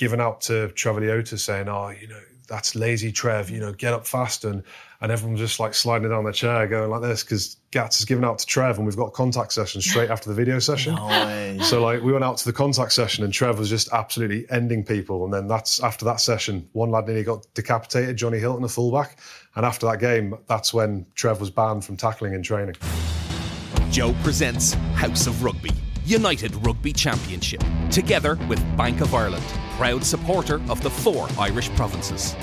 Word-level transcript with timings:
giving 0.00 0.18
out 0.18 0.40
to 0.40 0.68
Trevor 0.70 1.02
Leota 1.02 1.38
saying, 1.38 1.68
"Oh, 1.68 1.90
you 1.90 2.08
know, 2.08 2.18
that's 2.48 2.74
lazy 2.74 3.12
Trev. 3.12 3.50
You 3.50 3.60
know, 3.60 3.72
get 3.72 3.92
up 3.92 4.06
fast." 4.06 4.44
And 4.44 4.64
and 5.02 5.12
everyone's 5.12 5.40
just 5.40 5.60
like 5.60 5.74
sliding 5.74 6.08
down 6.08 6.24
their 6.24 6.32
chair, 6.32 6.66
going 6.66 6.90
like 6.90 7.02
this 7.02 7.22
because 7.22 7.56
Gats 7.70 8.00
is 8.00 8.06
given 8.06 8.24
out 8.24 8.38
to 8.38 8.46
Trev, 8.46 8.78
and 8.78 8.86
we've 8.86 8.96
got 8.96 9.12
contact 9.12 9.52
session 9.52 9.80
straight 9.80 10.10
after 10.10 10.28
the 10.28 10.34
video 10.34 10.58
session. 10.58 10.94
No. 10.94 11.58
So 11.62 11.82
like 11.82 12.02
we 12.02 12.12
went 12.12 12.24
out 12.24 12.38
to 12.38 12.44
the 12.46 12.52
contact 12.52 12.92
session, 12.92 13.24
and 13.24 13.32
Trev 13.32 13.58
was 13.58 13.68
just 13.68 13.92
absolutely 13.92 14.50
ending 14.50 14.84
people. 14.84 15.24
And 15.24 15.32
then 15.32 15.46
that's 15.46 15.82
after 15.82 16.06
that 16.06 16.20
session, 16.20 16.66
one 16.72 16.90
lad 16.90 17.06
nearly 17.06 17.22
got 17.22 17.46
decapitated, 17.54 18.16
Johnny 18.16 18.38
Hilton, 18.38 18.64
a 18.64 18.68
fullback. 18.68 19.18
And 19.54 19.66
after 19.66 19.86
that 19.86 20.00
game, 20.00 20.34
that's 20.46 20.72
when 20.72 21.06
Trev 21.14 21.40
was 21.40 21.50
banned 21.50 21.84
from 21.84 21.96
tackling 21.96 22.32
in 22.32 22.42
training. 22.42 22.76
Joe 23.90 24.14
presents 24.22 24.74
House 24.94 25.26
of 25.26 25.42
Rugby, 25.44 25.72
United 26.10 26.52
Rugby 26.66 26.92
Championship, 26.92 27.62
together 27.88 28.36
with 28.48 28.58
Bank 28.76 29.00
of 29.00 29.14
Ireland, 29.14 29.44
proud 29.76 30.02
supporter 30.02 30.60
of 30.68 30.82
the 30.82 30.90
four 30.90 31.28
Irish 31.38 31.70
provinces. 31.76 32.34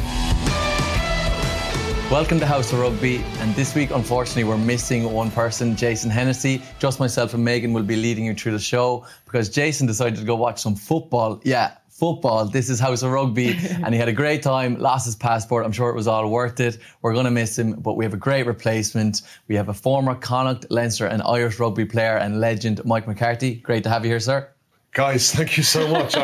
Welcome 2.10 2.40
to 2.40 2.46
House 2.46 2.72
of 2.72 2.80
Rugby, 2.80 3.18
and 3.40 3.54
this 3.55 3.76
week, 3.76 3.91
unfortunately, 3.91 4.46
we're 4.46 4.58
missing 4.58 5.12
one 5.12 5.30
person, 5.32 5.76
Jason 5.76 6.10
Hennessy. 6.10 6.62
Just 6.80 7.02
myself 7.02 7.34
and 7.34 7.44
Megan 7.44 7.74
will 7.74 7.84
be 7.84 7.98
leading 7.98 8.24
you 8.24 8.34
through 8.34 8.54
the 8.54 8.60
show 8.60 9.05
because 9.26 9.50
Jason 9.50 9.86
decided 9.86 10.18
to 10.18 10.24
go 10.24 10.38
watch 10.38 10.62
some 10.62 10.77
football. 10.77 11.41
Yeah, 11.44 11.74
football. 11.98 12.46
This 12.46 12.70
is 12.70 12.80
House 12.80 13.02
of 13.02 13.12
Rugby, 13.12 13.58
and 13.84 13.94
he 13.94 14.00
had 14.00 14.08
a 14.08 14.14
great 14.14 14.44
time. 14.44 14.78
Lost 14.80 15.05
his 15.05 15.16
passport. 15.16 15.66
I'm 15.66 15.72
sure 15.72 15.90
it 15.90 15.96
was 15.96 16.08
all 16.08 16.30
worth 16.30 16.60
it. 16.60 16.78
We're 17.02 17.14
going 17.14 17.26
to 17.26 17.32
miss 17.32 17.58
him, 17.58 17.74
but 17.74 17.98
we 17.98 18.05
have 18.05 18.14
a 18.14 18.18
great 18.18 18.46
replacement. 18.46 19.24
We 19.48 19.55
have 19.55 19.70
a 19.70 19.74
former 19.74 20.14
Connacht, 20.14 20.68
Leinster, 20.70 21.08
and 21.08 21.22
Irish 21.24 21.60
rugby 21.60 21.86
player 21.86 22.18
and 22.18 22.40
legend, 22.40 22.86
Mike 22.86 23.08
McCarthy. 23.08 23.55
Great 23.55 23.84
to 23.84 23.90
have 23.90 24.05
you 24.05 24.12
here, 24.12 24.20
sir. 24.20 24.48
Guys, 24.94 25.32
thank 25.36 25.58
you 25.58 25.64
so 25.64 25.88
much. 25.88 26.16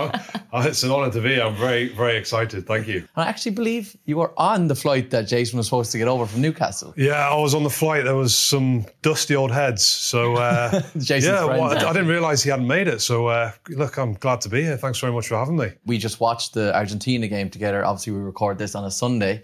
It's 0.55 0.83
an 0.83 0.91
honour 0.91 1.11
to 1.11 1.21
be 1.21 1.29
here. 1.29 1.43
I'm 1.43 1.55
very, 1.55 1.89
very 1.89 2.15
excited. 2.15 2.67
Thank 2.67 2.87
you. 2.87 3.07
I 3.15 3.25
actually 3.25 3.53
believe 3.53 3.97
you 4.05 4.17
were 4.17 4.33
on 4.39 4.67
the 4.67 4.75
flight 4.75 5.09
that 5.09 5.27
Jason 5.27 5.57
was 5.57 5.65
supposed 5.65 5.91
to 5.93 5.97
get 5.97 6.07
over 6.07 6.27
from 6.27 6.41
Newcastle. 6.41 6.93
Yeah, 6.95 7.27
I 7.27 7.35
was 7.35 7.55
on 7.55 7.63
the 7.63 7.69
flight. 7.69 8.03
There 8.03 8.15
was 8.15 8.35
some 8.35 8.85
dusty 9.01 9.35
old 9.35 9.51
heads. 9.51 9.83
So, 9.83 10.35
uh, 10.35 10.81
Jason's 10.97 11.25
yeah, 11.25 11.45
well, 11.45 11.63
I, 11.63 11.73
yeah. 11.81 11.89
I 11.89 11.93
didn't 11.93 12.07
realise 12.07 12.43
he 12.43 12.51
hadn't 12.51 12.67
made 12.67 12.87
it. 12.87 13.01
So, 13.01 13.27
uh, 13.27 13.51
look, 13.69 13.97
I'm 13.97 14.13
glad 14.13 14.41
to 14.41 14.49
be 14.49 14.61
here. 14.61 14.77
Thanks 14.77 14.99
very 14.99 15.11
much 15.11 15.27
for 15.27 15.37
having 15.37 15.57
me. 15.57 15.71
We 15.85 15.97
just 15.97 16.19
watched 16.19 16.53
the 16.53 16.75
Argentina 16.75 17.27
game 17.27 17.49
together. 17.49 17.83
Obviously, 17.83 18.13
we 18.13 18.19
record 18.19 18.59
this 18.59 18.75
on 18.75 18.85
a 18.85 18.91
Sunday. 18.91 19.41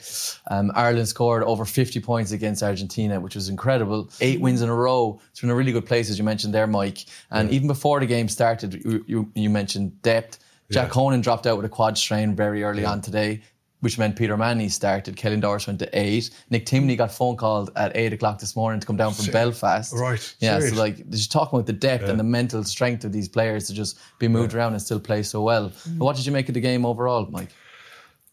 Um, 0.47 0.71
Ireland 0.75 1.07
scored 1.07 1.43
over 1.43 1.65
50 1.65 1.99
points 2.01 2.31
against 2.31 2.61
Argentina, 2.61 3.19
which 3.19 3.33
was 3.33 3.49
incredible. 3.49 4.09
Eight 4.21 4.41
wins 4.41 4.61
in 4.61 4.69
a 4.69 4.75
row. 4.75 5.19
It's 5.31 5.41
in 5.41 5.49
a 5.49 5.55
really 5.55 5.71
good 5.71 5.87
place, 5.87 6.09
as 6.11 6.17
you 6.19 6.23
mentioned 6.23 6.53
there, 6.53 6.67
Mike. 6.67 7.05
And 7.31 7.49
even 7.49 7.67
before 7.67 7.99
the 7.99 8.05
game 8.05 8.27
started, 8.27 8.83
you, 9.09 9.31
you, 9.35 9.49
mentioned 9.49 10.01
depth. 10.01 10.39
Jack 10.71 10.87
Yeah. 10.87 10.93
Conan 10.93 11.21
dropped 11.21 11.47
out 11.47 11.57
with 11.57 11.65
a 11.65 11.69
quad 11.69 11.97
strain 11.97 12.35
very 12.35 12.63
early 12.63 12.85
on 12.85 13.01
today. 13.01 13.41
Which 13.81 13.97
meant 13.97 14.17
Peter 14.17 14.35
Manny 14.35 14.67
started. 14.67 15.15
Caelan 15.15 15.39
Doris 15.39 15.65
went 15.65 15.79
to 15.79 15.89
eight. 15.97 16.31
Nick 16.49 16.65
Timoney 16.65 16.97
got 16.97 17.13
phone 17.13 17.37
called 17.37 17.71
at 17.77 17.95
eight 17.95 18.11
o'clock 18.11 18.37
this 18.37 18.53
morning 18.53 18.81
to 18.81 18.85
come 18.85 18.97
down 18.97 19.13
from 19.13 19.31
Belfast. 19.31 19.93
Right. 19.93 20.35
Yeah. 20.41 20.59
Serious? 20.59 20.75
So 20.75 20.81
like, 20.81 21.09
just 21.09 21.31
talking 21.31 21.57
about 21.57 21.65
the 21.65 21.71
depth 21.71 22.03
and 22.03 22.19
the 22.19 22.25
mental 22.25 22.61
strength 22.65 23.05
of 23.05 23.13
these 23.13 23.29
players 23.29 23.67
to 23.67 23.73
just 23.73 23.97
be 24.19 24.27
moved 24.27 24.53
around 24.53 24.73
and 24.73 24.81
still 24.81 24.99
play 24.99 25.23
so 25.23 25.41
well. 25.41 25.69
Mm. 25.69 25.97
What 25.99 26.17
did 26.17 26.25
you 26.25 26.33
make 26.33 26.49
of 26.49 26.55
the 26.55 26.59
game 26.59 26.85
overall, 26.85 27.25
Mike? 27.31 27.53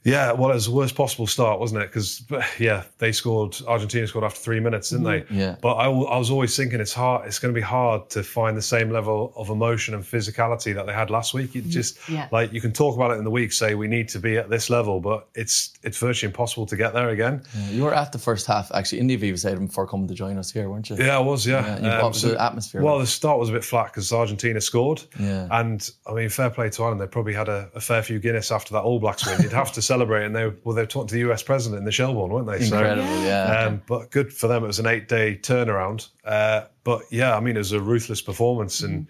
Yeah, 0.06 0.30
well, 0.32 0.50
it 0.52 0.54
was 0.54 0.66
the 0.66 0.70
worst 0.70 0.94
possible 0.94 1.26
start, 1.26 1.58
wasn't 1.58 1.82
it? 1.82 1.88
Because 1.88 2.22
yeah, 2.60 2.84
they 2.98 3.10
scored. 3.10 3.56
Argentina 3.66 4.06
scored 4.06 4.24
after 4.24 4.38
three 4.40 4.60
minutes, 4.60 4.90
didn't 4.90 5.04
they? 5.04 5.24
Yeah. 5.30 5.56
But 5.60 5.74
I, 5.78 5.86
w- 5.86 6.06
I 6.06 6.16
was 6.16 6.30
always 6.30 6.56
thinking 6.56 6.78
it's 6.78 6.92
hard. 6.92 7.26
It's 7.26 7.40
going 7.40 7.52
to 7.52 7.58
be 7.58 7.64
hard 7.64 8.08
to 8.10 8.22
find 8.22 8.56
the 8.56 8.62
same 8.62 8.90
level 8.90 9.32
of 9.34 9.50
emotion 9.50 9.94
and 9.94 10.04
physicality 10.04 10.72
that 10.76 10.86
they 10.86 10.92
had 10.92 11.10
last 11.10 11.34
week. 11.34 11.56
It 11.56 11.64
mm, 11.64 11.70
just 11.70 12.08
Yeah. 12.08 12.28
like 12.30 12.52
you 12.52 12.60
can 12.60 12.72
talk 12.72 12.94
about 12.94 13.10
it 13.10 13.14
in 13.18 13.24
the 13.24 13.30
week, 13.32 13.52
say 13.52 13.74
we 13.74 13.88
need 13.88 14.08
to 14.10 14.20
be 14.20 14.36
at 14.36 14.48
this 14.48 14.70
level, 14.70 15.00
but 15.00 15.26
it's 15.34 15.75
it's 15.86 15.98
virtually 15.98 16.28
impossible 16.28 16.66
to 16.66 16.76
get 16.76 16.92
there 16.92 17.10
again. 17.10 17.42
You 17.70 17.84
were 17.84 17.94
at 17.94 18.10
the 18.10 18.18
first 18.18 18.46
half 18.46 18.72
actually 18.74 18.98
in 18.98 19.06
the 19.06 19.16
Aviva 19.16 19.38
Stadium 19.38 19.66
before 19.66 19.86
coming 19.86 20.08
to 20.08 20.14
join 20.14 20.36
us 20.36 20.50
here, 20.50 20.68
weren't 20.68 20.90
you? 20.90 20.96
Yeah, 20.96 21.16
I 21.16 21.20
was. 21.20 21.46
Yeah. 21.46 21.80
Yeah, 21.80 22.02
what 22.02 22.12
was 22.12 22.22
the 22.22 22.42
atmosphere 22.42 22.82
Well, 22.82 22.98
the 22.98 23.06
start 23.06 23.38
was 23.38 23.50
a 23.50 23.52
bit 23.52 23.64
flat 23.64 23.86
because 23.92 24.12
Argentina 24.12 24.60
scored. 24.60 25.02
Yeah. 25.18 25.46
And 25.50 25.88
I 26.06 26.12
mean, 26.12 26.28
fair 26.28 26.50
play 26.50 26.68
to 26.70 26.82
Ireland. 26.82 27.00
They 27.00 27.06
probably 27.06 27.34
had 27.34 27.48
a, 27.48 27.70
a 27.74 27.80
fair 27.80 28.02
few 28.02 28.18
Guinness 28.18 28.50
after 28.50 28.74
that 28.74 28.82
All 28.82 28.98
Blacks 28.98 29.24
win. 29.26 29.40
You'd 29.40 29.52
have 29.52 29.72
to 29.72 29.82
celebrate, 29.82 30.26
and 30.26 30.34
they 30.34 30.48
well, 30.64 30.74
they 30.74 30.82
were 30.82 30.86
talking 30.86 31.08
to 31.08 31.14
the 31.14 31.30
US 31.30 31.44
president 31.44 31.78
in 31.78 31.84
the 31.84 31.92
Shelbourne, 31.92 32.30
weren't 32.30 32.48
they? 32.48 32.64
Incredible, 32.64 33.06
yeah. 33.22 33.66
Um, 33.66 33.82
but 33.86 34.10
good 34.10 34.32
for 34.32 34.48
them. 34.48 34.64
It 34.64 34.66
was 34.66 34.80
an 34.80 34.86
eight-day 34.86 35.38
turnaround. 35.42 36.08
Uh, 36.24 36.62
but 36.82 37.02
yeah, 37.10 37.36
I 37.36 37.40
mean, 37.40 37.54
it 37.54 37.60
was 37.60 37.72
a 37.72 37.80
ruthless 37.80 38.22
performance, 38.22 38.80
and 38.80 39.06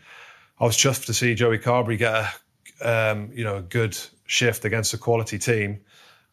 I 0.60 0.64
was 0.64 0.76
chuffed 0.76 1.06
to 1.06 1.14
see 1.14 1.34
Joey 1.34 1.58
Carbery 1.58 1.97
get 1.97 2.14
a, 2.82 3.12
um, 3.12 3.31
you 3.32 3.44
know, 3.44 3.56
a 3.56 3.62
good 3.62 3.97
shift 4.26 4.64
against 4.64 4.93
a 4.94 4.98
quality 4.98 5.38
team, 5.38 5.81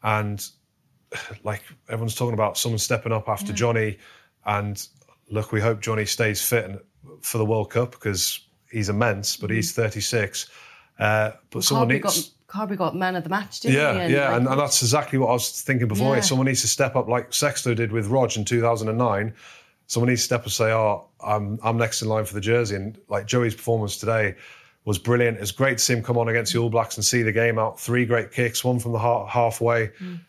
and 0.03 0.45
like 1.43 1.61
everyone's 1.89 2.15
talking 2.15 2.33
about 2.33 2.57
someone 2.57 2.79
stepping 2.79 3.11
up 3.11 3.29
after 3.29 3.53
Johnny, 3.53 3.97
and 4.45 4.85
look, 5.29 5.51
we 5.51 5.61
hope 5.61 5.81
Johnny 5.81 6.05
stays 6.05 6.41
fit 6.41 6.65
and, 6.65 6.79
for 7.21 7.37
the 7.37 7.45
World 7.45 7.69
Cup 7.69 7.91
because 7.91 8.45
he's 8.71 8.89
immense, 8.89 9.37
but 9.37 9.49
he's 9.49 9.71
36. 9.73 10.49
Uh, 10.99 11.31
but 11.49 11.63
someone 11.63 11.87
Carbery 11.89 12.03
needs. 12.03 12.29
got, 12.47 12.69
Carbery 12.69 12.77
got 12.77 12.95
man 12.95 13.15
of 13.15 13.23
the 13.23 13.29
match, 13.29 13.61
didn't 13.61 13.75
Yeah, 13.77 14.07
he? 14.07 14.13
yeah, 14.13 14.29
like, 14.29 14.37
and, 14.37 14.47
and 14.47 14.59
that's 14.59 14.81
exactly 14.81 15.17
what 15.19 15.29
I 15.29 15.33
was 15.33 15.61
thinking 15.61 15.87
before. 15.87 16.15
Yeah. 16.15 16.21
Someone 16.21 16.45
needs 16.47 16.61
to 16.61 16.67
step 16.67 16.95
up, 16.95 17.07
like 17.07 17.33
Sexton 17.33 17.75
did 17.75 17.91
with 17.91 18.07
Rog 18.07 18.35
in 18.37 18.45
2009. 18.45 19.33
Someone 19.87 20.09
needs 20.09 20.21
to 20.21 20.25
step 20.25 20.41
up 20.41 20.45
and 20.45 20.53
say, 20.53 20.71
"Oh, 20.71 21.07
I'm 21.19 21.59
I'm 21.61 21.77
next 21.77 22.01
in 22.01 22.07
line 22.07 22.25
for 22.25 22.33
the 22.33 22.41
jersey." 22.41 22.75
And 22.75 22.97
like 23.09 23.25
Joey's 23.25 23.53
performance 23.53 23.97
today 23.97 24.35
was 24.85 24.97
brilliant. 24.97 25.37
It's 25.39 25.51
great 25.51 25.77
to 25.77 25.83
see 25.83 25.93
him 25.93 26.03
come 26.03 26.17
on 26.17 26.27
against 26.27 26.53
the 26.53 26.59
All 26.59 26.69
Blacks 26.69 26.97
and 26.97 27.05
see 27.05 27.21
the 27.23 27.31
game 27.31 27.57
out. 27.57 27.79
Three 27.79 28.05
great 28.05 28.31
kicks, 28.31 28.63
one 28.63 28.79
from 28.79 28.91
the 28.91 28.99
halfway, 28.99 29.87
Mm. 30.01 30.19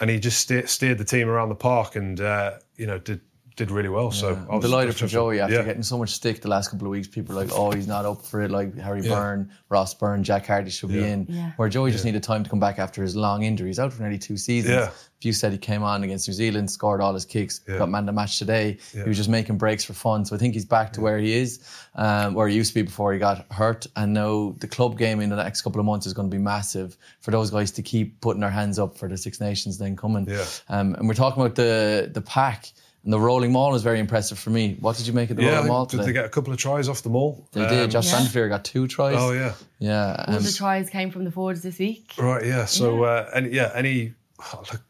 and 0.00 0.10
he 0.10 0.18
just 0.20 0.38
steered 0.38 0.98
the 0.98 1.04
team 1.04 1.28
around 1.28 1.48
the 1.48 1.54
park 1.54 1.96
and 1.96 2.20
uh, 2.20 2.52
you 2.76 2.86
know 2.86 2.98
did 2.98 3.20
did 3.56 3.70
really 3.70 3.88
well. 3.88 4.10
So 4.10 4.30
I 4.30 4.32
I'm 4.32 4.46
was- 4.56 4.62
delighted 4.64 4.96
for. 4.96 5.06
Joey 5.06 5.38
after 5.40 5.54
Yeah. 5.56 5.62
getting 5.62 5.82
so 5.84 5.96
much 5.96 6.10
stick 6.10 6.40
the 6.42 6.48
last 6.48 6.70
couple 6.70 6.86
of 6.88 6.90
weeks. 6.90 7.06
People 7.06 7.38
are 7.38 7.44
like, 7.44 7.52
oh, 7.52 7.70
he's 7.70 7.86
not 7.86 8.04
up 8.04 8.24
for 8.26 8.42
it. 8.42 8.50
Like 8.50 8.76
Harry 8.78 9.02
Byrne, 9.02 9.50
Ross 9.68 9.94
Byrne, 9.94 10.24
Jack 10.24 10.46
Carty 10.46 10.70
should 10.70 10.88
be 10.90 11.04
in. 11.04 11.26
Yeah. 11.28 11.52
Where 11.56 11.68
Joey 11.68 11.92
just 11.92 12.04
needed 12.04 12.22
time 12.24 12.42
to 12.42 12.50
come 12.50 12.58
back 12.58 12.78
after 12.80 13.02
his 13.02 13.14
long 13.14 13.42
injury. 13.44 13.68
He's 13.68 13.78
out 13.78 13.92
for 13.92 14.02
nearly 14.02 14.18
two 14.18 14.36
seasons. 14.36 14.74
Yeah. 14.74 14.90
If 15.18 15.24
you 15.26 15.32
said 15.32 15.52
he 15.52 15.58
came 15.58 15.82
on 15.84 16.02
against 16.02 16.26
New 16.28 16.34
Zealand, 16.34 16.70
scored 16.70 17.00
all 17.00 17.14
his 17.14 17.24
kicks, 17.24 17.60
got 17.60 17.88
man 17.88 18.00
of 18.02 18.06
the 18.06 18.12
match 18.12 18.38
today. 18.38 18.78
He 18.92 19.02
was 19.08 19.16
just 19.16 19.28
making 19.30 19.56
breaks 19.56 19.84
for 19.84 19.92
fun. 19.94 20.24
So 20.24 20.34
I 20.34 20.38
think 20.38 20.54
he's 20.54 20.64
back 20.66 20.92
to 20.94 21.00
where 21.00 21.18
he 21.18 21.32
is, 21.34 21.60
um, 21.94 22.34
where 22.34 22.48
he 22.48 22.56
used 22.56 22.70
to 22.70 22.74
be 22.74 22.82
before 22.82 23.12
he 23.12 23.18
got 23.18 23.46
hurt. 23.52 23.86
And 23.94 24.12
now 24.12 24.54
the 24.58 24.66
club 24.66 24.98
game 24.98 25.20
in 25.20 25.30
the 25.30 25.36
next 25.36 25.62
couple 25.62 25.78
of 25.80 25.86
months 25.86 26.06
is 26.06 26.12
going 26.12 26.28
to 26.28 26.36
be 26.36 26.42
massive 26.42 26.96
for 27.20 27.30
those 27.30 27.50
guys 27.50 27.70
to 27.72 27.82
keep 27.82 28.20
putting 28.20 28.40
their 28.40 28.50
hands 28.50 28.78
up 28.78 28.98
for 28.98 29.08
the 29.08 29.16
Six 29.16 29.40
Nations 29.40 29.78
then 29.78 29.96
coming. 29.96 30.28
Yeah. 30.28 30.44
Um, 30.68 30.94
and 30.94 31.06
we're 31.08 31.14
talking 31.14 31.40
about 31.42 31.54
the 31.54 32.10
the 32.12 32.20
pack. 32.20 32.72
And 33.04 33.12
the 33.12 33.20
rolling 33.20 33.52
maul 33.52 33.70
was 33.72 33.82
very 33.82 34.00
impressive 34.00 34.38
for 34.38 34.48
me. 34.50 34.76
What 34.80 34.96
did 34.96 35.06
you 35.06 35.12
make 35.12 35.28
of 35.30 35.36
the 35.36 35.42
Yeah, 35.42 35.50
rolling 35.50 35.64
they, 35.64 35.68
maul 35.68 35.84
did 35.86 35.90
today? 35.98 36.06
they 36.06 36.12
get 36.14 36.24
a 36.24 36.28
couple 36.30 36.52
of 36.52 36.58
tries 36.58 36.88
off 36.88 37.02
the 37.02 37.10
maul? 37.10 37.46
They 37.52 37.66
did. 37.66 37.84
Um, 37.84 37.90
Josh 37.90 38.06
Yeah. 38.06 38.12
van 38.16 38.22
der 38.24 38.30
Flier 38.30 38.48
got 38.48 38.64
two 38.64 38.86
tries. 38.88 39.16
Oh 39.18 39.32
yeah. 39.32 39.52
Yeah. 39.78 40.24
all 40.26 40.36
and- 40.36 40.44
the 40.44 40.52
tries 40.52 40.88
came 40.88 41.10
from 41.10 41.24
the 41.24 41.30
forwards 41.30 41.60
this 41.62 41.78
week. 41.78 42.12
Right, 42.18 42.46
yeah. 42.46 42.64
So, 42.64 43.04
uh, 43.04 43.28
and 43.34 43.52
yeah, 43.52 43.70
any 43.74 44.14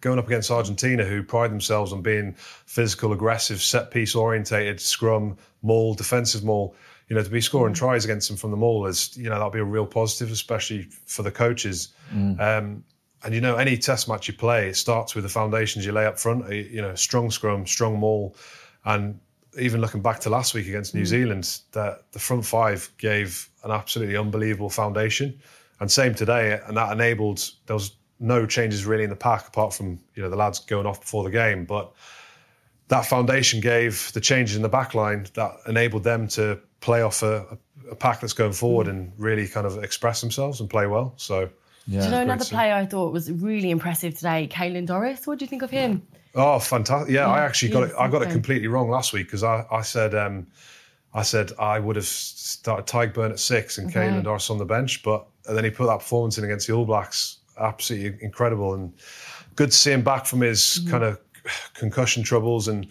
going 0.01 0.19
up 0.19 0.27
against 0.27 0.51
Argentina, 0.51 1.05
who 1.05 1.23
pride 1.23 1.51
themselves 1.51 1.93
on 1.93 2.03
being 2.03 2.35
physical, 2.67 3.13
aggressive, 3.13 3.61
set 3.61 3.91
piece 3.91 4.15
orientated, 4.15 4.81
scrum, 4.81 5.37
maul, 5.63 5.95
defensive 5.95 6.45
maul. 6.45 6.75
You 7.09 7.17
know, 7.17 7.23
to 7.23 7.29
be 7.29 7.41
scoring 7.41 7.75
tries 7.75 8.05
against 8.05 8.29
them 8.29 8.37
from 8.39 8.51
the 8.53 8.57
maul 8.57 8.87
is, 8.87 9.15
you 9.17 9.25
know, 9.25 9.31
that'll 9.35 9.51
be 9.51 9.59
a 9.59 9.65
real 9.65 9.85
positive, 9.87 10.33
especially 10.33 10.89
for 11.07 11.23
the 11.23 11.31
coaches. 11.31 11.89
Um, 12.13 12.83
and 13.25 13.35
you 13.35 13.41
know, 13.41 13.57
any 13.57 13.77
test 13.79 14.09
match 14.09 14.29
you 14.29 14.35
play, 14.35 14.69
it 14.69 14.77
starts 14.77 15.15
with 15.15 15.25
the 15.25 15.31
foundations 15.31 15.87
you 15.87 15.93
lay 15.93 16.05
up 16.05 16.19
front. 16.19 16.49
You 16.51 16.63
you 16.63 16.83
know, 16.83 16.95
strong 16.95 17.31
scrum, 17.31 17.67
strong 17.67 17.99
maul, 17.99 18.37
and 18.85 19.19
even 19.59 19.81
looking 19.81 20.03
back 20.03 20.21
to 20.21 20.31
last 20.31 20.53
week 20.55 20.69
against 20.69 20.95
New 20.95 21.01
hmm. 21.01 21.07
Zealand, 21.07 21.59
that 21.73 22.13
the 22.13 22.19
front 22.19 22.45
five 22.45 22.91
gave 22.99 23.49
an 23.65 23.71
absolutely 23.71 24.17
unbelievable 24.17 24.69
foundation. 24.69 25.41
And 25.81 25.91
same 25.91 26.15
today, 26.15 26.61
and 26.67 26.77
that 26.77 26.93
enabled 26.93 27.51
there 27.67 27.75
was 27.75 27.97
no 28.21 28.47
changes 28.47 28.85
really 28.85 29.05
in 29.05 29.11
the 29.11 29.17
pack 29.17 29.49
apart 29.49 29.75
from 29.75 29.99
you 30.15 30.23
know 30.23 30.31
the 30.31 30.37
lads 30.37 30.61
going 30.61 30.87
off 30.87 31.01
before 31.01 31.25
the 31.25 31.31
game, 31.31 31.65
but 31.65 31.93
that 32.89 33.07
foundation 33.07 33.61
gave 33.61 34.13
the 34.13 34.21
changes 34.21 34.57
in 34.57 34.63
the 34.63 34.69
back 34.69 34.95
line 34.95 35.27
that 35.35 35.53
enabled 35.67 36.05
them 36.05 36.29
to 36.29 36.61
play 36.81 37.01
off 37.01 37.23
a, 37.23 37.59
a 37.91 37.97
pack 37.97 38.21
that's 38.21 38.35
going 38.35 38.53
forward 38.53 38.87
hmm. 38.87 38.91
and 38.91 39.13
really 39.17 39.49
kind 39.49 39.67
of 39.67 39.83
express 39.83 40.21
themselves 40.21 40.61
and 40.61 40.69
play 40.69 40.87
well. 40.87 41.15
So 41.17 41.49
yeah. 41.87 42.01
Do 42.01 42.05
you 42.07 42.11
know 42.13 42.23
another 42.23 42.45
player 42.45 42.75
I 42.75 42.87
thought 42.87 43.13
was 43.13 43.31
really 43.31 43.71
impressive 43.71 44.15
today? 44.15 44.49
Caelan 44.51 44.87
Doris. 44.87 45.27
What 45.27 45.39
do 45.39 45.45
you 45.45 45.49
think 45.49 45.63
of 45.63 45.71
him? 45.71 46.03
Oh, 46.35 46.59
fantastic! 46.59 47.13
Yeah, 47.13 47.29
I 47.29 47.41
actually 47.45 47.71
got 47.73 47.85
it. 47.85 47.93
I 47.99 48.09
got 48.09 48.23
it 48.23 48.31
completely 48.31 48.69
wrong 48.69 48.91
last 48.91 49.13
week 49.13 49.27
because 49.27 49.43
I, 49.45 49.65
I 49.71 49.83
said 49.83 50.15
um, 50.15 50.47
I 51.13 51.23
said 51.23 51.53
I 51.61 51.79
would 51.79 51.97
have 51.97 52.07
started 52.07 52.87
Tadhg 52.87 53.13
Beirne 53.15 53.31
at 53.31 53.39
six 53.39 53.79
and 53.79 53.89
Okay. 53.89 54.01
Caelan 54.01 54.25
Doris 54.25 54.51
on 54.51 54.59
the 54.59 54.65
bench, 54.65 55.03
but 55.05 55.27
and 55.47 55.57
then 55.57 55.63
he 55.65 55.71
put 55.71 55.87
that 55.87 55.99
performance 55.99 56.39
in 56.39 56.45
against 56.45 56.67
the 56.67 56.73
All 56.75 56.85
Blacks, 56.85 57.39
absolutely 57.61 58.19
incredible 58.25 58.75
and 58.75 58.93
good 59.55 59.71
to 59.71 59.77
see 59.77 59.93
him 59.93 60.03
back 60.03 60.27
from 60.27 60.41
his 60.41 60.61
Mm-hmm. 60.81 60.91
kind 60.91 61.05
of 61.05 61.19
concussion 61.75 62.23
troubles. 62.23 62.67
And 62.69 62.89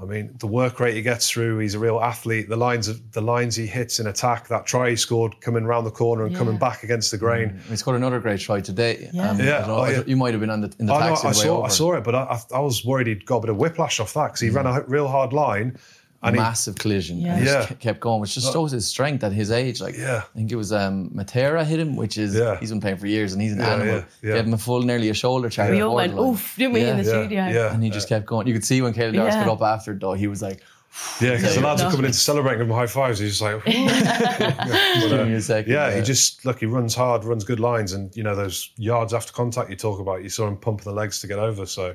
I 0.00 0.04
mean, 0.04 0.30
the 0.38 0.46
work 0.46 0.78
rate 0.78 0.94
he 0.94 1.02
gets 1.02 1.28
through, 1.28 1.58
he's 1.58 1.74
a 1.74 1.78
real 1.80 1.98
athlete. 1.98 2.48
The 2.48 2.56
lines 2.56 2.86
of 2.86 3.10
the 3.12 3.20
lines 3.20 3.56
he 3.56 3.66
hits 3.66 3.98
in 3.98 4.06
attack, 4.06 4.46
that 4.46 4.64
try 4.64 4.90
he 4.90 4.96
scored 4.96 5.40
coming 5.40 5.64
round 5.64 5.86
the 5.86 5.90
corner 5.90 6.22
and 6.22 6.32
Yeah. 6.32 6.38
coming 6.38 6.56
back 6.56 6.84
against 6.84 7.10
the 7.10 7.18
grain. 7.18 7.60
He 7.68 7.74
scored 7.74 7.96
another 7.96 8.20
great 8.20 8.38
try 8.38 8.60
today. 8.60 9.10
Yeah. 9.12 9.30
Um, 9.30 9.40
Yeah, 9.40 9.66
I 9.66 9.68
oh, 9.68 9.78
I 9.80 9.90
yeah. 9.90 10.02
You 10.06 10.16
might 10.16 10.34
have 10.34 10.40
been 10.40 10.50
on 10.50 10.60
the, 10.60 10.72
in 10.78 10.86
the 10.86 10.94
I, 10.94 11.00
know, 11.00 11.14
taxi 11.16 11.26
I 11.26 11.30
way 11.30 11.34
saw, 11.34 11.56
over. 11.58 11.66
I 11.66 11.68
saw 11.70 11.92
it, 11.94 12.04
but 12.04 12.14
I, 12.14 12.22
I, 12.22 12.40
I 12.54 12.60
was 12.60 12.84
worried 12.84 13.08
he'd 13.08 13.26
got 13.26 13.38
a 13.38 13.40
bit 13.40 13.50
of 13.50 13.56
whiplash 13.56 13.98
off 13.98 14.14
that 14.14 14.26
because 14.28 14.40
he 14.40 14.50
ran 14.50 14.66
a 14.66 14.82
real 14.86 15.08
hard 15.08 15.32
line. 15.32 15.76
And 16.20 16.34
he, 16.34 16.42
massive 16.42 16.74
collision. 16.76 17.20
Yeah. 17.20 17.30
And 17.34 17.38
he 17.40 17.44
just 17.46 17.78
kept 17.78 18.00
going, 18.00 18.20
which 18.20 18.34
just 18.34 18.52
shows 18.52 18.72
his 18.72 18.86
strength 18.88 19.22
at 19.22 19.32
his 19.32 19.52
age. 19.52 19.80
Like 19.80 19.96
Yeah. 19.96 20.22
I 20.24 20.36
think 20.36 20.50
it 20.50 20.56
was 20.56 20.72
um, 20.72 21.10
Matera 21.10 21.64
hit 21.64 21.78
him, 21.78 21.94
which 21.94 22.18
is 22.18 22.34
Yeah. 22.34 22.58
he's 22.58 22.70
been 22.70 22.80
playing 22.80 22.96
for 22.96 23.06
years 23.06 23.32
and 23.34 23.40
he's 23.40 23.52
an 23.52 23.60
Yeah, 23.60 23.72
animal. 23.74 23.94
yeah, 23.94 24.04
yeah. 24.22 24.34
Gave 24.34 24.46
him 24.46 24.54
a 24.54 24.58
full, 24.58 24.82
nearly 24.82 25.10
a 25.10 25.14
shoulder 25.14 25.48
charge. 25.48 25.70
We 25.70 25.80
all 25.80 25.94
went, 25.94 26.16
line. 26.16 26.30
oof, 26.30 26.56
didn't 26.56 26.72
we, 26.72 26.80
in 26.80 26.96
the 26.96 27.04
Yeah, 27.04 27.08
studio? 27.08 27.46
yeah. 27.48 27.72
And 27.72 27.84
he 27.84 27.90
just 27.90 28.08
kept 28.08 28.26
going. 28.26 28.48
You 28.48 28.52
could 28.54 28.64
see 28.64 28.82
when 28.82 28.94
Caelan 28.94 29.14
Doris 29.14 29.34
Yeah. 29.34 29.44
got 29.44 29.52
up 29.54 29.62
after 29.62 29.92
it, 29.92 30.00
though, 30.00 30.14
he 30.14 30.26
was 30.26 30.42
like, 30.42 30.60
yeah, 31.20 31.36
because 31.36 31.54
the 31.54 31.60
Yeah. 31.60 31.66
lads 31.68 31.82
are 31.82 31.90
coming 31.90 32.06
in 32.06 32.12
to 32.12 32.18
celebrate 32.18 32.60
him 32.60 32.68
high 32.70 32.86
fives. 32.88 33.20
He's 33.20 33.38
just 33.38 33.42
like, 33.42 33.64
give 33.64 35.28
me 35.28 35.34
a 35.34 35.40
second. 35.40 35.70
yeah, 35.72 35.94
he 35.94 36.02
just 36.02 36.44
look, 36.44 36.58
he 36.58 36.66
runs 36.66 36.96
hard, 36.96 37.22
runs 37.24 37.44
good 37.44 37.60
lines, 37.60 37.92
and 37.92 38.14
you 38.16 38.24
know 38.24 38.34
those 38.34 38.70
yards 38.76 39.14
after 39.14 39.32
contact 39.32 39.70
you 39.70 39.76
talk 39.76 40.00
about. 40.00 40.24
You 40.24 40.30
saw 40.30 40.48
him 40.48 40.56
pumping 40.56 40.84
the 40.84 40.92
legs 40.92 41.20
to 41.20 41.26
get 41.28 41.38
over. 41.38 41.64
So, 41.66 41.94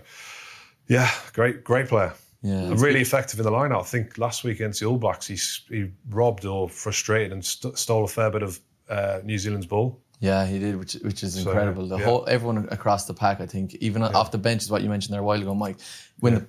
yeah, 0.87 1.09
great, 1.33 1.63
great 1.65 1.87
player. 1.89 2.13
Yeah. 2.43 2.55
And 2.55 2.79
really 2.79 2.99
effective 3.01 3.39
in 3.39 3.45
the 3.45 3.51
line. 3.51 3.71
I 3.71 3.81
think 3.83 4.17
last 4.17 4.43
week 4.43 4.57
against 4.57 4.81
the 4.81 4.85
All 4.85 4.97
Blacks, 4.97 5.27
he 5.27 5.37
he 5.73 5.89
robbed 6.09 6.45
or 6.45 6.67
frustrated 6.69 7.31
and 7.31 7.43
st- 7.43 7.77
stole 7.77 8.03
a 8.03 8.07
fair 8.07 8.29
bit 8.29 8.43
of 8.43 8.59
uh, 8.89 9.19
New 9.23 9.37
Zealand's 9.39 9.65
ball. 9.65 9.99
Yeah, 10.19 10.45
he 10.45 10.59
did, 10.59 10.77
which 10.77 10.93
which 10.95 11.23
is 11.23 11.35
So, 11.35 11.49
incredible. 11.49 11.87
The 11.87 11.97
yeah. 11.97 12.03
whole 12.05 12.25
everyone 12.27 12.67
across 12.69 13.05
the 13.05 13.13
pack, 13.13 13.39
I 13.41 13.45
think, 13.45 13.75
even 13.75 14.03
off 14.03 14.31
the 14.31 14.37
bench 14.37 14.61
is 14.61 14.69
what 14.69 14.81
you 14.83 14.89
mentioned 14.89 15.13
there 15.13 15.21
a 15.21 15.23
while 15.23 15.41
ago, 15.41 15.55
Mike. 15.55 15.77
When 16.19 16.35
the, 16.35 16.45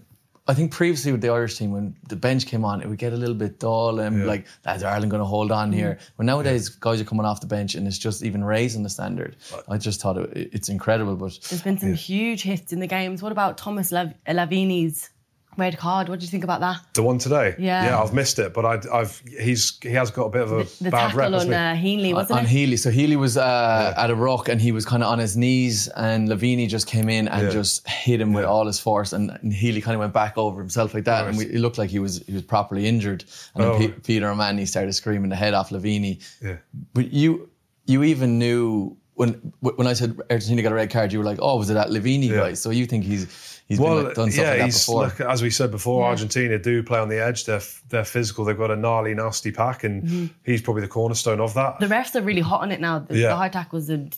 I 0.46 0.52
think 0.54 0.72
previously 0.72 1.10
with 1.12 1.22
the 1.22 1.30
Irish 1.30 1.56
team, 1.58 1.70
when 1.72 1.96
the 2.08 2.16
bench 2.16 2.46
came 2.46 2.64
on, 2.64 2.82
it 2.82 2.88
would 2.88 2.98
get 2.98 3.12
a 3.12 3.16
little 3.16 3.34
bit 3.34 3.58
dull 3.60 4.00
and 4.00 4.18
Yeah. 4.18 4.24
like, 4.26 4.46
is 4.68 4.82
Ireland 4.82 5.10
going 5.10 5.22
to 5.22 5.26
hold 5.26 5.50
on 5.50 5.72
here? 5.72 5.98
But 6.18 6.26
nowadays, 6.26 6.68
guys 6.68 7.00
are 7.00 7.04
coming 7.04 7.24
off 7.24 7.40
the 7.40 7.46
bench 7.46 7.74
and 7.76 7.86
it's 7.86 7.96
just 7.98 8.22
even 8.22 8.44
raising 8.44 8.82
the 8.82 8.90
standard. 8.90 9.36
I 9.68 9.78
just 9.78 10.02
thought 10.02 10.18
it, 10.18 10.50
it's 10.52 10.68
incredible, 10.68 11.16
but 11.16 11.38
There's 11.48 11.62
been 11.62 11.78
some 11.78 11.94
huge 11.94 12.42
hits 12.42 12.72
in 12.72 12.80
the 12.80 12.86
games. 12.86 13.22
What 13.22 13.32
about 13.32 13.56
Thomas 13.56 13.90
Lav- 13.90 14.12
Lavini's 14.28 15.08
red 15.56 15.78
card? 15.78 16.08
What 16.08 16.20
do 16.20 16.24
you 16.24 16.30
think 16.30 16.44
about 16.44 16.60
that? 16.60 16.80
The 16.94 17.02
one 17.02 17.18
today, 17.18 17.54
Yeah. 17.58 17.84
yeah, 17.84 18.02
I've 18.02 18.12
missed 18.14 18.38
it, 18.38 18.52
but 18.54 18.64
I, 18.64 18.80
I've 18.92 19.22
he's 19.40 19.78
he 19.82 19.90
has 19.90 20.10
got 20.10 20.24
a 20.26 20.30
bit 20.30 20.42
of 20.42 20.52
a 20.52 20.64
The 20.82 20.90
bad 20.90 21.14
rep. 21.14 21.26
tackle 21.26 21.32
hasn't 21.34 21.54
on 21.54 21.76
he? 21.76 21.78
uh, 21.78 21.82
Healy, 21.82 22.14
wasn't 22.14 22.32
on 22.32 22.38
it? 22.38 22.40
On 22.42 22.46
Healy. 22.46 22.76
So 22.76 22.90
Healy 22.90 23.16
was 23.16 23.36
uh, 23.36 23.94
at 23.96 24.10
a 24.10 24.14
ruck 24.14 24.48
and 24.48 24.60
he 24.60 24.72
was 24.72 24.84
kind 24.84 25.02
of 25.02 25.10
on 25.10 25.18
his 25.18 25.36
knees, 25.36 25.88
and 25.88 26.28
Lavini 26.28 26.68
just 26.68 26.86
came 26.86 27.08
in 27.08 27.28
and 27.28 27.42
Yeah. 27.46 27.50
just 27.50 27.86
hit 27.88 28.20
him 28.20 28.32
with 28.32 28.44
all 28.44 28.66
his 28.66 28.78
force, 28.78 29.12
and, 29.12 29.30
and 29.42 29.52
Healy 29.52 29.80
kind 29.80 29.94
of 29.94 30.00
went 30.00 30.12
back 30.12 30.36
over 30.38 30.60
himself 30.60 30.94
like 30.94 31.04
that, 31.04 31.26
and 31.28 31.36
we, 31.38 31.44
it 31.46 31.60
looked 31.60 31.78
like 31.78 31.90
he 31.90 31.98
was 31.98 32.22
he 32.26 32.32
was 32.32 32.42
properly 32.42 32.86
injured. 32.86 33.24
And 33.54 33.64
then 33.64 33.70
Oh. 33.72 33.78
Pe- 33.78 33.88
Peter 34.00 34.28
O'Mahony 34.28 34.66
started 34.66 34.92
screaming 34.94 35.30
the 35.30 35.36
head 35.36 35.54
off 35.54 35.70
Lavini. 35.70 36.22
Yeah. 36.42 36.56
But 36.92 37.12
you 37.12 37.50
you 37.86 38.02
even 38.04 38.38
knew. 38.38 38.96
When 39.16 39.52
when 39.60 39.86
I 39.86 39.92
said 39.92 40.18
Argentina 40.28 40.60
got 40.60 40.72
a 40.72 40.74
red 40.74 40.90
card, 40.90 41.12
you 41.12 41.20
were 41.20 41.24
like, 41.24 41.38
"Oh, 41.40 41.56
was 41.56 41.70
it 41.70 41.74
that 41.74 41.90
Lavini 41.90 42.28
Yeah. 42.30 42.36
guy?" 42.36 42.54
So 42.54 42.70
you 42.70 42.84
think 42.84 43.04
he's 43.04 43.53
he's 43.66 43.78
Well, 43.80 44.04
been, 44.04 44.14
done 44.14 44.30
stuff 44.30 44.44
yeah, 44.44 44.50
like 44.50 44.58
that 44.58 44.66
before? 44.72 45.02
look, 45.04 45.20
as 45.20 45.42
we 45.42 45.50
said 45.50 45.70
before. 45.70 46.02
Yeah. 46.02 46.08
Argentina 46.10 46.58
do 46.58 46.82
play 46.82 46.98
on 46.98 47.08
the 47.08 47.18
edge. 47.22 47.44
They're 47.44 47.62
they're 47.88 48.04
physical. 48.04 48.44
They've 48.44 48.56
got 48.58 48.70
a 48.70 48.76
gnarly, 48.76 49.14
nasty 49.14 49.52
pack, 49.52 49.84
and 49.84 50.02
Mm-hmm. 50.02 50.26
he's 50.44 50.62
probably 50.62 50.82
the 50.82 50.88
cornerstone 50.88 51.40
of 51.40 51.54
that. 51.54 51.78
The 51.80 51.86
refs 51.86 52.14
are 52.14 52.22
really 52.22 52.40
hot 52.42 52.60
on 52.62 52.72
it 52.72 52.80
now. 52.80 53.00
The, 53.00 53.16
Yeah. 53.18 53.28
the 53.28 53.36
high 53.36 53.48
tackles 53.48 53.88
and 53.88 54.16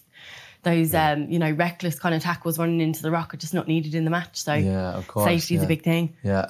those, 0.62 0.92
um, 0.94 1.30
you 1.30 1.38
know, 1.38 1.52
reckless 1.52 1.96
kind 1.96 2.12
of 2.12 2.20
tackles 2.22 2.58
running 2.58 2.80
into 2.80 3.00
the 3.00 3.10
ruck 3.12 3.32
are 3.32 3.36
just 3.36 3.54
not 3.54 3.68
needed 3.68 3.94
in 3.94 4.04
the 4.04 4.10
match. 4.10 4.36
So 4.42 4.54
Yeah, 4.54 4.94
of 4.94 5.06
course, 5.06 5.26
safety's 5.26 5.58
yeah. 5.60 5.64
a 5.64 5.68
big 5.68 5.82
thing. 5.84 6.12
Yeah. 6.24 6.46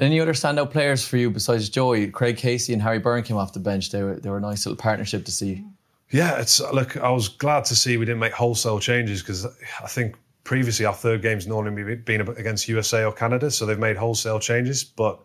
Any 0.00 0.18
other 0.18 0.32
standout 0.32 0.70
players 0.72 1.06
for 1.06 1.18
you 1.18 1.30
besides 1.30 1.68
Joey? 1.68 2.08
Craig 2.08 2.36
Casey 2.36 2.72
and 2.72 2.82
Harry 2.82 2.98
Byrne 2.98 3.22
came 3.22 3.36
off 3.36 3.52
the 3.52 3.60
bench. 3.60 3.92
They 3.92 4.02
were 4.02 4.16
they 4.16 4.28
were 4.28 4.38
a 4.38 4.40
nice 4.40 4.66
little 4.66 4.76
partnership 4.76 5.24
to 5.26 5.30
see. 5.30 5.64
Yeah, 6.10 6.40
it's 6.40 6.58
look. 6.72 6.96
I 6.96 7.10
was 7.10 7.28
glad 7.28 7.64
to 7.66 7.76
see 7.76 7.96
we 7.96 8.04
didn't 8.06 8.18
make 8.18 8.32
wholesale 8.32 8.80
changes 8.80 9.22
because 9.22 9.46
I 9.46 9.86
think 9.86 10.16
previously 10.50 10.84
our 10.84 10.92
third 10.92 11.22
game's 11.22 11.46
normally 11.46 11.94
been 11.94 12.22
against 12.22 12.66
USA 12.66 13.04
or 13.04 13.12
Canada, 13.12 13.52
so 13.52 13.64
they've 13.64 13.78
made 13.78 13.96
wholesale 13.96 14.40
changes. 14.40 14.82
But 14.82 15.22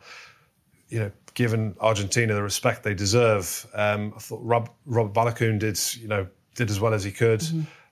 you 0.88 1.00
know, 1.00 1.12
given 1.34 1.76
Argentina 1.80 2.36
the 2.36 2.44
respect 2.44 2.84
they 2.84 2.94
deserve, 2.94 3.66
um, 3.74 4.14
I 4.16 4.20
thought 4.20 4.42
Rob 4.44 4.70
Rob 4.86 5.16
Baloucoune 5.16 5.58
did 5.58 5.80
you 6.00 6.08
know 6.08 6.28
did 6.54 6.70
as 6.70 6.80
well 6.80 6.94
as 6.94 7.04
he 7.04 7.12
could, 7.12 7.44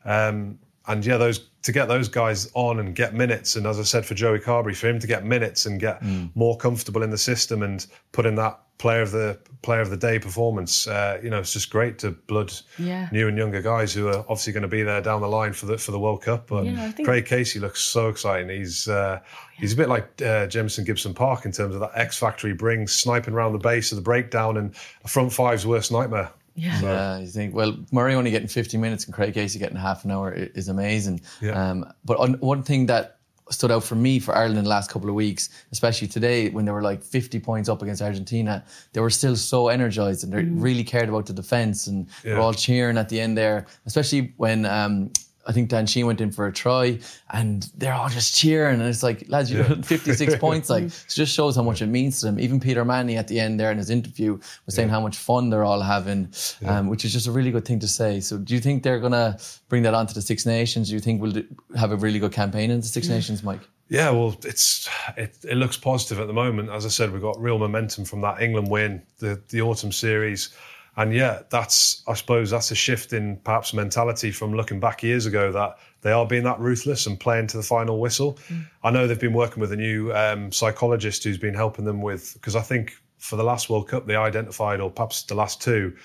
um, 0.05 0.59
and 0.87 1.05
yeah, 1.05 1.17
those 1.17 1.49
to 1.63 1.71
get 1.71 1.87
those 1.87 2.09
guys 2.09 2.51
on 2.55 2.79
and 2.79 2.93
get 2.95 3.13
minutes, 3.13 3.55
and 3.55 3.65
as 3.65 3.79
I 3.79 3.83
said 3.83 4.05
for 4.05 4.15
Joey 4.15 4.39
Carbery, 4.39 4.75
for 4.75 4.87
him 4.87 4.99
to 4.99 5.07
get 5.07 5.23
minutes 5.23 5.65
and 5.65 5.79
get 5.79 6.01
more 6.35 6.57
comfortable 6.57 7.03
in 7.03 7.09
the 7.09 7.17
system 7.17 7.63
and 7.63 7.85
put 8.11 8.25
in 8.25 8.35
that 8.35 8.59
player 8.79 9.01
of 9.01 9.11
the 9.11 9.39
player 9.61 9.79
of 9.79 9.89
the 9.89 9.95
day 9.95 10.19
performance, 10.19 10.87
uh, 10.87 11.17
you 11.23 11.29
know, 11.29 11.39
it's 11.39 11.53
just 11.53 11.69
great 11.69 11.97
to 11.99 12.11
blood 12.11 12.51
Yeah. 12.77 13.07
new 13.13 13.29
and 13.29 13.37
younger 13.37 13.61
guys 13.61 13.93
who 13.93 14.09
are 14.09 14.19
obviously 14.27 14.51
going 14.51 14.63
to 14.63 14.67
be 14.67 14.83
there 14.83 14.99
down 14.99 15.21
the 15.21 15.27
line 15.29 15.53
for 15.53 15.67
the 15.67 15.77
for 15.77 15.91
the 15.91 15.99
World 15.99 16.21
Cup. 16.21 16.47
But 16.47 16.65
Yeah, 16.65 16.91
think- 16.91 17.07
Craig 17.07 17.25
Casey 17.27 17.59
looks 17.59 17.79
so 17.79 18.09
exciting. 18.09 18.49
He's 18.49 18.89
uh, 18.89 19.19
he's 19.57 19.71
a 19.71 19.77
bit 19.77 19.87
like 19.87 20.21
uh, 20.21 20.47
Jamison 20.47 20.83
Gibson 20.83 21.13
Park 21.13 21.45
in 21.45 21.53
terms 21.53 21.75
of 21.75 21.79
that 21.79 21.91
X 21.95 22.17
factor 22.17 22.45
he 22.49 22.53
brings, 22.53 22.91
sniping 22.91 23.33
around 23.33 23.53
the 23.53 23.59
base 23.59 23.93
of 23.93 23.95
the 23.95 24.01
breakdown 24.01 24.57
and 24.57 24.75
a 25.05 25.07
front 25.07 25.31
five's 25.31 25.65
worst 25.65 25.93
nightmare. 25.93 26.29
Yeah. 26.55 26.81
Yeah, 26.81 27.17
you 27.19 27.27
think 27.27 27.55
well, 27.55 27.75
Murray 27.91 28.15
only 28.15 28.31
getting 28.31 28.47
50 28.47 28.77
minutes 28.77 29.05
and 29.05 29.13
Craig 29.13 29.33
Casey 29.33 29.59
getting 29.59 29.77
half 29.77 30.05
an 30.05 30.11
hour 30.11 30.31
is 30.33 30.67
amazing. 30.67 31.21
Yeah. 31.41 31.51
Um, 31.51 31.91
but 32.05 32.17
on, 32.19 32.33
one 32.35 32.63
thing 32.63 32.85
that 32.87 33.17
stood 33.49 33.71
out 33.71 33.83
for 33.83 33.95
me 33.95 34.19
for 34.19 34.35
Ireland 34.35 34.57
in 34.57 34.63
the 34.63 34.69
last 34.69 34.89
couple 34.89 35.09
of 35.09 35.15
weeks, 35.15 35.49
especially 35.71 36.07
today 36.07 36.49
when 36.49 36.65
they 36.65 36.71
were 36.71 36.81
like 36.81 37.03
50 37.03 37.39
points 37.39 37.69
up 37.69 37.81
against 37.81 38.01
Argentina, 38.01 38.63
they 38.93 39.01
were 39.01 39.09
still 39.09 39.35
so 39.35 39.67
energized 39.67 40.23
and 40.23 40.31
they 40.33 40.43
really 40.43 40.83
cared 40.83 41.09
about 41.09 41.25
the 41.25 41.33
defense 41.33 41.87
and 41.87 42.07
they 42.23 42.33
were 42.33 42.39
all 42.39 42.53
cheering 42.53 42.97
at 42.97 43.09
the 43.09 43.19
end 43.19 43.37
there, 43.37 43.65
especially 43.85 44.33
when. 44.37 44.65
Um, 44.65 45.11
I 45.45 45.51
think 45.51 45.69
Dan 45.69 45.85
Sheehan 45.85 46.07
went 46.07 46.21
in 46.21 46.31
for 46.31 46.47
a 46.47 46.53
try 46.53 46.99
and 47.31 47.69
they're 47.77 47.93
all 47.93 48.07
just 48.09 48.33
cheering. 48.35 48.79
And 48.79 48.89
it's 48.89 49.03
like, 49.03 49.25
lads, 49.27 49.51
you 49.51 49.59
Yeah. 49.59 49.69
got 49.75 49.85
56 49.85 50.35
points. 50.39 50.69
Like, 50.69 50.83
it 50.85 51.05
just 51.09 51.33
shows 51.35 51.55
how 51.57 51.63
much 51.63 51.81
it 51.81 51.87
means 51.87 52.19
to 52.21 52.27
them. 52.27 52.39
Even 52.39 52.59
Peter 52.59 52.85
Manny 52.85 53.17
at 53.17 53.27
the 53.27 53.39
end 53.39 53.59
there 53.59 53.71
in 53.71 53.77
his 53.77 53.89
interview 53.89 54.39
was 54.65 54.75
saying 54.75 54.89
how 54.89 55.01
much 55.01 55.17
fun 55.17 55.49
they're 55.49 55.65
all 55.65 55.81
having, 55.81 56.31
um, 56.65 56.87
which 56.87 57.03
is 57.03 57.11
just 57.11 57.27
a 57.27 57.31
really 57.31 57.51
good 57.51 57.65
thing 57.65 57.79
to 57.79 57.87
say. 57.87 58.19
So, 58.21 58.37
do 58.37 58.53
you 58.53 58.61
think 58.61 58.83
they're 58.83 58.99
going 59.01 59.11
to 59.11 59.37
bring 59.67 59.83
that 59.83 59.93
onto 59.93 60.13
the 60.13 60.21
Six 60.21 60.45
Nations? 60.45 60.87
Do 60.87 60.93
you 60.95 61.01
think 61.01 61.21
we'll 61.21 61.31
do, 61.31 61.45
have 61.75 61.91
a 61.91 61.97
really 61.97 62.19
good 62.19 62.31
campaign 62.31 62.71
in 62.71 62.79
the 62.79 62.85
Six 62.87 63.09
Nations, 63.09 63.43
Mike? 63.43 63.61
Yeah, 63.89 64.09
well, 64.11 64.35
it's 64.45 64.89
it, 65.17 65.35
it 65.43 65.55
looks 65.57 65.75
positive 65.77 66.19
at 66.19 66.27
the 66.27 66.33
moment. 66.33 66.69
As 66.69 66.85
I 66.85 66.89
said, 66.89 67.11
we've 67.11 67.21
got 67.21 67.39
real 67.39 67.59
momentum 67.59 68.05
from 68.05 68.21
that 68.21 68.41
England 68.41 68.69
win, 68.69 69.01
the 69.19 69.41
the 69.49 69.61
autumn 69.61 69.91
series, 69.91 70.49
and 70.95 71.13
yeah, 71.13 71.41
that's 71.49 72.03
I 72.07 72.13
suppose 72.13 72.51
that's 72.51 72.71
a 72.71 72.75
shift 72.75 73.13
in 73.13 73.37
perhaps 73.37 73.73
mentality 73.73 74.31
from 74.31 74.53
looking 74.53 74.79
back 74.79 75.01
years 75.01 75.25
ago 75.25 75.51
that 75.51 75.77
they 76.01 76.11
are 76.11 76.27
being 76.27 76.43
that 76.43 76.59
ruthless 76.59 77.07
and 77.07 77.19
playing 77.19 77.47
to 77.47 77.57
the 77.57 77.63
final 77.63 77.99
whistle. 77.99 78.37
I 78.83 78.91
know 78.91 79.07
they've 79.07 79.19
been 79.19 79.33
working 79.33 79.61
with 79.61 79.71
a 79.71 79.75
new 79.75 80.13
um, 80.13 80.51
psychologist 80.51 81.23
who's 81.23 81.37
been 81.37 81.55
helping 81.55 81.85
them 81.85 82.01
with 82.01 82.33
because 82.33 82.55
I 82.55 82.61
think 82.61 82.93
for 83.17 83.37
the 83.37 83.43
last 83.43 83.69
World 83.69 83.87
Cup 83.87 84.05
they 84.05 84.15
identified, 84.15 84.81
or 84.81 84.91
perhaps 84.91 85.23
the 85.23 85.35
last 85.35 85.61
two, 85.61 85.95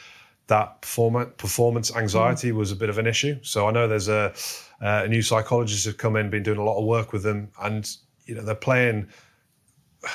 that 0.47 0.81
performance 0.81 1.33
performance 1.37 1.95
anxiety 1.95 2.53
was 2.53 2.73
a 2.73 2.77
bit 2.77 2.89
of 2.89 2.97
an 2.97 3.07
issue. 3.07 3.39
So 3.43 3.69
I 3.69 3.73
know 3.73 3.89
there's 3.89 4.09
a, 4.09 4.33
uh, 4.81 5.03
a 5.05 5.09
new 5.09 5.21
psychologist 5.21 5.85
who's 5.85 5.95
come 5.95 6.17
in, 6.17 6.31
been 6.31 6.43
doing 6.43 6.59
a 6.59 6.65
lot 6.65 6.79
of 6.79 6.87
work 6.87 7.13
with 7.13 7.25
them, 7.25 7.51
and 7.61 7.91
you 8.25 8.35
know 8.35 8.43
they're 8.43 8.55
playing 8.55 9.09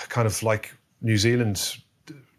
kind 0.09 0.25
of 0.25 0.41
like 0.41 0.73
New 1.01 1.17
Zealand 1.17 1.77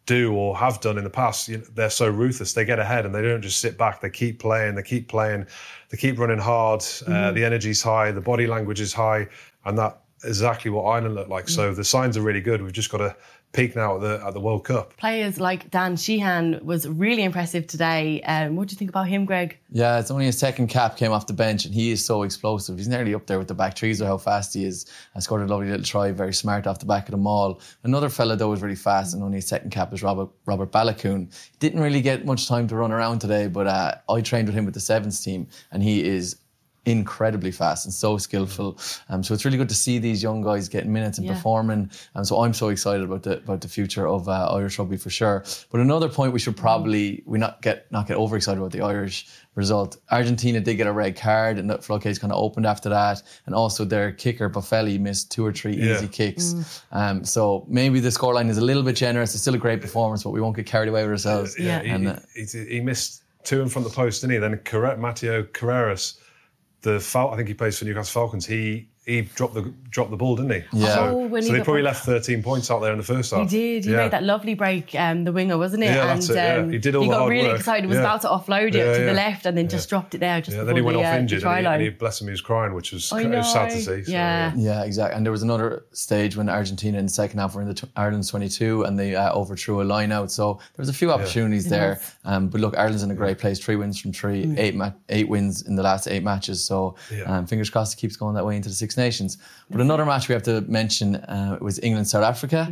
do 0.06 0.34
or 0.34 0.56
have 0.56 0.80
done 0.80 0.98
in 0.98 1.04
the 1.04 1.10
past. 1.10 1.48
You 1.48 1.58
know, 1.58 1.64
they're 1.74 1.90
so 1.90 2.08
ruthless; 2.08 2.52
they 2.52 2.64
get 2.64 2.78
ahead 2.78 3.06
and 3.06 3.14
they 3.14 3.22
don't 3.22 3.42
just 3.42 3.60
sit 3.60 3.78
back. 3.78 4.00
They 4.00 4.10
keep 4.10 4.38
playing, 4.38 4.74
they 4.74 4.82
keep 4.82 5.08
playing, 5.08 5.46
they 5.90 5.96
keep 5.96 6.18
running 6.18 6.38
hard. 6.38 6.84
Uh, 7.06 7.32
the 7.32 7.44
energy's 7.44 7.82
high, 7.82 8.10
the 8.12 8.20
body 8.20 8.46
language 8.46 8.80
is 8.80 8.92
high, 8.92 9.28
and 9.64 9.78
that 9.78 10.00
exactly 10.24 10.70
what 10.70 10.82
Ireland 10.82 11.14
look 11.14 11.28
like. 11.28 11.48
So 11.48 11.74
the 11.74 11.84
signs 11.84 12.16
are 12.16 12.22
really 12.22 12.40
good. 12.40 12.62
We've 12.62 12.72
just 12.72 12.90
got 12.90 12.98
to 12.98 13.16
peak 13.54 13.74
now 13.74 13.94
at 13.94 14.00
the 14.02 14.22
at 14.26 14.34
the 14.34 14.40
World 14.40 14.64
Cup. 14.64 14.96
Players 14.96 15.40
like 15.40 15.70
Dan 15.70 15.96
Sheehan 15.96 16.60
was 16.62 16.86
really 16.86 17.22
impressive 17.22 17.66
today. 17.66 18.20
Um, 18.22 18.56
what 18.56 18.68
do 18.68 18.72
you 18.72 18.78
think 18.78 18.90
about 18.90 19.08
him, 19.08 19.24
Greg? 19.24 19.56
Yeah, 19.70 19.98
it's 19.98 20.10
only 20.10 20.26
his 20.26 20.36
second 20.36 20.66
cap 20.66 20.96
came 20.96 21.12
off 21.12 21.26
the 21.26 21.32
bench, 21.32 21.64
and 21.64 21.74
he 21.74 21.90
is 21.90 22.04
so 22.04 22.22
explosive. 22.22 22.76
He's 22.76 22.88
nearly 22.88 23.14
up 23.14 23.26
there 23.26 23.38
with 23.38 23.48
the 23.48 23.54
back 23.54 23.76
threes 23.76 24.00
with 24.00 24.08
how 24.08 24.18
fast 24.18 24.52
he 24.54 24.64
is. 24.64 24.86
I 25.14 25.20
scored 25.20 25.42
a 25.42 25.46
lovely 25.46 25.68
little 25.68 25.84
try, 25.84 26.10
very 26.10 26.34
smart 26.34 26.66
off 26.66 26.80
the 26.80 26.86
back 26.86 27.08
of 27.08 27.12
the 27.12 27.16
maul. 27.16 27.60
Another 27.84 28.08
fella 28.08 28.36
though 28.36 28.50
was 28.50 28.60
really 28.60 28.74
fast, 28.74 29.14
and 29.14 29.22
only 29.22 29.36
his 29.36 29.46
second 29.46 29.70
cap 29.70 29.92
is 29.92 30.02
Robert 30.02 30.28
Robert 30.44 30.70
Baloucoune. 30.70 31.32
Didn't 31.60 31.80
really 31.80 32.02
get 32.02 32.26
much 32.26 32.48
time 32.48 32.68
to 32.68 32.76
run 32.76 32.92
around 32.92 33.20
today, 33.20 33.46
but 33.46 33.66
uh, 33.66 33.94
I 34.08 34.20
trained 34.20 34.48
with 34.48 34.56
him 34.56 34.64
with 34.64 34.74
the 34.74 34.80
sevens 34.80 35.22
team, 35.22 35.46
and 35.70 35.82
he 35.82 36.04
is 36.04 36.36
incredibly 36.86 37.50
fast 37.50 37.86
and 37.86 37.94
so 37.94 38.18
skillful. 38.18 38.78
Um, 39.08 39.22
so 39.22 39.34
it's 39.34 39.44
really 39.44 39.56
good 39.56 39.68
to 39.70 39.74
see 39.74 39.98
these 39.98 40.22
young 40.22 40.42
guys 40.42 40.68
getting 40.68 40.92
minutes 40.92 41.18
and 41.18 41.26
Yeah. 41.26 41.34
performing. 41.34 41.90
And 42.14 42.26
so 42.26 42.40
I'm 42.42 42.52
so 42.54 42.68
excited 42.68 43.04
about 43.04 43.22
the 43.22 43.38
about 43.38 43.60
the 43.62 43.68
future 43.68 44.06
of 44.06 44.28
uh, 44.28 44.48
Irish 44.52 44.78
rugby 44.78 44.96
for 44.96 45.10
sure. 45.10 45.44
But 45.70 45.80
another 45.80 46.08
point 46.08 46.32
we 46.32 46.38
should 46.38 46.56
probably 46.56 47.22
we 47.26 47.38
not 47.38 47.62
get 47.62 47.86
not 47.90 48.06
get 48.06 48.16
overexcited 48.16 48.58
about 48.58 48.72
the 48.72 48.82
Irish 48.82 49.26
result. 49.54 49.96
Argentina 50.10 50.60
did 50.60 50.74
get 50.74 50.86
a 50.88 50.92
red 50.92 51.16
card, 51.16 51.58
and 51.58 51.70
the 51.70 51.78
floodgates 51.78 52.18
kind 52.18 52.32
of 52.32 52.42
opened 52.42 52.66
after 52.66 52.88
that. 52.88 53.22
And 53.46 53.54
also 53.54 53.84
their 53.84 54.10
kicker 54.12 54.50
Boffelli 54.50 54.98
missed 54.98 55.30
two 55.30 55.46
or 55.46 55.52
three 55.52 55.76
Yeah. 55.76 55.94
easy 55.96 56.08
kicks. 56.08 56.82
Um, 56.90 57.24
so 57.24 57.64
maybe 57.68 58.00
the 58.00 58.08
scoreline 58.10 58.48
is 58.50 58.58
a 58.58 58.64
little 58.64 58.82
bit 58.82 58.96
generous. 58.96 59.32
It's 59.32 59.42
still 59.42 59.54
a 59.54 59.58
great 59.58 59.80
performance, 59.80 60.24
but 60.24 60.30
we 60.30 60.40
won't 60.40 60.56
get 60.56 60.66
carried 60.66 60.88
away 60.88 61.02
with 61.02 61.12
ourselves. 61.12 61.56
Yeah, 61.58 61.80
he, 61.82 61.88
And, 61.88 62.08
uh, 62.08 62.16
he, 62.34 62.44
he, 62.44 62.64
he 62.66 62.80
missed 62.80 63.22
two 63.44 63.60
in 63.62 63.68
front 63.68 63.86
of 63.86 63.92
the 63.92 63.96
post, 63.96 64.22
didn't 64.22 64.32
he? 64.34 64.38
Then 64.38 64.58
Carre- 64.64 64.96
Mateo 64.96 65.44
Carreras, 65.44 66.14
the 66.84 67.00
Fal- 67.00 67.32
I 67.32 67.36
think 67.36 67.48
he 67.48 67.54
plays 67.54 67.78
for 67.78 67.84
Newcastle 67.84 68.22
Falcons. 68.22 68.46
He 68.46 68.88
he 69.06 69.22
dropped 69.22 69.54
the 69.54 69.72
dropped 69.90 70.10
the 70.10 70.16
ball, 70.16 70.34
didn't 70.34 70.50
he? 70.50 70.62
Yeah. 70.80 70.94
So, 70.94 71.00
Oh, 71.04 71.28
so 71.28 71.46
he 71.46 71.52
they 71.58 71.62
probably 71.62 71.82
ball- 71.82 71.92
left 71.92 72.04
13 72.04 72.42
points 72.42 72.68
out 72.70 72.80
there 72.80 72.90
in 72.90 72.98
the 72.98 73.04
first 73.04 73.30
half. 73.30 73.38
He 73.38 73.42
half. 73.44 73.50
did. 73.50 73.84
He 73.84 73.90
Yeah. 73.92 73.96
made 73.98 74.10
that 74.10 74.24
lovely 74.24 74.54
break, 74.54 74.92
um, 74.96 75.22
the 75.24 75.30
winger, 75.32 75.56
wasn't 75.56 75.84
it? 75.84 75.86
Yeah, 75.86 76.10
and 76.10 76.20
that's 76.20 76.28
it, 76.30 76.34
yeah. 76.36 76.54
um, 76.56 76.70
He 76.72 76.78
did 76.78 76.94
all 76.96 77.04
the 77.04 77.10
got 77.10 77.18
hard 77.18 77.30
really 77.30 77.48
work. 77.48 77.58
excited. 77.58 77.86
Was 77.88 77.96
Yeah. 77.96 78.00
about 78.02 78.22
to 78.22 78.28
offload 78.28 78.68
it 78.68 78.74
Yeah, 78.74 78.92
to 78.94 78.98
yeah. 79.00 79.06
the 79.06 79.12
left, 79.12 79.46
and 79.46 79.56
then 79.56 79.68
just 79.68 79.88
dropped 79.88 80.14
it 80.14 80.18
there. 80.18 80.40
Just 80.40 80.50
Yeah, 80.56 80.62
before 80.62 80.66
then 80.66 80.76
he 80.76 80.82
went 80.82 80.98
the, 80.98 81.04
off 81.04 81.14
uh, 81.14 81.18
injured, 81.18 81.42
try 81.42 81.58
and 81.58 81.66
he, 81.66 81.72
and 81.72 81.82
line. 81.82 81.92
he 81.92 81.96
bless 81.96 82.20
him, 82.20 82.26
he 82.26 82.30
was 82.32 82.40
crying, 82.40 82.74
which 82.74 82.92
was, 82.92 83.12
I 83.12 83.20
it 83.20 83.28
was 83.30 83.52
sad 83.52 83.70
to 83.70 83.76
see. 83.76 84.04
So, 84.04 84.10
Yeah. 84.10 84.52
Yeah, 84.56 84.82
exactly. 84.84 85.16
And 85.16 85.24
there 85.24 85.30
was 85.32 85.42
another 85.44 85.84
stage 85.92 86.36
when 86.36 86.48
Argentina 86.48 86.98
in 86.98 87.06
the 87.06 87.12
second 87.12 87.38
half 87.38 87.54
were 87.54 87.62
in 87.62 87.68
the 87.68 87.74
t- 87.74 87.86
Ireland's 87.96 88.30
22 88.30 88.82
and 88.84 88.98
they 88.98 89.14
uh, 89.14 89.32
overthrew 89.32 89.80
a 89.82 89.84
line 89.84 90.10
out. 90.12 90.32
So 90.32 90.54
there 90.54 90.82
was 90.82 90.88
a 90.88 90.92
few 90.94 91.12
opportunities 91.12 91.68
there. 91.68 92.00
Um, 92.24 92.48
but 92.48 92.60
look, 92.60 92.76
Ireland's 92.76 93.02
in 93.04 93.10
a 93.10 93.14
great 93.14 93.38
place. 93.38 93.58
Three 93.60 93.76
wins 93.76 94.00
from 94.00 94.12
three, 94.12 94.54
eight 94.56 94.74
ma- 94.74 94.92
eight 95.10 95.28
wins 95.28 95.62
in 95.62 95.76
the 95.76 95.82
last 95.82 96.08
eight 96.08 96.24
matches. 96.24 96.64
So 96.64 96.96
um, 97.26 97.46
fingers 97.46 97.70
crossed 97.70 97.92
it 97.94 98.00
keeps 98.00 98.16
going 98.16 98.34
that 98.34 98.44
way 98.46 98.56
into 98.56 98.68
the 98.68 98.74
Six 98.94 98.96
Nations. 98.96 99.38
But 99.70 99.80
another 99.80 100.04
match 100.04 100.28
we 100.28 100.34
have 100.34 100.42
to 100.44 100.60
mention 100.62 101.16
uh, 101.16 101.58
was 101.60 101.78
England 101.80 102.06
South 102.08 102.22
Africa, 102.24 102.66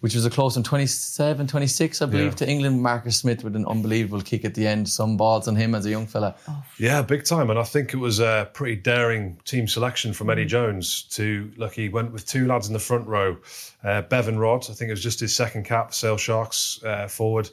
which 0.00 0.14
was 0.14 0.24
a 0.26 0.30
close 0.30 0.56
one 0.56 0.62
27 0.62 1.46
26, 1.46 2.02
I 2.02 2.06
believe, 2.06 2.24
Yeah. 2.26 2.30
to 2.32 2.48
England. 2.48 2.82
Marcus 2.82 3.16
Smith 3.18 3.42
with 3.42 3.56
an 3.56 3.66
unbelievable 3.66 4.20
kick 4.20 4.44
at 4.44 4.54
the 4.54 4.66
end. 4.66 4.88
Some 4.88 5.16
balls 5.16 5.48
on 5.48 5.56
him 5.56 5.74
as 5.74 5.86
a 5.86 5.90
young 5.90 6.06
fella. 6.06 6.34
Yeah, 6.78 7.02
big 7.02 7.24
time. 7.24 7.50
And 7.50 7.58
I 7.58 7.64
think 7.64 7.92
it 7.94 7.96
was 7.98 8.20
a 8.20 8.48
pretty 8.52 8.76
daring 8.76 9.38
team 9.44 9.66
selection 9.66 10.12
from 10.12 10.30
Eddie 10.30 10.44
Jones 10.44 11.02
to 11.12 11.50
look. 11.56 11.72
He 11.74 11.88
went 11.88 12.12
with 12.12 12.26
two 12.26 12.46
lads 12.46 12.66
in 12.68 12.72
the 12.72 12.78
front 12.78 13.06
row, 13.08 13.36
uh, 13.82 14.02
Bevan 14.02 14.38
Rodd. 14.38 14.66
I 14.70 14.74
think 14.74 14.88
it 14.88 14.92
was 14.92 15.02
just 15.02 15.20
his 15.20 15.34
second 15.34 15.64
cap, 15.64 15.94
Sale 15.94 16.18
Sharks 16.18 16.82
uh, 16.84 17.08
forward, 17.08 17.48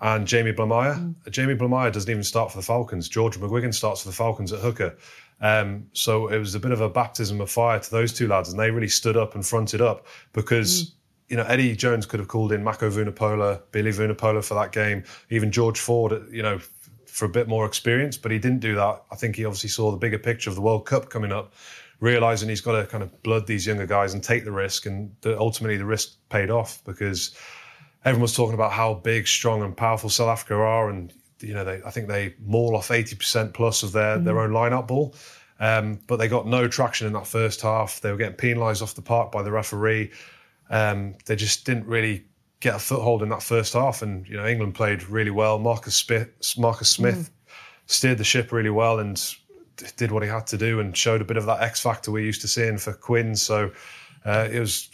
and 0.00 0.26
Jamie 0.26 0.52
Blamire. 0.52 1.14
Uh, 1.26 1.30
Jamie 1.30 1.54
Blamire 1.54 1.92
doesn't 1.92 2.10
even 2.10 2.24
start 2.24 2.50
for 2.50 2.58
the 2.58 2.62
Falcons. 2.64 3.08
George 3.08 3.38
McGuigan 3.38 3.72
starts 3.72 4.02
for 4.02 4.08
the 4.08 4.14
Falcons 4.14 4.52
at 4.52 4.58
hooker. 4.60 4.96
Um, 5.42 5.86
so 5.92 6.28
it 6.28 6.38
was 6.38 6.54
a 6.54 6.60
bit 6.60 6.70
of 6.70 6.80
a 6.80 6.88
baptism 6.88 7.40
of 7.40 7.50
fire 7.50 7.78
to 7.78 7.90
those 7.90 8.12
two 8.12 8.28
lads, 8.28 8.48
and 8.50 8.58
they 8.58 8.70
really 8.70 8.88
stood 8.88 9.16
up 9.16 9.34
and 9.34 9.46
fronted 9.46 9.80
up 9.80 10.06
because. 10.32 10.94
You 11.28 11.38
know, 11.38 11.44
Eddie 11.44 11.74
Jones 11.74 12.04
could 12.04 12.20
have 12.20 12.28
called 12.28 12.52
in 12.52 12.62
Mako 12.62 12.90
Vunipola, 12.90 13.62
Billy 13.70 13.90
Vunipola 13.90 14.44
for 14.44 14.52
that 14.52 14.70
game, 14.70 15.02
even 15.30 15.50
George 15.50 15.80
Ford, 15.80 16.26
you 16.30 16.42
know, 16.42 16.60
for 17.12 17.26
a 17.26 17.28
bit 17.28 17.46
more 17.46 17.66
experience, 17.66 18.16
but 18.16 18.32
he 18.32 18.38
didn't 18.38 18.60
do 18.60 18.74
that. 18.74 19.02
I 19.10 19.16
think 19.16 19.36
he 19.36 19.44
obviously 19.44 19.68
saw 19.68 19.90
the 19.90 19.98
bigger 19.98 20.18
picture 20.18 20.48
of 20.48 20.56
the 20.56 20.62
World 20.62 20.86
Cup 20.86 21.10
coming 21.10 21.30
up, 21.30 21.52
realizing 22.00 22.48
he's 22.48 22.62
got 22.62 22.72
to 22.72 22.86
kind 22.86 23.02
of 23.02 23.22
blood 23.22 23.46
these 23.46 23.66
younger 23.66 23.86
guys 23.86 24.14
and 24.14 24.24
take 24.24 24.44
the 24.44 24.50
risk. 24.50 24.86
And 24.86 25.14
the, 25.20 25.38
ultimately, 25.38 25.76
the 25.76 25.84
risk 25.84 26.16
paid 26.30 26.50
off 26.50 26.82
because 26.86 27.36
everyone 28.06 28.22
was 28.22 28.34
talking 28.34 28.54
about 28.54 28.72
how 28.72 28.94
big, 28.94 29.28
strong, 29.28 29.62
and 29.62 29.76
powerful 29.76 30.08
South 30.08 30.28
Africa 30.28 30.54
are. 30.54 30.88
And, 30.88 31.12
you 31.42 31.54
know, 31.54 31.64
they, 31.64 31.80
I 31.84 31.90
think 31.90 32.08
they 32.08 32.34
maul 32.44 32.76
off 32.76 32.88
80% 32.88 33.52
plus 33.54 33.82
of 33.82 33.92
their, 33.92 34.18
their 34.18 34.40
own 34.40 34.52
line-out 34.52 34.88
ball. 34.88 35.14
Um, 35.60 36.00
but 36.06 36.16
they 36.16 36.28
got 36.28 36.46
no 36.46 36.66
traction 36.66 37.06
in 37.06 37.12
that 37.12 37.26
first 37.26 37.60
half. 37.60 38.00
They 38.00 38.10
were 38.10 38.16
getting 38.16 38.36
penalised 38.36 38.82
off 38.82 38.94
the 38.94 39.02
park 39.02 39.30
by 39.30 39.42
the 39.42 39.52
referee. 39.52 40.10
Um, 40.70 41.14
they 41.26 41.36
just 41.36 41.64
didn't 41.64 41.86
really 41.86 42.24
get 42.58 42.74
a 42.74 42.78
foothold 42.78 43.22
in 43.22 43.28
that 43.28 43.42
first 43.42 43.74
half. 43.74 44.02
And 44.02 44.26
you 44.28 44.36
know, 44.36 44.46
England 44.46 44.74
played 44.74 45.08
really 45.08 45.30
well. 45.30 45.58
Marcus 45.58 45.94
Smith, 45.94 46.30
Marcus 46.58 46.88
Smith 46.88 47.30
steered 47.86 48.18
the 48.18 48.24
ship 48.24 48.50
really 48.50 48.70
well 48.70 48.98
and 48.98 49.22
did 49.96 50.10
what 50.10 50.22
he 50.22 50.28
had 50.28 50.46
to 50.48 50.58
do 50.58 50.80
and 50.80 50.96
showed 50.96 51.20
a 51.20 51.24
bit 51.24 51.36
of 51.36 51.46
that 51.46 51.60
X 51.60 51.80
factor 51.80 52.10
we're 52.10 52.24
used 52.24 52.40
to 52.40 52.48
seeing 52.48 52.78
for 52.78 52.92
Quins. 52.92 53.42
So 53.42 53.70
uh, 54.24 54.48
it 54.50 54.58
was. 54.60 54.90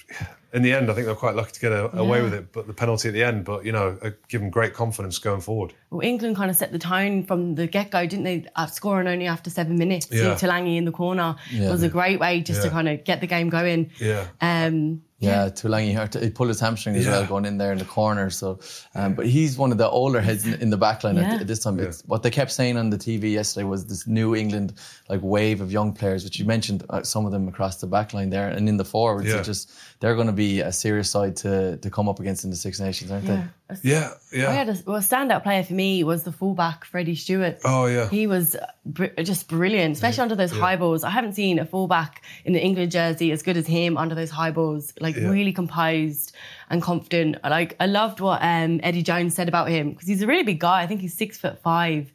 In 0.54 0.62
the 0.62 0.72
end, 0.72 0.90
I 0.90 0.94
think 0.94 1.04
they 1.06 1.12
were 1.12 1.18
quite 1.18 1.34
lucky 1.34 1.52
to 1.52 1.60
get 1.60 1.72
a, 1.72 1.94
away 1.98 2.22
with 2.22 2.32
it, 2.32 2.52
but 2.52 2.66
the 2.66 2.72
penalty 2.72 3.08
at 3.08 3.14
the 3.14 3.22
end. 3.22 3.44
But 3.44 3.66
you 3.66 3.72
know, 3.72 3.98
uh, 4.00 4.10
give 4.28 4.40
them 4.40 4.48
great 4.48 4.72
confidence 4.72 5.18
going 5.18 5.42
forward. 5.42 5.74
Well, 5.90 6.00
England 6.00 6.36
kind 6.36 6.50
of 6.50 6.56
set 6.56 6.72
the 6.72 6.78
tone 6.78 7.22
from 7.22 7.54
the 7.54 7.66
get 7.66 7.90
go, 7.90 8.06
didn't 8.06 8.24
they? 8.24 8.46
Uh, 8.56 8.66
scoring 8.66 9.08
only 9.08 9.26
after 9.26 9.50
seven 9.50 9.76
minutes. 9.76 10.08
Yeah. 10.10 10.34
Tuilagi 10.36 10.76
in 10.76 10.86
the 10.86 10.92
corner 10.92 11.36
Yeah. 11.50 11.70
was 11.70 11.82
a 11.82 11.88
great 11.90 12.18
way 12.18 12.40
just 12.40 12.62
to 12.62 12.70
kind 12.70 12.88
of 12.88 13.04
get 13.04 13.20
the 13.20 13.26
game 13.26 13.50
going. 13.50 13.90
Yeah. 14.00 14.26
Um, 14.40 15.02
Yeah, 15.20 15.46
Tuilagi 15.48 15.92
hurt. 15.94 16.14
He 16.14 16.30
pulled 16.30 16.48
his 16.48 16.60
hamstring 16.60 16.94
as 16.94 17.04
Yeah. 17.04 17.10
well, 17.10 17.26
going 17.26 17.44
in 17.44 17.58
there 17.58 17.72
in 17.72 17.78
the 17.78 17.84
corner. 17.84 18.30
So, 18.30 18.60
um, 18.94 19.14
but 19.14 19.26
he's 19.26 19.58
one 19.58 19.72
of 19.72 19.76
the 19.78 19.88
older 19.90 20.20
heads 20.20 20.46
in, 20.46 20.54
in 20.62 20.70
the 20.70 20.76
back 20.76 21.02
line 21.02 21.16
Yeah. 21.16 21.34
at, 21.34 21.40
at 21.40 21.46
this 21.48 21.58
time. 21.58 21.80
It's, 21.80 22.02
what 22.06 22.22
they 22.22 22.30
kept 22.30 22.52
saying 22.52 22.76
on 22.76 22.90
the 22.90 22.98
TV 22.98 23.32
yesterday 23.32 23.64
was 23.64 23.84
this 23.86 24.06
new 24.06 24.36
England 24.36 24.74
like 25.08 25.20
wave 25.22 25.60
of 25.60 25.72
young 25.72 25.92
players, 25.94 26.22
which 26.24 26.38
you 26.38 26.44
mentioned 26.44 26.84
uh, 26.90 27.02
some 27.02 27.24
of 27.26 27.32
them 27.32 27.48
across 27.48 27.80
the 27.80 27.86
back 27.86 28.12
line 28.12 28.30
there, 28.30 28.48
and 28.48 28.68
in 28.68 28.76
the 28.76 28.84
forwards. 28.84 29.28
Yeah. 29.28 29.42
Just 29.42 29.70
they're 30.00 30.14
going 30.14 30.26
to 30.26 30.32
be 30.32 30.60
a 30.60 30.70
serious 30.72 31.10
side 31.10 31.36
to 31.36 31.76
to 31.78 31.90
come 31.90 32.08
up 32.08 32.20
against 32.20 32.44
in 32.44 32.50
the 32.50 32.56
Six 32.56 32.78
Nations, 32.80 33.10
aren't 33.10 33.24
yeah. 33.24 33.44
Yeah, 33.82 34.12
yeah. 34.32 34.48
I 34.48 34.52
had 34.52 34.68
a, 34.70 34.76
well, 34.86 34.96
a 34.96 35.00
standout 35.00 35.42
player 35.42 35.62
for 35.62 35.74
me 35.74 36.02
was 36.02 36.22
the 36.22 36.32
fullback 36.32 36.86
Freddie 36.86 37.14
Steward. 37.14 37.58
Oh, 37.66 37.84
yeah. 37.84 38.08
he 38.08 38.26
was 38.26 38.56
br- 38.86 39.06
just 39.22 39.46
brilliant, 39.46 39.94
especially 39.94 40.22
under 40.22 40.36
those 40.36 40.50
high 40.52 40.76
balls. 40.76 41.04
I 41.04 41.10
haven't 41.10 41.34
seen 41.34 41.58
a 41.58 41.66
fullback 41.66 42.22
in 42.46 42.54
the 42.54 42.62
England 42.64 42.92
jersey 42.92 43.30
as 43.30 43.42
good 43.42 43.58
as 43.58 43.66
him 43.66 43.98
under 43.98 44.14
those 44.14 44.30
high 44.30 44.52
balls. 44.52 44.94
Like 45.00 45.16
Yeah. 45.16 45.28
really 45.28 45.52
composed 45.52 46.34
and 46.70 46.82
confident. 46.82 47.36
Like 47.42 47.76
I 47.80 47.86
loved 47.86 48.20
what 48.20 48.40
um, 48.42 48.80
Eddie 48.82 49.02
Jones 49.02 49.34
said 49.34 49.48
about 49.48 49.68
him 49.68 49.90
because 49.90 50.08
he's 50.08 50.22
a 50.22 50.26
really 50.26 50.42
big 50.42 50.60
guy. 50.60 50.82
I 50.82 50.86
think 50.86 51.00
he's 51.00 51.14
six 51.14 51.38
foot 51.38 51.60
five, 51.62 52.12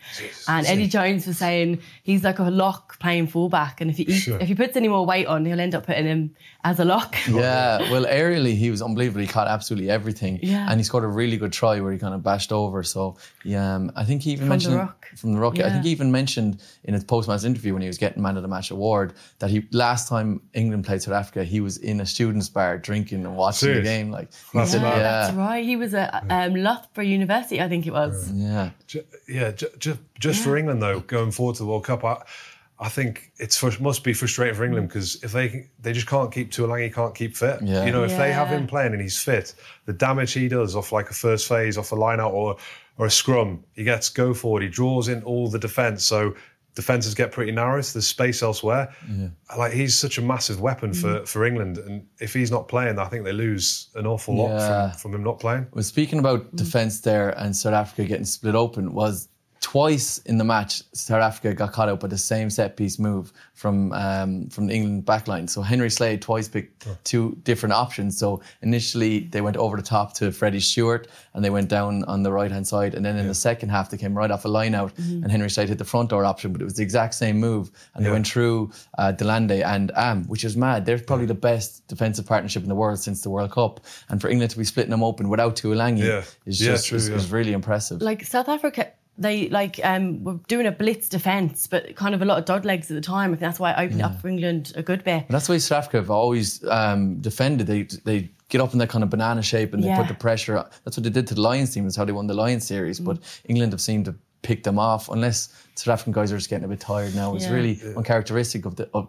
and 0.48 0.65
Eddie 0.67 0.88
Jones 0.88 1.25
was 1.27 1.38
saying 1.38 1.79
he's 2.03 2.24
like 2.24 2.39
a 2.39 2.43
lock 2.43 3.00
playing 3.00 3.27
fullback, 3.27 3.81
and 3.81 3.89
if 3.89 3.98
he 3.98 4.12
Sure. 4.13 4.38
if 4.39 4.48
he 4.48 4.55
puts 4.55 4.75
any 4.77 4.88
more 4.88 5.05
weight 5.05 5.27
on, 5.27 5.45
he'll 5.45 5.60
end 5.60 5.75
up 5.75 5.86
putting 5.86 6.05
him 6.05 6.36
as 6.63 6.79
a 6.79 6.86
lock. 6.86 7.15
Yeah, 7.27 7.91
well, 7.91 8.05
aerially 8.05 8.55
he 8.55 8.69
was 8.72 8.81
unbelievable. 8.81 9.22
He 9.22 9.27
caught 9.27 9.48
absolutely 9.48 9.89
everything, 9.89 10.39
Yeah. 10.41 10.67
and 10.69 10.79
he 10.79 10.83
scored 10.83 11.03
a 11.03 11.07
really 11.07 11.38
good 11.38 11.51
try 11.51 11.79
where 11.81 11.91
he 11.91 11.98
kind 12.00 12.13
of 12.13 12.22
bashed 12.24 12.51
over. 12.51 12.83
So, 12.83 13.17
yeah, 13.43 13.75
um, 13.75 13.91
I 13.95 14.03
think 14.05 14.22
he 14.22 14.31
even 14.31 14.41
From 14.41 14.48
the 14.48 14.53
mentioned 14.53 14.75
ruck. 14.75 15.07
from 15.17 15.33
the 15.33 15.39
ruck. 15.39 15.57
Yeah. 15.57 15.67
I 15.67 15.69
think 15.72 15.83
he 15.86 15.91
even 15.91 16.12
mentioned 16.12 16.62
in 16.83 16.93
his 16.93 17.03
post-match 17.03 17.43
interview 17.43 17.74
when 17.74 17.81
he 17.81 17.88
was 17.88 17.98
getting 17.98 18.22
Man 18.22 18.38
of 18.38 18.43
the 18.43 18.48
Match 18.50 18.72
award 18.72 19.13
that 19.39 19.50
he 19.50 19.67
last 19.72 20.07
time 20.07 20.41
England 20.53 20.86
played 20.86 21.01
South 21.01 21.13
Africa, 21.15 21.43
he 21.43 21.60
was 21.60 21.77
in 21.77 22.00
a 22.01 22.05
students' 22.05 22.50
bar 22.50 22.77
drinking 22.77 23.25
and 23.25 23.36
watching 23.36 23.67
Serious? 23.67 23.79
the 23.79 23.83
game. 23.83 24.12
Like, 24.12 24.29
he 24.33 24.38
That's 24.54 24.72
said, 24.72 24.82
mad. 24.82 24.98
yeah, 24.98 25.04
That's 25.04 25.34
right. 25.34 25.64
He 25.66 25.76
was 25.76 25.94
at 25.94 26.26
um, 26.30 26.56
Loughborough 26.56 27.04
University, 27.04 27.62
I 27.62 27.70
think 27.70 27.88
it 27.88 27.92
was. 27.94 28.32
yeah. 28.32 28.72
Yeah, 29.28 29.52
ju- 29.52 29.70
ju- 29.80 29.98
just 30.20 30.44
for 30.44 30.58
England 30.58 30.82
though, 30.82 31.00
going 31.02 31.32
forward 31.32 31.56
to 31.58 31.64
the 31.64 31.70
World 31.70 31.86
Cup, 31.86 32.04
I, 32.04 32.24
I 32.80 32.90
think 32.90 33.32
it's 33.38 33.60
frus- 33.60 33.80
must 33.80 34.04
be 34.04 34.14
frustrating 34.14 34.56
for 34.56 34.66
England 34.66 34.90
because 34.90 35.24
if 35.24 35.32
they 35.32 35.70
they 35.80 35.94
just 35.94 36.08
can't 36.08 36.32
keep 36.32 36.52
Tuilagi 36.52 36.94
can't 36.94 37.16
keep 37.16 37.36
fit. 37.36 37.62
Yeah. 37.62 37.86
You 37.86 37.92
know, 37.92 38.04
if 38.04 38.18
they 38.18 38.32
have 38.32 38.50
him 38.50 38.68
playing 38.68 38.94
and 38.94 39.02
he's 39.02 39.22
fit, 39.22 39.56
the 39.86 39.94
damage 39.94 40.34
he 40.34 40.48
does 40.48 40.76
off 40.76 40.92
like 40.92 41.10
a 41.10 41.14
first 41.14 41.48
phase, 41.48 41.78
off 41.78 41.92
a 41.92 41.96
line 41.96 42.20
out 42.20 42.34
or 42.34 42.58
or 42.98 43.06
a 43.06 43.12
scrum, 43.12 43.64
he 43.74 43.84
gets 43.84 44.10
go 44.10 44.34
forward. 44.34 44.64
He 44.64 44.70
draws 44.70 45.08
in 45.08 45.24
all 45.24 45.50
the 45.50 45.60
defence, 45.60 46.04
so 46.04 46.36
defences 46.75 47.13
get 47.13 47.32
pretty 47.32 47.51
narrow. 47.51 47.82
So 47.82 48.00
there's 48.00 48.08
space 48.08 48.42
elsewhere. 48.42 48.94
Like 49.58 49.74
he's 49.74 49.98
such 50.00 50.18
a 50.18 50.22
massive 50.22 50.60
weapon 50.62 50.92
Mm. 50.92 51.01
for 51.01 51.25
for 51.25 51.46
England, 51.46 51.77
and 51.77 52.06
if 52.20 52.34
he's 52.34 52.51
not 52.51 52.68
playing, 52.68 53.00
I 53.00 53.06
think 53.06 53.24
they 53.25 53.32
lose 53.34 53.89
an 53.96 54.06
awful 54.08 54.36
lot 54.36 54.50
Yeah. 54.58 54.92
from, 54.92 55.00
from 55.12 55.15
him 55.15 55.24
not 55.24 55.39
playing. 55.39 55.68
Well, 55.74 55.84
speaking 55.84 56.20
about 56.20 56.56
defence 56.56 57.01
there 57.01 57.30
and 57.39 57.56
South 57.56 57.74
Africa 57.74 58.06
getting 58.06 58.25
split 58.25 58.56
open 58.56 58.94
was 58.94 59.30
twice 59.63 60.17
in 60.25 60.38
the 60.38 60.43
match 60.43 60.84
South 60.93 61.22
Africa 61.22 61.53
got 61.53 61.72
caught 61.72 61.88
out 61.88 62.01
by 62.01 62.08
the 62.10 62.17
same 62.17 62.50
set 62.50 62.75
piece 62.75 63.00
move 63.00 63.32
from 63.53 63.93
um, 63.93 64.50
from 64.50 64.67
the 64.67 64.74
England 64.74 65.05
backline. 65.05 65.50
So 65.50 65.62
Henry 65.62 65.89
Slade 65.89 66.22
twice 66.22 66.50
picked 66.50 66.86
two 67.05 67.38
different 67.43 67.72
options. 67.74 68.17
So 68.17 68.41
initially 68.62 69.20
they 69.32 69.39
went 69.39 69.55
over 69.55 69.77
the 69.77 69.82
top 69.84 70.13
to 70.15 70.32
Freddie 70.34 70.60
Steward 70.60 71.08
and 71.34 71.43
they 71.46 71.50
went 71.50 71.70
down 71.70 72.03
on 72.05 72.24
the 72.24 72.32
right 72.32 72.51
hand 72.51 72.67
side, 72.67 72.93
and 72.93 73.05
then 73.05 73.15
in 73.17 73.27
the 73.29 73.34
second 73.34 73.70
half 73.70 73.89
they 73.89 73.98
came 73.98 74.15
right 74.17 74.32
off 74.32 74.43
a 74.43 74.50
line 74.50 74.75
out 74.75 74.91
and 74.98 75.32
Henry 75.32 75.50
Slade 75.50 75.70
hit 75.70 75.77
the 75.77 75.86
front 75.86 76.10
door 76.10 76.25
option, 76.25 76.51
but 76.51 76.62
it 76.62 76.65
was 76.65 76.75
the 76.75 76.84
exact 76.84 77.13
same 77.15 77.39
move, 77.39 77.72
and 77.96 78.05
they 78.05 78.12
went 78.12 78.27
through 78.27 78.70
uh, 78.98 79.13
de 79.13 79.24
Allende 79.24 79.62
and 79.63 79.91
Am, 79.96 80.25
which 80.25 80.43
is 80.43 80.58
mad. 80.58 80.86
They're 80.86 81.00
probably 81.00 81.25
the 81.25 81.34
best 81.51 81.88
defensive 81.88 82.25
partnership 82.25 82.63
in 82.63 82.70
the 82.70 82.75
world 82.75 83.00
since 83.00 83.22
the 83.22 83.29
World 83.29 83.51
Cup, 83.51 83.79
and 84.10 84.20
for 84.20 84.27
England 84.27 84.51
to 84.51 84.58
be 84.58 84.65
splitting 84.65 84.91
them 84.91 85.03
open 85.03 85.29
without 85.29 85.55
Tuilagi 85.55 86.00
Yeah. 86.00 86.24
is 86.46 86.60
Yeah, 86.60 86.72
just 86.74 86.88
true, 86.88 86.98
is, 86.98 87.08
yeah. 87.10 87.15
is 87.15 87.32
really 87.32 87.53
impressive. 87.53 88.01
like 88.01 88.24
South 88.25 88.50
Africa, 88.50 88.91
they 89.17 89.50
like 89.50 89.79
um, 89.84 90.24
were 90.24 90.39
doing 90.48 90.65
a 90.65 90.72
blitz 90.72 91.08
defence, 91.10 91.67
but 91.67 91.96
kind 91.96 92.15
of 92.15 92.22
a 92.22 92.25
lot 92.25 92.39
of 92.39 92.46
dod 92.46 92.65
legs 92.65 92.89
at 92.89 92.96
the 92.96 93.01
time. 93.01 93.29
I 93.29 93.34
think 93.34 93.41
that's 93.41 93.60
why 93.60 93.72
it 93.72 93.79
opened 93.86 94.01
up 94.01 94.20
for 94.20 94.27
England 94.27 94.74
a 94.75 94.82
good 94.84 95.03
bit. 95.03 95.25
That's 95.29 95.48
the 95.48 95.53
way 95.53 95.60
South 95.60 95.79
Africa 95.79 95.98
have 95.98 96.10
always 96.12 96.63
um, 96.65 97.20
defended. 97.22 97.67
They 97.67 97.84
they 98.05 98.32
get 98.50 98.62
up 98.62 98.74
in 98.74 98.79
that 98.79 98.89
kind 98.89 99.03
of 99.03 99.10
banana 99.10 99.41
shape 99.41 99.74
and 99.74 99.84
they 99.84 99.88
Yeah. 99.88 99.98
put 99.98 100.08
the 100.08 100.13
pressure. 100.13 100.55
That's 100.84 100.98
what 100.98 101.03
they 101.03 101.10
did 101.10 101.27
to 101.27 101.36
the 101.36 101.41
Lions 101.41 101.74
team. 101.74 101.84
That's 101.84 101.96
how 101.96 102.05
they 102.05 102.12
won 102.12 102.27
the 102.27 102.34
Lions 102.34 102.65
series. 102.67 103.00
But 103.00 103.20
England 103.46 103.72
have 103.74 103.82
seemed 103.82 104.05
to 104.05 104.15
pick 104.41 104.63
them 104.63 104.77
off 104.77 105.10
unless 105.10 105.50
South 105.75 105.93
African 105.93 106.13
guys 106.13 106.32
are 106.32 106.38
just 106.38 106.50
getting 106.50 106.65
a 106.65 106.67
bit 106.67 106.79
tired 106.79 107.15
now. 107.15 107.36
It's 107.36 107.46
Yeah. 107.46 107.53
really 107.53 107.82
uncharacteristic 107.96 108.65
of 108.65 108.75
the 108.75 108.89
of 108.93 109.08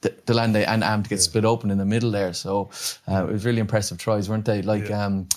the, 0.00 0.10
de 0.26 0.32
Allende 0.32 0.64
and 0.66 0.82
Am 0.84 1.02
to 1.02 1.08
get 1.08 1.20
split 1.22 1.44
open 1.46 1.70
in 1.70 1.78
the 1.78 1.84
middle 1.86 2.10
there. 2.10 2.32
So 2.34 2.70
uh, 3.08 3.26
it 3.26 3.32
was 3.32 3.44
really 3.44 3.60
impressive 3.60 3.96
tries, 3.98 4.28
weren't 4.28 4.44
they? 4.44 4.60
Like 4.60 4.90
um, 4.90 5.28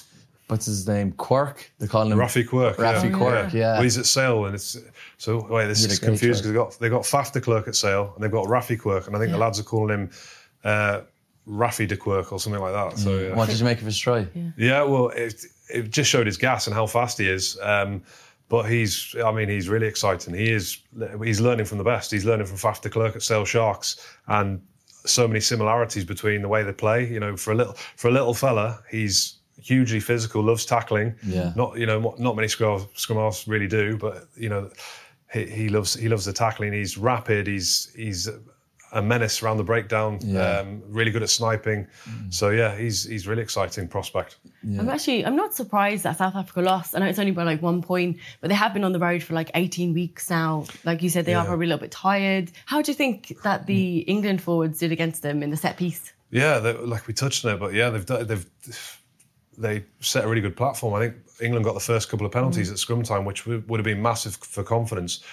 what's 0.47 0.65
his 0.65 0.87
name? 0.87 1.11
Quirke. 1.13 1.71
They 1.79 1.87
call 1.87 2.11
him 2.11 2.17
Raffi 2.17 2.47
Quirke. 2.47 2.77
Raffi 2.77 3.11
yeah. 3.11 3.17
Quirke, 3.17 3.53
yeah. 3.53 3.73
Well, 3.73 3.83
he's 3.83 3.97
at 3.97 4.05
Sale, 4.05 4.45
and 4.45 4.55
it's 4.55 4.77
so 5.17 5.45
wait. 5.49 5.67
This 5.67 5.79
He 5.79 5.83
had 5.83 5.91
is 5.91 5.97
a 5.99 6.05
confused 6.05 6.43
because 6.43 6.51
they 6.51 6.53
got 6.53 6.79
they 6.79 6.89
got 6.89 7.03
Faf 7.03 7.31
de 7.31 7.41
Klerk 7.41 7.67
at 7.67 7.75
Sale, 7.75 8.13
and 8.15 8.23
they've 8.23 8.31
got 8.31 8.45
Raffi 8.47 8.79
Quirke, 8.79 9.07
and 9.07 9.15
I 9.15 9.19
think 9.19 9.31
the 9.31 9.37
lads 9.37 9.59
are 9.59 9.63
calling 9.63 9.93
him 9.93 10.09
uh, 10.63 11.01
Raffi 11.47 11.87
de 11.87 11.97
Quirke 11.97 12.31
or 12.31 12.39
something 12.39 12.61
like 12.61 12.73
that. 12.73 12.97
So 12.97 13.17
yeah. 13.17 13.35
What 13.35 13.49
did 13.49 13.59
you 13.59 13.65
make 13.65 13.79
of 13.79 13.85
his 13.85 13.97
try? 13.97 14.27
Yeah, 14.57 14.83
well, 14.83 15.09
it, 15.09 15.45
it 15.69 15.89
just 15.89 16.09
showed 16.09 16.27
his 16.27 16.37
gas 16.37 16.67
and 16.67 16.75
how 16.75 16.87
fast 16.87 17.17
he 17.17 17.27
is. 17.29 17.57
Um, 17.61 18.03
but 18.49 18.63
he's, 18.63 19.13
I 19.25 19.31
mean, 19.33 19.49
he's 19.49 19.67
really 19.67 19.87
exciting. 19.87 20.33
He 20.33 20.51
is, 20.51 20.77
he's 21.21 21.41
learning 21.41 21.65
from 21.65 21.79
the 21.79 21.83
best. 21.83 22.11
He's 22.11 22.23
learning 22.23 22.47
from 22.47 22.55
Faf 22.55 22.81
de 22.81 22.89
Klerk 22.89 23.15
at 23.15 23.21
Sale 23.21 23.43
Sharks, 23.43 23.97
and 24.27 24.61
so 25.05 25.27
many 25.27 25.41
similarities 25.41 26.05
between 26.05 26.41
the 26.41 26.47
way 26.47 26.63
they 26.63 26.71
play. 26.71 27.05
You 27.05 27.19
know, 27.19 27.35
for 27.35 27.51
a 27.51 27.55
little, 27.55 27.73
for 27.73 28.07
a 28.07 28.11
little 28.11 28.33
fella, 28.33 28.81
he's 28.89 29.36
hugely 29.61 29.99
physical, 29.99 30.43
loves 30.43 30.65
tackling. 30.65 31.15
Yeah. 31.23 31.53
Not, 31.55 31.77
you 31.77 31.85
know, 31.85 32.15
not 32.19 32.35
many 32.35 32.47
scrum 32.47 32.87
scrum 32.95 33.17
halves 33.19 33.47
really 33.47 33.67
do, 33.67 33.97
but 33.97 34.27
you 34.35 34.49
know, 34.49 34.69
he, 35.31 35.45
he 35.45 35.69
loves 35.69 35.93
he 35.93 36.07
loves 36.09 36.25
the 36.25 36.33
tackling. 36.33 36.73
He's 36.73 36.97
rapid. 36.97 37.47
He's 37.47 37.91
he's 37.95 38.29
a 38.93 39.01
menace 39.01 39.43
around 39.43 39.57
the 39.57 39.65
breakdown. 39.65 40.17
Yeah. 40.21 40.59
Um, 40.59 40.81
really 40.87 41.11
good 41.11 41.21
at 41.21 41.29
sniping. 41.29 41.87
So 42.29 42.51
yeah, 42.51 42.73
he's 42.77 43.03
he's 43.03 43.27
really 43.27 43.41
exciting 43.41 43.87
prospect. 43.89 44.37
I'm 44.63 44.87
actually 44.89 45.25
I'm 45.25 45.35
not 45.35 45.53
surprised 45.53 46.03
that 46.03 46.17
South 46.17 46.35
Africa 46.35 46.61
lost. 46.61 46.95
I 46.95 46.99
know 46.99 47.05
it's 47.05 47.19
only 47.19 47.33
by 47.33 47.43
like 47.43 47.61
one 47.61 47.81
point, 47.81 48.17
but 48.39 48.47
they 48.47 48.53
have 48.55 48.73
been 48.73 48.85
on 48.85 48.93
the 48.93 48.99
road 48.99 49.21
for 49.23 49.33
like 49.33 49.51
18 49.55 49.93
weeks 49.93 50.29
now. 50.29 50.63
Like 50.85 51.01
you 51.03 51.09
said, 51.09 51.25
they 51.25 51.33
are 51.33 51.45
probably 51.45 51.65
a 51.65 51.69
little 51.69 51.81
bit 51.81 51.91
tired. 51.91 52.51
How 52.65 52.81
do 52.81 52.89
you 52.91 52.95
think 52.95 53.35
that 53.43 53.65
the 53.65 53.99
England 53.99 54.41
forwards 54.41 54.79
did 54.79 54.93
against 54.93 55.21
them 55.21 55.43
in 55.43 55.49
the 55.49 55.57
set 55.57 55.75
piece? 55.77 56.13
Yeah, 56.31 56.59
they, 56.59 56.73
like 56.73 57.07
we 57.07 57.13
touched 57.13 57.43
on 57.45 57.53
it, 57.55 57.59
but 57.59 57.73
yeah, 57.73 57.89
they've 57.89 58.05
done- 58.05 58.25
they've 58.27 58.45
they 59.57 59.83
set 59.99 60.25
a 60.25 60.27
really 60.27 60.41
good 60.41 60.55
platform. 60.55 60.93
I 60.93 60.99
think 60.99 61.15
England 61.41 61.65
got 61.65 61.73
the 61.73 61.79
first 61.79 62.09
couple 62.09 62.25
of 62.25 62.31
penalties 62.31 62.69
mm. 62.69 62.73
at 62.73 62.79
scrum 62.79 63.03
time, 63.03 63.25
which 63.25 63.45
would 63.45 63.63
have 63.69 63.83
been 63.83 64.01
massive 64.01 64.35
for 64.35 64.63
confidence. 64.63 65.23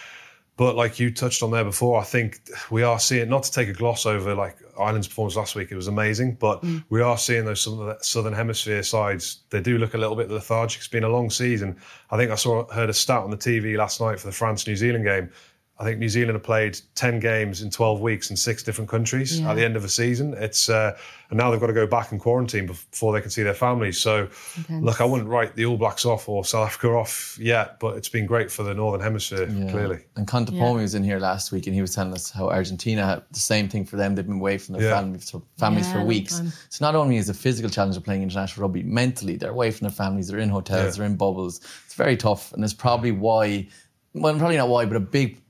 But 0.57 0.76
like 0.76 1.00
you 1.00 1.12
touched 1.12 1.43
on 1.43 1.50
there 1.50 1.64
before, 1.64 2.00
I 2.00 2.04
think 2.04 2.40
we 2.71 2.85
are 2.85 3.00
seeing 3.00 3.28
not 3.28 3.43
to 3.43 3.50
take 3.50 3.69
a 3.69 3.73
gloss 3.73 4.07
over 4.07 4.37
like 4.37 4.57
Ireland's 4.78 5.09
performance 5.09 5.35
last 5.35 5.57
week. 5.57 5.73
It 5.73 5.76
was 5.76 5.88
amazing, 5.88 6.37
but 6.37 6.62
mm. 6.62 6.85
we 6.90 7.00
are 7.00 7.19
seeing 7.19 7.45
those 7.45 7.61
some 7.61 7.81
of 7.81 7.87
the 7.87 7.99
southern 8.02 8.33
hemisphere 8.33 8.85
sides. 8.85 9.40
They 9.50 9.61
do 9.61 9.78
look 9.78 9.95
a 9.95 9.99
little 9.99 10.14
bit 10.14 10.31
lethargic. 10.31 10.78
It's 10.78 10.88
been 10.88 11.02
a 11.02 11.09
long 11.09 11.28
season. 11.28 11.76
I 12.11 12.16
think 12.16 12.31
I 12.31 12.37
saw 12.37 12.71
heard 12.73 12.88
a 12.88 12.95
stat 12.95 13.23
on 13.23 13.31
the 13.31 13.37
TV 13.37 13.76
last 13.76 14.00
night 14.00 14.21
for 14.21 14.28
the 14.28 14.33
France 14.33 14.64
New 14.66 14.76
Zealand 14.76 15.04
game. 15.04 15.31
I 15.76 15.83
think 15.83 15.99
New 15.99 16.09
Zealand 16.09 16.35
have 16.35 16.45
played 16.45 16.78
ten 16.95 17.19
games 17.19 17.61
in 17.61 17.69
twelve 17.71 18.00
weeks 18.00 18.31
in 18.31 18.37
six 18.37 18.62
different 18.62 18.88
countries 18.88 19.40
Yeah. 19.40 19.50
at 19.50 19.54
the 19.57 19.64
end 19.64 19.75
of 19.75 19.83
the 19.83 19.88
season. 19.88 20.33
It's 20.35 20.69
uh, 20.69 20.97
and 21.31 21.37
now 21.38 21.50
they've 21.50 21.59
got 21.59 21.66
to 21.66 21.73
go 21.73 21.87
back 21.87 22.12
and 22.12 22.21
quarantine 22.21 22.66
before 22.66 23.12
they 23.12 23.21
can 23.21 23.31
see 23.31 23.43
their 23.43 23.54
families. 23.54 23.99
So, 23.99 24.28
look, 24.71 25.00
I 25.00 25.04
wouldn't 25.04 25.28
write 25.28 25.57
the 25.57 25.66
All 25.66 25.76
Blacks 25.76 26.04
off 26.04 26.28
or 26.28 26.45
South 26.45 26.66
Africa 26.69 26.90
off 26.90 27.37
yet, 27.40 27.81
but 27.81 27.97
it's 27.97 28.09
been 28.09 28.25
great 28.25 28.52
for 28.52 28.62
the 28.62 28.73
Northern 28.73 29.00
Hemisphere. 29.00 29.49
Yeah. 29.49 29.71
Clearly, 29.73 29.99
And 30.16 30.28
Contepomi 30.28 30.76
Yeah. 30.76 30.83
was 30.83 30.95
in 30.95 31.02
here 31.02 31.19
last 31.19 31.50
week 31.50 31.66
and 31.66 31.75
he 31.75 31.81
was 31.81 31.93
telling 31.95 32.12
us 32.12 32.31
how 32.31 32.50
Argentina 32.50 33.04
had 33.04 33.23
the 33.33 33.40
same 33.40 33.69
thing 33.69 33.85
for 33.85 33.97
them. 33.97 34.14
They've 34.14 34.25
been 34.25 34.37
away 34.37 34.59
from 34.59 34.75
their 34.75 34.85
Yeah. 34.85 34.95
families, 35.00 35.28
for, 35.31 35.43
families 35.59 35.87
Yeah, 35.88 35.95
for 35.95 36.04
weeks. 36.04 36.38
time. 36.38 36.52
So 36.69 36.85
not 36.85 36.95
only 36.95 37.16
is 37.16 37.28
a 37.31 37.35
physical 37.35 37.69
challenge 37.71 37.97
of 37.97 38.04
playing 38.04 38.23
international 38.23 38.62
rugby, 38.69 38.85
mentally 38.85 39.35
they're 39.37 39.50
away 39.50 39.73
from 39.73 39.87
their 39.87 39.95
families, 39.97 40.28
they're 40.28 40.38
in 40.38 40.50
hotels, 40.50 40.85
Yeah. 40.85 40.90
they're 41.02 41.11
in 41.11 41.16
bubbles. 41.16 41.62
It's 41.87 41.95
very 41.95 42.16
tough. 42.16 42.52
And 42.52 42.62
it's 42.62 42.75
probably 42.75 43.11
why, 43.11 43.66
well, 44.12 44.37
probably 44.38 44.57
not 44.59 44.69
why, 44.69 44.85
but 44.85 44.97
a 44.97 45.00
big 45.00 45.31
el- 45.37 45.40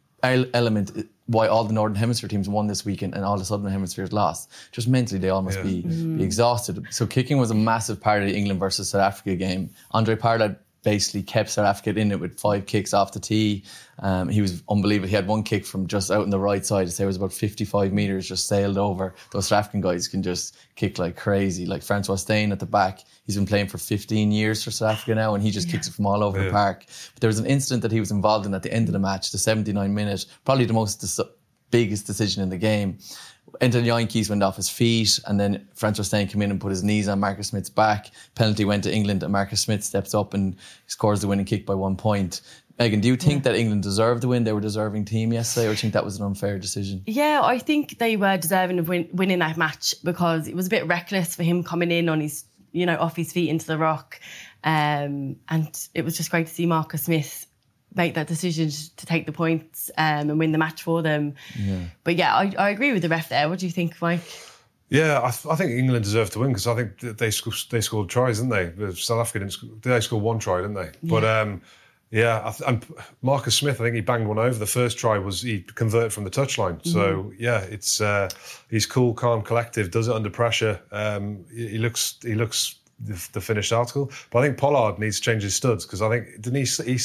element 0.53 0.91
uh, 0.97 1.03
why 1.27 1.47
all 1.47 1.65
the 1.65 1.73
Northern 1.73 1.97
Hemisphere 1.97 2.29
teams 2.29 2.49
won 2.49 2.67
this 2.67 2.85
weekend 2.85 3.15
and 3.15 3.25
all 3.25 3.39
the 3.39 3.45
Southern 3.45 3.71
Hemispheres 3.71 4.13
lost. 4.13 4.51
Just 4.73 4.89
mentally, 4.89 5.19
they 5.19 5.31
all 5.31 5.43
must 5.43 5.59
Yeah. 5.59 5.63
be, 5.65 5.83
be 5.83 5.89
mm. 5.89 6.21
exhausted. 6.21 6.85
So 6.91 7.07
kicking 7.07 7.39
was 7.39 7.51
a 7.51 7.55
massive 7.55 8.01
part 8.01 8.23
of 8.23 8.29
the 8.29 8.37
England 8.37 8.61
versus 8.61 8.91
South 8.91 9.01
Africa 9.01 9.37
game. 9.37 9.71
Handré 9.95 10.19
Pollard 10.19 10.57
basically 10.85 11.23
kept 11.23 11.51
South 11.51 11.67
Africa 11.67 11.99
in 11.99 12.13
it 12.13 12.21
with 12.21 12.39
five 12.39 12.67
kicks 12.67 12.95
off 12.95 13.13
the 13.13 13.19
tee. 13.19 13.65
Um, 13.99 14.29
he 14.29 14.41
was 14.41 14.63
unbelievable. 14.69 15.09
He 15.09 15.15
had 15.15 15.27
one 15.27 15.43
kick 15.43 15.65
from 15.65 15.87
just 15.87 16.11
out 16.11 16.23
on 16.23 16.31
the 16.31 16.39
right 16.39 16.65
side. 16.65 16.83
I'd 16.83 16.93
say 16.93 17.05
it 17.05 17.09
was 17.09 17.17
about 17.17 17.33
55 17.33 17.93
metres, 17.93 18.29
just 18.29 18.47
sailed 18.47 18.79
over. 18.79 19.15
Those 19.33 19.49
South 19.49 19.61
African 19.61 19.81
guys 19.81 20.07
can 20.07 20.23
just 20.23 20.57
kick 20.77 20.99
like 20.99 21.17
crazy. 21.17 21.67
Like 21.67 21.83
Francois 21.83 22.17
Steyn 22.17 22.53
at 22.53 22.61
the 22.61 22.67
back, 22.67 23.01
he's 23.27 23.37
been 23.37 23.47
playing 23.47 23.69
for 23.69 23.79
15 23.79 24.31
years 24.31 24.63
for 24.63 24.71
South 24.71 24.93
Africa 24.93 25.15
now, 25.15 25.35
and 25.35 25.43
he 25.43 25.51
just 25.51 25.69
kicks 25.71 25.89
it 25.89 25.95
from 25.95 26.07
all 26.07 26.23
over 26.23 26.39
the 26.45 26.51
park. 26.51 26.85
But 27.15 27.21
there 27.21 27.29
was 27.29 27.39
an 27.39 27.47
incident 27.47 27.83
that 27.83 27.93
he 27.93 28.01
was 28.01 28.11
involved 28.11 28.47
in 28.47 28.55
at 28.55 28.63
the 28.63 28.73
end 28.73 28.89
of 28.89 28.93
the 28.93 28.99
match, 28.99 29.31
the 29.33 29.39
79 29.39 29.93
minute, 29.95 30.27
probably 30.45 30.67
the 30.67 30.73
most 30.75 31.01
deci- 31.01 31.29
biggest 31.71 32.07
decision 32.07 32.43
in 32.43 32.51
the 32.51 32.59
game. 32.59 32.99
Anton 33.61 33.85
Yankees 33.85 34.31
went 34.31 34.43
off 34.43 34.57
his 34.57 34.69
feet, 34.69 35.19
and 35.27 35.39
then 35.39 35.69
Francois 35.75 36.05
Steyn 36.05 36.29
came 36.29 36.43
in 36.43 36.51
and 36.51 36.61
put 36.61 36.71
his 36.71 36.83
knees 36.83 37.09
on 37.09 37.21
Marcus 37.21 37.49
Smith's 37.49 37.71
back. 37.71 38.11
Penalty 38.35 38.65
went 38.65 38.85
to 38.85 38.93
England, 38.93 39.23
and 39.23 39.33
Marcus 39.33 39.61
Smith 39.61 39.85
steps 39.85 40.15
up 40.15 40.35
and 40.35 40.57
scores 40.87 41.21
the 41.21 41.29
winning 41.29 41.47
kick 41.47 41.67
by 41.67 41.75
one 41.75 41.97
point. 41.97 42.41
Megan, 42.79 43.01
do 43.01 43.09
you 43.09 43.17
think 43.17 43.45
that 43.45 43.55
England 43.55 43.85
deserved 43.85 44.23
the 44.23 44.29
win? 44.29 44.43
They 44.43 44.53
were 44.53 44.59
a 44.59 44.63
deserving 44.63 45.05
team 45.05 45.33
yesterday, 45.33 45.67
or 45.67 45.69
do 45.69 45.73
you 45.73 45.77
think 45.77 45.93
that 45.93 46.05
was 46.05 46.19
an 46.19 46.27
unfair 46.27 46.59
decision? 46.59 47.03
Yeah, 47.07 47.41
I 47.43 47.59
think 47.59 47.99
they 47.99 48.17
were 48.17 48.37
deserving 48.37 48.81
of 48.81 48.89
win- 48.89 49.09
winning 49.13 49.39
that 49.39 49.57
match 49.57 49.95
because 50.03 50.49
it 50.49 50.57
was 50.57 50.67
a 50.67 50.71
bit 50.71 50.87
reckless 50.87 51.37
for 51.37 51.45
him 51.45 51.63
coming 51.63 51.93
in 51.93 52.09
on 52.09 52.21
his, 52.21 52.45
you 52.73 52.85
know, 52.85 52.97
off 52.99 53.15
his 53.15 53.33
feet 53.33 53.49
into 53.49 53.67
the 53.67 53.79
ruck. 53.79 54.19
Um, 54.65 55.37
and 55.49 55.89
it 55.95 56.05
was 56.05 56.17
just 56.17 56.31
great 56.31 56.49
to 56.49 56.53
see 56.53 56.67
Marcus 56.67 57.05
Smith 57.05 57.47
make 57.95 58.15
that 58.15 58.27
decision 58.27 58.71
to 58.97 59.07
take 59.07 59.27
the 59.27 59.33
points 59.33 59.91
um, 59.99 60.31
and 60.31 60.39
win 60.39 60.53
the 60.53 60.59
match 60.59 60.83
for 60.83 61.03
them. 61.03 61.35
But 62.03 62.17
yeah, 62.17 62.35
I, 62.35 62.53
I 62.59 62.71
agree 62.71 62.93
with 62.93 63.03
the 63.03 63.09
ref 63.09 63.29
there. 63.29 63.49
What 63.49 63.59
do 63.61 63.67
you 63.67 63.73
think, 63.73 64.01
Mike? 64.03 64.21
yeah, 64.91 65.19
I, 65.19 65.31
th- 65.31 65.47
I 65.51 65.57
think 65.57 65.73
England 65.73 66.05
deserved 66.05 66.33
to 66.35 66.41
win 66.41 66.51
because 66.51 66.67
I 66.67 66.75
think 66.75 67.19
they 67.19 67.31
sc- 67.31 67.69
they 67.71 67.81
scored 67.81 68.09
tries, 68.09 68.41
didn't 68.41 68.77
they? 68.77 68.93
South 68.95 69.21
Africa 69.21 69.41
didn't. 69.41 69.53
Sc- 69.53 69.83
they 69.83 70.01
scored 70.01 70.23
one 70.23 70.39
try, 70.39 70.61
didn't 70.61 70.75
they? 70.75 70.91
But 71.03 71.25
um, 71.25 71.63
yeah, 72.11 72.43
I 72.45 72.51
th- 72.51 72.69
and 72.69 72.87
Marcus 73.23 73.57
Smith, 73.57 73.81
I 73.81 73.85
think 73.85 73.97
he 73.97 74.01
banged 74.01 74.29
one 74.29 74.39
over. 74.39 74.57
The 74.57 74.67
first 74.67 74.99
try 74.99 75.19
was 75.19 75.43
he 75.43 75.63
converted 75.63 76.13
from 76.13 76.25
the 76.25 76.31
touchline. 76.31 76.85
So 76.87 77.33
yeah, 77.39 77.61
it's 77.63 78.01
uh, 78.01 78.29
he's 78.71 78.87
cool, 78.87 79.15
calm, 79.15 79.43
collective. 79.43 79.91
Does 79.91 80.07
it 80.09 80.15
under 80.15 80.31
pressure. 80.31 80.81
Um, 80.93 81.45
he, 81.53 81.69
he 81.69 81.79
looks 81.79 82.19
he 82.23 82.35
looks 82.35 82.77
the, 83.01 83.29
the 83.33 83.41
finished 83.41 83.73
article. 83.73 84.11
But 84.31 84.41
I 84.41 84.47
think 84.47 84.59
Pollard 84.59 84.99
needs 84.99 85.17
to 85.17 85.23
change 85.23 85.43
his 85.43 85.55
studs 85.55 85.85
because 85.87 86.03
I 86.03 86.09
think 86.09 86.41
didn't 86.41 86.55
he, 86.65 86.93
he 86.93 86.99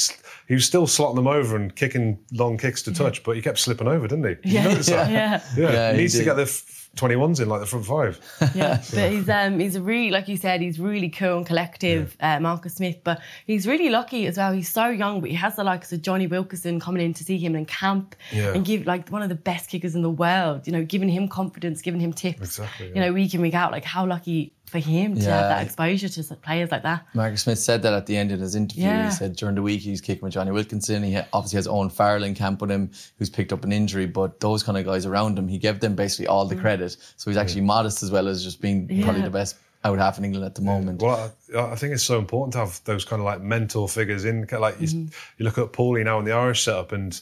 he 0.48 0.54
was 0.54 0.64
still 0.64 0.86
slotting 0.86 1.16
them 1.16 1.26
over 1.26 1.56
and 1.56 1.74
kicking 1.74 2.18
long 2.32 2.56
kicks 2.58 2.82
to 2.82 2.92
touch, 2.92 3.22
but 3.22 3.36
he 3.36 3.42
kept 3.42 3.58
slipping 3.58 3.88
over, 3.88 4.06
didn't 4.08 4.24
he? 4.24 4.34
Did 4.36 4.52
you 4.52 4.62
notice 4.62 4.86
that? 4.86 5.10
Yeah. 5.10 5.42
Yeah, 5.56 5.72
Yeah, 5.72 5.90
he 5.90 5.96
he 5.96 6.02
needs 6.02 6.18
to 6.18 6.24
get 6.24 6.34
the 6.34 6.42
f- 6.42 6.79
21s 6.96 7.40
in 7.40 7.48
like 7.48 7.60
the 7.60 7.66
front 7.66 7.86
five. 7.86 8.20
Yeah, 8.54 8.82
but 8.92 9.10
he's 9.12 9.28
um 9.28 9.58
he's 9.60 9.76
a 9.76 9.82
really 9.82 10.10
like 10.10 10.26
you 10.28 10.36
said 10.36 10.60
he's 10.60 10.78
really 10.80 11.08
cool 11.08 11.38
and 11.38 11.46
collective, 11.46 12.16
uh, 12.20 12.40
Marcus 12.40 12.74
Smith. 12.74 12.98
But 13.04 13.20
he's 13.46 13.66
really 13.66 13.88
lucky 13.90 14.26
as 14.26 14.36
well. 14.36 14.52
He's 14.52 14.68
so 14.68 14.86
young, 14.88 15.20
but 15.20 15.30
he 15.30 15.36
has 15.36 15.56
the 15.56 15.64
likes 15.64 15.92
of 15.92 16.02
Johnny 16.02 16.26
Wilkinson 16.26 16.80
coming 16.80 17.02
in 17.04 17.14
to 17.14 17.24
see 17.24 17.38
him 17.38 17.54
in 17.54 17.64
camp 17.66 18.16
Yeah. 18.32 18.52
and 18.54 18.64
give 18.64 18.86
like 18.86 19.08
one 19.08 19.22
of 19.22 19.28
the 19.28 19.34
best 19.36 19.70
kickers 19.70 19.94
in 19.94 20.02
the 20.02 20.10
world. 20.10 20.66
You 20.66 20.72
know, 20.72 20.84
giving 20.84 21.08
him 21.08 21.28
confidence, 21.28 21.80
giving 21.80 22.00
him 22.00 22.12
tips. 22.12 22.40
Exactly, 22.58 22.88
You 22.88 22.96
know, 23.00 23.12
week 23.12 23.34
in 23.34 23.40
week 23.40 23.54
out. 23.54 23.70
Like 23.72 23.84
how 23.84 24.04
lucky 24.06 24.52
for 24.66 24.78
him 24.78 25.16
to 25.16 25.20
Yeah. 25.20 25.30
have 25.40 25.48
that 25.48 25.64
exposure 25.64 26.08
to 26.08 26.22
players 26.36 26.70
like 26.70 26.84
that. 26.84 27.04
Marcus 27.12 27.42
Smith 27.42 27.58
said 27.58 27.82
that 27.82 27.92
at 27.92 28.06
the 28.06 28.16
end 28.16 28.30
of 28.30 28.38
his 28.38 28.54
interview. 28.54 28.84
Yeah. 28.84 29.06
He 29.06 29.10
said 29.10 29.34
during 29.34 29.56
the 29.56 29.62
week 29.62 29.80
he's 29.80 30.00
kicking 30.00 30.22
with 30.22 30.32
Johnny 30.34 30.52
Wilkinson. 30.52 31.02
He 31.02 31.18
obviously 31.32 31.56
has 31.56 31.66
Owen 31.66 31.90
Farrell 31.90 32.22
in 32.22 32.34
camp 32.36 32.60
with 32.60 32.70
him, 32.70 32.90
who's 33.18 33.28
picked 33.30 33.52
up 33.52 33.64
an 33.64 33.72
injury. 33.72 34.06
But 34.06 34.38
those 34.38 34.62
kind 34.62 34.78
of 34.78 34.84
guys 34.84 35.06
around 35.06 35.36
him, 35.38 35.48
he 35.48 35.58
gave 35.58 35.80
them 35.80 35.96
basically 35.96 36.28
all 36.28 36.46
the 36.46 36.54
credit. 36.54 36.79
So 36.88 37.30
he's 37.30 37.36
actually 37.36 37.62
modest 37.62 38.02
as 38.02 38.10
well 38.10 38.28
as 38.28 38.42
just 38.44 38.60
being 38.60 38.86
probably 39.04 39.22
the 39.22 39.30
best 39.30 39.56
out 39.84 39.98
half 39.98 40.18
in 40.18 40.24
England 40.24 40.44
at 40.44 40.54
the 40.54 40.60
moment. 40.62 41.00
Well, 41.00 41.32
I, 41.56 41.58
I 41.72 41.74
think 41.74 41.94
it's 41.94 42.02
so 42.02 42.18
important 42.18 42.52
to 42.52 42.58
have 42.58 42.82
those 42.84 43.04
kind 43.04 43.20
of 43.20 43.24
like 43.24 43.40
mentor 43.40 43.88
figures 43.88 44.24
in. 44.24 44.46
Like 44.52 44.80
you, 44.80 44.88
Mm-hmm. 44.88 45.06
you 45.38 45.44
look 45.44 45.56
at 45.58 45.72
Paulie 45.72 46.04
now 46.04 46.18
in 46.18 46.24
the 46.24 46.32
Irish 46.32 46.62
setup, 46.62 46.92
and 46.92 47.18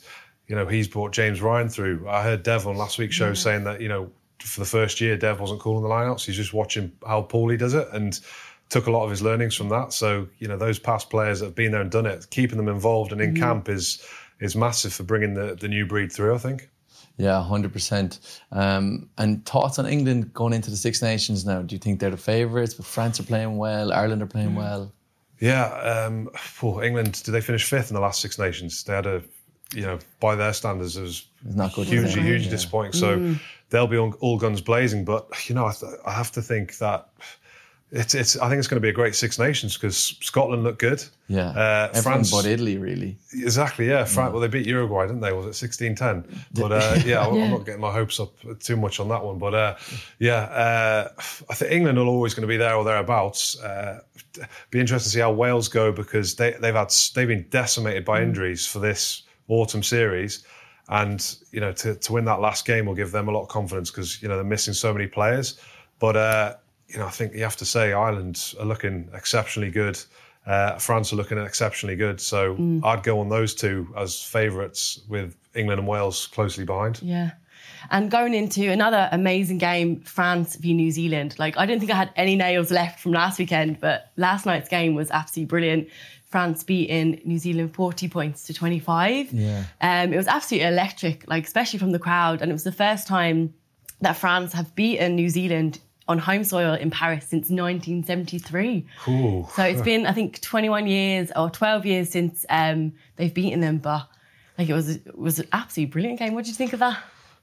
you 0.49 0.57
know 0.57 0.67
he's 0.67 0.89
brought 0.89 1.13
James 1.13 1.41
Ryan 1.41 1.69
through. 1.69 2.09
I 2.09 2.23
heard 2.23 2.43
Dev 2.43 2.67
on 2.67 2.77
last 2.77 2.99
week's 2.99 3.15
show 3.15 3.33
saying 3.35 3.65
that 3.65 3.81
you 3.81 3.89
know 3.89 4.11
for 4.41 4.61
the 4.61 4.67
first 4.67 5.01
year 5.01 5.17
Dev 5.17 5.41
wasn't 5.41 5.61
calling 5.61 5.83
the 5.83 5.89
lineouts. 5.89 6.25
He's 6.25 6.37
just 6.37 6.53
watching 6.53 6.91
how 7.07 7.23
Paulie 7.23 7.59
does 7.59 7.75
it 7.75 7.87
and 7.93 8.19
took 8.71 8.87
a 8.87 8.91
lot 8.91 9.05
of 9.05 9.11
his 9.11 9.23
learnings 9.23 9.55
from 9.55 9.69
that. 9.71 9.93
So 9.93 10.27
you 10.39 10.49
know 10.49 10.57
those 10.57 10.79
past 10.81 11.11
players 11.11 11.39
that 11.41 11.47
have 11.47 11.55
been 11.55 11.71
there 11.73 11.81
and 11.81 11.91
done 11.91 12.07
it, 12.07 12.27
keeping 12.31 12.57
them 12.57 12.69
involved 12.69 13.13
and 13.13 13.21
in 13.21 13.35
Mm-hmm. 13.35 13.43
camp 13.43 13.69
is 13.69 14.05
is 14.41 14.57
massive 14.57 14.93
for 14.93 15.05
bringing 15.05 15.35
the 15.35 15.55
the 15.55 15.69
new 15.69 15.87
breed 15.87 16.11
through. 16.11 16.35
I 16.35 16.39
think. 16.39 16.69
Yeah, 17.19 17.43
hundred 17.43 17.73
percent. 17.73 18.21
Um, 18.53 19.11
and 19.19 19.45
thoughts 19.45 19.79
on 19.79 19.87
England 19.87 20.33
going 20.33 20.53
into 20.53 20.71
the 20.71 20.77
Six 20.77 21.03
Nations 21.03 21.45
now? 21.45 21.63
Do 21.63 21.75
you 21.75 21.79
think 21.81 21.99
they're 22.01 22.11
the 22.11 22.17
favourites? 22.17 22.75
But 22.75 22.87
France 22.87 23.19
are 23.21 23.25
playing 23.25 23.57
well. 23.59 23.93
Ireland 23.93 24.23
are 24.23 24.27
Mm. 24.27 24.31
playing 24.31 24.55
well. 24.55 24.93
Yeah, 25.41 25.67
um, 26.07 26.31
poor 26.59 26.83
England. 26.83 27.21
Did 27.25 27.33
they 27.33 27.41
finish 27.41 27.65
fifth 27.65 27.91
in 27.91 27.95
the 27.95 28.01
last 28.01 28.21
Six 28.21 28.39
Nations? 28.39 28.83
They 28.85 28.93
had 28.95 29.07
a, 29.07 29.23
you 29.75 29.83
know, 29.83 29.99
by 30.21 30.35
their 30.35 30.53
standards, 30.53 30.97
it 30.97 31.03
was 31.03 31.27
It's 31.47 31.55
not 31.57 31.75
good. 31.75 31.87
hugely, 31.89 32.23
hugely 32.23 32.45
Yeah. 32.47 32.51
disappointing. 32.51 32.93
So 32.93 33.35
they'll 33.71 33.87
be 33.87 33.99
on, 33.99 34.13
all 34.21 34.39
guns 34.39 34.61
blazing. 34.61 35.05
But 35.05 35.29
you 35.49 35.55
know, 35.55 35.67
I, 35.67 35.73
th- 35.73 35.93
I 36.07 36.13
have 36.13 36.31
to 36.33 36.43
think 36.43 36.79
that 36.79 37.09
it's, 37.91 38.15
it's. 38.15 38.37
I 38.39 38.49
think 38.49 38.59
it's 38.59 38.69
going 38.69 38.77
to 38.81 38.85
be 38.85 38.91
a 38.91 38.93
great 38.93 39.15
Six 39.15 39.39
Nations 39.39 39.75
because 39.77 39.97
Scotland 40.21 40.63
looked 40.63 40.79
good. 40.79 41.03
Yeah, 41.29 41.49
Uh, 41.51 41.89
everyone 41.95 42.03
France- 42.03 42.31
but 42.31 42.45
Italy 42.47 42.77
really. 42.79 43.17
Exactly, 43.33 43.89
yeah. 43.89 44.05
Fran- 44.05 44.33
Well, 44.33 44.41
they 44.41 44.49
beat 44.49 44.67
Uruguay, 44.67 45.07
didn't 45.07 45.21
they? 45.23 45.33
Was 45.33 45.47
it 45.47 45.55
sixteen 45.55 45.95
ten? 45.95 46.25
But 46.53 46.73
uh, 46.73 46.99
yeah, 47.05 47.21
I'm- 47.23 47.35
I'm 47.41 47.51
not 47.51 47.65
getting 47.67 47.81
my 47.81 47.93
hopes 47.93 48.21
up 48.21 48.33
too 48.61 48.77
much 48.77 49.01
on 49.01 49.09
that 49.09 49.25
one. 49.25 49.39
But 49.39 49.55
uh, 49.55 49.77
yeah, 50.19 50.43
uh, 50.45 51.09
I 51.51 51.55
think 51.55 51.73
England 51.73 51.99
are 51.99 52.05
always 52.07 52.35
going 52.35 52.43
to 52.43 52.49
be 52.49 52.57
there 52.59 52.75
or 52.75 52.85
thereabouts. 52.85 53.59
Uh, 53.61 54.01
be 54.71 54.81
interesting 54.81 55.07
to 55.11 55.15
see 55.15 55.21
how 55.21 55.33
Wales 55.33 55.69
go 55.69 55.91
because 55.93 56.37
they, 56.37 56.53
they've 56.61 56.75
had 56.75 56.93
they've 57.15 57.29
been 57.29 57.47
decimated 57.51 58.05
by 58.05 58.23
injuries 58.23 58.67
for 58.67 58.79
this 58.81 59.23
autumn 59.49 59.83
series, 59.83 60.45
and 60.91 61.37
you 61.53 61.61
know 61.61 61.73
to, 61.73 61.95
to 61.95 62.13
win 62.13 62.25
that 62.27 62.41
last 62.41 62.67
game 62.67 62.85
will 62.87 62.95
give 62.95 63.13
them 63.13 63.29
a 63.29 63.33
lot 63.33 63.43
of 63.43 63.49
confidence 63.49 63.91
because 63.91 64.21
you 64.23 64.29
know 64.29 64.35
they're 64.37 64.45
missing 64.45 64.75
so 64.75 64.93
many 64.93 65.07
players. 65.07 65.59
But 65.99 66.17
uh, 66.17 66.55
you 66.89 66.99
know, 66.99 67.07
I 67.07 67.11
think 67.11 67.35
you 67.35 67.43
have 67.43 67.57
to 67.57 67.65
say 67.65 67.93
Ireland 67.93 68.55
are 68.59 68.67
looking 68.67 69.11
exceptionally 69.15 69.71
good. 69.71 69.99
Uh, 70.47 70.79
France 70.79 71.13
are 71.13 71.17
looking 71.17 71.39
exceptionally 71.39 71.97
good. 71.97 72.21
So 72.21 72.81
I'd 72.83 73.03
go 73.03 73.21
on 73.21 73.29
those 73.29 73.55
two 73.55 73.93
as 73.97 74.23
favourites 74.23 75.01
with 75.09 75.37
England 75.55 75.81
and 75.81 75.89
Wales 75.89 76.27
closely 76.29 76.65
behind. 76.65 77.01
Yeah. 77.03 77.33
And 77.91 78.11
going 78.11 78.35
into 78.35 78.71
another 78.71 79.09
amazing 79.13 79.59
game, 79.59 80.01
France 80.01 80.57
v 80.57 80.73
New 80.73 80.91
Zealand. 80.91 81.35
Like, 81.39 81.57
I 81.59 81.67
don't 81.67 81.79
think 81.79 81.91
I 81.91 81.97
had 81.97 82.11
any 82.17 82.35
nails 82.35 82.71
left 82.71 83.01
from 83.01 83.13
last 83.13 83.39
weekend, 83.39 83.81
but 83.81 84.11
last 84.17 84.47
night's 84.47 84.69
game 84.69 84.95
was 84.95 85.11
absolutely 85.11 85.49
brilliant. 85.49 85.89
France 86.27 86.63
beating 86.65 87.21
New 87.25 87.39
Zealand 87.39 87.75
40 87.75 88.09
points 88.09 88.45
to 88.45 88.55
25. 88.55 89.33
Yeah. 89.33 89.65
Um, 89.81 90.13
it 90.13 90.17
was 90.17 90.27
absolutely 90.27 90.69
electric, 90.69 91.29
like, 91.29 91.45
especially 91.45 91.79
from 91.79 91.93
the 91.93 91.99
crowd. 91.99 92.43
And 92.43 92.51
it 92.51 92.55
was 92.55 92.65
the 92.65 92.73
first 92.73 93.07
time 93.07 93.55
that 94.01 94.15
France 94.15 94.53
have 94.53 94.75
beaten 94.75 95.17
New 95.17 95.29
Zealand 95.29 95.81
on 96.09 96.19
home 96.19 96.43
soil 96.43 96.75
in 96.75 96.91
Paris 96.91 97.27
since 97.27 97.51
1973. 97.51 98.87
Ooh. 99.09 99.47
So 99.55 99.63
it's 99.63 99.83
been, 99.83 100.07
I 100.07 100.13
think, 100.13 100.41
21 100.41 100.87
years 100.87 101.31
or 101.37 101.51
12 101.51 101.87
years 101.87 102.11
since 102.11 102.47
um, 102.49 102.93
they've 103.17 103.33
beaten 103.33 103.61
them. 103.61 103.79
But 103.79 104.09
like 104.57 104.69
it 104.69 104.75
was, 104.75 104.89
it 104.89 105.19
was 105.19 105.39
an 105.39 105.49
absolutely 105.53 105.93
brilliant 105.93 106.19
game. 106.19 106.35
What 106.35 106.45
did 106.45 106.51
you 106.51 106.57
think 106.57 106.73
of 106.73 106.81
that? 106.81 106.99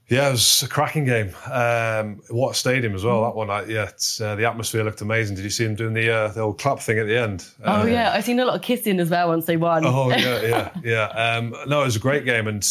Yeah, 0.08 0.28
it 0.28 0.32
was 0.32 0.62
a 0.62 0.68
cracking 0.68 1.04
game. 1.04 1.32
Um, 1.50 2.22
what 2.30 2.50
a 2.50 2.54
stadium 2.54 2.94
as 2.94 3.02
well. 3.02 3.22
That 3.24 3.34
one, 3.34 3.50
I, 3.50 3.64
yeah, 3.64 3.88
it's, 3.88 4.20
uh, 4.20 4.36
the 4.36 4.44
atmosphere 4.44 4.84
looked 4.84 5.00
amazing. 5.00 5.34
Did 5.34 5.42
you 5.42 5.50
see 5.50 5.64
them 5.64 5.74
doing 5.74 5.94
the 5.94 6.08
uh, 6.08 6.28
the 6.28 6.42
old 6.42 6.60
clap 6.60 6.78
thing 6.78 7.00
at 7.00 7.08
the 7.08 7.18
end? 7.18 7.44
Oh 7.64 7.80
Uh, 7.80 7.84
yeah, 7.86 8.12
I've 8.12 8.22
seen 8.24 8.38
a 8.38 8.44
lot 8.44 8.54
of 8.54 8.62
kissing 8.62 9.00
as 9.00 9.10
well 9.10 9.28
once 9.28 9.46
they 9.46 9.56
won. 9.56 9.84
Oh 9.84 10.10
yeah, 10.10 10.42
yeah, 10.42 10.70
yeah. 10.84 11.06
Um, 11.06 11.56
no, 11.66 11.82
it 11.82 11.86
was 11.86 11.96
a 11.96 12.00
great 12.00 12.24
game, 12.24 12.46
and 12.46 12.64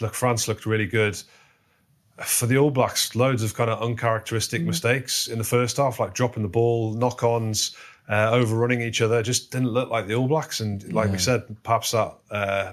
look, 0.00 0.14
France 0.14 0.46
looked 0.46 0.64
really 0.64 0.86
good. 0.86 1.20
For 2.24 2.46
the 2.46 2.58
All 2.58 2.70
Blacks, 2.70 3.16
loads 3.16 3.42
of 3.42 3.54
kind 3.54 3.70
of 3.70 3.82
uncharacteristic 3.82 4.62
mistakes 4.62 5.26
in 5.26 5.38
the 5.38 5.44
first 5.44 5.78
half, 5.78 5.98
like 5.98 6.14
dropping 6.14 6.42
the 6.42 6.48
ball, 6.48 6.92
knock-ons, 6.92 7.74
uh, 8.08 8.30
overrunning 8.32 8.82
each 8.82 9.00
other. 9.00 9.22
Just 9.22 9.50
didn't 9.50 9.68
look 9.68 9.90
like 9.90 10.06
the 10.06 10.14
All 10.14 10.28
Blacks, 10.28 10.60
and 10.60 10.92
like 10.92 11.10
we 11.10 11.18
said, 11.18 11.44
perhaps 11.62 11.92
that 11.92 12.14
uh, 12.30 12.72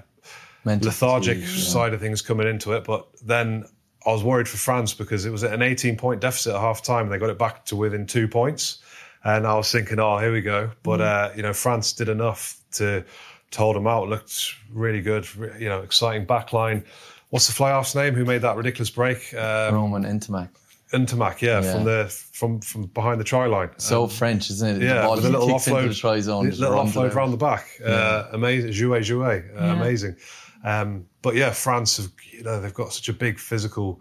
lethargic 0.64 1.38
yeah. 1.38 1.46
side 1.46 1.94
of 1.94 2.00
things 2.00 2.22
coming 2.22 2.46
into 2.46 2.72
it. 2.72 2.84
But 2.84 3.06
then 3.24 3.64
I 4.06 4.12
was 4.12 4.22
worried 4.22 4.48
for 4.48 4.56
France 4.56 4.94
because 4.94 5.24
it 5.24 5.30
was 5.30 5.44
at 5.44 5.52
an 5.52 5.62
18 5.62 5.96
point 5.96 6.20
deficit 6.20 6.54
at 6.54 6.60
half 6.60 6.82
time 6.82 7.04
and 7.04 7.12
they 7.12 7.18
got 7.18 7.30
it 7.30 7.38
back 7.38 7.64
to 7.66 7.76
within 7.76 8.06
two 8.06 8.28
points. 8.28 8.78
And 9.24 9.46
I 9.46 9.54
was 9.54 9.70
thinking, 9.70 9.98
oh, 9.98 10.18
here 10.18 10.32
we 10.32 10.40
go. 10.40 10.70
But, 10.82 11.00
uh, 11.00 11.30
you 11.36 11.42
know, 11.42 11.52
France 11.52 11.92
did 11.92 12.08
enough 12.08 12.56
to, 12.72 13.04
to 13.50 13.58
hold 13.58 13.76
them 13.76 13.86
out. 13.86 14.08
Looked 14.08 14.54
really 14.72 15.00
good, 15.00 15.26
you 15.58 15.68
know, 15.68 15.80
exciting 15.80 16.24
back 16.24 16.52
line. 16.52 16.84
What's 17.30 17.46
the 17.46 17.52
fly 17.52 17.72
off's 17.72 17.94
name? 17.94 18.14
Who 18.14 18.24
made 18.24 18.42
that 18.42 18.56
ridiculous 18.56 18.90
break? 18.90 19.34
Um, 19.34 19.74
Romain 19.74 20.04
Ntamack. 20.04 20.48
Ntamack, 20.92 21.42
yeah, 21.42 21.60
Yeah. 21.62 21.72
from 21.74 21.84
the 21.84 22.06
from 22.32 22.60
from 22.60 22.86
behind 22.86 23.20
the 23.20 23.24
try 23.24 23.46
line. 23.46 23.68
So 23.76 24.06
French, 24.06 24.48
isn't 24.50 24.68
it? 24.68 24.74
Um, 24.76 24.82
Yeah, 24.82 25.02
ball 25.02 25.16
with 25.16 25.26
a 25.26 25.28
little 25.28 25.48
offload, 25.48 25.88
the 25.88 25.94
try 25.94 26.20
zone. 26.20 26.48
little 26.48 26.70
offload 26.72 27.10
out. 27.10 27.14
around 27.14 27.30
the 27.32 27.36
back. 27.36 27.66
Uh, 27.84 28.28
amazing, 28.32 28.70
jouet, 28.72 29.00
jouet, 29.02 29.54
uh, 29.60 29.64
amazing. 29.74 30.16
Um, 30.64 31.04
but 31.22 31.34
yeah, 31.34 31.50
France 31.50 31.98
have 31.98 32.10
you 32.32 32.42
know 32.42 32.60
they've 32.60 32.72
got 32.72 32.92
such 32.94 33.08
a 33.10 33.12
big 33.12 33.38
physical 33.38 34.00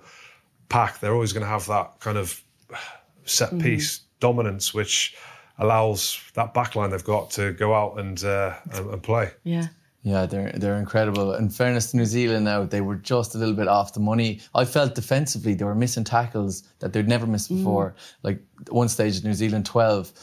pack. 0.69 0.99
They're 1.01 1.13
always 1.13 1.33
going 1.33 1.43
to 1.43 1.49
have 1.49 1.65
that 1.67 1.99
kind 1.99 2.17
of 2.17 2.41
set 3.25 3.49
Mm-hmm. 3.49 3.59
piece 3.59 4.01
dominance, 4.21 4.73
which 4.73 5.15
allows 5.59 6.19
that 6.35 6.53
back 6.53 6.75
line 6.75 6.91
they've 6.91 7.03
got 7.03 7.29
to 7.31 7.51
go 7.53 7.73
out 7.73 7.99
and 7.99 8.23
uh, 8.23 8.53
and, 8.71 8.89
and 8.93 9.03
play. 9.03 9.31
Yeah. 9.43 9.67
Yeah, 10.07 10.25
they're 10.25 10.53
they're 10.53 10.77
incredible. 10.77 11.33
In 11.33 11.49
fairness 11.49 11.91
to 11.91 11.97
New 11.97 12.05
Zealand 12.05 12.45
now, 12.45 12.63
they 12.63 12.79
were 12.79 12.95
just 12.95 13.35
a 13.35 13.37
little 13.37 13.53
bit 13.53 13.67
off 13.67 13.93
the 13.93 13.99
money. 13.99 14.39
I 14.55 14.63
felt 14.63 14.95
defensively 14.95 15.53
they 15.53 15.65
were 15.65 15.75
missing 15.75 16.05
tackles 16.05 16.63
that 16.79 16.93
they'd 16.93 17.09
never 17.09 17.27
missed 17.27 17.51
mm. 17.51 17.57
before. 17.57 17.93
Like 18.23 18.41
one 18.69 18.87
stage, 18.87 19.21
New 19.25 19.33
Zealand 19.33 19.65
twelve, 19.65 20.13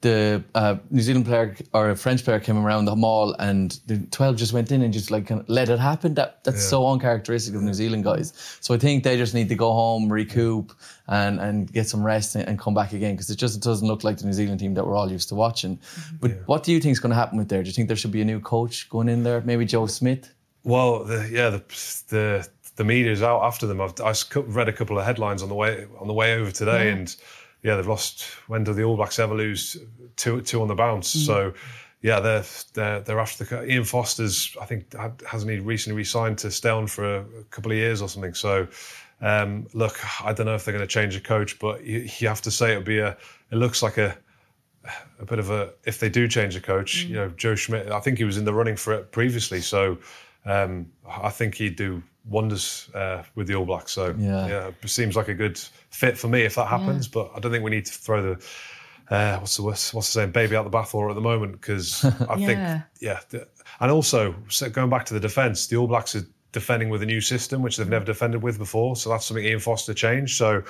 the 0.00 0.44
uh, 0.54 0.76
New 0.90 1.02
Zealand 1.02 1.26
player 1.26 1.56
or 1.72 1.90
a 1.90 1.96
French 1.96 2.24
player 2.24 2.38
came 2.38 2.56
around 2.56 2.84
the 2.84 2.94
maul 2.94 3.34
and 3.40 3.80
the 3.86 3.98
twelve 4.10 4.36
just 4.36 4.52
went 4.52 4.70
in 4.70 4.82
and 4.82 4.92
just 4.92 5.10
like 5.10 5.26
kind 5.26 5.40
of 5.40 5.48
let 5.48 5.68
it 5.68 5.78
happen. 5.78 6.14
That 6.14 6.44
that's 6.44 6.62
so 6.64 6.86
uncharacteristic 6.86 7.54
of 7.54 7.62
New 7.62 7.74
Zealand 7.74 8.04
guys. 8.04 8.32
So 8.60 8.74
I 8.74 8.78
think 8.78 9.02
they 9.02 9.16
just 9.16 9.34
need 9.34 9.48
to 9.48 9.56
go 9.56 9.72
home, 9.72 10.12
recoup, 10.12 10.72
and 11.08 11.40
and 11.40 11.72
get 11.72 11.88
some 11.88 12.04
rest 12.04 12.36
and, 12.36 12.48
and 12.48 12.58
come 12.58 12.74
back 12.74 12.92
again 12.92 13.14
because 13.14 13.28
it 13.30 13.36
just 13.36 13.60
doesn't 13.60 13.88
look 13.88 14.04
like 14.04 14.18
the 14.18 14.26
New 14.26 14.32
Zealand 14.32 14.60
team 14.60 14.74
that 14.74 14.86
we're 14.86 14.94
all 14.94 15.10
used 15.10 15.28
to 15.30 15.34
watching. 15.34 15.80
But 16.20 16.32
what 16.46 16.62
do 16.62 16.72
you 16.72 16.80
think 16.80 16.92
is 16.92 17.00
going 17.00 17.10
to 17.10 17.16
happen 17.16 17.36
with 17.36 17.48
there? 17.48 17.62
Do 17.62 17.68
you 17.68 17.74
think 17.74 17.88
there 17.88 17.96
should 17.96 18.12
be 18.12 18.20
a 18.20 18.24
new 18.24 18.40
coach 18.40 18.88
going 18.88 19.08
in 19.08 19.24
there? 19.24 19.40
Maybe 19.40 19.64
Joe 19.64 19.88
Schmidt. 19.88 20.30
Well, 20.62 21.04
the, 21.04 21.28
yeah, 21.30 21.50
the 21.50 21.62
the 22.08 22.48
the 22.76 22.84
media's 22.84 23.22
out 23.22 23.42
after 23.42 23.66
them. 23.66 23.80
I've 23.80 24.00
I 24.00 24.14
read 24.46 24.68
a 24.68 24.72
couple 24.72 24.98
of 24.98 25.04
headlines 25.04 25.42
on 25.42 25.48
the 25.48 25.54
way 25.54 25.86
on 25.98 26.06
the 26.06 26.12
way 26.14 26.34
over 26.34 26.52
today, 26.52 26.90
and 26.90 27.14
yeah, 27.62 27.76
they've 27.76 27.86
lost. 27.86 28.22
When 28.48 28.64
do 28.64 28.72
the 28.72 28.82
All 28.84 28.96
Blacks 28.96 29.18
ever 29.18 29.34
lose 29.34 29.76
two 30.16 30.40
two 30.42 30.62
on 30.62 30.68
the 30.68 30.74
bounce? 30.74 31.08
So. 31.08 31.54
Yeah, 32.00 32.20
they're 32.20 32.44
they're 32.74 33.00
they're 33.00 33.18
after 33.18 33.42
the 33.42 33.68
Ian 33.72 33.82
Foster's. 33.82 34.56
I 34.60 34.66
think 34.66 34.94
hasn't 35.26 35.50
he 35.50 35.58
recently 35.58 35.96
re-signed 35.96 36.38
to 36.38 36.50
stay 36.52 36.70
on 36.70 36.86
for 36.86 37.16
a, 37.16 37.20
a 37.40 37.44
couple 37.50 37.72
of 37.72 37.76
years 37.76 38.00
or 38.00 38.08
something. 38.08 38.34
So, 38.34 38.68
um, 39.20 39.66
look, 39.72 39.98
I 40.24 40.32
don't 40.32 40.46
know 40.46 40.54
if 40.54 40.64
they're 40.64 40.72
going 40.72 40.86
to 40.86 40.92
change 40.92 41.14
the 41.14 41.20
coach, 41.20 41.58
but 41.58 41.84
you, 41.84 42.08
you 42.20 42.28
have 42.28 42.40
to 42.42 42.52
say 42.52 42.72
it 42.72 42.76
would 42.76 42.84
be 42.84 43.00
a. 43.00 43.16
It 43.50 43.56
looks 43.56 43.82
like 43.82 43.98
a 43.98 44.16
a 45.18 45.24
bit 45.24 45.40
of 45.40 45.50
a 45.50 45.72
if 45.86 45.98
they 45.98 46.08
do 46.08 46.28
change 46.28 46.54
the 46.54 46.60
coach, 46.60 47.04
Mm. 47.04 47.08
you 47.08 47.14
know, 47.16 47.28
Joe 47.30 47.56
Schmidt. 47.56 47.90
I 47.90 47.98
think 47.98 48.18
he 48.18 48.24
was 48.24 48.36
in 48.36 48.44
the 48.44 48.54
running 48.54 48.76
for 48.76 48.92
it 48.94 49.10
previously, 49.10 49.60
so 49.60 49.98
um, 50.48 50.86
I 51.06 51.30
think 51.30 51.54
he'd 51.56 51.76
do 51.76 52.02
wonders 52.24 52.90
uh, 52.94 53.22
with 53.34 53.46
the 53.46 53.54
All 53.54 53.64
Blacks. 53.66 53.92
So 53.92 54.14
Yeah. 54.18 54.70
it 54.82 54.88
seems 54.90 55.16
like 55.16 55.28
a 55.28 55.34
good 55.34 55.58
fit 55.90 56.18
for 56.18 56.28
me 56.28 56.42
if 56.42 56.54
that 56.56 56.66
happens. 56.68 57.08
But 57.08 57.30
I 57.34 57.38
don't 57.40 57.52
think 57.52 57.64
we 57.64 57.70
need 57.70 57.86
to 57.86 57.92
throw 57.92 58.22
the 58.34 58.46
uh, 59.10 59.38
what's 59.38 59.56
the 59.56 59.62
what's 59.62 59.94
what's 59.94 60.08
the 60.08 60.20
saying, 60.20 60.32
baby 60.32 60.54
out 60.56 60.64
the 60.70 60.76
bathwater 60.76 61.08
at 61.10 61.14
the 61.14 61.20
moment 61.22 61.52
because 61.52 62.04
I 62.28 62.36
Yeah. 62.36 62.46
think 62.46 62.84
yeah, 63.00 63.20
and 63.80 63.90
also 63.90 64.34
so 64.48 64.68
going 64.68 64.90
back 64.90 65.06
to 65.06 65.14
the 65.14 65.20
defence, 65.20 65.66
the 65.66 65.76
All 65.76 65.86
Blacks 65.86 66.14
are 66.14 66.26
defending 66.52 66.88
with 66.90 67.02
a 67.02 67.06
new 67.06 67.20
system 67.20 67.62
which 67.62 67.76
they've 67.76 67.88
never 67.88 68.04
defended 68.04 68.42
with 68.42 68.58
before. 68.58 68.96
So 68.96 69.10
that's 69.10 69.26
something 69.26 69.44
Ian 69.44 69.60
Foster 69.60 69.94
changed. 69.94 70.36
So 70.36 70.62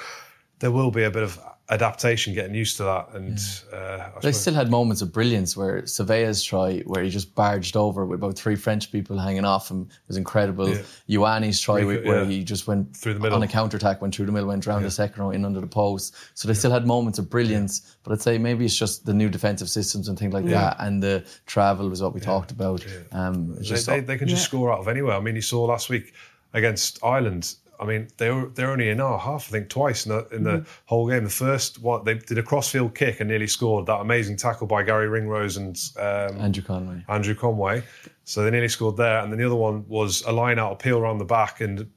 there 0.60 0.70
will 0.70 0.90
be 0.90 1.04
a 1.04 1.10
bit 1.10 1.22
of 1.22 1.38
adaptation, 1.70 2.32
getting 2.32 2.54
used 2.54 2.78
to 2.78 2.82
that, 2.84 3.08
and 3.12 3.38
uh, 3.72 4.08
They 4.22 4.32
still 4.32 4.54
had 4.54 4.70
moments 4.70 5.02
of 5.02 5.12
brilliance 5.12 5.56
where 5.56 5.82
Savea's 5.82 6.42
try, 6.42 6.80
where 6.80 7.02
he 7.02 7.10
just 7.10 7.34
barged 7.34 7.76
over 7.76 8.06
with 8.06 8.20
about 8.20 8.38
three 8.38 8.56
French 8.56 8.90
people 8.90 9.18
hanging 9.18 9.44
off 9.44 9.70
him, 9.70 9.88
was 10.06 10.16
incredible. 10.16 10.70
Yeah. 10.70 11.18
Ioane's 11.18 11.60
try, 11.60 11.82
good, 11.82 12.06
where 12.06 12.24
he 12.24 12.42
just 12.42 12.66
went 12.66 12.96
Through 12.96 13.14
the 13.14 13.20
middle. 13.20 13.36
on 13.36 13.42
a 13.42 13.48
counter 13.48 13.76
attack, 13.76 14.00
went 14.00 14.14
through 14.14 14.26
the 14.26 14.32
middle, 14.32 14.48
went 14.48 14.66
round 14.66 14.84
the 14.84 14.90
second 14.90 15.22
row 15.22 15.30
in 15.30 15.44
under 15.44 15.60
the 15.60 15.66
post. 15.66 16.14
So 16.34 16.48
they 16.48 16.54
still 16.54 16.70
had 16.70 16.86
moments 16.86 17.18
of 17.18 17.28
brilliance, 17.28 17.96
but 18.02 18.12
I'd 18.12 18.22
say 18.22 18.38
maybe 18.38 18.64
it's 18.64 18.76
just 18.76 19.04
the 19.04 19.14
new 19.14 19.28
defensive 19.28 19.68
systems 19.68 20.08
and 20.08 20.18
things 20.18 20.32
like 20.32 20.46
that, 20.46 20.76
and 20.80 21.02
the 21.02 21.24
travel 21.46 21.88
was 21.88 22.02
what 22.02 22.14
we 22.14 22.20
talked 22.20 22.50
about. 22.50 22.84
Um, 23.12 23.54
They, 23.56 23.62
just 23.62 23.86
they, 23.86 24.00
they 24.00 24.16
can 24.16 24.28
just 24.28 24.44
score 24.44 24.72
out 24.72 24.78
of 24.80 24.88
anywhere. 24.88 25.16
I 25.16 25.20
mean, 25.20 25.34
you 25.36 25.42
saw 25.42 25.64
last 25.64 25.90
week 25.90 26.14
against 26.54 26.98
Ireland. 27.04 27.54
I 27.80 27.84
mean, 27.84 28.08
they 28.16 28.30
were 28.30 28.48
they're 28.48 28.70
only 28.70 28.88
in 28.88 29.00
our 29.00 29.18
half, 29.18 29.48
I 29.48 29.52
think, 29.52 29.68
twice 29.68 30.06
in 30.06 30.12
the 30.12 30.28
in 30.28 30.44
the 30.44 30.66
whole 30.86 31.08
game. 31.08 31.24
The 31.24 31.30
first 31.30 31.80
one, 31.80 32.04
they 32.04 32.14
did 32.14 32.38
a 32.38 32.42
crossfield 32.42 32.94
kick 32.94 33.20
and 33.20 33.28
nearly 33.28 33.46
scored 33.46 33.86
that 33.86 34.00
amazing 34.00 34.36
tackle 34.36 34.66
by 34.66 34.82
Garry 34.82 35.08
Ringrose 35.08 35.56
and 35.56 35.78
um, 35.98 36.40
Andrew 36.40 36.62
Conway. 36.62 37.04
Andrew 37.08 37.34
Conway. 37.34 37.82
So 38.24 38.44
they 38.44 38.50
nearly 38.50 38.68
scored 38.68 38.96
there. 38.96 39.20
And 39.20 39.32
then 39.32 39.38
the 39.38 39.46
other 39.46 39.56
one 39.56 39.88
was 39.88 40.22
a 40.22 40.32
line 40.32 40.58
out 40.58 40.72
appeal 40.72 40.98
around 40.98 41.18
the 41.18 41.24
back, 41.24 41.60
and 41.60 41.88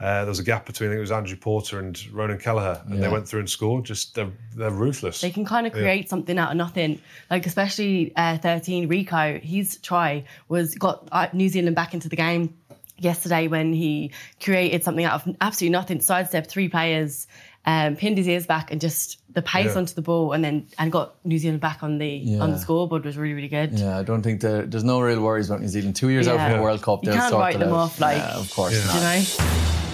uh, 0.00 0.20
there 0.20 0.26
was 0.26 0.38
a 0.38 0.44
gap 0.44 0.66
between. 0.66 0.88
I 0.88 0.92
think 0.92 0.98
it 0.98 1.02
was 1.02 1.12
Andrew 1.12 1.36
Porter 1.36 1.78
and 1.78 2.10
Ronan 2.12 2.38
Kelleher, 2.38 2.82
and 2.86 3.02
they 3.02 3.08
went 3.08 3.28
through 3.28 3.40
and 3.40 3.50
scored. 3.50 3.84
Just 3.84 4.14
they're, 4.14 4.32
they're 4.56 4.70
ruthless. 4.70 5.20
They 5.20 5.30
can 5.30 5.44
kind 5.44 5.66
of 5.66 5.72
create 5.72 6.08
something 6.08 6.38
out 6.38 6.50
of 6.50 6.56
nothing. 6.56 7.00
Like 7.30 7.46
especially 7.46 8.12
uh, 8.16 8.38
13 8.38 8.88
Rieko, 8.88 9.40
his 9.42 9.78
try 9.78 10.24
was 10.48 10.74
got 10.74 11.08
uh, 11.12 11.28
New 11.32 11.48
Zealand 11.48 11.76
back 11.76 11.94
into 11.94 12.08
the 12.08 12.16
game 12.16 12.54
yesterday 13.00 13.48
when 13.48 13.72
he 13.72 14.12
created 14.42 14.84
something 14.84 15.04
out 15.04 15.26
of 15.26 15.36
absolutely 15.40 15.72
nothing. 15.72 16.00
Sidestepped 16.00 16.48
three 16.48 16.68
players, 16.68 17.26
um, 17.66 17.96
pinned 17.96 18.16
his 18.18 18.28
ears 18.28 18.46
back, 18.46 18.70
and 18.70 18.80
just 18.80 19.18
the 19.34 19.42
pace 19.42 19.72
Yeah. 19.72 19.78
onto 19.78 19.94
the 19.94 20.02
ball, 20.02 20.32
and 20.32 20.42
then 20.44 20.66
and 20.78 20.90
got 20.92 21.14
New 21.24 21.38
Zealand 21.38 21.60
back 21.60 21.82
on 21.82 21.98
the 21.98 22.38
on 22.40 22.52
the 22.52 22.58
scoreboard 22.58 23.04
was 23.04 23.16
really 23.16 23.34
really 23.34 23.48
good. 23.48 23.72
Yeah, 23.78 23.98
I 23.98 24.02
don't 24.02 24.22
think 24.22 24.40
there, 24.40 24.62
there's 24.66 24.84
no 24.84 25.00
real 25.00 25.20
worries 25.20 25.48
about 25.50 25.60
New 25.60 25.68
Zealand. 25.68 25.96
Two 25.96 26.08
years 26.10 26.28
out 26.28 26.38
from 26.38 26.56
the 26.58 26.62
World 26.62 26.82
Cup, 26.82 27.04
You 27.04 27.10
they'll 27.10 27.20
can't 27.20 27.34
write 27.34 27.56
it 27.56 27.58
them 27.58 27.70
out. 27.70 27.74
off, 27.76 28.00
like- 28.00 28.16
yeah, 28.18 28.36
of 28.38 28.50
course 28.52 28.72
Yeah. 28.74 28.86
not. 28.86 28.94
You 28.94 29.00
know. 29.00 29.89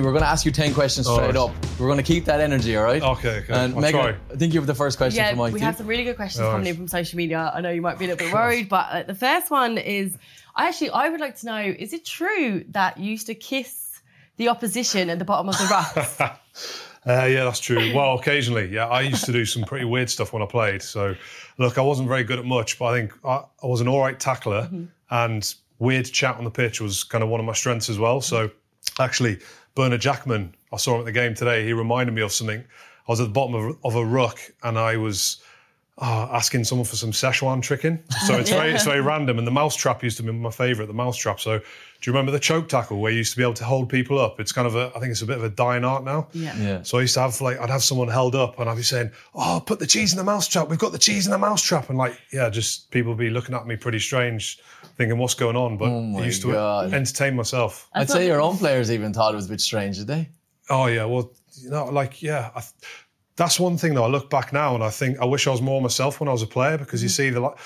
We're 0.00 0.12
going 0.12 0.22
to 0.22 0.28
ask 0.28 0.44
you 0.44 0.52
10 0.52 0.74
questions 0.74 1.06
straight 1.06 1.26
right. 1.26 1.36
up. 1.36 1.50
We're 1.78 1.86
going 1.86 1.98
to 1.98 2.02
keep 2.04 2.24
that 2.26 2.40
energy, 2.40 2.76
all 2.76 2.84
right? 2.84 3.02
Okay, 3.02 3.38
okay. 3.40 3.52
And 3.52 3.74
I'll 3.74 3.80
Megan, 3.80 4.00
try. 4.00 4.16
I 4.32 4.36
think 4.36 4.52
you 4.54 4.60
have 4.60 4.66
the 4.66 4.74
first 4.74 4.98
question 4.98 5.18
Yeah, 5.18 5.30
for 5.30 5.36
Mike. 5.36 5.52
we 5.52 5.60
do 5.60 5.64
have 5.66 5.76
some 5.76 5.86
really 5.86 6.04
good 6.04 6.16
questions 6.16 6.42
All 6.42 6.50
coming 6.52 6.64
right. 6.64 6.70
in 6.70 6.76
from 6.76 6.88
social 6.88 7.16
media. 7.16 7.50
I 7.54 7.60
know 7.60 7.70
you 7.70 7.82
might 7.82 7.98
be 7.98 8.06
a 8.06 8.08
little 8.08 8.24
bit 8.26 8.32
worried, 8.34 8.68
but 8.68 8.86
uh, 8.90 9.02
the 9.02 9.14
first 9.14 9.50
one 9.50 9.78
is 9.78 10.16
I 10.54 10.68
actually 10.68 10.90
I 10.90 11.08
would 11.08 11.20
like 11.20 11.36
to 11.40 11.46
know: 11.46 11.60
Is 11.78 11.92
it 11.92 12.04
true 12.04 12.64
that 12.70 12.98
you 12.98 13.10
used 13.10 13.26
to 13.26 13.34
kiss 13.34 14.00
the 14.36 14.48
opposition 14.48 15.10
at 15.10 15.18
the 15.18 15.24
bottom 15.24 15.48
of 15.48 15.56
the 15.58 15.64
rucks? 15.64 16.20
Uh, 17.06 17.24
yeah, 17.26 17.44
that's 17.44 17.60
true. 17.60 17.94
Well, 17.94 18.18
occasionally, 18.18 18.66
yeah. 18.68 18.86
I 18.88 19.02
used 19.02 19.24
to 19.26 19.32
do 19.32 19.44
some 19.44 19.62
pretty 19.62 19.84
weird 19.84 20.10
stuff 20.10 20.32
when 20.32 20.42
I 20.42 20.46
played. 20.46 20.82
So, 20.82 21.14
look, 21.58 21.78
I 21.78 21.80
wasn't 21.82 22.08
very 22.08 22.24
good 22.24 22.38
at 22.40 22.44
much, 22.44 22.78
but 22.80 22.86
I 22.86 22.98
think 22.98 23.12
I, 23.24 23.44
I 23.62 23.66
was 23.66 23.80
an 23.80 23.86
all 23.88 24.00
right 24.00 24.18
tackler, 24.18 24.62
Mm-hmm. 24.62 24.84
and 25.10 25.54
weird 25.78 26.06
chat 26.06 26.36
on 26.36 26.42
the 26.44 26.50
pitch 26.50 26.80
was 26.80 27.04
kind 27.04 27.22
of 27.22 27.30
one 27.30 27.38
of 27.38 27.46
my 27.46 27.52
strengths 27.52 27.88
as 27.88 27.98
well. 27.98 28.20
So, 28.20 28.50
actually, 28.98 29.38
Bernard 29.76 30.00
Jackman, 30.00 30.54
I 30.72 30.78
saw 30.78 30.94
him 30.94 31.00
at 31.00 31.04
the 31.04 31.12
game 31.12 31.34
today. 31.34 31.62
He 31.62 31.74
reminded 31.74 32.14
me 32.14 32.22
of 32.22 32.32
something. 32.32 32.60
I 32.60 33.12
was 33.12 33.20
at 33.20 33.24
the 33.24 33.32
bottom 33.32 33.54
of, 33.54 33.76
of 33.84 33.94
a 33.94 34.04
ruck, 34.04 34.40
and 34.62 34.78
I 34.78 34.96
was 34.96 35.42
uh, 35.98 36.28
asking 36.30 36.62
someone 36.64 36.84
for 36.84 36.96
some 36.96 37.10
Szechuan 37.10 37.62
chicken. 37.62 38.02
So 38.26 38.36
it's 38.36 38.50
very 38.50 38.72
it's 38.72 38.84
very 38.92 39.00
random. 39.00 39.38
And 39.38 39.46
the 39.46 39.50
mousetrap 39.52 40.02
used 40.02 40.16
to 40.18 40.22
be 40.22 40.30
my 40.32 40.50
favourite, 40.50 40.88
the 40.88 40.92
mousetrap. 40.94 41.40
So 41.40 41.58
do 41.58 41.64
you 42.10 42.12
remember 42.12 42.32
the 42.32 42.38
choke 42.38 42.68
tackle 42.68 42.98
where 43.00 43.10
you 43.10 43.18
used 43.18 43.32
to 43.32 43.38
be 43.38 43.42
able 43.42 43.54
to 43.54 43.64
hold 43.64 43.88
people 43.88 44.18
up? 44.18 44.38
It's 44.38 44.52
kind 44.52 44.66
of 44.66 44.74
a 44.76 44.92
I 44.94 45.00
think 45.00 45.10
it's 45.12 45.22
a 45.22 45.26
bit 45.26 45.38
of 45.38 45.44
a 45.44 45.48
dying 45.48 45.84
art 45.84 46.04
now. 46.04 46.28
Yeah. 46.32 46.54
Yeah. 46.58 46.82
So 46.82 46.98
I 46.98 47.00
used 47.02 47.14
to 47.14 47.20
have 47.20 47.40
like 47.40 47.58
I'd 47.58 47.70
have 47.70 47.82
someone 47.82 48.08
held 48.08 48.34
up 48.34 48.58
and 48.60 48.68
I'd 48.68 48.76
be 48.76 48.82
saying, 48.82 49.10
"Oh, 49.34 49.62
put 49.64 49.78
the 49.78 49.86
cheese 49.86 50.12
in 50.12 50.18
the 50.18 50.24
mousetrap. 50.24 50.68
We've 50.68 50.78
got 50.78 50.92
the 50.92 50.98
cheese 50.98 51.24
in 51.26 51.32
the 51.32 51.38
mousetrap." 51.38 51.88
And 51.88 51.96
like, 51.96 52.20
yeah, 52.30 52.50
just 52.50 52.90
people 52.90 53.12
would 53.12 53.18
be 53.18 53.30
looking 53.30 53.54
at 53.54 53.66
me 53.66 53.76
pretty 53.76 54.00
strange, 54.00 54.58
thinking, 54.98 55.16
"What's 55.16 55.32
going 55.34 55.56
on?" 55.56 55.78
But 55.78 55.88
Oh 55.88 56.18
I 56.18 56.26
used 56.26 56.42
to 56.42 56.52
God. 56.52 56.92
entertain 56.92 57.34
myself. 57.34 57.88
I'd 57.94 58.10
say 58.10 58.26
your 58.26 58.42
own 58.42 58.58
players 58.58 58.90
even 58.90 59.14
thought 59.14 59.32
it 59.32 59.36
was 59.36 59.46
a 59.46 59.50
bit 59.50 59.62
strange, 59.62 59.96
did 59.96 60.08
they? 60.08 60.28
Oh 60.68 60.86
yeah, 60.86 61.04
well, 61.06 61.32
you 61.62 61.70
know, 61.70 61.86
like 61.86 62.20
yeah, 62.22 62.50
I, 62.54 62.62
that's 63.36 63.60
one 63.60 63.76
thing 63.76 63.94
though. 63.94 64.04
I 64.04 64.08
look 64.08 64.30
back 64.30 64.52
now 64.52 64.74
and 64.74 64.82
I 64.82 64.90
think 64.90 65.18
I 65.20 65.24
wish 65.24 65.46
I 65.46 65.50
was 65.50 65.62
more 65.62 65.80
myself 65.80 66.20
when 66.20 66.28
I 66.28 66.32
was 66.32 66.42
a 66.42 66.46
player 66.46 66.78
because 66.78 67.02
you 67.02 67.08
mm-hmm. 67.08 67.22
see 67.22 67.30
the 67.30 67.40
like, 67.40 67.56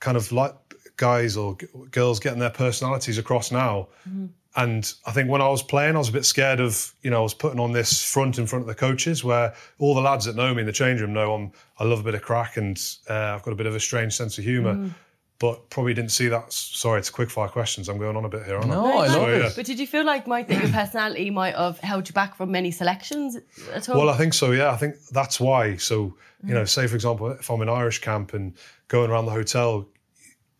kind 0.00 0.16
of 0.16 0.30
like 0.32 0.54
guys 0.96 1.36
or 1.36 1.56
g- 1.56 1.66
girls 1.90 2.20
getting 2.20 2.38
their 2.38 2.50
personalities 2.50 3.18
across 3.18 3.50
now. 3.50 3.88
Mm-hmm. 4.08 4.26
And 4.56 4.92
I 5.04 5.10
think 5.10 5.28
when 5.28 5.40
I 5.40 5.48
was 5.48 5.62
playing, 5.62 5.96
I 5.96 5.98
was 5.98 6.10
a 6.10 6.12
bit 6.12 6.24
scared 6.24 6.60
of, 6.60 6.94
you 7.02 7.10
know, 7.10 7.18
I 7.18 7.22
was 7.22 7.34
putting 7.34 7.58
on 7.58 7.72
this 7.72 8.04
front 8.04 8.38
in 8.38 8.46
front 8.46 8.62
of 8.62 8.68
the 8.68 8.74
coaches 8.74 9.24
where 9.24 9.52
all 9.80 9.96
the 9.96 10.00
lads 10.00 10.26
that 10.26 10.36
know 10.36 10.54
me 10.54 10.60
in 10.60 10.66
the 10.66 10.72
change 10.72 11.00
room 11.00 11.12
know 11.12 11.34
I'm, 11.34 11.52
I 11.78 11.84
love 11.84 12.00
a 12.00 12.02
bit 12.04 12.14
of 12.14 12.22
crack 12.22 12.56
and 12.56 12.80
uh, 13.10 13.34
I've 13.34 13.42
got 13.42 13.50
a 13.50 13.56
bit 13.56 13.66
of 13.66 13.74
a 13.74 13.80
strange 13.80 14.14
sense 14.14 14.38
of 14.38 14.44
humour. 14.44 14.74
Mm. 14.74 14.90
But 15.40 15.68
probably 15.68 15.94
didn't 15.94 16.12
see 16.12 16.28
that. 16.28 16.52
Sorry, 16.52 16.98
it's 17.00 17.10
quick 17.10 17.28
fire 17.28 17.48
questions. 17.48 17.88
I'm 17.88 17.98
going 17.98 18.16
on 18.16 18.24
a 18.24 18.28
bit 18.28 18.44
here, 18.46 18.54
aren't 18.56 18.70
I? 18.70 18.74
No, 18.74 18.86
I 18.98 19.06
love 19.06 19.10
So, 19.12 19.26
it. 19.28 19.42
yeah. 19.42 19.50
But 19.56 19.66
did 19.66 19.80
you 19.80 19.86
feel 19.86 20.04
like, 20.04 20.26
Mike, 20.28 20.46
that 20.48 20.62
your 20.62 20.70
personality 20.72 21.28
might 21.30 21.56
have 21.56 21.78
held 21.80 22.08
you 22.08 22.12
back 22.14 22.36
from 22.36 22.52
many 22.52 22.70
selections 22.70 23.36
at 23.72 23.88
all? 23.88 23.98
Well, 23.98 24.10
I 24.10 24.16
think 24.16 24.32
so. 24.32 24.52
Yeah, 24.52 24.70
I 24.70 24.76
think 24.76 24.94
that's 25.10 25.40
why. 25.40 25.76
So, 25.76 26.16
you 26.46 26.54
know, 26.54 26.64
say 26.64 26.86
for 26.86 26.94
example, 26.94 27.32
if 27.32 27.50
I'm 27.50 27.60
in 27.62 27.68
Irish 27.68 27.98
camp 28.00 28.32
and 28.32 28.54
going 28.88 29.10
around 29.10 29.26
the 29.26 29.32
hotel, 29.32 29.88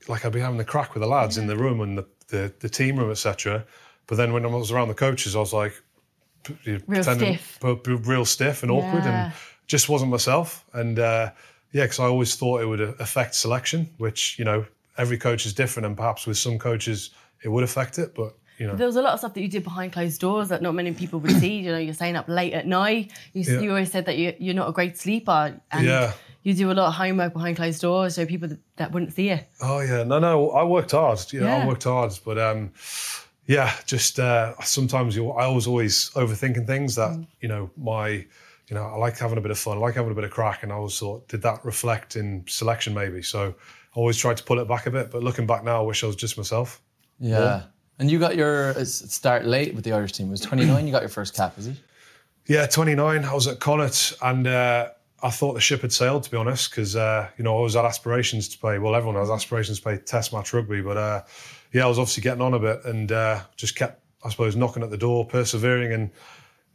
like 0.09 0.25
I'd 0.25 0.33
be 0.33 0.41
having 0.41 0.59
the 0.59 0.65
crack 0.65 0.93
with 0.95 1.03
the 1.03 1.09
lads 1.09 1.39
in 1.39 1.47
the 1.47 1.57
room 1.57 1.81
and 1.81 1.97
the 1.99 2.07
the, 2.29 2.53
the 2.61 2.69
team 2.69 2.97
room, 2.99 3.11
etc. 3.11 3.65
But 4.09 4.17
then 4.17 4.33
when 4.33 4.45
I 4.45 4.49
was 4.49 4.73
around 4.73 4.89
the 4.89 4.95
coaches, 4.95 5.37
I 5.37 5.39
was 5.39 5.53
like, 5.53 5.81
p- 6.43 6.57
you 6.65 6.73
know, 6.79 6.81
Real 6.89 7.03
stiff. 7.05 7.59
p- 7.63 7.77
p- 7.77 7.93
real 7.93 8.25
stiff 8.25 8.63
and 8.63 8.73
awkward, 8.73 9.05
Yeah. 9.05 9.27
and 9.27 9.35
just 9.67 9.89
wasn't 9.89 10.11
myself. 10.11 10.65
And 10.73 10.99
uh, 10.99 11.31
yeah, 11.75 11.85
because 11.85 11.99
I 12.01 12.05
always 12.05 12.35
thought 12.37 12.63
it 12.63 12.67
would 12.67 12.81
uh, 12.81 12.93
affect 12.99 13.35
selection, 13.35 13.81
which 13.99 14.39
you 14.39 14.45
know 14.47 14.65
every 14.97 15.19
coach 15.19 15.45
is 15.45 15.53
different, 15.53 15.85
and 15.87 15.97
perhaps 15.97 16.27
with 16.27 16.39
some 16.39 16.59
coaches 16.59 17.11
it 17.43 17.49
would 17.49 17.65
affect 17.65 17.99
it, 17.99 18.15
but. 18.15 18.33
You 18.57 18.69
know, 18.69 18.77
there 18.77 18.87
was 18.87 18.95
a 18.95 19.03
lot 19.03 19.13
of 19.15 19.19
stuff 19.19 19.35
that 19.35 19.41
you 19.41 19.49
did 19.49 19.65
behind 19.65 19.93
closed 19.93 20.21
doors 20.21 20.49
that 20.51 20.63
not 20.63 20.75
many 20.77 20.93
people 20.95 21.19
would 21.19 21.33
see. 21.43 21.55
You 21.59 21.73
know, 21.73 21.79
you're 21.79 21.93
staying 21.93 22.15
up 22.15 22.29
late 22.29 22.53
at 22.55 22.69
night. 22.69 23.11
You, 23.33 23.43
Yeah. 23.43 23.61
you 23.63 23.69
always 23.71 23.91
said 23.91 24.05
that 24.07 24.17
you, 24.17 24.33
you're 24.39 24.55
not 24.55 24.69
a 24.69 24.73
great 24.73 24.97
sleeper, 24.97 25.61
and 25.73 25.85
Yeah. 25.85 26.13
you 26.45 26.55
do 26.55 26.71
a 26.71 26.77
lot 26.81 26.87
of 26.87 26.95
homework 26.95 27.33
behind 27.33 27.57
closed 27.57 27.81
doors, 27.83 28.15
so 28.15 28.25
people 28.25 28.49
that, 28.77 28.93
wouldn't 28.93 29.13
see 29.13 29.31
it. 29.31 29.49
Oh 29.61 29.81
yeah, 29.81 30.05
no, 30.05 30.21
no, 30.21 30.51
I 30.53 30.63
worked 30.63 30.93
hard. 30.93 31.19
You 31.33 31.41
know, 31.41 31.49
Yeah. 31.49 31.65
I 31.65 31.67
worked 31.67 31.83
hard, 31.83 32.13
but 32.25 32.39
um, 32.39 32.71
yeah, 33.47 33.73
just 33.87 34.21
uh, 34.21 34.55
sometimes 34.63 35.17
you, 35.17 35.31
I 35.33 35.49
was 35.49 35.67
always 35.67 36.11
overthinking 36.11 36.65
things 36.69 36.95
that 36.95 37.11
Mm. 37.11 37.27
you 37.41 37.49
know 37.49 37.71
my, 37.77 38.25
you 38.69 38.75
know, 38.75 38.85
I 38.85 38.97
like 38.97 39.19
having 39.19 39.39
a 39.39 39.41
bit 39.41 39.51
of 39.51 39.59
fun, 39.59 39.77
I 39.77 39.81
like 39.81 39.95
having 39.95 40.13
a 40.13 40.15
bit 40.15 40.25
of 40.25 40.31
crack, 40.31 40.63
and 40.63 40.73
I 40.73 40.77
always 40.77 40.99
thought, 40.99 41.29
did 41.29 41.43
that 41.43 41.65
reflect 41.65 42.17
in 42.17 42.45
selection 42.49 42.95
maybe? 42.95 43.23
So 43.23 43.49
I 43.49 43.99
always 43.99 44.17
tried 44.17 44.37
to 44.39 44.45
pull 44.45 44.59
it 44.59 44.69
back 44.69 44.87
a 44.87 44.91
bit, 44.91 45.11
but 45.11 45.23
looking 45.23 45.47
back 45.47 45.65
now, 45.65 45.79
I 45.79 45.83
wish 45.83 46.03
I 46.03 46.07
was 46.07 46.17
just 46.17 46.37
myself. 46.37 46.81
Yeah. 47.21 47.65
And 47.99 48.11
you 48.11 48.19
got 48.19 48.37
your 48.37 48.75
start 48.85 49.45
late 49.45 49.75
with 49.75 49.85
the 49.85 49.93
Irish 49.93 50.13
team. 50.13 50.29
It 50.29 50.33
was 50.33 50.41
29, 50.41 50.87
you 50.87 50.93
got 50.93 51.03
your 51.03 51.09
first 51.09 51.37
cap, 51.37 51.57
is 51.59 51.69
it? 51.69 51.77
Yeah, 52.47 52.67
29. 52.67 53.25
I 53.25 53.35
was 53.35 53.47
at 53.47 53.61
Connacht 53.61 54.15
and 54.21 54.47
uh, 54.47 54.89
I 55.23 55.31
thought 55.31 55.55
the 55.55 55.61
ship 55.61 55.83
had 55.83 55.93
sailed, 55.93 56.25
to 56.25 56.31
be 56.31 56.37
honest, 56.37 56.71
because, 56.71 56.97
uh, 56.97 57.29
you 57.39 57.45
know, 57.45 57.53
I 57.53 57.57
always 57.57 57.75
had 57.75 57.85
aspirations 57.85 58.49
to 58.49 58.59
play. 58.59 58.79
Well, 58.79 58.95
everyone 58.95 59.19
has 59.19 59.31
aspirations 59.31 59.79
to 59.79 59.83
play 59.83 59.97
test 59.99 60.33
match 60.33 60.53
rugby, 60.53 60.83
but 60.83 60.97
uh, 60.97 61.23
yeah, 61.73 61.85
I 61.85 61.89
was 61.89 61.99
obviously 61.99 62.23
getting 62.23 62.43
on 62.43 62.55
a 62.55 62.59
bit 62.59 62.85
and 62.85 63.13
uh, 63.13 63.41
just 63.57 63.77
kept, 63.77 64.03
I 64.25 64.31
suppose, 64.31 64.57
knocking 64.57 64.83
at 64.83 64.91
the 64.91 64.99
door, 64.99 65.25
persevering 65.25 65.93
and 65.93 66.11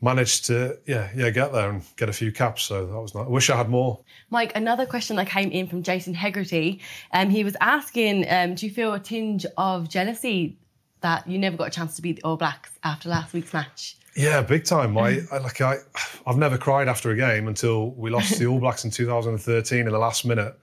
managed 0.01 0.45
to, 0.45 0.77
yeah, 0.85 1.09
yeah, 1.15 1.29
get 1.29 1.51
there 1.51 1.69
and 1.69 1.83
get 1.97 2.09
a 2.09 2.13
few 2.13 2.31
caps. 2.31 2.63
So 2.63 2.85
that 2.85 2.99
was 2.99 3.13
nice. 3.13 3.25
I 3.25 3.29
wish 3.29 3.49
I 3.49 3.57
had 3.57 3.69
more. 3.69 3.99
Mike, 4.29 4.51
another 4.55 4.85
question 4.85 5.15
that 5.17 5.27
came 5.27 5.51
in 5.51 5.67
from 5.67 5.83
Jason 5.83 6.13
Hegarty. 6.13 6.79
Um, 7.11 7.29
he 7.29 7.43
was 7.43 7.55
asking, 7.59 8.29
um, 8.29 8.55
do 8.55 8.65
you 8.65 8.71
feel 8.71 8.93
a 8.93 8.99
tinge 8.99 9.45
of 9.57 9.89
jealousy 9.89 10.57
that 11.01 11.27
you 11.27 11.37
never 11.37 11.57
got 11.57 11.67
a 11.67 11.71
chance 11.71 11.95
to 11.95 12.01
beat 12.01 12.17
the 12.17 12.23
All 12.23 12.37
Blacks 12.37 12.71
after 12.83 13.09
last 13.09 13.33
week's 13.33 13.53
match? 13.53 13.97
Yeah, 14.15 14.41
big 14.41 14.65
time. 14.65 14.97
I, 14.97 15.21
I 15.31 15.37
like 15.37 15.61
I, 15.61 15.77
I've 16.25 16.37
never 16.37 16.57
cried 16.57 16.87
after 16.87 17.11
a 17.11 17.15
game 17.15 17.47
until 17.47 17.91
we 17.91 18.09
lost 18.09 18.39
the 18.39 18.47
All 18.47 18.59
Blacks 18.59 18.83
in 18.83 18.91
2013 18.91 19.79
in 19.79 19.91
the 19.91 19.97
last 19.99 20.25
minute. 20.25 20.57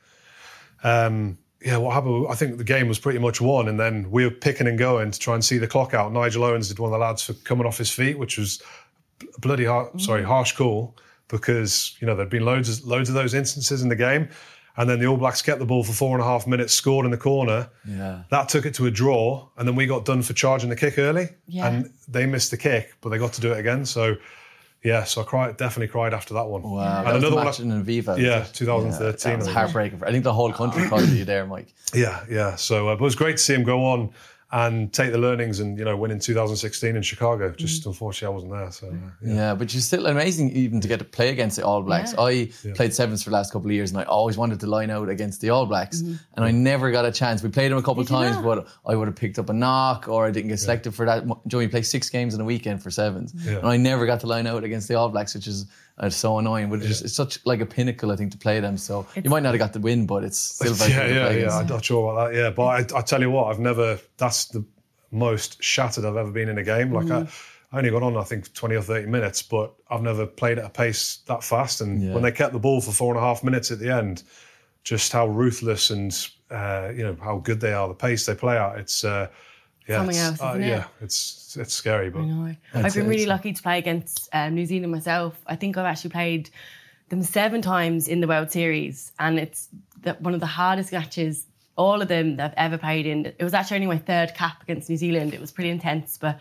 Um, 0.82 1.38
yeah, 1.64 1.78
what 1.78 1.94
happened? 1.94 2.26
I 2.28 2.34
think 2.34 2.58
the 2.58 2.64
game 2.64 2.86
was 2.86 2.98
pretty 2.98 3.18
much 3.18 3.40
won, 3.40 3.68
and 3.68 3.80
then 3.80 4.10
we 4.10 4.24
were 4.24 4.30
picking 4.30 4.66
and 4.66 4.78
going 4.78 5.10
to 5.10 5.18
try 5.18 5.34
and 5.34 5.44
see 5.44 5.58
the 5.58 5.66
clock 5.66 5.94
out. 5.94 6.12
Nigel 6.12 6.44
Owens 6.44 6.68
did 6.68 6.78
one 6.78 6.92
of 6.92 6.92
the 6.92 7.04
lads 7.04 7.22
for 7.22 7.32
coming 7.32 7.66
off 7.66 7.78
his 7.78 7.90
feet, 7.90 8.18
which 8.18 8.36
was 8.36 8.62
bloody 9.38 9.64
hard, 9.64 10.00
sorry, 10.00 10.22
harsh 10.22 10.52
call 10.52 10.96
because 11.28 11.96
you 12.00 12.06
know 12.06 12.14
there'd 12.14 12.30
been 12.30 12.44
loads 12.44 12.68
of 12.78 12.84
loads 12.86 13.08
of 13.08 13.14
those 13.14 13.34
instances 13.34 13.82
in 13.82 13.88
the 13.88 13.96
game, 13.96 14.28
and 14.76 14.88
then 14.88 15.00
the 15.00 15.06
All 15.06 15.16
Blacks 15.16 15.42
kept 15.42 15.58
the 15.58 15.66
ball 15.66 15.82
for 15.84 15.92
four 15.92 16.16
and 16.16 16.22
a 16.22 16.26
half 16.26 16.46
minutes, 16.46 16.72
scored 16.74 17.04
in 17.04 17.10
the 17.10 17.16
corner. 17.16 17.68
Yeah. 17.84 18.22
That 18.30 18.48
took 18.48 18.66
it 18.66 18.74
to 18.74 18.86
a 18.86 18.90
draw, 18.90 19.48
and 19.56 19.66
then 19.66 19.74
we 19.74 19.86
got 19.86 20.04
done 20.04 20.22
for 20.22 20.32
charging 20.34 20.70
the 20.70 20.76
kick 20.76 20.98
early, 20.98 21.28
Yeah. 21.48 21.66
and 21.68 21.90
they 22.08 22.26
missed 22.26 22.50
the 22.50 22.56
kick, 22.56 22.94
but 23.00 23.08
they 23.10 23.18
got 23.18 23.32
to 23.34 23.40
do 23.40 23.52
it 23.52 23.58
again. 23.58 23.84
So, 23.86 24.16
yeah, 24.84 25.02
so 25.04 25.22
I 25.22 25.24
cried, 25.24 25.56
definitely 25.56 25.88
cried 25.88 26.14
after 26.14 26.34
that 26.34 26.46
one. 26.46 26.62
Wow. 26.62 26.98
and 26.98 27.06
That 27.06 27.14
was 27.14 27.22
the 27.22 27.28
another 27.36 27.62
one. 27.64 27.72
in 27.72 27.84
Aviva. 27.84 28.18
Yeah, 28.18 28.40
was 28.40 28.50
it? 28.50 28.54
2013, 28.54 28.92
that 28.92 29.02
was 29.02 29.24
I 29.26 29.36
think. 29.46 29.48
heartbreaking. 29.56 30.02
I 30.04 30.10
think 30.12 30.22
the 30.24 30.32
whole 30.32 30.52
country 30.52 30.86
cried 30.86 31.02
at 31.02 31.08
you 31.08 31.24
there, 31.24 31.44
Mike. 31.46 31.74
Yeah, 31.92 32.24
yeah. 32.30 32.54
So, 32.54 32.88
uh, 32.88 32.94
but 32.94 33.00
it 33.02 33.04
was 33.04 33.16
great 33.16 33.38
to 33.38 33.42
see 33.42 33.54
him 33.54 33.64
go 33.64 33.84
on 33.84 34.10
and 34.52 34.92
take 34.92 35.10
the 35.10 35.18
learnings 35.18 35.58
and 35.58 35.76
you 35.76 35.84
know 35.84 35.96
win 35.96 36.12
in 36.12 36.20
2016 36.20 36.94
in 36.94 37.02
Chicago. 37.02 37.50
Mm. 37.50 37.56
Just 37.56 37.84
unfortunately, 37.84 38.32
I 38.32 38.34
wasn't 38.34 38.52
there. 38.52 38.70
So, 38.70 38.86
uh, 38.86 38.90
mm. 38.90 39.12
yeah. 39.20 39.34
Yeah, 39.34 39.54
but 39.54 39.74
you're 39.74 39.80
still 39.80 40.06
amazing 40.06 40.50
even 40.50 40.80
to 40.80 40.88
get 40.88 41.00
to 41.00 41.04
play 41.04 41.30
against 41.30 41.56
the 41.56 41.66
All 41.66 41.82
Blacks. 41.82 42.12
Yeah. 42.12 42.22
I 42.22 42.50
played 42.74 42.94
sevens 42.94 43.24
for 43.24 43.30
the 43.30 43.34
last 43.34 43.52
couple 43.52 43.68
of 43.68 43.72
years 43.72 43.90
and 43.90 44.00
I 44.00 44.04
always 44.04 44.38
wanted 44.38 44.60
to 44.60 44.66
line 44.66 44.90
out 44.90 45.08
against 45.08 45.40
the 45.40 45.50
All 45.50 45.66
Blacks 45.66 46.00
mm-hmm. 46.00 46.14
and 46.34 46.44
I 46.44 46.52
never 46.52 46.92
got 46.92 47.04
a 47.04 47.12
chance. 47.12 47.42
We 47.42 47.48
played 47.48 47.72
them 47.72 47.78
a 47.78 47.82
couple 47.82 48.02
of 48.02 48.08
times, 48.08 48.36
not? 48.36 48.44
but 48.44 48.68
I 48.86 48.94
would 48.94 49.08
have 49.08 49.16
picked 49.16 49.38
up 49.38 49.48
a 49.48 49.52
knock 49.52 50.06
or 50.08 50.26
I 50.26 50.30
didn't 50.30 50.48
get 50.48 50.60
selected 50.60 50.94
for 50.94 51.06
that. 51.06 51.24
Joey 51.48 51.64
you 51.64 51.68
play 51.68 51.82
six 51.82 52.08
games 52.08 52.34
in 52.34 52.40
a 52.40 52.44
weekend 52.44 52.82
for 52.82 52.90
sevens. 52.90 53.34
Yeah. 53.44 53.58
And 53.58 53.66
I 53.66 53.76
never 53.76 54.06
got 54.06 54.20
to 54.20 54.26
line 54.26 54.46
out 54.46 54.62
against 54.62 54.86
the 54.86 54.94
All 54.94 55.08
Blacks, 55.08 55.34
which 55.34 55.48
is 55.48 55.66
uh, 55.98 56.10
so 56.10 56.38
annoying. 56.38 56.70
But 56.70 56.80
it's, 56.80 56.88
just, 56.88 57.04
it's 57.04 57.14
such 57.14 57.44
like 57.44 57.60
a 57.60 57.66
pinnacle, 57.66 58.10
I 58.12 58.16
think, 58.16 58.32
to 58.32 58.38
play 58.38 58.60
them. 58.60 58.76
So 58.76 59.06
you 59.14 59.30
might 59.30 59.42
not 59.42 59.54
have 59.54 59.58
got 59.58 59.72
the 59.72 59.80
win, 59.80 60.06
but 60.06 60.24
it's 60.24 60.38
still 60.56 60.74
very 60.74 60.92
yeah, 60.92 60.96
good 60.96 61.08
to 61.08 61.14
yeah, 61.14 61.26
play 61.26 61.34
yeah. 61.34 61.38
against. 61.40 61.56
I'm 61.56 61.66
not 61.66 61.84
sure 61.84 62.12
about 62.12 62.30
that. 62.30 62.38
Yeah, 62.38 62.50
but 62.50 62.94
I, 62.94 62.98
I 62.98 63.02
tell 63.02 63.20
you 63.20 63.30
what, 63.30 63.46
I've 63.50 63.60
never. 63.60 63.98
That's 64.16 64.46
the 64.46 64.64
most 65.12 65.62
shattered 65.62 66.04
I've 66.04 66.16
ever 66.16 66.30
been 66.30 66.48
in 66.48 66.58
a 66.58 66.64
game. 66.64 66.92
Like 66.92 67.10
I, 67.10 67.26
I 67.72 67.78
only 67.78 67.90
got 67.90 68.02
on, 68.02 68.16
I 68.16 68.22
think, 68.22 68.52
20 68.54 68.74
or 68.74 68.82
30 68.82 69.06
minutes, 69.06 69.42
but 69.42 69.72
I've 69.90 70.02
never 70.02 70.26
played 70.26 70.58
at 70.58 70.64
a 70.64 70.70
pace 70.70 71.18
that 71.26 71.42
fast. 71.42 71.80
And 71.80 72.02
Yeah. 72.02 72.14
when 72.14 72.22
they 72.22 72.32
kept 72.32 72.52
the 72.52 72.58
ball 72.58 72.80
for 72.80 72.92
four 72.92 73.14
and 73.14 73.22
a 73.22 73.26
half 73.26 73.42
minutes 73.42 73.70
at 73.70 73.78
the 73.78 73.90
end, 73.90 74.22
just 74.84 75.12
how 75.12 75.26
ruthless 75.26 75.90
and 75.90 76.16
uh, 76.50 76.92
you 76.94 77.02
know 77.02 77.16
how 77.20 77.38
good 77.38 77.60
they 77.60 77.72
are, 77.72 77.88
the 77.88 77.94
pace 77.94 78.26
they 78.26 78.34
play 78.34 78.56
at. 78.56 78.78
It's 78.78 79.04
uh, 79.04 79.28
yeah, 79.88 79.96
Something 79.98 80.16
else, 80.18 80.34
isn't 80.36 80.62
it? 80.62 80.68
yeah, 80.68 80.84
it's 81.00 81.56
it's 81.58 81.74
scary, 81.74 82.10
but 82.10 82.20
I 82.20 82.24
know. 82.24 82.56
I've 82.74 82.94
been 82.94 83.08
really 83.08 83.26
lucky 83.26 83.52
to 83.52 83.62
play 83.62 83.78
against 83.78 84.28
um, 84.32 84.54
New 84.54 84.66
Zealand 84.66 84.92
myself. 84.92 85.38
I 85.46 85.56
think 85.56 85.76
I've 85.76 85.86
actually 85.86 86.10
played 86.10 86.50
them 87.08 87.22
seven 87.22 87.62
times 87.62 88.08
in 88.08 88.20
the 88.20 88.26
World 88.26 88.50
Series, 88.50 89.12
and 89.18 89.38
it's 89.38 89.68
the, 90.02 90.14
one 90.14 90.34
of 90.34 90.40
the 90.40 90.46
hardest 90.46 90.92
matches, 90.92 91.46
all 91.76 92.02
of 92.02 92.08
them 92.08 92.36
that 92.36 92.50
I've 92.52 92.72
ever 92.72 92.78
played 92.78 93.06
in. 93.06 93.26
It 93.26 93.42
was 93.44 93.54
actually 93.54 93.76
only 93.76 93.86
my 93.86 93.98
third 93.98 94.34
cap 94.34 94.62
against 94.62 94.90
New 94.90 94.96
Zealand. 94.96 95.32
It 95.34 95.40
was 95.40 95.52
pretty 95.52 95.70
intense, 95.70 96.18
but 96.18 96.38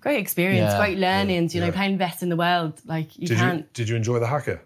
great 0.00 0.18
experience, 0.18 0.72
Yeah, 0.72 0.78
great 0.78 0.98
learnings. 0.98 1.54
You 1.54 1.60
know, 1.60 1.66
yeah. 1.66 1.72
playing 1.74 1.98
best 1.98 2.22
in 2.22 2.28
the 2.30 2.36
world, 2.36 2.80
like 2.86 3.16
you 3.18 3.28
did 3.28 3.36
can't. 3.38 3.58
you 3.60 3.66
did 3.74 3.88
you 3.88 3.96
enjoy 3.96 4.18
the 4.18 4.26
haka? 4.26 4.60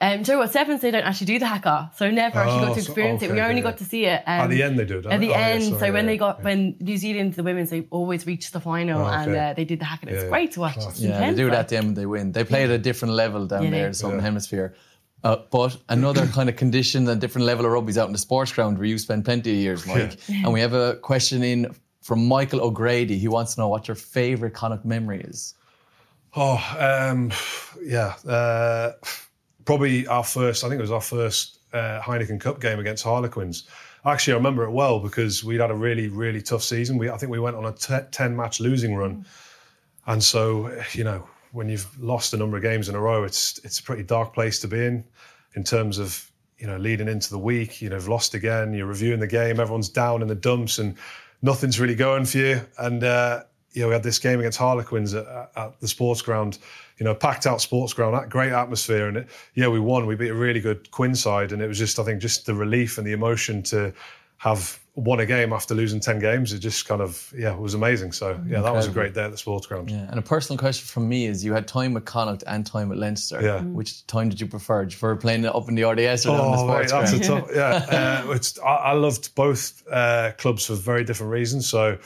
Um, 0.00 0.22
do 0.22 0.32
you 0.32 0.36
know 0.36 0.40
what? 0.42 0.52
Sevens, 0.52 0.80
they 0.80 0.90
don't 0.90 1.02
actually 1.04 1.26
do 1.26 1.38
the 1.38 1.46
haka. 1.46 1.90
So 1.96 2.10
never 2.10 2.38
actually 2.38 2.62
Oh, 2.64 2.66
got 2.68 2.74
to 2.76 2.82
so- 2.82 2.86
experience 2.92 3.22
it. 3.22 3.30
We 3.32 3.40
only 3.40 3.56
yeah. 3.56 3.60
got 3.62 3.78
to 3.78 3.84
see 3.84 4.06
it. 4.06 4.22
Um, 4.26 4.40
At 4.40 4.50
the 4.50 4.62
end 4.62 4.78
they 4.78 4.84
do, 4.84 5.00
don't 5.02 5.12
At 5.12 5.20
the 5.20 5.28
Oh, 5.28 5.30
yeah, 5.38 5.46
end. 5.48 5.64
sorry, 5.64 5.78
so 5.80 5.92
when 5.92 6.04
yeah, 6.04 6.10
they 6.12 6.16
got, 6.16 6.38
yeah. 6.38 6.44
when 6.44 6.76
New 6.80 6.96
Zealand, 6.96 7.34
the 7.34 7.42
women's, 7.42 7.70
they 7.70 7.86
always 7.90 8.26
reached 8.26 8.52
the 8.52 8.60
final 8.60 9.02
Oh, 9.02 9.06
and 9.08 9.34
uh, 9.34 9.52
they 9.54 9.64
did 9.64 9.80
the 9.80 9.84
haka. 9.84 10.08
It's 10.08 10.22
Yeah, 10.24 10.28
great 10.28 10.52
to 10.52 10.60
watch. 10.60 10.74
class. 10.74 10.88
It's 10.92 11.00
Yeah, 11.00 11.30
they 11.30 11.36
do 11.36 11.48
it 11.48 11.54
at 11.54 11.68
the 11.68 11.76
end 11.76 11.86
when 11.86 11.94
they 11.94 12.06
win. 12.06 12.32
They 12.32 12.44
play 12.44 12.64
at 12.64 12.70
a 12.70 12.78
different 12.78 13.14
level 13.14 13.46
down 13.46 13.64
Yeah, 13.64 13.70
there, 13.70 13.86
in 13.86 13.92
the 13.92 13.98
Southern 13.98 14.18
Yeah. 14.18 14.24
Hemisphere. 14.24 14.74
Uh, 15.22 15.36
but 15.50 15.76
another 15.88 16.26
kind 16.26 16.48
of 16.50 16.56
condition 16.56 17.08
and 17.08 17.18
different 17.20 17.46
level 17.46 17.64
of 17.64 17.72
rugby's 17.72 17.96
out 17.96 18.06
in 18.08 18.12
the 18.12 18.18
sports 18.18 18.52
ground 18.52 18.76
where 18.78 18.86
you 18.86 18.98
spend 18.98 19.24
plenty 19.24 19.50
of 19.52 19.56
years, 19.56 19.86
Mike. 19.86 20.18
And 20.28 20.52
we 20.52 20.60
have 20.60 20.74
a 20.74 20.96
question 20.96 21.42
in 21.42 21.74
from 22.02 22.28
Michael 22.28 22.60
O'Grady. 22.60 23.16
He 23.16 23.28
wants 23.28 23.54
to 23.54 23.60
know 23.62 23.68
what 23.68 23.88
your 23.88 23.94
favourite 23.94 24.52
Connacht 24.54 24.84
memory 24.84 25.22
is. 25.22 25.54
Oh, 26.36 26.62
um, 26.78 27.32
yeah. 27.82 28.14
Uh, 28.28 28.92
probably 29.64 30.06
our 30.06 30.24
first, 30.24 30.64
I 30.64 30.68
think 30.68 30.78
it 30.78 30.82
was 30.82 30.90
our 30.90 31.00
first 31.00 31.58
uh, 31.72 32.00
Heineken 32.00 32.40
Cup 32.40 32.60
game 32.60 32.78
against 32.78 33.04
Harlequins. 33.04 33.68
Actually, 34.04 34.34
I 34.34 34.36
remember 34.36 34.64
it 34.64 34.70
well 34.70 35.00
because 35.00 35.42
we'd 35.42 35.60
had 35.60 35.70
a 35.70 35.74
really, 35.74 36.08
really 36.08 36.42
tough 36.42 36.62
season. 36.62 36.98
We, 36.98 37.08
I 37.08 37.16
think 37.16 37.32
we 37.32 37.38
went 37.38 37.56
on 37.56 37.64
a 37.64 37.72
10 37.72 38.36
match 38.36 38.60
losing 38.60 38.94
run. 38.94 39.24
And 40.06 40.22
so, 40.22 40.70
you 40.92 41.04
know, 41.04 41.26
when 41.54 41.68
you've 41.68 41.88
lost 42.02 42.34
a 42.34 42.36
number 42.36 42.56
of 42.56 42.62
games 42.62 42.88
in 42.88 42.94
a 42.94 43.00
row, 43.00 43.22
it's 43.22 43.58
it's 43.64 43.78
a 43.78 43.82
pretty 43.82 44.02
dark 44.02 44.34
place 44.34 44.58
to 44.60 44.68
be 44.68 44.84
in, 44.84 45.04
in 45.54 45.62
terms 45.62 45.98
of 45.98 46.30
you 46.58 46.66
know 46.66 46.76
leading 46.76 47.08
into 47.08 47.30
the 47.30 47.38
week. 47.38 47.80
You 47.80 47.88
know, 47.88 47.96
you've 47.96 48.08
lost 48.08 48.34
again. 48.34 48.74
You're 48.74 48.86
reviewing 48.86 49.20
the 49.20 49.28
game. 49.28 49.60
Everyone's 49.60 49.88
down 49.88 50.20
in 50.20 50.28
the 50.28 50.34
dumps, 50.34 50.78
and 50.78 50.96
nothing's 51.42 51.78
really 51.78 51.94
going 51.94 52.24
for 52.24 52.38
you. 52.38 52.60
And 52.76 53.04
uh, 53.04 53.44
you 53.72 53.82
know, 53.82 53.88
we 53.88 53.94
had 53.94 54.02
this 54.02 54.18
game 54.18 54.40
against 54.40 54.58
Harlequins 54.58 55.14
at, 55.14 55.26
at 55.56 55.80
the 55.80 55.88
sports 55.88 56.22
ground. 56.22 56.58
You 56.98 57.04
know, 57.04 57.14
packed 57.14 57.46
out 57.46 57.60
sports 57.60 57.92
ground, 57.92 58.14
that 58.14 58.28
great 58.30 58.52
atmosphere, 58.52 59.08
and 59.08 59.16
it, 59.16 59.28
yeah, 59.54 59.66
we 59.68 59.80
won. 59.80 60.06
We 60.06 60.14
beat 60.14 60.28
a 60.30 60.34
really 60.34 60.60
good 60.60 60.90
Quinn 60.92 61.14
side, 61.16 61.50
and 61.52 61.60
it 61.60 61.66
was 61.66 61.78
just, 61.78 61.98
I 61.98 62.04
think, 62.04 62.22
just 62.22 62.46
the 62.46 62.54
relief 62.54 62.98
and 62.98 63.06
the 63.06 63.12
emotion 63.12 63.62
to 63.64 63.92
have 64.38 64.78
won 64.96 65.18
a 65.18 65.26
game 65.26 65.52
after 65.52 65.74
losing 65.74 65.98
ten 65.98 66.20
games. 66.20 66.52
It 66.52 66.60
just 66.60 66.86
kind 66.86 67.00
of, 67.00 67.32
yeah, 67.36 67.52
it 67.52 67.58
was 67.58 67.74
amazing. 67.74 68.12
So 68.12 68.40
yeah, 68.46 68.60
that 68.60 68.72
was 68.72 68.86
a 68.86 68.90
great 68.92 69.12
day 69.12 69.24
at 69.24 69.32
the 69.32 69.36
sports 69.36 69.66
ground. 69.66 69.90
Yeah. 69.90 70.06
And 70.08 70.20
a 70.20 70.22
personal 70.22 70.56
question 70.56 70.86
from 70.86 71.08
me 71.08 71.26
is 71.26 71.44
you 71.44 71.52
had 71.52 71.66
time 71.66 71.94
with 71.94 72.04
Connacht 72.04 72.44
and 72.46 72.64
time 72.64 72.88
with 72.90 72.98
Leinster. 72.98 73.42
Yeah. 73.42 73.62
Which 73.62 74.06
time 74.06 74.28
did 74.28 74.40
you 74.40 74.46
prefer? 74.46 74.84
Did 74.84 74.92
you 74.92 74.98
prefer 75.00 75.16
playing 75.16 75.44
it 75.44 75.52
up 75.54 75.68
in 75.68 75.74
the 75.74 75.82
RDS 75.82 76.26
or 76.26 76.36
down 76.36 76.52
the 76.52 76.58
Oh, 76.58 76.62
sports 76.66 76.92
right, 76.92 77.00
that's 77.00 77.12
a 77.12 77.26
ground? 77.26 77.46
tough. 77.48 77.56
Yeah, 77.56 78.22
uh, 78.28 78.32
it's, 78.34 78.56
I, 78.60 78.74
I 78.74 78.92
loved 78.92 79.34
both 79.34 79.82
uh, 79.90 80.30
clubs 80.38 80.66
for 80.66 80.74
very 80.74 81.02
different 81.02 81.32
reasons. 81.32 81.68
So, 81.68 81.98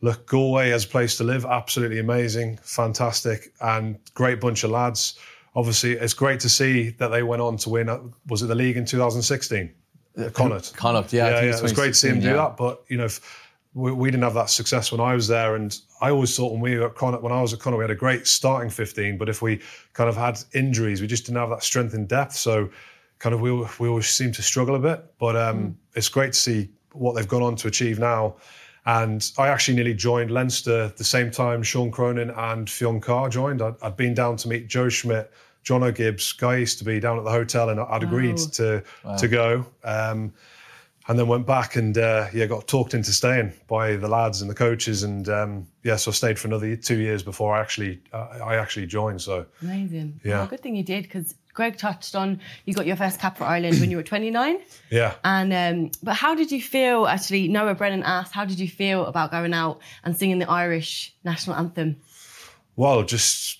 look, 0.00 0.26
Galway 0.26 0.70
as 0.70 0.84
a 0.84 0.88
place 0.88 1.16
to 1.16 1.24
live, 1.24 1.44
absolutely 1.44 1.98
amazing, 1.98 2.58
fantastic, 2.62 3.52
and 3.60 3.98
great 4.14 4.40
bunch 4.40 4.64
of 4.64 4.70
lads. 4.70 5.18
Obviously, 5.54 5.92
it's 5.92 6.14
great 6.14 6.40
to 6.40 6.48
see 6.48 6.90
that 6.90 7.08
they 7.08 7.22
went 7.22 7.42
on 7.42 7.56
to 7.58 7.70
win. 7.70 7.88
uh, 7.88 7.98
Was 8.28 8.42
it 8.42 8.46
the 8.46 8.54
league 8.54 8.76
in 8.76 8.84
2016? 8.84 9.72
Uh, 10.16 10.30
Connacht. 10.30 10.76
Connacht, 10.76 11.12
yeah. 11.12 11.28
Yeah, 11.28 11.42
yeah. 11.42 11.56
It 11.56 11.62
was 11.62 11.72
great 11.72 11.88
to 11.88 11.94
see 11.94 12.08
him 12.08 12.20
do 12.20 12.28
yeah. 12.28 12.34
that. 12.34 12.56
But 12.56 12.84
you 12.88 12.96
know, 12.96 13.06
if 13.06 13.48
we, 13.74 13.92
we 13.92 14.10
didn't 14.10 14.24
have 14.24 14.34
that 14.34 14.50
success 14.50 14.92
when 14.92 15.00
I 15.00 15.14
was 15.14 15.28
there, 15.28 15.56
and 15.56 15.76
I 16.00 16.10
always 16.10 16.36
thought 16.36 16.52
when 16.52 16.60
we 16.60 16.76
were 16.76 16.86
at 16.86 16.94
Connacht, 16.94 17.22
when 17.22 17.32
I 17.32 17.40
was 17.40 17.52
at 17.52 17.60
Connacht, 17.60 17.78
we 17.78 17.84
had 17.84 17.90
a 17.90 17.96
great 17.96 18.26
starting 18.26 18.70
15. 18.70 19.18
But 19.18 19.28
if 19.28 19.42
we 19.42 19.60
kind 19.94 20.08
of 20.08 20.16
had 20.16 20.38
injuries, 20.54 21.00
we 21.00 21.06
just 21.06 21.26
didn't 21.26 21.38
have 21.38 21.50
that 21.50 21.62
strength 21.62 21.94
in 21.94 22.06
depth. 22.06 22.34
So, 22.34 22.70
kind 23.18 23.34
of 23.34 23.40
we 23.40 23.52
we 23.78 23.88
always 23.88 24.08
seem 24.08 24.32
to 24.32 24.42
struggle 24.42 24.74
a 24.74 24.80
bit. 24.80 25.04
But 25.18 25.36
um, 25.36 25.76
it's 25.94 26.08
great 26.08 26.34
to 26.34 26.38
see 26.38 26.68
what 26.92 27.14
they've 27.14 27.28
gone 27.28 27.42
on 27.42 27.56
to 27.56 27.68
achieve 27.68 27.98
now. 27.98 28.36
And 28.88 29.30
I 29.36 29.48
actually 29.48 29.74
nearly 29.74 29.92
joined 29.92 30.30
Leinster 30.30 30.88
the 30.96 31.04
same 31.04 31.30
time 31.30 31.62
Sean 31.62 31.90
Cronin 31.90 32.30
and 32.30 32.70
Fionn 32.70 33.02
Carr 33.02 33.28
joined. 33.28 33.60
I'd, 33.60 33.74
I'd 33.82 33.98
been 33.98 34.14
down 34.14 34.36
to 34.38 34.48
meet 34.48 34.66
Joe 34.66 34.88
Schmidt, 34.88 35.30
Jono 35.62 35.94
Gibbes. 35.94 36.32
Guy 36.32 36.56
used 36.56 36.78
to 36.78 36.86
be 36.86 36.98
down 36.98 37.18
at 37.18 37.24
the 37.24 37.30
hotel, 37.30 37.68
and 37.68 37.78
I'd 37.78 38.02
agreed 38.02 38.38
to 38.54 38.82
to 39.18 39.28
go. 39.28 39.66
Um, 39.84 40.32
and 41.06 41.18
then 41.18 41.26
went 41.26 41.46
back 41.46 41.76
and 41.76 41.98
uh, 41.98 42.28
yeah, 42.32 42.46
got 42.46 42.66
talked 42.66 42.94
into 42.94 43.12
staying 43.12 43.52
by 43.66 43.96
the 43.96 44.08
lads 44.08 44.40
and 44.40 44.50
the 44.50 44.54
coaches, 44.54 45.02
and 45.02 45.28
um, 45.28 45.66
yeah, 45.82 45.96
so 45.96 46.10
I 46.10 46.14
stayed 46.14 46.38
for 46.38 46.48
another 46.48 46.74
two 46.74 46.98
years 46.98 47.22
before 47.22 47.54
I 47.54 47.60
actually 47.60 48.00
uh, 48.14 48.38
I 48.42 48.56
actually 48.56 48.86
joined. 48.86 49.20
So 49.20 49.44
Amazing. 49.60 50.18
Yeah. 50.24 50.42
Oh, 50.42 50.46
good 50.46 50.60
thing 50.60 50.76
you 50.76 50.82
did 50.82 51.04
because 51.04 51.34
Greg 51.58 51.76
touched 51.76 52.14
on 52.14 52.38
you 52.66 52.72
got 52.72 52.86
your 52.86 52.94
first 52.94 53.18
cap 53.20 53.36
for 53.36 53.42
Ireland 53.44 53.80
when 53.80 53.90
you 53.90 53.96
were 53.96 54.04
29. 54.04 54.60
yeah, 54.90 55.14
And 55.24 55.52
um, 55.52 55.90
but 56.04 56.14
how 56.14 56.36
did 56.36 56.52
you 56.52 56.62
feel? 56.62 57.06
Actually, 57.08 57.48
Noah 57.48 57.74
Brennan 57.74 58.04
asked, 58.04 58.32
how 58.32 58.44
did 58.44 58.60
you 58.60 58.68
feel 58.68 59.04
about 59.06 59.32
going 59.32 59.52
out 59.52 59.80
and 60.04 60.16
singing 60.16 60.38
the 60.38 60.48
Irish 60.48 61.14
national 61.24 61.56
anthem? 61.56 61.96
well, 62.76 63.02
just 63.02 63.58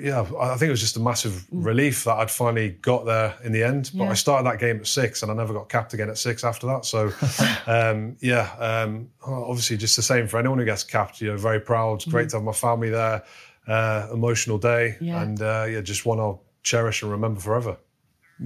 yeah, 0.00 0.20
I 0.40 0.56
think 0.56 0.68
it 0.68 0.70
was 0.70 0.80
just 0.80 0.96
a 0.96 1.00
massive 1.00 1.44
relief 1.52 2.04
that 2.04 2.14
I'd 2.14 2.30
finally 2.30 2.70
got 2.70 3.04
there 3.04 3.34
in 3.44 3.52
the 3.52 3.62
end. 3.62 3.90
But 3.92 4.04
Yeah. 4.04 4.10
I 4.12 4.14
started 4.14 4.46
that 4.50 4.58
game 4.58 4.78
at 4.80 4.86
six, 4.86 5.22
and 5.22 5.30
I 5.30 5.34
never 5.34 5.52
got 5.52 5.68
capped 5.68 5.92
again 5.92 6.08
at 6.08 6.16
six 6.16 6.42
after 6.44 6.66
that. 6.68 6.86
So 6.86 7.12
um, 7.66 8.16
yeah, 8.20 8.48
um, 8.58 9.10
obviously 9.22 9.76
just 9.76 9.96
the 9.96 10.02
same 10.02 10.26
for 10.28 10.38
anyone 10.38 10.58
who 10.58 10.64
gets 10.64 10.84
capped. 10.84 11.20
You 11.20 11.32
know, 11.32 11.36
very 11.36 11.60
proud. 11.60 11.96
It's 11.96 12.06
great 12.06 12.30
to 12.30 12.36
have 12.36 12.44
my 12.44 12.52
family 12.52 12.88
there. 12.88 13.22
Uh, 13.68 14.06
emotional 14.12 14.58
day, 14.58 14.96
Yeah. 15.00 15.20
and 15.22 15.42
uh, 15.42 15.66
yeah, 15.68 15.80
just 15.82 16.06
one 16.06 16.20
I'll 16.20 16.40
cherish 16.66 17.02
and 17.02 17.10
remember 17.12 17.40
forever. 17.40 17.76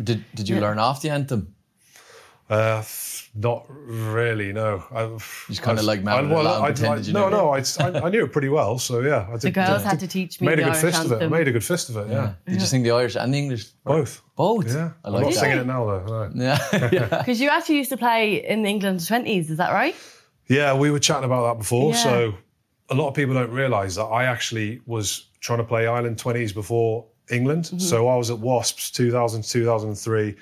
Did, 0.09 0.25
did 0.37 0.49
you 0.49 0.57
Yeah. 0.57 0.63
learn 0.67 0.79
off 0.79 1.01
the 1.03 1.11
anthem? 1.11 1.55
Uh, 2.49 2.83
not 3.35 3.65
really, 3.69 4.53
no. 4.53 4.83
I, 4.93 5.07
just 5.49 5.63
kinda 5.63 5.83
like 5.83 6.01
I, 6.01 6.03
mounted 6.03 6.33
along, 6.33 6.63
I, 6.65 6.73
pretended 6.73 7.07
you 7.07 7.13
no, 7.13 7.29
knew. 7.29 7.37
no, 7.37 7.51
I, 7.51 7.59
I, 7.79 8.07
I 8.07 8.11
knew 8.11 8.25
it 8.25 8.33
pretty 8.33 8.49
well. 8.49 8.79
So 8.79 9.01
yeah, 9.01 9.27
I 9.29 9.33
did, 9.33 9.41
The 9.43 9.51
girls 9.53 9.83
did- 9.83 9.89
had 9.89 10.01
to 10.01 10.09
teach 10.09 10.41
me 10.41 10.49
made 10.49 10.59
the 10.59 10.63
a 10.63 10.65
good 10.67 10.75
Irish 10.77 10.95
fist 10.95 11.05
of 11.07 11.13
it. 11.13 11.23
I 11.23 11.29
made 11.29 11.47
a 11.49 11.53
good 11.53 11.65
fist 11.65 11.89
of 11.91 11.97
it. 11.99 12.09
Yeah, 12.11 12.35
Did 12.47 12.61
you 12.61 12.67
sing 12.67 12.83
the 12.83 12.91
Irish 12.91 13.15
and 13.17 13.33
the 13.33 13.39
English? 13.39 13.65
both. 13.85 14.21
Both. 14.37 14.67
Yeah, 14.75 14.91
I 15.05 15.09
I'm 15.09 15.13
like 15.15 15.23
not 15.23 15.33
that. 15.33 15.39
singing 15.41 15.59
it 15.59 15.67
now 15.67 15.85
though. 15.87 16.29
no. 16.35 16.45
Yeah. 16.45 16.59
yeah. 16.93 17.09
Because 17.23 17.41
you 17.41 17.49
actually 17.51 17.77
used 17.77 17.91
to 17.91 17.97
play 17.97 18.45
in 18.53 18.63
the 18.65 18.69
England 18.69 18.99
20s, 19.01 19.49
is 19.51 19.57
that 19.59 19.73
right? 19.73 19.95
Yeah, 20.49 20.75
we 20.77 20.91
were 20.91 20.99
chatting 20.99 21.25
about 21.31 21.45
that 21.53 21.59
before. 21.59 21.93
Yeah. 21.93 22.03
So 22.03 22.35
a 22.89 22.95
lot 22.97 23.09
of 23.09 23.15
people 23.15 23.35
don't 23.35 23.53
realise 23.53 23.95
that 23.95 24.07
I 24.21 24.25
actually 24.25 24.81
was 24.87 25.27
trying 25.39 25.59
to 25.59 25.65
play 25.65 25.87
Ireland 25.87 26.17
20s 26.17 26.53
before 26.53 27.07
England. 27.31 27.65
Mm-hmm. 27.65 27.79
So 27.79 28.09
I 28.09 28.17
was 28.17 28.31
at 28.31 28.39
Wasps 28.39 28.91
2000 28.91 29.43
2003. 29.43 30.37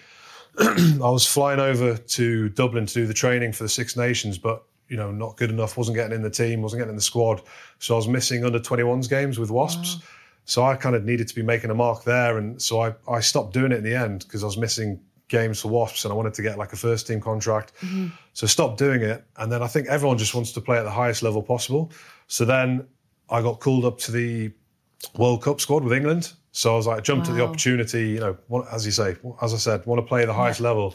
I 0.61 1.11
was 1.11 1.27
flying 1.27 1.61
over 1.61 1.96
to 1.96 2.48
Dublin 2.51 2.87
to 2.87 2.94
do 2.94 3.07
the 3.07 3.14
training 3.14 3.53
for 3.53 3.62
the 3.62 3.68
Six 3.68 3.96
Nations, 3.96 4.38
but 4.38 4.64
you 4.88 4.96
know, 4.96 5.12
not 5.12 5.37
good 5.37 5.51
enough. 5.51 5.77
wasn't 5.77 5.96
getting 5.96 6.14
in 6.14 6.22
the 6.22 6.31
team, 6.31 6.62
wasn't 6.62 6.81
getting 6.81 6.90
in 6.90 6.96
the 6.96 7.03
squad. 7.03 7.42
So 7.79 7.94
I 7.94 7.96
was 7.96 8.09
missing 8.09 8.44
under 8.44 8.59
21s 8.59 9.09
games 9.09 9.38
with 9.38 9.51
Wasps. 9.51 9.98
So 10.46 10.64
I 10.64 10.77
kind 10.77 10.96
of 10.96 11.05
needed 11.05 11.29
to 11.29 11.35
be 11.35 11.42
making 11.42 11.68
a 11.70 11.74
mark 11.74 12.05
there, 12.05 12.38
and 12.38 12.61
so 12.61 12.81
I, 12.81 12.94
I 13.07 13.20
stopped 13.20 13.53
doing 13.53 13.70
it 13.70 13.79
in 13.79 13.85
the 13.85 13.94
end 13.94 14.20
because 14.20 14.42
I 14.42 14.46
was 14.46 14.57
missing 14.57 14.98
games 15.29 15.61
for 15.61 15.68
Wasps, 15.68 16.05
and 16.07 16.12
I 16.12 16.16
wanted 16.16 16.33
to 16.35 16.42
get 16.42 16.57
like 16.57 16.72
a 16.72 16.77
first 16.77 17.07
team 17.07 17.20
contract. 17.20 17.72
So 18.33 18.46
I 18.46 18.48
stopped 18.48 18.79
doing 18.79 19.03
it, 19.03 19.24
and 19.37 19.53
then 19.53 19.62
I 19.62 19.66
think 19.66 19.88
everyone 19.88 20.16
just 20.16 20.35
wants 20.35 20.53
to 20.53 20.62
play 20.62 20.79
at 20.79 20.85
the 20.85 20.90
highest 20.90 21.22
level 21.22 21.42
possible. 21.42 21.92
So 22.29 22.46
then 22.46 22.87
I 23.29 23.42
got 23.42 23.61
called 23.61 23.85
up 23.85 23.98
to 23.98 24.12
the 24.12 24.51
World 25.18 25.42
Cup 25.42 25.61
squad 25.61 25.85
with 25.85 25.92
England. 25.92 26.33
So 26.59 26.73
I 26.73 26.77
was 26.77 26.88
like, 26.88 27.05
jumped 27.05 27.29
at 27.29 27.37
the 27.37 27.44
opportunity. 27.44 28.09
You 28.09 28.21
know, 28.51 28.66
as 28.73 28.85
you 28.85 28.90
say, 28.90 29.14
as 29.40 29.55
I 29.55 29.59
said, 29.59 29.87
want 29.87 30.01
to 30.01 30.07
play 30.07 30.23
at 30.23 30.27
the 30.27 30.35
highest 30.35 30.59
level. 30.61 30.92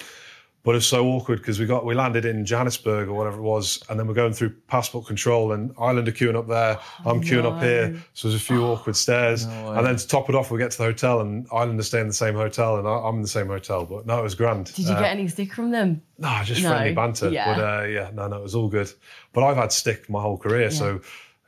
But 0.64 0.76
it's 0.76 0.86
so 0.86 1.06
awkward 1.08 1.40
because 1.40 1.58
we 1.60 1.66
got 1.66 1.86
we 1.86 1.94
landed 1.94 2.26
in 2.26 2.46
Johannesburg 2.46 3.08
or 3.08 3.14
whatever 3.14 3.38
it 3.38 3.44
was, 3.44 3.82
and 3.90 3.98
then 3.98 4.06
we're 4.08 4.14
going 4.14 4.34
through 4.34 4.52
passport 4.68 5.06
control, 5.08 5.54
and 5.54 5.74
Ireland 5.80 6.08
are 6.10 6.12
queuing 6.14 6.36
up 6.38 6.48
there. 6.50 6.80
I'm 7.06 7.22
queuing 7.22 7.46
up 7.46 7.62
here, 7.62 7.96
so 8.14 8.28
there's 8.30 8.42
a 8.42 8.44
few 8.46 8.64
awkward 8.66 8.96
stairs, 8.98 9.46
way. 9.48 9.54
and 9.78 9.86
then 9.86 9.96
to 9.98 10.08
top 10.08 10.28
it 10.30 10.36
off, 10.36 10.52
we 10.52 10.58
get 10.60 10.72
to 10.72 10.78
the 10.78 10.84
hotel, 10.86 11.20
and 11.22 11.48
Ireland 11.52 11.80
are 11.80 11.84
staying 11.84 12.04
in 12.04 12.08
the 12.10 12.14
same 12.14 12.36
hotel, 12.36 12.78
and 12.78 12.88
I- 12.88 12.92
I'm 13.08 13.16
in 13.18 13.22
the 13.22 13.28
same 13.28 13.48
hotel. 13.48 13.86
But 13.86 14.06
no, 14.06 14.20
it 14.20 14.24
was 14.24 14.36
grand. 14.36 14.66
Did 14.74 14.86
you 14.88 14.94
Uh, 14.94 15.00
get 15.02 15.12
any 15.12 15.28
stick 15.30 15.54
from 15.54 15.72
them? 15.72 16.02
no, 16.18 16.42
just 16.46 16.62
No, 16.64 16.70
friendly 16.70 16.94
banter. 16.94 17.30
yeah. 17.30 17.56
But 17.56 17.62
uh, 17.62 17.84
yeah, 17.88 18.12
no, 18.14 18.28
no, 18.30 18.38
it 18.38 18.44
was 18.44 18.56
all 18.56 18.70
good. 18.70 18.90
But 19.34 19.44
I've 19.44 19.58
had 19.58 19.72
stick 19.74 20.10
my 20.10 20.22
whole 20.22 20.38
career, 20.38 20.72
so 20.72 21.02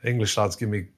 English 0.04 0.36
lads 0.36 0.56
give 0.56 0.68
me 0.68 0.88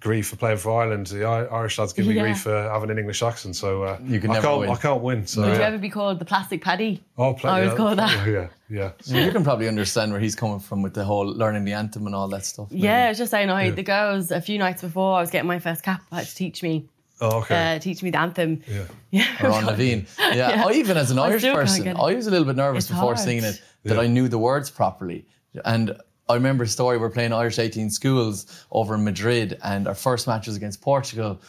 grief 0.00 0.28
for 0.28 0.36
playing 0.36 0.58
for 0.58 0.80
Ireland. 0.82 1.06
The 1.06 1.24
Irish 1.24 1.78
lads 1.78 1.92
give 1.92 2.06
me 2.06 2.14
Yeah. 2.14 2.22
grief 2.22 2.40
for 2.42 2.50
having 2.72 2.90
an 2.90 2.98
English 2.98 3.22
accent. 3.22 3.54
So 3.56 3.84
uh, 3.84 3.98
You 4.04 4.20
can 4.20 4.30
I 4.30 4.34
never 4.34 4.46
can't, 4.48 4.60
win. 4.60 4.70
I 4.70 4.74
can't 4.76 5.00
win. 5.02 5.26
So 5.26 5.42
Would 5.42 5.56
you 5.56 5.62
ever 5.62 5.78
be 5.78 5.88
called 5.90 6.18
the 6.18 6.24
plastic 6.24 6.62
paddy? 6.62 7.02
I'll 7.16 7.34
play. 7.34 7.50
I 7.50 7.60
was 7.60 7.70
yeah, 7.70 7.76
called 7.76 7.98
that. 7.98 8.26
Yeah, 8.26 8.48
yeah. 8.68 8.90
Well, 9.12 9.24
you 9.24 9.30
can 9.30 9.44
probably 9.44 9.68
understand 9.68 10.10
where 10.10 10.20
he's 10.20 10.34
coming 10.34 10.58
from 10.58 10.82
with 10.82 10.94
the 10.94 11.04
whole 11.04 11.26
learning 11.26 11.64
the 11.64 11.72
anthem 11.74 12.06
and 12.06 12.14
all 12.16 12.28
that 12.28 12.44
stuff. 12.44 12.70
maybe. 12.70 12.82
Yeah, 12.82 13.06
I 13.06 13.08
was 13.10 13.18
just 13.18 13.30
saying, 13.30 13.48
I 13.48 13.70
the 13.70 13.82
girls 13.84 14.30
a 14.32 14.40
few 14.40 14.58
nights 14.58 14.82
before 14.82 15.18
I 15.18 15.20
was 15.20 15.30
getting 15.30 15.46
my 15.48 15.60
first 15.60 15.82
cap 15.84 16.02
I 16.10 16.16
had 16.16 16.26
to 16.26 16.34
teach 16.34 16.62
me, 16.64 16.88
Oh, 17.20 17.38
okay. 17.38 17.76
uh, 17.76 17.78
teach 17.78 18.02
me 18.02 18.10
the 18.10 18.18
anthem. 18.18 18.62
yeah. 18.66 18.82
Yeah, 19.12 19.26
or 19.46 19.50
on 19.52 19.66
Levine. 19.70 20.06
Yeah. 20.18 20.34
Yeah. 20.34 20.64
I 20.66 20.72
even 20.72 20.96
as 20.96 21.10
an 21.12 21.18
Irish 21.20 21.42
still 21.42 21.54
person. 21.54 21.88
I 21.88 22.14
was 22.14 22.26
a 22.26 22.30
little 22.30 22.44
bit 22.46 22.56
nervous 22.56 22.84
It's 22.84 22.90
before 22.90 23.14
hard. 23.14 23.18
singing 23.20 23.44
it 23.44 23.62
that 23.84 23.94
Yeah. 23.94 24.00
I 24.00 24.08
knew 24.08 24.26
the 24.28 24.38
words 24.38 24.68
properly. 24.68 25.26
And 25.64 25.96
I 26.28 26.34
remember 26.34 26.64
a 26.64 26.68
story, 26.68 26.98
we're 26.98 27.10
playing 27.10 27.32
Irish 27.32 27.58
18 27.58 27.90
schools 27.90 28.46
over 28.72 28.94
in 28.94 29.04
Madrid 29.04 29.58
and 29.62 29.86
our 29.86 29.94
first 29.94 30.26
match 30.26 30.46
was 30.46 30.56
against 30.56 30.80
Portugal. 30.80 31.40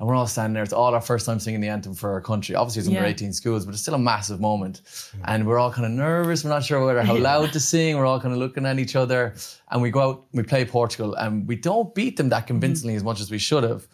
And 0.00 0.08
we're 0.08 0.16
all 0.16 0.26
standing 0.26 0.54
there. 0.54 0.64
It's 0.64 0.72
all 0.72 0.92
our 0.92 1.00
first 1.00 1.24
time 1.24 1.38
singing 1.38 1.60
the 1.60 1.68
anthem 1.68 1.94
for 1.94 2.10
our 2.10 2.20
country. 2.20 2.56
Obviously, 2.56 2.80
it's 2.80 2.88
under 2.88 3.00
Yeah. 3.02 3.06
18 3.06 3.32
schools, 3.32 3.64
but 3.64 3.74
it's 3.74 3.82
still 3.82 3.94
a 3.94 3.98
massive 3.98 4.40
moment. 4.40 4.82
And 5.24 5.46
we're 5.46 5.58
all 5.58 5.70
kind 5.70 5.86
of 5.86 5.92
nervous. 5.92 6.42
We're 6.42 6.50
not 6.50 6.64
sure 6.64 6.84
whether 6.84 7.00
how 7.04 7.16
loud 7.16 7.52
to 7.52 7.60
sing. 7.60 7.96
We're 7.96 8.04
all 8.06 8.18
kind 8.20 8.34
of 8.34 8.40
looking 8.40 8.66
at 8.66 8.80
each 8.80 8.96
other. 8.96 9.34
And 9.70 9.80
we 9.80 9.92
go 9.92 10.00
out, 10.00 10.24
we 10.32 10.42
play 10.42 10.64
Portugal, 10.64 11.14
and 11.14 11.46
we 11.46 11.54
don't 11.54 11.94
beat 11.94 12.16
them 12.16 12.30
that 12.30 12.38
mm-hmm. 12.38 12.46
convincingly 12.48 12.96
as 12.96 13.04
much 13.04 13.20
as 13.20 13.30
we 13.30 13.38
should 13.38 13.62
have. 13.62 13.86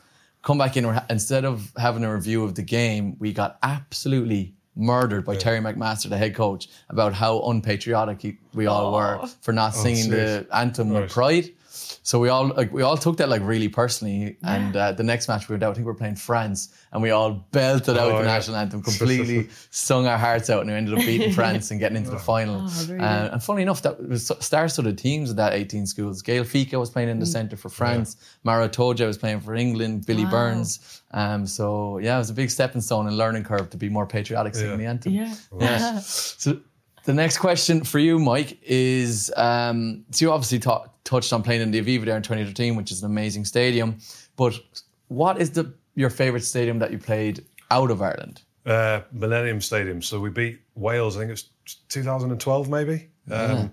come 0.42 0.56
back 0.56 0.74
in. 0.78 0.86
Instead 1.10 1.44
of 1.44 1.70
having 1.76 2.02
a 2.02 2.14
review 2.14 2.44
of 2.44 2.54
the 2.54 2.62
game, 2.62 3.14
we 3.18 3.30
got 3.34 3.58
absolutely 3.62 4.54
murdered 4.76 5.24
by 5.24 5.36
Terry 5.36 5.60
McMaster, 5.60 6.08
the 6.08 6.16
head 6.18 6.34
coach, 6.34 6.68
about 6.88 7.12
how 7.12 7.40
unpatriotic 7.42 8.22
he- 8.22 8.38
we 8.54 8.66
all 8.66 8.92
were 8.92 9.20
oh. 9.22 9.26
for 9.40 9.52
not 9.52 9.72
oh, 9.74 9.82
singing 9.82 10.10
the 10.10 10.46
anthem 10.52 10.90
with 10.90 11.10
pride. 11.10 11.50
So 12.02 12.18
we 12.18 12.30
all 12.30 12.48
like 12.48 12.72
we 12.72 12.80
all 12.82 12.96
took 12.96 13.18
that 13.18 13.28
like 13.28 13.42
really 13.44 13.68
personally. 13.68 14.38
And 14.42 14.74
uh, 14.74 14.92
the 14.92 15.02
next 15.02 15.28
match 15.28 15.48
we 15.48 15.52
went 15.52 15.62
out, 15.62 15.72
I 15.72 15.74
think 15.74 15.84
we 15.84 15.92
were 15.92 15.98
playing 15.98 16.16
France, 16.16 16.74
and 16.92 17.02
we 17.02 17.10
all 17.10 17.32
belted 17.52 17.98
out 17.98 18.08
Oh, 18.10 18.12
the 18.12 18.24
yeah. 18.24 18.34
national 18.34 18.56
anthem, 18.56 18.82
completely 18.82 19.48
sung 19.70 20.06
our 20.06 20.16
hearts 20.16 20.48
out, 20.48 20.62
and 20.62 20.70
we 20.70 20.76
ended 20.76 20.94
up 20.94 21.00
beating 21.04 21.32
France 21.40 21.70
and 21.70 21.78
getting 21.78 21.98
into 21.98 22.10
the 22.10 22.18
final. 22.18 22.66
Oh, 22.66 22.86
really? 22.88 23.00
Uh, 23.00 23.32
and 23.32 23.42
funny 23.42 23.62
enough, 23.62 23.82
that 23.82 24.02
was 24.08 24.32
star-studded 24.40 24.96
teams 24.96 25.28
of 25.30 25.36
that 25.36 25.52
18 25.52 25.86
schools. 25.86 26.22
Gaël 26.22 26.42
Fickou 26.46 26.80
was 26.80 26.88
playing 26.90 27.10
in 27.10 27.18
Mm. 27.18 27.20
the 27.20 27.26
centre 27.26 27.56
for 27.58 27.68
France. 27.68 28.16
Maro 28.44 28.66
Itoje 28.66 29.06
was 29.06 29.18
playing 29.18 29.40
for 29.40 29.54
England. 29.54 30.06
Billy 30.06 30.24
Wow. 30.24 30.30
Burns. 30.30 31.02
Um, 31.12 31.46
so 31.46 31.98
yeah, 31.98 32.14
it 32.16 32.18
was 32.18 32.30
a 32.30 32.34
big 32.34 32.50
stepping 32.50 32.80
stone 32.80 33.08
and 33.08 33.16
learning 33.18 33.44
curve 33.44 33.68
to 33.70 33.76
be 33.76 33.88
more 33.90 34.06
patriotic 34.06 34.54
singing 34.54 34.70
Yeah. 34.70 34.76
the 34.78 34.86
anthem. 34.86 35.12
Yeah. 35.12 35.34
Yeah. 35.60 35.98
so 36.02 36.60
the 37.04 37.14
next 37.14 37.38
question 37.38 37.84
for 37.84 37.98
you, 37.98 38.18
Mike, 38.18 38.58
is 38.62 39.32
um, 39.36 40.04
so 40.10 40.26
you 40.26 40.32
obviously 40.32 40.58
ta- 40.58 40.86
touched 41.04 41.32
on 41.32 41.42
playing 41.42 41.62
in 41.62 41.70
the 41.70 41.80
Aviva 41.80 42.04
there 42.04 42.16
in 42.16 42.22
2013, 42.22 42.76
which 42.76 42.92
is 42.92 43.02
an 43.02 43.10
amazing 43.10 43.44
stadium. 43.44 43.98
But 44.36 44.58
what 45.08 45.40
is 45.40 45.50
the 45.50 45.72
your 45.94 46.10
favourite 46.10 46.44
stadium 46.44 46.78
that 46.78 46.90
you 46.92 46.98
played 46.98 47.44
out 47.70 47.90
of 47.90 48.02
Ireland? 48.02 48.42
Uh, 48.66 49.00
Millennium 49.12 49.60
Stadium. 49.60 50.02
So 50.02 50.20
we 50.20 50.30
beat 50.30 50.60
Wales. 50.74 51.16
I 51.16 51.20
think 51.20 51.30
it 51.30 51.32
was 51.32 51.76
2012, 51.88 52.68
maybe. 52.68 53.08
Um, 53.30 53.72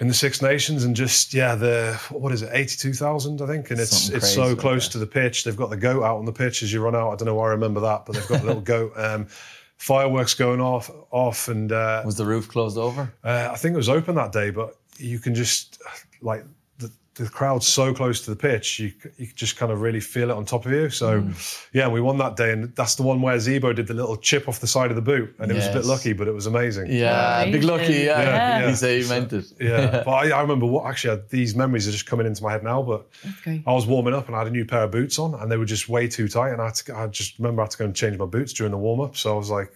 in 0.00 0.08
the 0.08 0.14
Six 0.14 0.40
Nations, 0.40 0.84
and 0.84 0.96
just 0.96 1.34
yeah, 1.34 1.54
the 1.54 2.00
what 2.10 2.32
is 2.32 2.42
it, 2.42 2.50
82,000, 2.52 3.42
I 3.42 3.46
think, 3.46 3.70
and 3.70 3.78
it's 3.78 3.90
Something 3.90 4.16
it's 4.16 4.32
so 4.32 4.56
close 4.56 4.88
to 4.88 4.98
the 4.98 5.06
pitch. 5.06 5.44
They've 5.44 5.56
got 5.56 5.68
the 5.68 5.76
goat 5.76 6.02
out 6.02 6.16
on 6.16 6.24
the 6.24 6.32
pitch 6.32 6.62
as 6.62 6.72
you 6.72 6.82
run 6.82 6.94
out. 6.94 7.12
I 7.12 7.16
don't 7.16 7.26
know 7.26 7.34
why 7.34 7.48
I 7.48 7.50
remember 7.50 7.80
that, 7.80 8.06
but 8.06 8.14
they've 8.14 8.28
got 8.28 8.40
a 8.40 8.46
little 8.46 8.60
goat. 8.62 8.92
Um, 8.96 9.26
fireworks 9.80 10.34
going 10.34 10.60
off, 10.60 10.90
off, 11.10 11.48
and 11.48 11.72
uh, 11.72 12.02
Was 12.04 12.16
the 12.16 12.26
roof 12.26 12.48
closed 12.48 12.76
over? 12.76 13.10
uh, 13.24 13.48
I 13.50 13.56
think 13.56 13.72
it 13.72 13.78
was 13.78 13.88
open 13.88 14.14
that 14.16 14.30
day, 14.30 14.50
but 14.50 14.76
you 14.98 15.18
can 15.18 15.34
just 15.34 15.80
like 16.20 16.44
the, 17.14 17.24
the 17.24 17.28
crowd's 17.30 17.66
so 17.66 17.92
close 17.94 18.20
to 18.24 18.30
the 18.30 18.36
pitch, 18.36 18.78
you 18.78 18.90
c- 18.90 19.10
you 19.18 19.26
just 19.34 19.56
kind 19.56 19.70
of 19.72 19.80
really 19.80 20.00
feel 20.00 20.30
it 20.30 20.34
on 20.36 20.44
top 20.44 20.66
of 20.66 20.72
you. 20.72 20.90
So 20.90 21.20
Mm. 21.22 21.66
yeah, 21.72 21.88
we 21.88 22.00
won 22.00 22.18
that 22.18 22.36
day, 22.36 22.52
and 22.52 22.74
that's 22.76 22.94
the 22.94 23.02
one 23.02 23.20
where 23.22 23.36
Zebo 23.36 23.74
did 23.74 23.86
the 23.86 23.94
little 23.94 24.16
chip 24.16 24.48
off 24.48 24.60
the 24.60 24.66
side 24.66 24.90
of 24.90 24.96
the 24.96 25.02
boot, 25.02 25.34
and 25.38 25.50
it 25.50 25.54
was 25.54 25.66
a 25.66 25.72
bit 25.72 25.84
lucky, 25.84 26.12
but 26.12 26.28
it 26.28 26.32
was 26.34 26.46
amazing. 26.46 26.86
Yeah, 26.90 27.44
big 27.50 27.64
lucky. 27.64 27.92
Yeah, 27.94 28.22
Yeah, 28.22 28.58
you 28.60 28.66
yeah. 28.68 28.74
say 28.74 29.00
you 29.00 29.08
meant 29.08 29.32
it. 29.32 29.44
Yeah, 29.60 30.02
but 30.04 30.10
I, 30.10 30.30
I 30.30 30.40
remember 30.40 30.66
what 30.66 30.86
actually 30.86 31.18
uh, 31.18 31.22
these 31.30 31.54
memories 31.54 31.86
are 31.88 31.92
just 31.92 32.06
coming 32.06 32.26
into 32.26 32.42
my 32.42 32.52
head 32.52 32.62
now. 32.64 32.82
But 32.82 33.06
great. 33.42 33.62
I 33.66 33.72
was 33.72 33.86
warming 33.86 34.14
up 34.14 34.26
and 34.26 34.36
I 34.36 34.38
had 34.38 34.48
a 34.48 34.50
new 34.50 34.64
pair 34.64 34.84
of 34.84 34.90
boots 34.90 35.18
on, 35.18 35.34
and 35.34 35.50
they 35.50 35.56
were 35.56 35.64
just 35.64 35.88
way 35.88 36.08
too 36.08 36.28
tight. 36.28 36.50
And 36.52 36.60
I, 36.62 36.66
had 36.66 36.74
to, 36.76 36.96
I 36.96 37.06
just 37.08 37.38
remember 37.38 37.62
I 37.62 37.64
had 37.64 37.70
to 37.72 37.78
go 37.78 37.84
and 37.86 37.94
change 37.94 38.16
my 38.18 38.26
boots 38.26 38.52
during 38.52 38.70
the 38.72 38.78
warm 38.78 39.00
up. 39.00 39.16
So 39.16 39.34
I 39.34 39.36
was 39.36 39.50
like, 39.50 39.72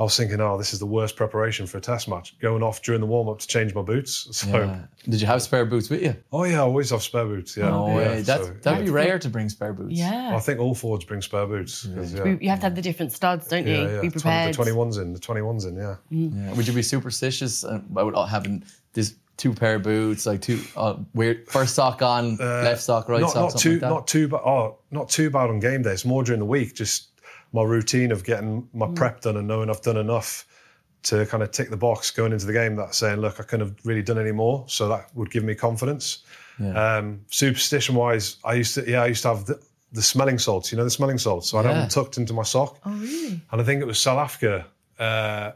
I 0.00 0.02
was 0.02 0.16
thinking, 0.16 0.40
oh, 0.40 0.56
this 0.56 0.72
is 0.72 0.78
the 0.78 0.86
worst 0.86 1.14
preparation 1.14 1.66
for 1.66 1.76
a 1.76 1.80
test 1.82 2.08
match. 2.08 2.38
Going 2.40 2.62
off 2.62 2.80
during 2.80 3.02
the 3.02 3.06
warm 3.06 3.28
up 3.28 3.38
to 3.38 3.46
change 3.46 3.74
my 3.74 3.82
boots. 3.82 4.26
So, 4.40 4.48
Yeah. 4.48 4.80
Did 5.06 5.20
you 5.20 5.26
have 5.26 5.42
spare 5.42 5.66
boots 5.66 5.90
with 5.90 6.02
you? 6.02 6.16
oh 6.32 6.44
yeah, 6.44 6.56
I 6.56 6.60
always 6.60 6.88
have 6.90 7.02
spare 7.02 7.26
boots. 7.26 7.56
Yeah, 7.56 7.68
No 7.68 7.86
yeah, 7.88 7.96
way. 7.96 8.22
That's 8.22 8.46
so, 8.46 8.54
that'd 8.62 8.86
be 8.86 8.90
rare 8.90 9.18
to 9.18 9.28
bring 9.28 9.48
spare 9.50 9.74
boots. 9.74 9.92
Yeah. 9.94 10.34
I 10.34 10.40
think 10.40 10.58
all 10.58 10.74
Fords 10.74 11.04
bring 11.04 11.20
spare 11.20 11.46
boots. 11.46 11.84
Yeah, 11.84 12.22
We- 12.24 12.38
You 12.40 12.48
have 12.48 12.60
to 12.60 12.66
have 12.66 12.74
the 12.74 12.82
different 12.82 13.12
studs, 13.12 13.46
don't 13.48 13.66
you? 13.66 13.74
yeah, 13.74 13.80
yeah. 13.96 14.00
Be 14.00 14.08
20 14.08 14.10
prepared. 14.10 14.54
the 14.54 14.62
21's 14.64 14.96
in, 14.96 15.12
the 15.12 15.20
21's 15.20 15.64
in, 15.66 15.76
yeah. 15.76 15.96
Yeah. 16.10 16.54
Would 16.54 16.66
you 16.66 16.72
be 16.72 16.82
superstitious 16.82 17.62
uh, 17.64 17.80
about 17.90 18.28
having 18.30 18.64
this 18.94 19.16
two 19.36 19.52
pair 19.54 19.76
of 19.76 19.82
boots, 19.82 20.26
like 20.26 20.40
two 20.42 20.60
uh, 20.76 20.96
weird 21.14 21.48
first 21.48 21.74
sock 21.74 22.02
on, 22.02 22.36
left 22.36 22.82
sock, 22.82 23.08
right 23.08 23.18
Uh, 23.18 23.20
not, 23.20 23.30
sock, 23.32 23.42
not 23.42 23.50
something 23.52 23.62
too 23.62 23.72
like 23.72 23.80
that? 23.80 23.88
not 23.90 24.06
too 24.06 24.28
bad 24.28 24.40
oh 24.44 24.78
not 24.90 25.08
too 25.08 25.30
bad 25.30 25.48
on 25.48 25.60
game 25.60 25.80
day 25.82 25.92
it's 25.92 26.04
more 26.04 26.22
during 26.22 26.40
the 26.40 26.44
week 26.46 26.74
just 26.74 27.08
my 27.52 27.62
routine 27.62 28.12
of 28.12 28.24
getting 28.24 28.68
my 28.72 28.86
Mm. 28.86 28.96
prep 28.96 29.20
done 29.22 29.36
and 29.36 29.46
knowing 29.48 29.68
i've 29.70 29.82
done 29.82 29.96
enough 29.96 30.46
to 31.02 31.24
kind 31.26 31.42
of 31.42 31.50
tick 31.50 31.70
the 31.70 31.76
box 31.76 32.10
going 32.10 32.32
into 32.32 32.44
the 32.46 32.52
game 32.52 32.76
that 32.76 32.94
saying 32.94 33.20
look 33.20 33.40
i 33.40 33.42
couldn't 33.42 33.66
have 33.68 33.76
really 33.84 34.02
done 34.02 34.18
any 34.18 34.32
more. 34.32 34.64
So 34.68 34.86
that 34.88 35.06
would 35.14 35.30
give 35.30 35.44
me 35.44 35.54
confidence. 35.54 36.24
Um, 36.60 37.20
superstition 37.30 37.94
wise 37.94 38.36
i 38.44 38.52
used 38.52 38.74
to 38.74 38.84
yeah 38.90 39.02
i 39.02 39.06
used 39.06 39.22
to 39.22 39.28
have 39.28 39.46
the, 39.46 39.58
the 39.92 40.02
smelling 40.02 40.38
salts 40.38 40.70
you 40.70 40.76
know 40.78 40.84
the 40.84 40.90
smelling 40.90 41.16
salts? 41.18 41.48
So 41.48 41.58
i'd 41.58 41.64
have 41.64 41.74
them 41.74 41.88
tucked 41.88 42.18
into 42.18 42.34
my 42.34 42.42
sock. 42.42 42.78
Oh, 42.84 42.90
really? 42.92 43.40
and 43.50 43.60
i 43.60 43.64
think 43.64 43.80
it 43.80 43.86
was 43.86 43.98
south 43.98 44.18
africa 44.18 44.66
uh, 44.98 45.52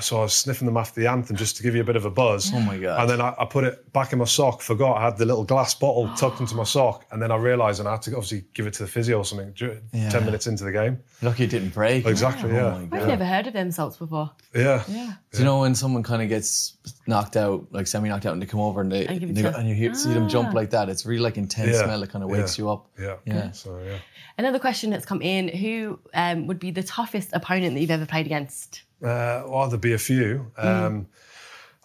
so 0.00 0.18
I 0.18 0.22
was 0.22 0.32
sniffing 0.34 0.66
them 0.66 0.76
after 0.76 1.00
the 1.00 1.06
anthem 1.08 1.36
just 1.36 1.56
to 1.56 1.62
give 1.62 1.74
you 1.74 1.80
a 1.80 1.84
bit 1.84 1.96
of 1.96 2.04
a 2.04 2.10
buzz. 2.10 2.50
Oh 2.54 2.60
my 2.60 2.78
God. 2.78 3.00
And 3.00 3.10
then 3.10 3.20
I, 3.20 3.34
I 3.38 3.44
put 3.44 3.64
it 3.64 3.92
back 3.92 4.12
in 4.12 4.18
my 4.18 4.24
sock, 4.24 4.60
forgot 4.62 4.96
I 4.96 5.04
had 5.04 5.16
the 5.16 5.24
little 5.24 5.44
glass 5.44 5.74
bottle 5.74 6.08
tucked 6.16 6.40
into 6.40 6.54
my 6.54 6.64
sock. 6.64 7.04
And 7.10 7.20
then 7.22 7.30
I 7.30 7.36
realised 7.36 7.80
and 7.80 7.88
I 7.88 7.92
had 7.92 8.02
to 8.02 8.10
obviously 8.12 8.44
give 8.54 8.66
it 8.66 8.74
to 8.74 8.82
the 8.84 8.88
physio 8.88 9.18
or 9.18 9.24
something 9.24 9.54
Yeah. 9.92 10.10
10 10.10 10.24
minutes 10.24 10.46
into 10.46 10.64
the 10.64 10.72
game. 10.72 11.00
Lucky 11.22 11.44
it 11.44 11.50
didn't 11.50 11.74
break. 11.74 12.06
Exactly, 12.06 12.50
Oh 12.52 12.54
yeah. 12.54 12.86
my 12.90 13.00
I've 13.00 13.08
never 13.08 13.24
heard 13.24 13.46
of 13.46 13.52
them 13.52 13.70
salts 13.70 13.96
before. 13.96 14.30
Yeah. 14.54 14.82
Yeah. 14.88 15.14
Do 15.32 15.38
you 15.38 15.44
know 15.44 15.60
when 15.60 15.74
someone 15.74 16.02
kind 16.02 16.22
of 16.22 16.28
gets 16.28 16.76
knocked 17.06 17.36
out, 17.36 17.66
like 17.72 17.86
semi 17.86 18.08
knocked 18.08 18.26
out, 18.26 18.32
and 18.34 18.42
they 18.42 18.46
come 18.46 18.60
over 18.60 18.80
and 18.80 18.90
they 18.92 19.06
And 19.06 19.20
give 19.20 19.34
they- 19.34 19.42
to- 19.42 19.56
and 19.56 19.68
you 19.68 19.74
hear, 19.74 19.94
see 19.94 20.12
them 20.12 20.28
jump 20.28 20.48
Ah. 20.50 20.52
like 20.54 20.70
that? 20.70 20.88
It's 20.88 21.04
really 21.06 21.22
like 21.22 21.36
intense 21.36 21.72
Yeah. 21.72 21.84
smell 21.84 22.00
that 22.00 22.10
kind 22.10 22.22
of 22.24 22.30
wakes 22.30 22.58
Yeah. 22.58 22.64
you 22.64 22.70
up. 22.70 22.86
Yeah. 23.00 23.14
Yeah. 23.24 23.50
So, 23.52 23.78
yeah. 23.84 23.98
Another 24.36 24.58
question 24.58 24.90
that's 24.90 25.06
come 25.06 25.22
in: 25.22 25.46
Who 25.48 25.98
um, 26.12 26.46
would 26.48 26.58
be 26.58 26.70
the 26.72 26.82
toughest 26.82 27.30
opponent 27.32 27.74
that 27.74 27.80
you've 27.80 27.90
ever 27.90 28.06
played 28.06 28.26
against? 28.26 28.82
Uh, 29.02 29.42
well, 29.46 29.68
there'd 29.68 29.80
be 29.80 29.92
a 29.92 29.98
few. 29.98 30.50
Mm. 30.58 30.64
Um, 30.64 31.06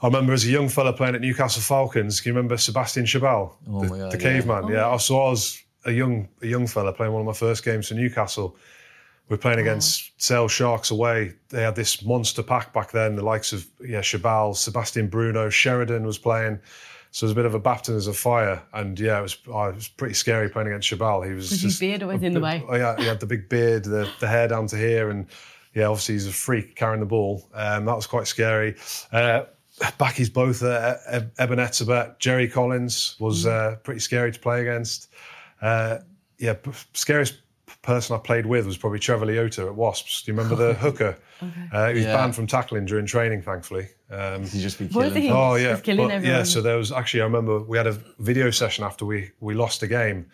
I 0.02 0.08
remember 0.08 0.34
as 0.34 0.46
a 0.46 0.50
young 0.50 0.70
fella 0.70 0.94
playing 0.94 1.16
at 1.16 1.22
Newcastle 1.22 1.62
Falcons. 1.62 2.22
Can 2.22 2.30
you 2.30 2.36
remember 2.36 2.58
Sebastian 2.58 3.06
Chabal, 3.06 3.54
Oh 3.70 3.84
the, 3.84 3.90
my 3.90 3.98
God, 3.98 4.12
the 4.12 4.18
yeah. 4.18 4.24
caveman? 4.24 4.68
Yeah. 4.70 4.98
So 4.98 5.20
I 5.20 5.30
was 5.30 5.62
a 5.86 5.92
young 5.92 6.30
a 6.42 6.48
young 6.48 6.68
fella 6.68 6.94
playing 6.94 7.14
one 7.14 7.22
of 7.22 7.26
my 7.26 7.34
first 7.34 7.66
games 7.66 7.90
for 7.90 7.96
Newcastle. 7.96 8.56
We're 9.28 9.38
playing 9.38 9.60
against 9.60 10.12
Sale 10.20 10.48
Sharks 10.48 10.90
away. 10.90 11.34
They 11.50 11.62
had 11.62 11.76
this 11.76 12.04
monster 12.04 12.42
pack 12.42 12.74
back 12.74 12.92
then, 12.92 13.16
the 13.16 13.24
likes 13.24 13.54
of 13.54 13.68
yeah 13.80 14.00
Chabal, 14.00 14.56
Sebastian 14.56 15.08
Bruno, 15.08 15.50
Sheridan 15.50 16.06
was 16.06 16.18
playing. 16.18 16.60
So 17.12 17.26
it 17.26 17.28
was 17.28 17.32
a 17.32 17.36
bit 17.36 17.46
of 17.46 17.56
a 17.56 17.60
baptism 17.60 18.12
of 18.12 18.18
fire, 18.18 18.62
and 18.74 19.00
yeah, 19.00 19.20
it 19.20 19.24
was 19.24 19.38
oh, 19.48 19.64
it 19.64 19.76
was 19.76 19.88
pretty 19.88 20.14
scary 20.14 20.48
playing 20.48 20.68
against 20.70 20.90
Chabal. 20.90 21.28
He 21.28 21.34
was 21.34 21.52
Was 21.52 21.62
his 21.62 21.80
beard 21.80 22.04
always 22.04 22.22
a 22.22 22.26
in 22.26 22.34
the 22.34 22.40
way? 22.40 22.64
Oh 22.68 22.76
yeah, 22.76 22.96
he 22.98 23.06
had 23.06 23.20
the 23.20 23.26
big 23.26 23.50
beard, 23.50 23.84
the, 23.84 24.10
the 24.20 24.28
hair 24.28 24.48
down 24.48 24.68
to 24.68 24.78
here, 24.78 25.10
and 25.10 25.28
yeah, 25.80 25.86
obviously 25.88 26.16
he's 26.16 26.28
a 26.28 26.32
freak 26.32 26.76
carrying 26.76 27.00
the 27.00 27.06
ball. 27.06 27.50
Um, 27.54 27.86
that 27.86 27.96
was 27.96 28.08
quite 28.08 28.28
scary. 28.28 28.76
Uh, 29.12 29.44
Bakkies 30.00 30.32
Botha, 30.32 31.00
uh, 31.10 31.16
Eb- 31.16 31.32
Eben 31.40 31.60
Etzebeth, 31.60 32.20
Jerry 32.20 32.48
Collins 32.50 33.16
was 33.20 33.46
uh, 33.46 33.78
pretty 33.84 34.00
scary 34.02 34.32
to 34.32 34.40
play 34.40 34.62
against. 34.62 35.08
Uh, 35.62 36.00
yeah, 36.38 36.54
p- 36.54 36.72
scariest 36.94 37.40
person 37.82 38.16
I 38.16 38.20
played 38.20 38.46
with 38.46 38.66
was 38.66 38.78
probably 38.78 39.00
Trevor 39.00 39.26
Leota 39.26 39.68
at 39.68 39.76
Wasps. 39.76 40.24
Do 40.24 40.32
you 40.32 40.38
remember 40.38 40.56
the 40.62 40.74
hooker? 40.80 41.18
Uh, 41.72 41.88
he 41.90 41.94
was 41.96 42.04
Yeah. 42.04 42.16
banned 42.18 42.36
from 42.36 42.46
tackling 42.48 42.86
during 42.86 43.06
training, 43.06 43.42
thankfully. 43.42 43.88
Um, 44.12 44.42
You 44.44 44.62
just 44.62 44.80
be 44.80 44.86
Was 44.88 44.94
killing. 45.14 45.22
he? 45.22 45.30
Oh 45.32 45.56
yeah, 45.56 45.72
Just 45.72 45.84
killing 45.84 46.08
But, 46.08 46.16
everyone. 46.16 46.38
yeah. 46.40 46.44
So 46.44 46.62
there 46.62 46.76
was 46.78 46.92
actually 46.92 47.22
I 47.22 47.26
remember 47.26 47.60
we 47.60 47.78
had 47.78 47.88
a 47.88 47.98
video 48.20 48.52
session 48.52 48.84
after 48.84 49.06
we 49.06 49.32
we 49.40 49.54
lost 49.54 49.82
a 49.84 49.88
game, 49.88 50.26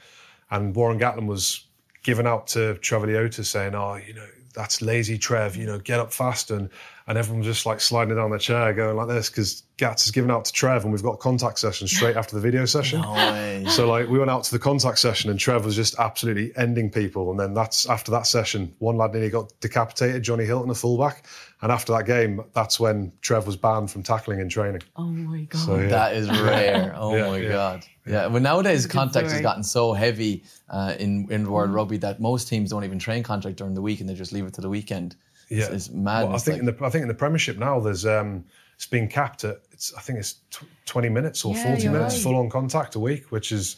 and 0.49 0.75
Warren 0.75 0.97
Gatland 0.97 1.27
was 1.27 1.65
given 2.03 2.25
out 2.25 2.47
to 2.47 2.75
Trevor 2.79 3.07
Leota 3.07 3.45
saying, 3.45 3.75
"Oh, 3.75 3.95
you 3.95 4.13
know 4.15 4.25
that's 4.55 4.81
lazy 4.81 5.17
Trev. 5.17 5.55
You 5.55 5.65
know, 5.65 5.79
get 5.79 5.99
up 5.99 6.13
fast." 6.13 6.51
And 6.51 6.69
and 7.07 7.17
everyone 7.17 7.39
was 7.39 7.47
just 7.47 7.65
like 7.65 7.79
sliding 7.79 8.15
down 8.15 8.31
their 8.31 8.39
chair, 8.39 8.73
going 8.73 8.97
like 8.97 9.07
this 9.07 9.29
because 9.29 9.61
Gats 9.77 10.05
has 10.05 10.11
given 10.11 10.31
out 10.31 10.45
to 10.45 10.51
Trev, 10.51 10.83
and 10.83 10.91
we've 10.91 11.03
got 11.03 11.19
contact 11.19 11.59
session 11.59 11.87
straight 11.87 12.17
after 12.17 12.35
the 12.35 12.41
video 12.41 12.65
session. 12.65 13.01
No. 13.01 13.69
So 13.69 13.87
like 13.87 14.09
we 14.09 14.17
went 14.17 14.31
out 14.31 14.43
to 14.45 14.51
the 14.51 14.59
contact 14.59 14.97
session 14.97 15.29
and 15.29 15.39
Trev 15.39 15.65
was 15.65 15.75
just 15.75 15.99
absolutely 15.99 16.51
ending 16.57 16.89
people. 16.89 17.29
And 17.29 17.39
then 17.39 17.53
that's 17.53 17.87
after 17.87 18.09
that 18.11 18.25
session, 18.25 18.73
one 18.79 18.97
lad 18.97 19.13
nearly 19.13 19.29
got 19.29 19.53
decapitated, 19.59 20.23
Johnny 20.23 20.45
Hilton, 20.45 20.69
a 20.71 20.75
fullback. 20.75 21.25
And 21.65 21.71
after 21.71 21.93
that 21.93 22.05
game, 22.05 22.41
that's 22.53 22.79
when 22.79 23.11
Trev 23.21 23.47
was 23.47 23.55
banned 23.57 23.89
from 23.89 24.03
tackling 24.03 24.39
in 24.39 24.49
training. 24.49 24.83
Oh 24.97 25.05
my 25.05 25.45
god! 25.45 25.59
So 25.65 25.77
yeah. 25.79 25.87
That 25.87 26.13
is 26.13 26.29
rare. 26.29 26.93
Oh 26.95 27.15
Yeah, 27.15 27.27
my 27.27 27.37
yeah. 27.37 27.49
god. 27.49 27.85
Yeah. 28.05 28.29
But 28.29 28.43
nowadays 28.43 28.85
contact 28.85 29.31
has 29.31 29.41
gotten 29.41 29.63
so 29.63 29.91
heavy 29.93 30.43
uh, 30.69 30.93
in 30.99 31.27
in 31.31 31.49
world 31.49 31.71
Mm. 31.71 31.75
rugby 31.75 31.97
that 31.97 32.19
most 32.19 32.47
teams 32.47 32.69
don't 32.69 32.83
even 32.83 32.99
train 32.99 33.23
contact 33.23 33.55
during 33.57 33.73
the 33.73 33.81
week 33.81 33.99
and 33.99 34.07
they 34.07 34.13
just 34.13 34.31
leave 34.31 34.45
it 34.45 34.53
to 34.53 34.61
the 34.61 34.69
weekend. 34.69 35.15
Yeah, 35.49 35.63
It's, 35.65 35.69
it's 35.69 35.89
madness. 35.89 36.27
Well, 36.27 36.35
I 36.35 36.37
think 36.37 36.53
like- 36.53 36.59
in 36.59 36.65
the 36.77 36.85
I 36.85 36.89
think 36.91 37.01
in 37.01 37.07
the 37.07 37.15
Premiership 37.15 37.57
now 37.57 37.79
there's 37.79 38.05
um 38.05 38.45
it's 38.75 38.85
been 38.85 39.07
capped 39.07 39.43
at 39.43 39.57
it's 39.71 39.91
I 39.97 40.01
think 40.01 40.19
it's 40.19 40.33
tw- 40.51 40.65
20 40.85 41.09
minutes 41.09 41.43
or 41.45 41.55
Yeah, 41.55 41.63
40 41.63 41.87
minutes 41.87 42.13
right. 42.13 42.23
full 42.23 42.35
on 42.35 42.47
contact 42.47 42.93
a 42.93 42.99
week, 42.99 43.31
which 43.31 43.51
is 43.51 43.77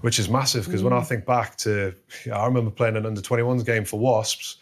which 0.00 0.18
is 0.18 0.30
massive 0.30 0.64
because 0.64 0.82
when 0.82 0.94
I 0.94 1.00
Mm. 1.00 1.06
think 1.08 1.26
back 1.26 1.56
to 1.58 1.92
yeah, 2.24 2.38
I 2.38 2.46
remember 2.46 2.70
playing 2.70 2.96
an 2.96 3.04
under 3.04 3.20
21s 3.20 3.64
game 3.66 3.84
for 3.84 4.00
Wasps, 4.00 4.56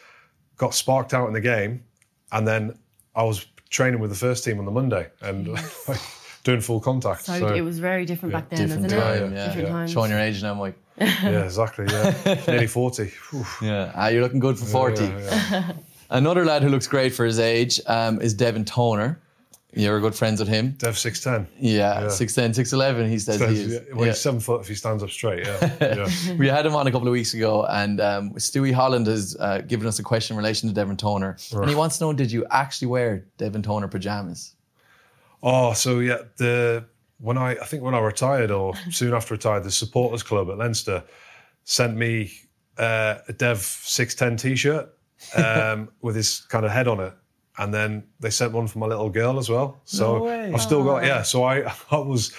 got 0.57 0.75
sparked 0.75 1.15
out 1.15 1.29
in 1.29 1.33
the 1.35 1.41
game, 1.41 1.85
and 2.33 2.47
then 2.47 2.79
I 3.15 3.23
was 3.23 3.47
training 3.71 4.01
with 4.01 4.11
the 4.11 4.17
first 4.17 4.45
team 4.45 4.59
on 4.59 4.65
the 4.65 4.71
Monday 4.71 5.09
and 5.21 5.49
like, 5.49 6.01
doing 6.45 6.61
full 6.61 6.81
contact. 6.81 7.25
so, 7.25 7.39
So, 7.39 7.55
it 7.55 7.63
was 7.63 7.79
very 7.79 8.05
different 8.05 8.33
back 8.33 8.51
then, 8.51 8.61
different 8.61 8.83
wasn't 8.85 9.03
time. 9.03 9.33
it? 9.33 9.37
Yeah, 9.37 9.47
different 9.47 9.69
yeah. 9.69 9.73
times. 9.75 9.93
Showing 9.93 10.11
your 10.11 10.21
age 10.21 10.43
now, 10.43 10.55
Mike. 10.55 10.77
yeah, 10.99 11.45
exactly. 11.45 11.87
Yeah, 11.89 12.43
nearly 12.47 12.67
40. 12.67 13.05
Whew. 13.31 13.47
Yeah. 13.63 13.93
Ah, 13.95 14.09
you're 14.09 14.23
looking 14.23 14.39
good 14.39 14.59
for 14.59 14.65
40. 14.65 15.05
Yeah, 15.05 15.19
yeah. 15.51 15.73
Another 16.11 16.45
lad 16.45 16.63
who 16.63 16.69
looks 16.69 16.87
great 16.87 17.15
for 17.15 17.25
his 17.25 17.41
age 17.41 17.81
um, 17.87 18.21
is 18.21 18.35
Devin 18.35 18.65
Toner. 18.65 19.21
You're 19.77 20.01
good 20.01 20.15
friends 20.15 20.39
with 20.41 20.49
him. 20.49 20.73
Dev 20.79 20.97
six 20.97 21.21
ten. 21.21 21.47
Yeah, 21.59 22.03
Yeah. 22.03 22.07
6'10, 22.07 22.51
6'11, 22.55 23.09
he 23.09 23.19
says 23.19 23.41
he 23.41 23.47
is. 23.47 23.81
Well, 23.93 24.05
he's 24.07 24.21
seven 24.21 24.41
foot 24.41 24.61
if 24.61 24.69
he 24.69 24.75
stands 24.75 25.03
up 25.03 25.11
straight. 25.11 25.45
Yeah, 25.47 25.77
yeah. 25.81 26.37
We 26.37 26.47
had 26.49 26.65
him 26.65 26.75
on 26.77 26.87
a 26.87 26.93
couple 26.93 27.09
of 27.09 27.13
weeks 27.13 27.35
ago, 27.35 27.65
and 27.67 28.01
um, 28.01 28.31
Stewie 28.35 28.73
Holland 28.73 29.07
has 29.09 29.37
uh, 29.41 29.63
given 29.67 29.87
us 29.87 29.99
a 29.99 30.03
question 30.03 30.35
in 30.35 30.39
relation 30.39 30.69
to 30.69 30.75
Devin 30.75 30.97
Toner. 30.97 31.37
And 31.53 31.69
he 31.69 31.75
wants 31.75 31.99
to 31.99 32.05
know 32.05 32.13
did 32.13 32.31
you 32.31 32.47
actually 32.51 32.89
wear 32.89 33.27
Devin 33.37 33.63
Toner 33.63 33.89
pajamas? 33.89 34.55
Oh, 35.43 35.73
so 35.75 35.99
yeah, 36.01 36.19
the 36.37 36.85
when 37.19 37.37
I 37.39 37.51
I 37.53 37.65
think 37.67 37.83
when 37.83 37.95
I 37.95 38.01
retired 38.01 38.51
or 38.51 38.75
soon 38.91 39.13
after 39.15 39.35
retired, 39.35 39.65
the 39.65 39.71
supporters 39.71 40.23
club 40.23 40.51
at 40.51 40.59
Leinster 40.59 41.03
sent 41.65 41.97
me 41.97 42.33
uh, 42.79 43.17
a 43.29 43.33
Dev 43.33 43.59
six 43.61 44.15
ten 44.15 44.37
t 44.37 44.57
shirt 44.57 44.89
um, 45.37 45.89
with 46.01 46.17
his 46.17 46.41
kind 46.49 46.65
of 46.65 46.71
head 46.71 46.89
on 46.89 47.01
it, 47.01 47.13
and 47.59 47.73
then 47.73 48.05
they 48.21 48.31
sent 48.31 48.53
one 48.53 48.67
for 48.67 48.79
my 48.79 48.87
little 48.87 49.11
girl 49.11 49.39
as 49.39 49.49
well. 49.49 49.81
So 49.85 50.19
No 50.19 50.25
way. 50.25 50.53
I've 50.53 50.61
still 50.63 50.83
got 50.85 51.05
yeah. 51.05 51.23
So 51.23 51.45
I 51.45 51.61
I 51.91 51.97
was. 51.99 52.35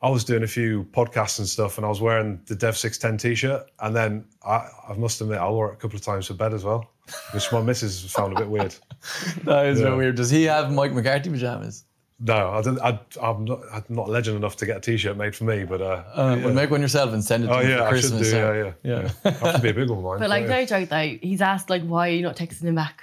I 0.00 0.08
was 0.10 0.22
doing 0.22 0.44
a 0.44 0.46
few 0.46 0.84
podcasts 0.92 1.40
and 1.40 1.48
stuff, 1.48 1.76
and 1.76 1.84
I 1.84 1.88
was 1.88 2.00
wearing 2.00 2.40
the 2.46 2.54
Dev 2.54 2.76
six 2.76 2.98
ten 2.98 3.18
t-shirt, 3.18 3.68
and 3.80 3.96
then 3.96 4.24
I, 4.46 4.68
I 4.88 4.94
must 4.96 5.20
admit 5.20 5.38
I 5.38 5.48
wore 5.50 5.70
it 5.70 5.72
a 5.72 5.76
couple 5.76 5.96
of 5.96 6.02
times 6.02 6.28
for 6.28 6.34
bed 6.34 6.54
as 6.54 6.62
well, 6.62 6.92
which 7.34 7.50
my 7.50 7.60
missus 7.60 8.08
found 8.12 8.32
a 8.32 8.38
bit 8.38 8.48
weird. 8.48 8.76
That 9.44 9.66
is 9.66 9.80
a 9.80 9.82
Yeah. 9.82 9.88
bit 9.90 9.96
weird. 9.96 10.14
Does 10.14 10.30
he 10.30 10.44
have 10.44 10.70
Mike 10.70 10.92
McCarthy 10.92 11.30
pajamas? 11.30 11.82
No, 12.20 12.50
I 12.50 12.62
didn't, 12.62 12.80
I, 12.80 13.00
I'm 13.20 13.44
not. 13.44 13.58
I'm 13.72 13.82
not 13.88 14.08
legend 14.08 14.36
enough 14.36 14.54
to 14.58 14.66
get 14.66 14.76
a 14.76 14.80
T-shirt 14.80 15.16
made 15.16 15.34
for 15.34 15.42
me, 15.42 15.64
but 15.64 15.82
uh, 15.82 16.04
Uh, 16.14 16.40
Well, 16.44 16.54
make 16.54 16.70
one 16.70 16.80
yourself 16.80 17.12
and 17.12 17.24
send 17.24 17.42
it 17.42 17.46
to 17.48 17.54
oh 17.56 17.62
me 17.64 17.68
yeah, 17.70 17.78
for 17.78 17.82
I 17.82 18.00
should 18.00 18.10
Christmas. 18.12 18.20
do. 18.20 18.30
so- 18.30 18.52
Yeah, 18.52 18.72
yeah, 18.84 19.10
yeah. 19.24 19.32
Have 19.40 19.56
to 19.56 19.60
be 19.60 19.70
a 19.70 19.74
big 19.74 19.90
one, 19.90 20.02
mine. 20.04 20.18
But 20.20 20.30
like, 20.30 20.46
no 20.46 20.64
joke 20.64 20.90
though, 20.90 21.16
he's 21.20 21.40
asked 21.42 21.70
like, 21.70 21.82
why 21.82 22.08
are 22.08 22.12
you 22.12 22.22
not 22.22 22.36
texting 22.36 22.62
him 22.68 22.76
back? 22.76 23.02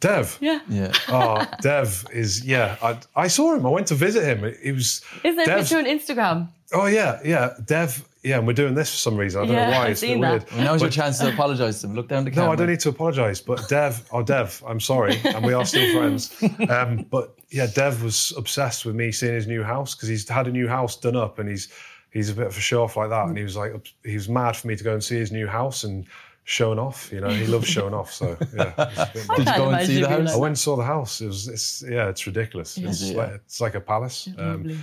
Dev. 0.00 0.38
Yeah. 0.40 0.60
Yeah. 0.68 0.92
Oh, 1.08 1.44
Dev 1.60 2.06
is 2.12 2.44
yeah. 2.44 2.76
I, 2.82 2.98
I 3.16 3.28
saw 3.28 3.54
him. 3.54 3.66
I 3.66 3.70
went 3.70 3.88
to 3.88 3.94
visit 3.94 4.24
him. 4.24 4.54
He 4.62 4.72
was. 4.72 5.02
Isn't 5.24 5.36
there 5.36 5.44
a 5.44 5.46
Dev- 5.46 5.58
picture 5.60 5.78
on 5.78 5.84
Instagram? 5.86 6.48
Oh 6.72 6.86
yeah, 6.86 7.20
yeah. 7.24 7.54
Dev. 7.64 8.04
Yeah, 8.24 8.38
and 8.38 8.46
we're 8.48 8.52
doing 8.52 8.74
this 8.74 8.90
for 8.90 8.96
some 8.96 9.16
reason. 9.16 9.40
I 9.42 9.46
don't 9.46 9.54
Yeah, 9.54 9.70
know 9.70 9.76
why. 9.78 9.84
I've 9.86 9.90
It's 9.92 10.02
a 10.02 10.06
bit 10.06 10.10
seen 10.12 10.20
that. 10.22 10.30
weird. 10.30 10.44
Well, 10.52 10.64
now's 10.64 10.80
your 10.82 10.90
chance 10.90 11.18
to 11.20 11.28
apologise 11.32 11.80
to 11.80 11.86
him. 11.86 11.94
Look 11.94 12.08
down 12.08 12.24
the 12.24 12.30
camera. 12.32 12.46
No, 12.46 12.52
I 12.52 12.56
don't 12.56 12.66
need 12.68 12.80
to 12.80 12.88
apologise. 12.88 13.40
But 13.40 13.68
Dev, 13.68 14.06
oh 14.12 14.22
Dev, 14.24 14.62
I'm 14.66 14.80
sorry, 14.80 15.18
and 15.24 15.46
we 15.46 15.52
are 15.52 15.64
still 15.64 15.90
friends. 15.96 16.34
Um, 16.68 17.06
but 17.10 17.34
yeah, 17.50 17.66
Dev 17.72 18.02
was 18.02 18.32
obsessed 18.36 18.84
with 18.84 18.94
me 18.96 19.12
seeing 19.12 19.34
his 19.34 19.46
new 19.46 19.62
house 19.62 19.94
because 19.94 20.08
he's 20.08 20.28
had 20.28 20.46
a 20.48 20.50
new 20.52 20.68
house 20.68 20.96
done 20.96 21.16
up, 21.16 21.38
and 21.38 21.48
he's 21.48 21.68
he's 22.10 22.28
a 22.28 22.34
bit 22.34 22.46
of 22.48 22.56
a 22.56 22.60
show 22.60 22.82
off 22.82 22.96
like 22.96 23.08
that. 23.10 23.26
And 23.28 23.36
he 23.38 23.44
was 23.44 23.56
like, 23.56 23.72
he 24.04 24.14
was 24.14 24.28
mad 24.28 24.56
for 24.56 24.66
me 24.66 24.76
to 24.76 24.84
go 24.84 24.92
and 24.92 25.02
see 25.02 25.16
his 25.16 25.30
new 25.32 25.46
house 25.46 25.84
and 25.84 26.04
showing 26.50 26.78
off. 26.78 27.10
You 27.12 27.20
know, 27.20 27.28
he 27.28 27.46
loves 27.46 27.66
showing 27.68 27.92
off. 27.92 28.10
So 28.10 28.34
yeah, 28.56 28.72
it's 29.14 29.28
a 29.28 29.36
Did 29.36 29.46
you 29.48 29.56
go 29.56 29.68
and 29.68 29.86
see 29.86 30.00
the 30.00 30.06
it 30.06 30.08
being 30.08 30.20
house? 30.26 30.34
I 30.34 30.36
went 30.38 30.50
and 30.52 30.58
saw 30.58 30.76
the 30.76 30.82
house. 30.84 31.20
It 31.20 31.26
was, 31.26 31.46
it's, 31.46 31.84
yeah, 31.86 32.08
it's 32.08 32.26
ridiculous. 32.26 32.78
It's, 32.78 33.02
it? 33.02 33.16
like, 33.16 33.30
it's 33.34 33.60
like 33.60 33.74
a 33.74 33.80
palace. 33.80 34.30
Um, 34.38 34.82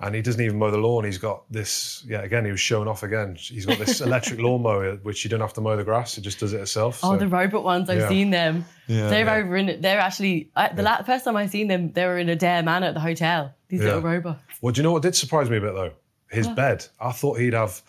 and 0.00 0.12
he 0.12 0.22
doesn't 0.22 0.40
even 0.40 0.58
mow 0.58 0.72
the 0.72 0.76
lawn. 0.76 1.04
He's 1.04 1.18
got 1.18 1.44
this, 1.52 2.04
yeah, 2.08 2.22
again, 2.22 2.44
he 2.44 2.50
was 2.50 2.58
showing 2.58 2.88
off 2.88 3.04
again. 3.04 3.36
He's 3.38 3.64
got 3.64 3.78
this 3.78 4.00
electric 4.08 4.40
lawnmower, 4.40 4.96
which 5.04 5.22
you 5.22 5.30
don't 5.30 5.40
have 5.40 5.52
to 5.52 5.60
mow 5.60 5.76
the 5.76 5.84
grass. 5.84 6.18
It 6.18 6.22
just 6.22 6.40
does 6.40 6.52
it 6.52 6.60
itself. 6.60 6.98
Oh, 7.04 7.12
so- 7.12 7.18
the 7.18 7.28
robot 7.28 7.62
ones, 7.62 7.88
I've 7.88 7.98
Yeah. 8.00 8.08
seen 8.08 8.30
them. 8.30 8.64
they're 8.88 9.24
Yeah. 9.24 9.34
over 9.36 9.56
in. 9.56 9.80
They're 9.80 10.00
actually, 10.00 10.50
I, 10.56 10.70
the 10.72 10.82
la- 10.82 11.04
first 11.04 11.24
time 11.24 11.36
I 11.36 11.46
seen 11.46 11.68
them, 11.68 11.92
they 11.92 12.06
were 12.06 12.18
in 12.18 12.26
Adare 12.26 12.64
Manor 12.64 12.88
at 12.88 12.94
the 12.94 13.00
hotel. 13.00 13.54
These 13.68 13.80
Yeah. 13.82 13.94
little 13.94 14.02
robots. 14.02 14.40
Well, 14.60 14.72
do 14.72 14.80
you 14.80 14.82
know 14.82 14.90
what 14.92 15.02
did 15.02 15.14
surprise 15.14 15.48
me 15.48 15.58
a 15.58 15.60
bit 15.60 15.74
though? 15.74 15.92
His 16.28 16.48
bed. 16.48 16.84
I 17.00 17.12
thought 17.12 17.38
he'd 17.38 17.54
have 17.54 17.80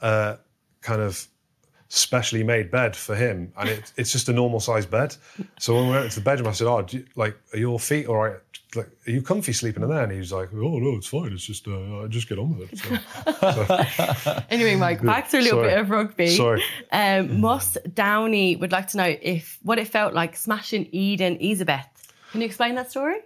a 0.00 0.38
kind 0.80 1.00
of 1.02 1.28
specially 1.94 2.42
made 2.42 2.70
bed 2.70 2.96
for 2.96 3.14
him, 3.14 3.52
and 3.56 3.68
it, 3.68 3.92
it's 3.96 4.10
just 4.12 4.28
a 4.28 4.32
normal 4.32 4.60
sized 4.60 4.90
bed. 4.90 5.16
So 5.58 5.74
when 5.74 5.86
we 5.86 5.90
went 5.92 6.04
into 6.06 6.16
the 6.16 6.24
bedroom, 6.24 6.48
I 6.48 6.52
said, 6.52 6.66
"Oh, 6.66 6.84
you, 6.90 7.04
like, 7.14 7.36
are 7.52 7.58
your 7.58 7.78
feet 7.78 8.06
all 8.06 8.16
right? 8.16 8.36
Like, 8.74 8.88
are 9.06 9.10
you 9.12 9.22
comfy 9.22 9.52
sleeping 9.52 9.82
in 9.84 9.88
there?" 9.88 10.02
And 10.02 10.10
he 10.12 10.18
was 10.18 10.32
like, 10.32 10.48
"Oh 10.52 10.78
no, 10.78 10.96
it's 10.96 11.06
fine. 11.06 11.32
It's 11.32 11.44
just 11.44 11.68
uh, 11.68 12.02
I 12.02 12.06
just 12.08 12.28
get 12.28 12.38
on 12.38 12.58
with 12.58 12.72
it." 12.72 12.78
So, 14.26 14.42
Anyway, 14.50 14.74
Mike, 14.76 15.02
back 15.02 15.28
to 15.30 15.38
a 15.38 15.40
little 15.40 15.60
Sorry. 15.60 15.68
bit 15.68 15.78
of 15.78 15.90
rugby. 15.90 16.28
Sorry. 16.36 16.62
Um, 16.90 17.40
Moss 17.40 17.76
Downey 17.94 18.56
would 18.56 18.72
like 18.72 18.88
to 18.88 18.96
know 18.96 19.16
if 19.22 19.58
what 19.62 19.78
it 19.78 19.86
felt 19.88 20.14
like 20.14 20.36
smashing 20.36 20.88
Eben 20.92 21.38
Etzebeth. 21.38 21.86
Can 22.32 22.40
you 22.40 22.46
explain 22.46 22.74
that 22.74 22.90
story? 22.90 23.18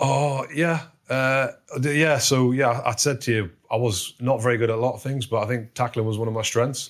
Oh 0.00 0.46
yeah, 0.54 0.86
uh, 1.10 1.48
yeah. 1.82 2.16
So 2.18 2.52
yeah, 2.52 2.80
I 2.84 2.94
said 2.96 3.20
to 3.22 3.32
you, 3.32 3.50
I 3.70 3.76
was 3.76 4.14
not 4.20 4.42
very 4.42 4.56
good 4.56 4.70
at 4.70 4.76
a 4.76 4.80
lot 4.80 4.94
of 4.94 5.02
things, 5.02 5.26
but 5.26 5.42
I 5.42 5.46
think 5.46 5.74
tackling 5.74 6.06
was 6.06 6.16
one 6.16 6.28
of 6.28 6.34
my 6.34 6.42
strengths. 6.42 6.88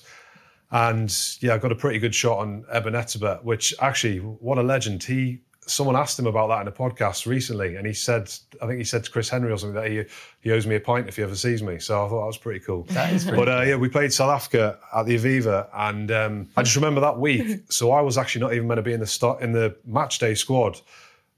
And 0.75 1.15
yeah, 1.39 1.53
I 1.53 1.57
got 1.57 1.71
a 1.71 1.75
pretty 1.75 1.99
good 1.99 2.13
shot 2.13 2.39
on 2.39 2.65
Eben 2.69 2.95
Etzebeth, 2.95 3.45
which 3.45 3.73
actually, 3.79 4.17
what 4.17 4.57
a 4.57 4.61
legend. 4.61 5.01
He, 5.01 5.39
someone 5.65 5.95
asked 5.95 6.19
him 6.19 6.27
about 6.27 6.49
that 6.49 6.59
in 6.63 6.67
a 6.67 6.71
podcast 6.71 7.25
recently, 7.25 7.77
and 7.77 7.87
he 7.87 7.93
said, 7.93 8.29
I 8.61 8.67
think 8.67 8.79
he 8.79 8.83
said 8.83 9.05
to 9.05 9.09
Chris 9.09 9.29
Henry 9.29 9.53
or 9.53 9.57
something 9.57 9.81
that 9.81 9.89
he 9.89 10.03
he 10.41 10.51
owes 10.51 10.67
me 10.67 10.75
a 10.75 10.81
pint 10.81 11.07
if 11.07 11.15
he 11.15 11.23
ever 11.23 11.33
sees 11.33 11.63
me. 11.63 11.79
So 11.79 12.05
I 12.05 12.09
thought 12.09 12.19
that 12.19 12.27
was 12.27 12.37
pretty 12.37 12.59
cool. 12.59 12.83
That 12.89 13.13
is 13.13 13.23
pretty 13.23 13.37
But 13.37 13.47
uh, 13.47 13.61
yeah, 13.61 13.77
we 13.77 13.87
played 13.87 14.11
South 14.11 14.31
Africa 14.31 14.77
at 14.93 15.05
the 15.05 15.15
Aviva, 15.15 15.69
and 15.73 16.11
um, 16.11 16.49
I 16.57 16.63
just 16.63 16.75
remember 16.75 16.99
that 16.99 17.17
week. 17.17 17.61
So 17.69 17.91
I 17.91 18.01
was 18.01 18.17
actually 18.17 18.41
not 18.41 18.53
even 18.53 18.67
meant 18.67 18.79
to 18.79 18.83
be 18.83 18.91
in 18.91 18.99
the 18.99 19.07
start 19.07 19.39
in 19.39 19.53
the 19.53 19.77
match 19.85 20.19
day 20.19 20.35
squad. 20.35 20.81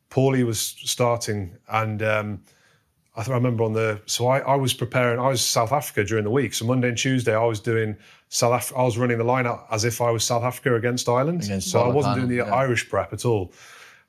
Paulie 0.09 0.43
was 0.43 0.59
starting, 0.59 1.55
and 1.69 2.01
um, 2.01 2.41
I, 3.17 3.21
th- 3.21 3.29
I 3.29 3.33
remember 3.33 3.63
on 3.63 3.73
the 3.73 3.99
so 4.05 4.27
I, 4.27 4.39
I 4.39 4.55
was 4.55 4.75
preparing. 4.75 5.19
I 5.19 5.27
was 5.27 5.41
South 5.41 5.71
Africa 5.71 6.03
during 6.03 6.23
the 6.23 6.29
week. 6.29 6.53
So 6.53 6.65
Monday 6.65 6.89
and 6.89 6.97
Tuesday, 6.97 7.35
I 7.35 7.43
was 7.43 7.59
doing 7.59 7.97
South. 8.29 8.53
Af- 8.53 8.77
I 8.77 8.83
was 8.83 8.95
running 8.97 9.17
the 9.17 9.23
lineup 9.23 9.65
as 9.71 9.85
if 9.85 10.01
I 10.01 10.11
was 10.11 10.23
South 10.23 10.43
Africa 10.43 10.75
against 10.75 11.09
Ireland. 11.09 11.43
Against 11.43 11.71
so 11.71 11.81
I 11.81 11.87
wasn't 11.87 12.15
doing 12.15 12.27
the 12.27 12.35
yeah. 12.35 12.53
Irish 12.53 12.87
prep 12.87 13.11
at 13.13 13.25
all. 13.25 13.51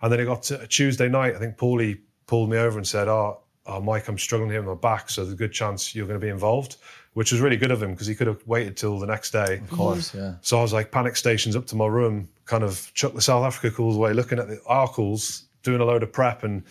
And 0.03 0.13
then 0.13 0.21
it 0.21 0.27
got 0.27 0.43
to 0.45 0.67
Tuesday 0.67 1.09
night. 1.09 1.35
I 1.35 1.39
think 1.39 1.57
Paulie 1.57 1.99
pulled 2.27 2.51
me 2.51 2.59
over 2.59 2.77
and 2.77 2.87
said, 2.87 3.09
"Oh, 3.09 3.41
oh 3.67 3.81
Mike, 3.81 4.09
I'm 4.09 4.19
struggling 4.19 4.51
here 4.51 4.61
with 4.61 4.69
my 4.69 4.81
back. 4.81 5.09
So 5.09 5.23
there's 5.23 5.33
a 5.33 5.37
good 5.37 5.53
chance 5.53 5.95
you're 5.95 6.07
going 6.07 6.21
to 6.21 6.25
be 6.25 6.31
involved." 6.31 6.77
Which 7.15 7.33
was 7.33 7.41
really 7.41 7.57
good 7.57 7.73
of 7.73 7.83
him 7.83 7.93
because 7.93 8.07
he 8.07 8.15
could 8.15 8.27
have 8.29 8.47
waited 8.47 8.77
till 8.77 8.99
the 8.99 9.07
next 9.07 9.33
day. 9.33 9.57
Of 9.57 9.71
course, 9.71 10.15
yeah. 10.15 10.35
So 10.43 10.59
I 10.59 10.63
was 10.63 10.75
like 10.75 10.93
panic 10.93 11.17
stations 11.17 11.57
up 11.57 11.67
to 11.69 11.77
my 11.77 11.87
room, 11.87 12.29
kind 12.45 12.63
of 12.63 12.93
chuck 12.95 13.15
the 13.15 13.23
South 13.23 13.45
Africa 13.45 13.75
calls 13.75 13.97
away, 13.97 14.13
looking 14.13 14.39
at 14.39 14.49
the 14.49 14.61
our 14.67 14.87
calls, 14.87 15.45
doing 15.63 15.81
a 15.81 15.85
load 15.85 16.03
of 16.03 16.13
prep, 16.13 16.45
and 16.45 16.63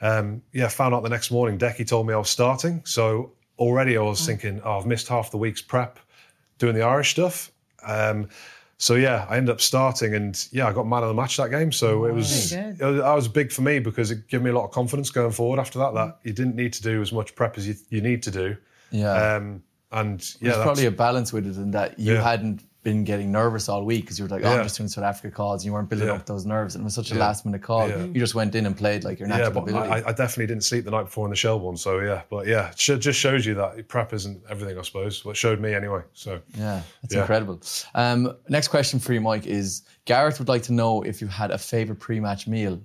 um, 0.00 0.42
yeah, 0.52 0.68
found 0.68 0.94
out 0.94 1.02
the 1.02 1.08
next 1.08 1.30
morning. 1.30 1.58
Decky 1.58 1.86
told 1.86 2.06
me 2.06 2.14
I 2.14 2.18
was 2.18 2.30
starting, 2.30 2.82
so 2.84 3.32
already 3.58 3.96
I 3.96 4.02
was 4.02 4.24
thinking, 4.24 4.60
oh, 4.64 4.78
I've 4.78 4.86
missed 4.86 5.08
half 5.08 5.30
the 5.30 5.38
week's 5.38 5.62
prep 5.62 5.98
doing 6.58 6.74
the 6.74 6.82
Irish 6.82 7.10
stuff. 7.10 7.50
Um, 7.84 8.28
so 8.80 8.94
yeah, 8.94 9.26
I 9.28 9.36
ended 9.36 9.52
up 9.52 9.60
starting, 9.60 10.14
and 10.14 10.46
yeah, 10.52 10.68
I 10.68 10.72
got 10.72 10.86
man 10.86 11.02
of 11.02 11.08
the 11.08 11.14
match 11.14 11.36
that 11.38 11.50
game. 11.50 11.72
So 11.72 12.04
it 12.04 12.12
was, 12.14 12.52
it 12.52 12.78
was 12.80 12.98
that 13.02 13.14
was 13.14 13.26
big 13.26 13.50
for 13.50 13.62
me 13.62 13.80
because 13.80 14.12
it 14.12 14.28
gave 14.28 14.40
me 14.42 14.50
a 14.50 14.52
lot 14.52 14.64
of 14.66 14.70
confidence 14.70 15.10
going 15.10 15.32
forward. 15.32 15.58
After 15.58 15.80
that, 15.80 15.94
that 15.94 16.18
you 16.22 16.32
didn't 16.32 16.54
need 16.54 16.72
to 16.74 16.82
do 16.82 17.02
as 17.02 17.12
much 17.12 17.34
prep 17.34 17.58
as 17.58 17.66
you, 17.66 17.74
you 17.90 18.00
need 18.00 18.22
to 18.22 18.30
do. 18.30 18.56
Yeah. 18.92 19.12
Um, 19.34 19.62
and 19.90 20.20
yeah, 20.20 20.36
There's 20.40 20.54
that's, 20.56 20.64
probably 20.64 20.86
a 20.86 20.90
balance 20.92 21.32
with 21.32 21.46
it 21.46 21.56
in 21.56 21.72
that 21.72 21.98
you 21.98 22.14
Yeah. 22.14 22.22
hadn't 22.22 22.62
been 22.84 23.02
getting 23.02 23.32
nervous 23.32 23.68
all 23.68 23.84
week 23.84 24.02
because 24.02 24.18
you 24.18 24.24
were 24.24 24.28
like, 24.28 24.44
oh, 24.44 24.52
I'm 24.56 24.62
just 24.62 24.76
doing 24.76 24.88
South 24.88 25.02
Africa 25.04 25.34
calls. 25.34 25.62
And 25.62 25.66
you 25.66 25.72
weren't 25.72 25.88
building 25.90 26.06
Yeah. 26.08 26.14
up 26.14 26.26
those 26.26 26.46
nerves. 26.46 26.74
And 26.76 26.82
it 26.82 26.84
was 26.84 26.94
such 26.94 27.10
a 27.10 27.14
Yeah. 27.14 27.20
last 27.20 27.44
minute 27.44 27.60
call. 27.60 27.88
Yeah. 27.88 28.04
You 28.04 28.14
just 28.20 28.36
went 28.36 28.54
in 28.54 28.66
and 28.66 28.76
played 28.76 29.02
like 29.02 29.18
your 29.18 29.28
Yeah, 29.28 29.38
natural 29.38 29.52
but 29.64 29.70
ability. 29.70 29.90
I, 29.90 29.96
I 30.08 30.12
definitely 30.12 30.46
didn't 30.46 30.62
sleep 30.64 30.84
the 30.84 30.92
night 30.92 31.04
before 31.04 31.26
in 31.26 31.30
the 31.30 31.36
Shelbourne. 31.36 31.76
So 31.76 31.98
yeah, 31.98 32.22
but 32.30 32.46
yeah, 32.46 32.70
just 32.76 33.18
shows 33.18 33.44
you 33.44 33.54
that 33.54 33.88
prep 33.88 34.12
isn't 34.12 34.40
everything, 34.48 34.78
I 34.78 34.82
suppose. 34.82 35.24
What 35.24 35.36
showed 35.36 35.60
me 35.60 35.74
anyway. 35.74 36.02
So 36.12 36.40
yeah, 36.56 36.82
that's 37.02 37.14
Yeah. 37.14 37.20
incredible. 37.22 37.60
Um, 37.94 38.36
next 38.48 38.68
question 38.68 39.00
for 39.00 39.12
you, 39.12 39.20
Mike, 39.20 39.46
is 39.46 39.82
Gareth 40.04 40.38
would 40.38 40.48
like 40.48 40.62
to 40.64 40.72
know 40.72 41.02
if 41.02 41.20
you 41.20 41.26
had 41.26 41.50
a 41.50 41.58
favourite 41.58 41.98
pre 42.00 42.20
match 42.20 42.46
meal. 42.46 42.80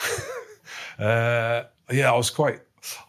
uh, 0.98 1.64
yeah, 1.92 2.12
I 2.12 2.16
was 2.16 2.30
quite. 2.30 2.60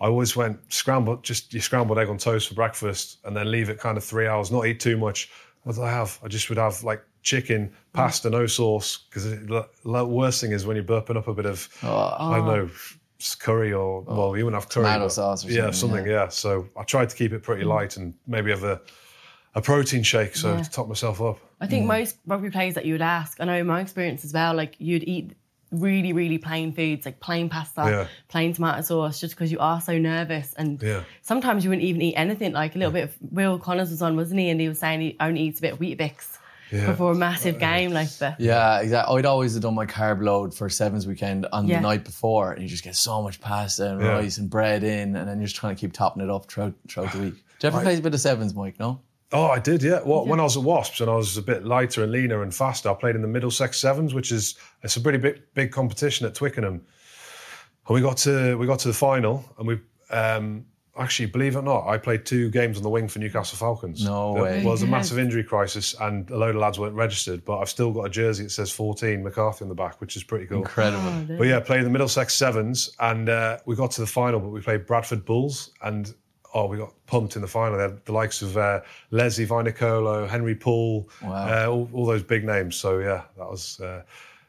I 0.01 0.05
always 0.07 0.35
went 0.35 0.59
scrambled, 0.73 1.23
just 1.23 1.53
your 1.53 1.61
scrambled 1.61 1.99
egg 1.99 2.09
on 2.09 2.17
toast 2.17 2.47
for 2.49 2.55
breakfast, 2.55 3.19
and 3.25 3.37
then 3.37 3.51
leave 3.51 3.69
it 3.69 3.77
kind 3.79 3.95
of 3.95 4.03
three 4.03 4.25
hours, 4.27 4.51
not 4.51 4.65
eat 4.65 4.79
too 4.79 4.97
much. 4.97 5.29
What 5.67 5.75
did 5.75 5.83
I 5.83 5.91
have? 5.91 6.17
I 6.23 6.29
just 6.29 6.47
would 6.47 6.57
have 6.57 6.81
like 6.85 7.03
chicken, 7.23 7.73
pasta, 7.91 8.29
no 8.29 8.47
sauce. 8.47 8.99
Because 9.09 9.25
the 9.25 9.67
the 9.83 10.05
worst 10.05 10.39
thing 10.39 10.53
is 10.53 10.65
when 10.65 10.77
you're 10.77 10.85
burping 10.85 11.17
up 11.17 11.27
a 11.27 11.33
bit 11.33 11.45
of, 11.45 11.67
oh, 11.83 12.15
I 12.17 12.37
don't 12.37 12.45
know, 12.45 12.69
oh. 12.71 13.35
curry 13.39 13.73
or 13.73 14.05
oh, 14.07 14.15
well, 14.15 14.37
you 14.37 14.45
wouldn't 14.45 14.61
have 14.63 14.69
curry, 14.69 14.85
Tomato 14.85 15.05
but- 15.05 15.11
sauce 15.11 15.45
or 15.45 15.51
yeah, 15.51 15.71
something, 15.71 15.97
something. 15.97 16.05
Yeah. 16.07 16.29
So 16.29 16.69
I 16.77 16.83
tried 16.83 17.09
to 17.09 17.17
keep 17.17 17.33
it 17.33 17.43
pretty 17.43 17.65
light 17.65 17.97
and 17.97 18.13
maybe 18.27 18.49
have 18.51 18.63
a 18.63 18.79
a 19.55 19.61
protein 19.61 20.03
shake, 20.03 20.37
so 20.37 20.53
Yeah. 20.53 20.63
to 20.63 20.71
top 20.71 20.87
myself 20.87 21.21
up. 21.21 21.39
I 21.59 21.67
think 21.67 21.83
mm. 21.83 21.87
most 21.87 22.15
rugby 22.25 22.49
players 22.49 22.75
that 22.75 22.85
you 22.85 22.93
would 22.93 23.01
ask, 23.01 23.41
I 23.41 23.45
know 23.45 23.55
in 23.55 23.67
my 23.67 23.81
experience 23.81 24.23
as 24.23 24.31
well, 24.31 24.53
like 24.53 24.75
you'd 24.79 25.03
eat 25.03 25.33
really, 25.71 26.13
really 26.13 26.37
plain 26.37 26.71
foods, 26.71 27.05
like 27.05 27.19
plain 27.19 27.49
pasta, 27.49 27.81
Yeah. 27.85 28.07
plain 28.29 28.53
tomato 28.53 28.81
sauce, 28.81 29.19
just 29.19 29.35
because 29.35 29.51
you 29.51 29.59
are 29.59 29.81
so 29.81 29.97
nervous. 29.97 30.53
And 30.57 30.81
Yeah. 30.81 31.01
sometimes 31.21 31.63
you 31.63 31.69
wouldn't 31.69 31.85
even 31.85 32.01
eat 32.01 32.15
anything. 32.15 32.53
Like 32.53 32.75
a 32.75 32.77
little 32.77 32.93
bit 32.93 33.03
of 33.05 33.15
Will 33.31 33.59
Connors 33.59 33.89
was 33.89 34.01
on, 34.01 34.15
wasn't 34.15 34.39
he? 34.39 34.49
And 34.49 34.59
he 34.61 34.67
was 34.69 34.79
saying 34.79 35.01
he 35.01 35.15
only 35.19 35.41
eats 35.41 35.59
a 35.59 35.61
bit 35.61 35.73
of 35.73 35.79
Weetabix 35.79 36.37
Yeah. 36.71 36.85
before 36.87 37.11
a 37.11 37.15
massive 37.15 37.59
game. 37.59 37.91
Like, 37.91 38.09
but 38.19 38.39
Yeah, 38.39 38.79
exactly. 38.79 39.17
I'd 39.19 39.25
always 39.25 39.53
have 39.53 39.63
done 39.63 39.75
my 39.75 39.85
carb 39.85 40.21
load 40.23 40.53
for 40.53 40.69
Sevens 40.69 41.05
weekend 41.07 41.45
on 41.51 41.67
Yeah. 41.67 41.77
the 41.77 41.81
night 41.81 42.03
before, 42.05 42.53
and 42.53 42.61
you 42.61 42.67
just 42.69 42.83
get 42.83 42.95
so 42.95 43.21
much 43.21 43.39
pasta 43.41 43.91
and 43.91 44.01
Yeah. 44.01 44.07
rice 44.09 44.37
and 44.37 44.49
bread 44.49 44.83
in, 44.83 45.15
and 45.15 45.27
then 45.27 45.37
you're 45.39 45.47
just 45.47 45.55
trying 45.57 45.75
to 45.75 45.79
keep 45.79 45.93
topping 45.93 46.23
it 46.23 46.29
up 46.29 46.49
throughout, 46.49 46.73
throughout 46.89 47.11
the 47.13 47.19
week. 47.19 47.33
Do 47.59 47.67
you 47.67 47.73
ever 47.73 47.81
play 47.81 47.97
a 47.97 48.01
bit 48.01 48.13
of 48.13 48.19
Sevens, 48.21 48.53
Mike? 48.53 48.79
No? 48.79 48.99
Oh, 49.33 49.47
I 49.47 49.59
did, 49.59 49.83
yeah. 49.83 49.99
Well, 50.05 50.25
when 50.25 50.39
I 50.39 50.43
was 50.43 50.55
at 50.55 50.63
Wasps 50.63 51.01
and 51.01 51.09
I 51.09 51.15
was 51.15 51.35
a 51.37 51.41
bit 51.41 51.65
lighter 51.65 52.01
and 52.03 52.11
leaner 52.11 52.43
and 52.43 52.53
faster, 52.55 52.89
I 52.89 52.93
played 52.93 53.15
in 53.15 53.21
the 53.21 53.27
Middlesex 53.27 53.77
Sevens, 53.77 54.13
which 54.13 54.31
is 54.31 54.55
it's 54.83 54.95
a 54.95 55.01
pretty 55.01 55.17
big 55.17 55.41
big 55.53 55.71
competition 55.71 56.25
at 56.25 56.33
Twickenham. 56.35 56.75
and 57.87 57.95
we 57.95 58.01
got 58.01 58.17
to 58.17 58.57
we 58.57 58.65
got 58.67 58.79
to 58.79 58.87
the 58.87 58.93
final, 58.93 59.43
and 59.57 59.67
we 59.67 59.79
um, 60.11 60.65
actually, 60.97 61.25
believe 61.25 61.55
it 61.55 61.59
or 61.59 61.61
not, 61.63 61.85
I 61.87 61.97
played 61.97 62.25
two 62.25 62.49
games 62.49 62.77
on 62.77 62.83
the 62.83 62.89
wing 62.89 63.09
for 63.09 63.19
Newcastle 63.19 63.57
Falcons. 63.57 64.03
No 64.05 64.33
There 64.35 64.43
way. 64.43 64.63
was 64.63 64.81
a 64.83 64.87
massive 64.87 65.19
injury 65.19 65.43
crisis, 65.43 65.93
and 65.99 66.29
a 66.31 66.37
load 66.37 66.55
of 66.55 66.61
lads 66.61 66.79
weren't 66.79 66.95
registered. 66.95 67.43
But 67.43 67.57
I've 67.59 67.69
still 67.69 67.91
got 67.91 68.03
a 68.03 68.09
jersey 68.09 68.43
that 68.43 68.51
says 68.51 68.71
14 68.71 69.21
McCarthy 69.23 69.63
on 69.65 69.69
the 69.69 69.75
back, 69.75 69.99
which 69.99 70.15
is 70.15 70.23
pretty 70.23 70.45
cool. 70.45 70.59
Incredible. 70.59 71.35
But 71.37 71.47
yeah, 71.47 71.59
played 71.59 71.83
the 71.83 71.89
Middlesex 71.89 72.33
Sevens, 72.33 72.95
and 73.01 73.27
uh, 73.27 73.57
we 73.65 73.75
got 73.75 73.91
to 73.91 74.01
the 74.01 74.07
final, 74.07 74.39
but 74.39 74.49
we 74.49 74.61
played 74.61 74.85
Bradford 74.85 75.25
Bulls, 75.25 75.71
and 75.81 76.13
oh, 76.57 76.65
we 76.67 76.77
got 76.77 76.91
pumped 77.05 77.35
in 77.35 77.41
the 77.41 77.47
final. 77.47 77.77
They 77.77 77.83
had 77.83 78.03
the 78.05 78.11
likes 78.11 78.41
of 78.41 78.57
uh, 78.57 78.81
Lesley 79.11 79.45
Vainikolo, 79.45 80.27
Henry 80.27 80.55
Paul, 80.55 81.07
Wow. 81.21 81.29
uh, 81.47 81.67
all, 81.71 81.89
all 81.93 82.05
those 82.05 82.23
big 82.23 82.43
names. 82.43 82.75
So 82.75 82.99
yeah, 82.99 83.23
that 83.37 83.47
was. 83.47 83.79
Uh, 83.79 84.01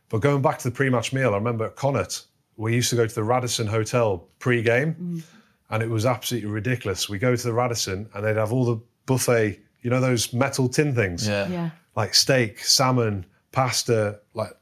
but 0.09 0.19
going 0.23 0.41
back 0.43 0.59
to 0.61 0.71
the 0.71 0.75
pre-match 0.75 1.13
meal, 1.13 1.33
I 1.35 1.37
remember 1.37 1.67
at 1.67 1.77
Connacht, 1.77 2.27
we 2.57 2.75
used 2.75 2.89
to 2.91 2.97
go 2.97 3.07
to 3.07 3.15
the 3.15 3.23
Radisson 3.23 3.67
Hotel 3.67 4.27
pre-game, 4.39 5.23
and 5.71 5.83
it 5.83 5.91
was 5.91 6.07
absolutely 6.07 6.49
ridiculous. 6.51 7.09
We 7.11 7.19
go 7.19 7.37
to 7.37 7.43
the 7.43 7.53
Radisson, 7.53 8.09
and 8.15 8.25
they'd 8.25 8.37
have 8.37 8.53
all 8.53 8.65
the 8.65 8.81
buffet, 9.07 9.61
you 9.83 9.91
know, 9.91 10.01
those 10.01 10.33
metal 10.33 10.69
tin 10.69 10.95
things 10.95 11.29
Yeah. 11.29 11.47
Yeah. 11.49 11.71
like 11.95 12.15
steak, 12.15 12.59
salmon, 12.65 13.27
pasta, 13.53 14.19
like 14.35 14.53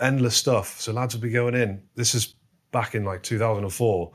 endless 0.00 0.36
stuff. 0.36 0.80
So 0.80 0.92
lads 0.92 1.14
would 1.14 1.22
be 1.22 1.30
going 1.30 1.54
in. 1.54 1.82
This 1.96 2.14
is 2.14 2.34
back 2.72 2.94
in 2.94 3.04
like 3.04 3.22
2004. 3.22 4.10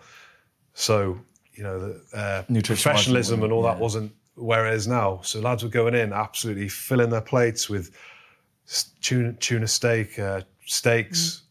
So, 0.74 1.20
you 1.60 1.64
know, 1.66 1.78
the 1.78 2.18
uh, 2.18 2.44
Nutrition 2.48 2.90
professionalism 2.90 3.42
wasn't- 3.42 3.44
and 3.44 3.54
all 3.54 3.64
that 3.64 3.78
wasn't 3.80 4.12
where 4.36 4.66
it 4.68 4.74
is 4.76 4.88
now. 4.88 5.20
So 5.24 5.42
lads 5.42 5.62
were 5.64 5.70
going 5.82 5.94
in, 5.94 6.14
absolutely 6.14 6.70
filling 6.70 7.10
their 7.10 7.20
plates 7.34 7.70
with 7.70 7.92
tuna, 9.02 9.34
tuna 9.34 9.68
steak, 9.68 10.18
uh, 10.18 10.42
steaks, 10.66 11.42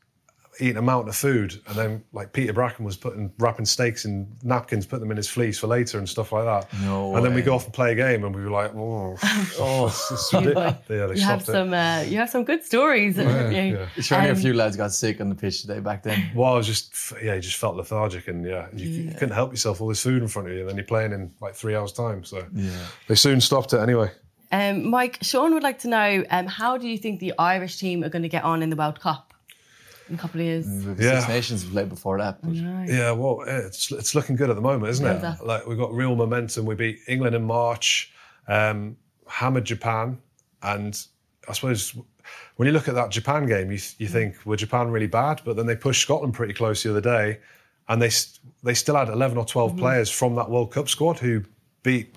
eating 0.60 0.76
a 0.76 0.82
mountain 0.82 1.08
of 1.08 1.16
food. 1.16 1.60
And 1.66 1.76
then 1.76 2.04
like 2.12 2.32
Peter 2.32 2.52
Bracken 2.52 2.84
was 2.84 2.96
putting, 2.96 3.32
wrapping 3.38 3.64
steaks 3.64 4.04
in 4.04 4.26
napkins, 4.42 4.86
putting 4.86 5.00
them 5.02 5.10
in 5.10 5.16
his 5.16 5.28
fleece 5.28 5.58
for 5.58 5.66
later 5.66 5.98
and 5.98 6.08
stuff 6.08 6.32
like 6.32 6.44
that. 6.44 6.72
No 6.82 7.14
and 7.16 7.24
then 7.24 7.34
we 7.34 7.42
go 7.42 7.54
off 7.54 7.64
and 7.64 7.72
play 7.72 7.92
a 7.92 7.94
game 7.94 8.24
and 8.24 8.34
we 8.34 8.42
were 8.42 8.50
like, 8.50 8.74
oh, 8.74 9.16
oh 9.58 9.86
it's, 9.86 10.10
it's 10.10 10.32
You, 10.32 10.38
ridiculous. 10.40 10.74
Yeah, 10.88 11.06
they 11.06 11.14
you 11.14 11.20
have 11.22 11.44
some 11.44 11.72
uh, 11.72 12.04
you 12.06 12.16
have 12.18 12.30
some 12.30 12.44
good 12.44 12.64
stories. 12.64 13.16
haven't 13.16 13.52
you? 13.66 13.78
yeah. 13.78 13.86
Surely 14.02 14.28
a 14.28 14.32
Um, 14.32 14.36
few 14.36 14.54
lads 14.54 14.76
got 14.76 14.92
sick 14.92 15.20
on 15.20 15.28
the 15.28 15.34
pitch 15.34 15.62
today 15.62 15.80
back 15.80 16.02
then. 16.02 16.30
Well, 16.34 16.52
I 16.52 16.56
was 16.56 16.66
just, 16.66 17.12
yeah, 17.22 17.34
you 17.34 17.40
just 17.40 17.56
felt 17.56 17.76
lethargic 17.76 18.28
and 18.28 18.44
yeah, 18.44 18.66
you, 18.74 18.88
you 18.88 19.12
couldn't 19.12 19.34
help 19.34 19.50
yourself. 19.52 19.80
All 19.80 19.88
this 19.88 20.02
food 20.02 20.22
in 20.22 20.28
front 20.28 20.48
of 20.48 20.54
you, 20.54 20.60
and 20.60 20.68
then 20.68 20.76
you're 20.76 20.84
playing 20.84 21.12
in 21.12 21.32
like 21.40 21.54
three 21.54 21.74
hours' 21.76 21.92
time. 21.92 22.24
So 22.24 22.44
Yeah. 22.54 22.70
they 23.06 23.14
soon 23.14 23.40
stopped 23.40 23.72
it 23.72 23.78
anyway. 23.80 24.10
Um, 24.50 24.88
Mike, 24.88 25.18
Sean 25.20 25.52
would 25.52 25.62
like 25.62 25.78
to 25.80 25.88
know 25.88 26.24
um, 26.30 26.46
how 26.46 26.78
do 26.78 26.88
you 26.88 26.96
think 26.96 27.20
the 27.20 27.34
Irish 27.38 27.76
team 27.76 28.02
are 28.02 28.08
going 28.08 28.22
to 28.22 28.30
get 28.30 28.44
on 28.44 28.62
in 28.62 28.70
the 28.70 28.76
World 28.76 28.98
Cup 28.98 29.27
in 30.08 30.14
a 30.14 30.18
couple 30.18 30.40
of 30.40 30.46
years? 30.46 30.66
The 30.66 30.96
Yeah. 30.98 31.20
Six 31.20 31.28
Nations 31.28 31.64
played 31.64 31.88
before 31.88 32.18
that. 32.18 32.40
But 32.42 32.54
Yeah, 32.54 33.12
well, 33.12 33.42
it's 33.46 33.90
it's 33.92 34.14
looking 34.14 34.36
good 34.36 34.50
at 34.50 34.56
the 34.56 34.62
moment, 34.62 34.90
isn't 34.90 35.06
it? 35.06 35.16
Exactly. 35.16 35.46
Like 35.46 35.66
we've 35.66 35.78
got 35.78 35.92
real 35.92 36.14
momentum. 36.16 36.66
We 36.66 36.74
beat 36.74 37.00
England 37.06 37.34
in 37.36 37.44
March, 37.44 38.12
um, 38.46 38.96
hammered 39.26 39.64
Japan, 39.64 40.18
and 40.62 41.00
I 41.48 41.52
suppose 41.52 41.94
when 42.56 42.66
you 42.66 42.72
look 42.72 42.88
at 42.88 42.94
that 42.94 43.10
Japan 43.10 43.46
game, 43.46 43.70
you 43.70 43.78
you 43.98 44.08
think 44.08 44.44
were 44.44 44.56
Japan 44.56 44.90
really 44.90 45.06
bad? 45.06 45.42
But 45.44 45.56
then 45.56 45.66
they 45.66 45.76
pushed 45.76 46.02
Scotland 46.02 46.34
pretty 46.34 46.54
close 46.54 46.82
the 46.82 46.90
other 46.90 47.00
day, 47.00 47.38
and 47.88 48.00
they 48.02 48.10
they 48.62 48.74
still 48.74 48.96
had 48.96 49.08
eleven 49.08 49.38
or 49.38 49.44
12 49.44 49.76
players 49.76 50.10
from 50.10 50.34
that 50.36 50.50
World 50.50 50.72
Cup 50.72 50.88
squad 50.88 51.18
who 51.18 51.44
beat 51.82 52.14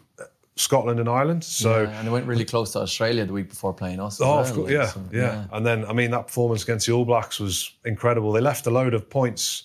Scotland 0.62 1.00
and 1.00 1.10
Ireland. 1.10 1.44
So. 1.44 1.84
Yeah, 1.84 1.98
and 1.98 2.08
they 2.08 2.12
went 2.12 2.26
really 2.26 2.46
close 2.46 2.72
to 2.74 2.80
Australia 2.80 3.26
the 3.26 3.34
week 3.34 3.50
before 3.50 3.74
playing 3.74 4.00
us. 4.00 4.22
Oh, 4.22 4.26
well, 4.26 4.40
of 4.40 4.54
course, 4.54 4.72
yeah, 4.72 4.88
so, 4.88 5.04
yeah, 5.12 5.46
And 5.52 5.66
then, 5.66 5.86
I 5.86 5.94
mean, 5.94 6.12
that 6.12 6.28
performance 6.28 6.64
against 6.64 6.86
the 6.88 6.94
All 6.94 7.06
Blacks 7.06 7.40
was 7.40 7.74
incredible. 7.86 8.32
They 8.32 8.42
left 8.42 8.68
a 8.68 8.72
load 8.72 8.94
of 8.94 9.10
points 9.10 9.64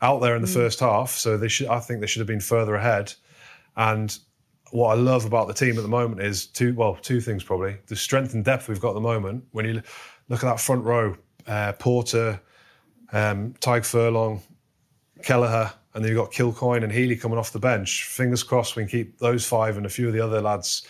out 0.00 0.20
there 0.20 0.36
in 0.36 0.42
the 0.42 0.48
first 0.48 0.80
half, 0.80 1.10
so 1.10 1.36
they 1.36 1.48
should. 1.48 1.68
I 1.68 1.80
think 1.80 2.00
they 2.00 2.06
should 2.06 2.20
have 2.20 2.26
been 2.26 2.40
further 2.40 2.74
ahead. 2.76 3.12
And 3.76 4.16
what 4.70 4.96
I 4.96 5.00
love 5.00 5.24
about 5.24 5.48
the 5.48 5.54
team 5.54 5.76
at 5.76 5.82
the 5.82 5.88
moment 5.88 6.22
is 6.22 6.46
two. 6.46 6.74
Well, 6.74 6.94
two 6.94 7.20
things 7.20 7.42
probably: 7.42 7.76
the 7.86 7.96
strength 7.96 8.34
and 8.34 8.44
depth 8.44 8.68
we've 8.68 8.80
got 8.80 8.90
at 8.90 8.94
the 8.94 9.00
moment. 9.00 9.44
When 9.52 9.66
you 9.66 9.82
look 10.28 10.44
at 10.44 10.48
that 10.48 10.60
front 10.60 10.84
row, 10.84 11.16
uh, 11.46 11.72
Porter, 11.72 12.40
um, 13.12 13.54
Tadhg 13.60 13.84
Furlong, 13.84 14.42
Kelleher, 15.22 15.72
and 15.98 16.04
then 16.04 16.12
you've 16.12 16.22
got 16.22 16.30
Kilcoyne 16.30 16.84
and 16.84 16.92
Healy 16.92 17.16
coming 17.16 17.38
off 17.38 17.50
the 17.50 17.58
bench. 17.58 18.04
Fingers 18.04 18.44
crossed 18.44 18.76
we 18.76 18.82
can 18.84 18.88
keep 18.88 19.18
those 19.18 19.44
five 19.44 19.76
and 19.76 19.84
a 19.84 19.88
few 19.88 20.06
of 20.06 20.12
the 20.12 20.20
other 20.20 20.40
lads 20.40 20.86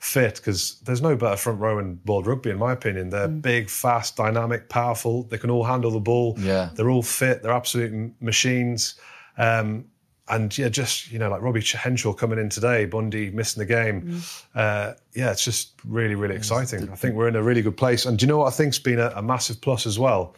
fit 0.00 0.34
because 0.34 0.78
there's 0.80 1.00
no 1.00 1.16
better 1.16 1.34
front 1.38 1.58
row 1.60 1.78
in 1.78 1.98
world 2.04 2.26
rugby, 2.26 2.50
in 2.50 2.58
my 2.58 2.72
opinion. 2.72 3.08
They're 3.08 3.26
big, 3.26 3.70
fast, 3.70 4.18
dynamic, 4.18 4.68
powerful. 4.68 5.22
They 5.22 5.38
can 5.38 5.48
all 5.48 5.64
handle 5.64 5.90
the 5.90 5.98
ball. 5.98 6.34
Yeah. 6.38 6.68
They're 6.74 6.90
all 6.90 7.02
fit. 7.02 7.42
They're 7.42 7.52
absolute 7.52 8.12
machines. 8.20 8.96
Um, 9.38 9.86
and 10.28 10.56
yeah, 10.58 10.68
just, 10.68 11.10
you 11.10 11.18
know, 11.18 11.30
like 11.30 11.40
Robbie 11.40 11.62
Henshaw 11.62 12.12
coming 12.12 12.38
in 12.38 12.50
today, 12.50 12.84
Bundee 12.84 13.30
missing 13.30 13.60
the 13.60 13.66
game. 13.66 14.20
Uh, 14.54 14.92
yeah, 15.14 15.30
it's 15.30 15.42
just 15.42 15.72
really, 15.86 16.16
really 16.16 16.36
exciting. 16.36 16.86
I 16.90 16.96
think 16.96 17.14
we're 17.14 17.28
in 17.28 17.36
a 17.36 17.42
really 17.42 17.62
good 17.62 17.78
place. 17.78 18.04
And 18.04 18.18
do 18.18 18.26
you 18.26 18.28
know 18.28 18.36
what 18.36 18.48
I 18.48 18.50
think's 18.50 18.78
been 18.78 19.00
a, 19.00 19.10
a 19.16 19.22
massive 19.22 19.62
plus 19.62 19.86
as 19.86 19.98
well? 19.98 20.36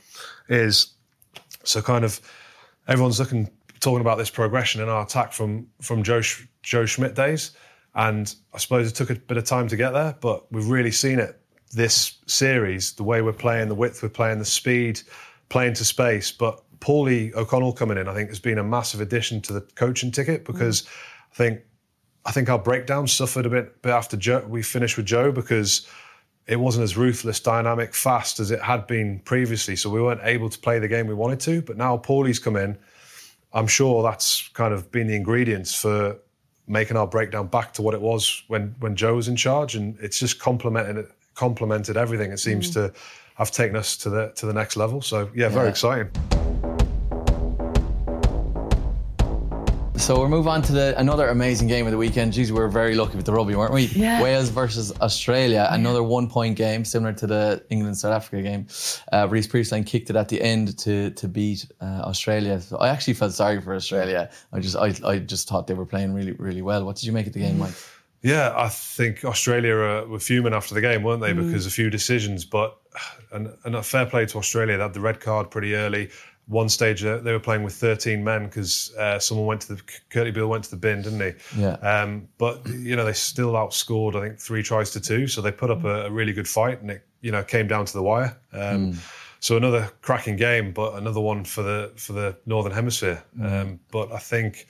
Is 0.48 0.92
so 1.64 1.82
kind 1.82 2.04
of 2.04 2.20
everyone's 2.86 3.18
looking 3.18 3.50
talking 3.82 4.00
about 4.00 4.16
this 4.16 4.30
progression 4.30 4.80
in 4.80 4.88
our 4.88 5.02
attack 5.02 5.32
from 5.32 5.66
from 5.82 6.02
Joe 6.02 6.22
Joe 6.62 6.86
Schmidt 6.86 7.14
days, 7.14 7.50
and 7.94 8.34
I 8.54 8.58
suppose 8.58 8.90
it 8.90 8.94
took 8.94 9.10
a 9.10 9.14
bit 9.16 9.36
of 9.36 9.44
time 9.44 9.68
to 9.68 9.76
get 9.76 9.90
there, 9.90 10.16
but 10.20 10.50
we've 10.50 10.68
really 10.68 10.92
seen 10.92 11.18
it 11.18 11.38
this 11.72 12.18
series. 12.26 12.92
The 12.92 13.02
way 13.02 13.20
we're 13.20 13.32
playing, 13.32 13.68
the 13.68 13.74
width 13.74 14.02
we're 14.02 14.08
playing, 14.08 14.38
the 14.38 14.44
speed, 14.44 15.00
playing 15.48 15.74
to 15.74 15.84
space. 15.84 16.30
But 16.30 16.62
Paulie 16.80 17.34
O'Connell 17.34 17.72
coming 17.72 17.98
in, 17.98 18.08
I 18.08 18.14
think, 18.14 18.28
has 18.28 18.38
been 18.38 18.58
a 18.58 18.64
massive 18.64 19.00
addition 19.00 19.40
to 19.42 19.52
the 19.52 19.60
coaching 19.60 20.10
ticket 20.10 20.42
mm. 20.42 20.46
because 20.46 20.86
I 21.32 21.34
think 21.34 21.60
I 22.24 22.30
think 22.30 22.48
our 22.48 22.58
breakdown 22.58 23.08
suffered 23.08 23.46
a 23.46 23.50
bit, 23.50 23.82
bit 23.82 23.92
after 23.92 24.16
Joe, 24.16 24.44
we 24.48 24.62
finished 24.62 24.96
with 24.96 25.06
Joe 25.06 25.32
because 25.32 25.86
it 26.46 26.56
wasn't 26.56 26.84
as 26.84 26.96
ruthless, 26.96 27.40
dynamic, 27.40 27.94
fast 27.94 28.38
as 28.38 28.50
it 28.50 28.60
had 28.60 28.86
been 28.86 29.20
previously. 29.20 29.74
So 29.74 29.90
we 29.90 30.00
weren't 30.00 30.20
able 30.22 30.48
to 30.48 30.58
play 30.58 30.78
the 30.78 30.88
game 30.88 31.06
we 31.06 31.14
wanted 31.14 31.40
to. 31.40 31.62
But 31.62 31.76
now 31.76 31.96
Paulie's 31.96 32.38
come 32.38 32.56
in. 32.56 32.78
I'm 33.54 33.66
sure 33.66 34.02
that's 34.02 34.48
kind 34.54 34.72
of 34.72 34.90
been 34.90 35.06
the 35.06 35.14
ingredients 35.14 35.74
for 35.74 36.16
making 36.66 36.96
our 36.96 37.06
breakdown 37.06 37.48
back 37.48 37.72
to 37.74 37.82
what 37.82 37.94
it 37.94 38.00
was 38.00 38.42
when 38.48 38.74
when 38.80 38.96
Joe 38.96 39.16
was 39.16 39.28
in 39.28 39.36
charge, 39.36 39.74
and 39.74 39.96
it's 40.00 40.18
just 40.18 40.38
complemented 40.38 41.06
complemented 41.34 41.96
everything. 41.96 42.32
It 42.32 42.38
seems 42.38 42.70
mm. 42.70 42.74
to 42.74 42.92
have 43.34 43.50
taken 43.50 43.76
us 43.76 43.96
to 43.98 44.10
the 44.10 44.32
to 44.36 44.46
the 44.46 44.52
next 44.52 44.76
level. 44.76 45.02
So 45.02 45.30
yeah, 45.34 45.48
very 45.48 45.66
Yeah. 45.66 45.70
exciting. 45.70 46.31
So 50.02 50.18
we'll 50.18 50.28
move 50.28 50.48
on 50.48 50.62
to 50.62 50.72
the 50.72 50.98
another 50.98 51.28
amazing 51.28 51.68
game 51.68 51.86
of 51.86 51.92
the 51.92 51.96
weekend. 51.96 52.32
Geez, 52.32 52.50
we 52.50 52.58
were 52.58 52.66
very 52.66 52.96
lucky 52.96 53.16
with 53.16 53.24
the 53.24 53.32
rugby, 53.32 53.54
weren't 53.54 53.72
we? 53.72 53.84
Yeah. 53.84 54.20
Wales 54.20 54.48
versus 54.48 54.92
Australia, 55.00 55.68
another 55.70 56.02
one-point 56.02 56.56
game, 56.56 56.84
similar 56.84 57.12
to 57.12 57.26
the 57.28 57.64
England 57.70 57.96
South 57.96 58.12
Africa 58.12 58.42
game. 58.42 58.66
Uh, 59.12 59.28
Rhys 59.30 59.46
Priestland 59.46 59.86
kicked 59.86 60.10
it 60.10 60.16
at 60.16 60.28
the 60.28 60.42
end 60.42 60.76
to 60.78 61.10
to 61.10 61.28
beat 61.28 61.70
uh, 61.80 62.02
Australia. 62.02 62.60
So 62.60 62.78
I 62.78 62.88
actually 62.88 63.14
felt 63.14 63.32
sorry 63.32 63.60
for 63.60 63.76
Australia. 63.76 64.28
I 64.52 64.58
just 64.58 64.74
I, 64.74 64.92
I 65.06 65.20
just 65.20 65.48
thought 65.48 65.68
they 65.68 65.74
were 65.74 65.86
playing 65.86 66.12
really 66.12 66.32
really 66.32 66.62
well. 66.62 66.84
What 66.84 66.96
did 66.96 67.04
you 67.04 67.12
make 67.12 67.28
of 67.28 67.32
the 67.32 67.38
game, 67.38 67.58
Mike? 67.58 67.74
Yeah, 68.22 68.52
I 68.56 68.70
think 68.70 69.24
Australia 69.24 69.76
uh, 69.76 70.04
were 70.06 70.18
fuming 70.18 70.52
after 70.52 70.74
the 70.74 70.80
game, 70.80 71.04
weren't 71.04 71.20
they? 71.20 71.32
Because 71.32 71.64
a 71.66 71.70
few 71.70 71.90
decisions, 71.90 72.44
but 72.44 72.76
and, 73.32 73.52
and 73.64 73.76
a 73.76 73.82
fair 73.84 74.06
play 74.06 74.26
to 74.26 74.38
Australia. 74.38 74.76
They 74.76 74.82
had 74.82 74.94
the 74.94 75.00
red 75.00 75.20
card 75.20 75.50
pretty 75.50 75.76
early. 75.76 76.10
One 76.46 76.68
stage 76.68 77.04
uh, 77.04 77.18
they 77.18 77.32
were 77.32 77.40
playing 77.40 77.62
with 77.62 77.74
13 77.74 78.22
men 78.22 78.46
because 78.46 78.92
uh, 78.96 79.18
someone 79.18 79.46
went 79.46 79.60
to 79.62 79.74
the 79.74 79.82
Kurtley 80.10 80.34
Beale 80.34 80.48
went 80.48 80.64
to 80.64 80.70
the 80.70 80.76
bin, 80.76 81.00
didn't 81.02 81.20
he? 81.20 81.60
Yeah. 81.60 81.74
Um, 81.74 82.28
but 82.36 82.66
you 82.68 82.96
know 82.96 83.04
they 83.04 83.12
still 83.12 83.52
outscored. 83.52 84.16
I 84.16 84.26
think 84.26 84.38
three 84.38 84.62
tries 84.62 84.90
to 84.90 85.00
two, 85.00 85.28
so 85.28 85.40
they 85.40 85.52
put 85.52 85.70
up 85.70 85.84
a, 85.84 86.06
a 86.06 86.10
really 86.10 86.32
good 86.32 86.48
fight, 86.48 86.80
and 86.80 86.90
it 86.90 87.06
you 87.20 87.30
know 87.30 87.42
came 87.44 87.68
down 87.68 87.84
to 87.86 87.92
the 87.92 88.02
wire. 88.02 88.36
Um, 88.52 88.98
So 89.42 89.56
another 89.56 89.90
cracking 90.02 90.36
game, 90.36 90.70
but 90.70 90.94
another 90.94 91.20
one 91.20 91.44
for 91.44 91.64
the 91.64 91.92
for 91.96 92.12
the 92.12 92.36
Northern 92.46 92.70
Hemisphere. 92.72 93.24
Um, 93.42 93.80
but 93.90 94.12
I 94.12 94.18
think 94.18 94.66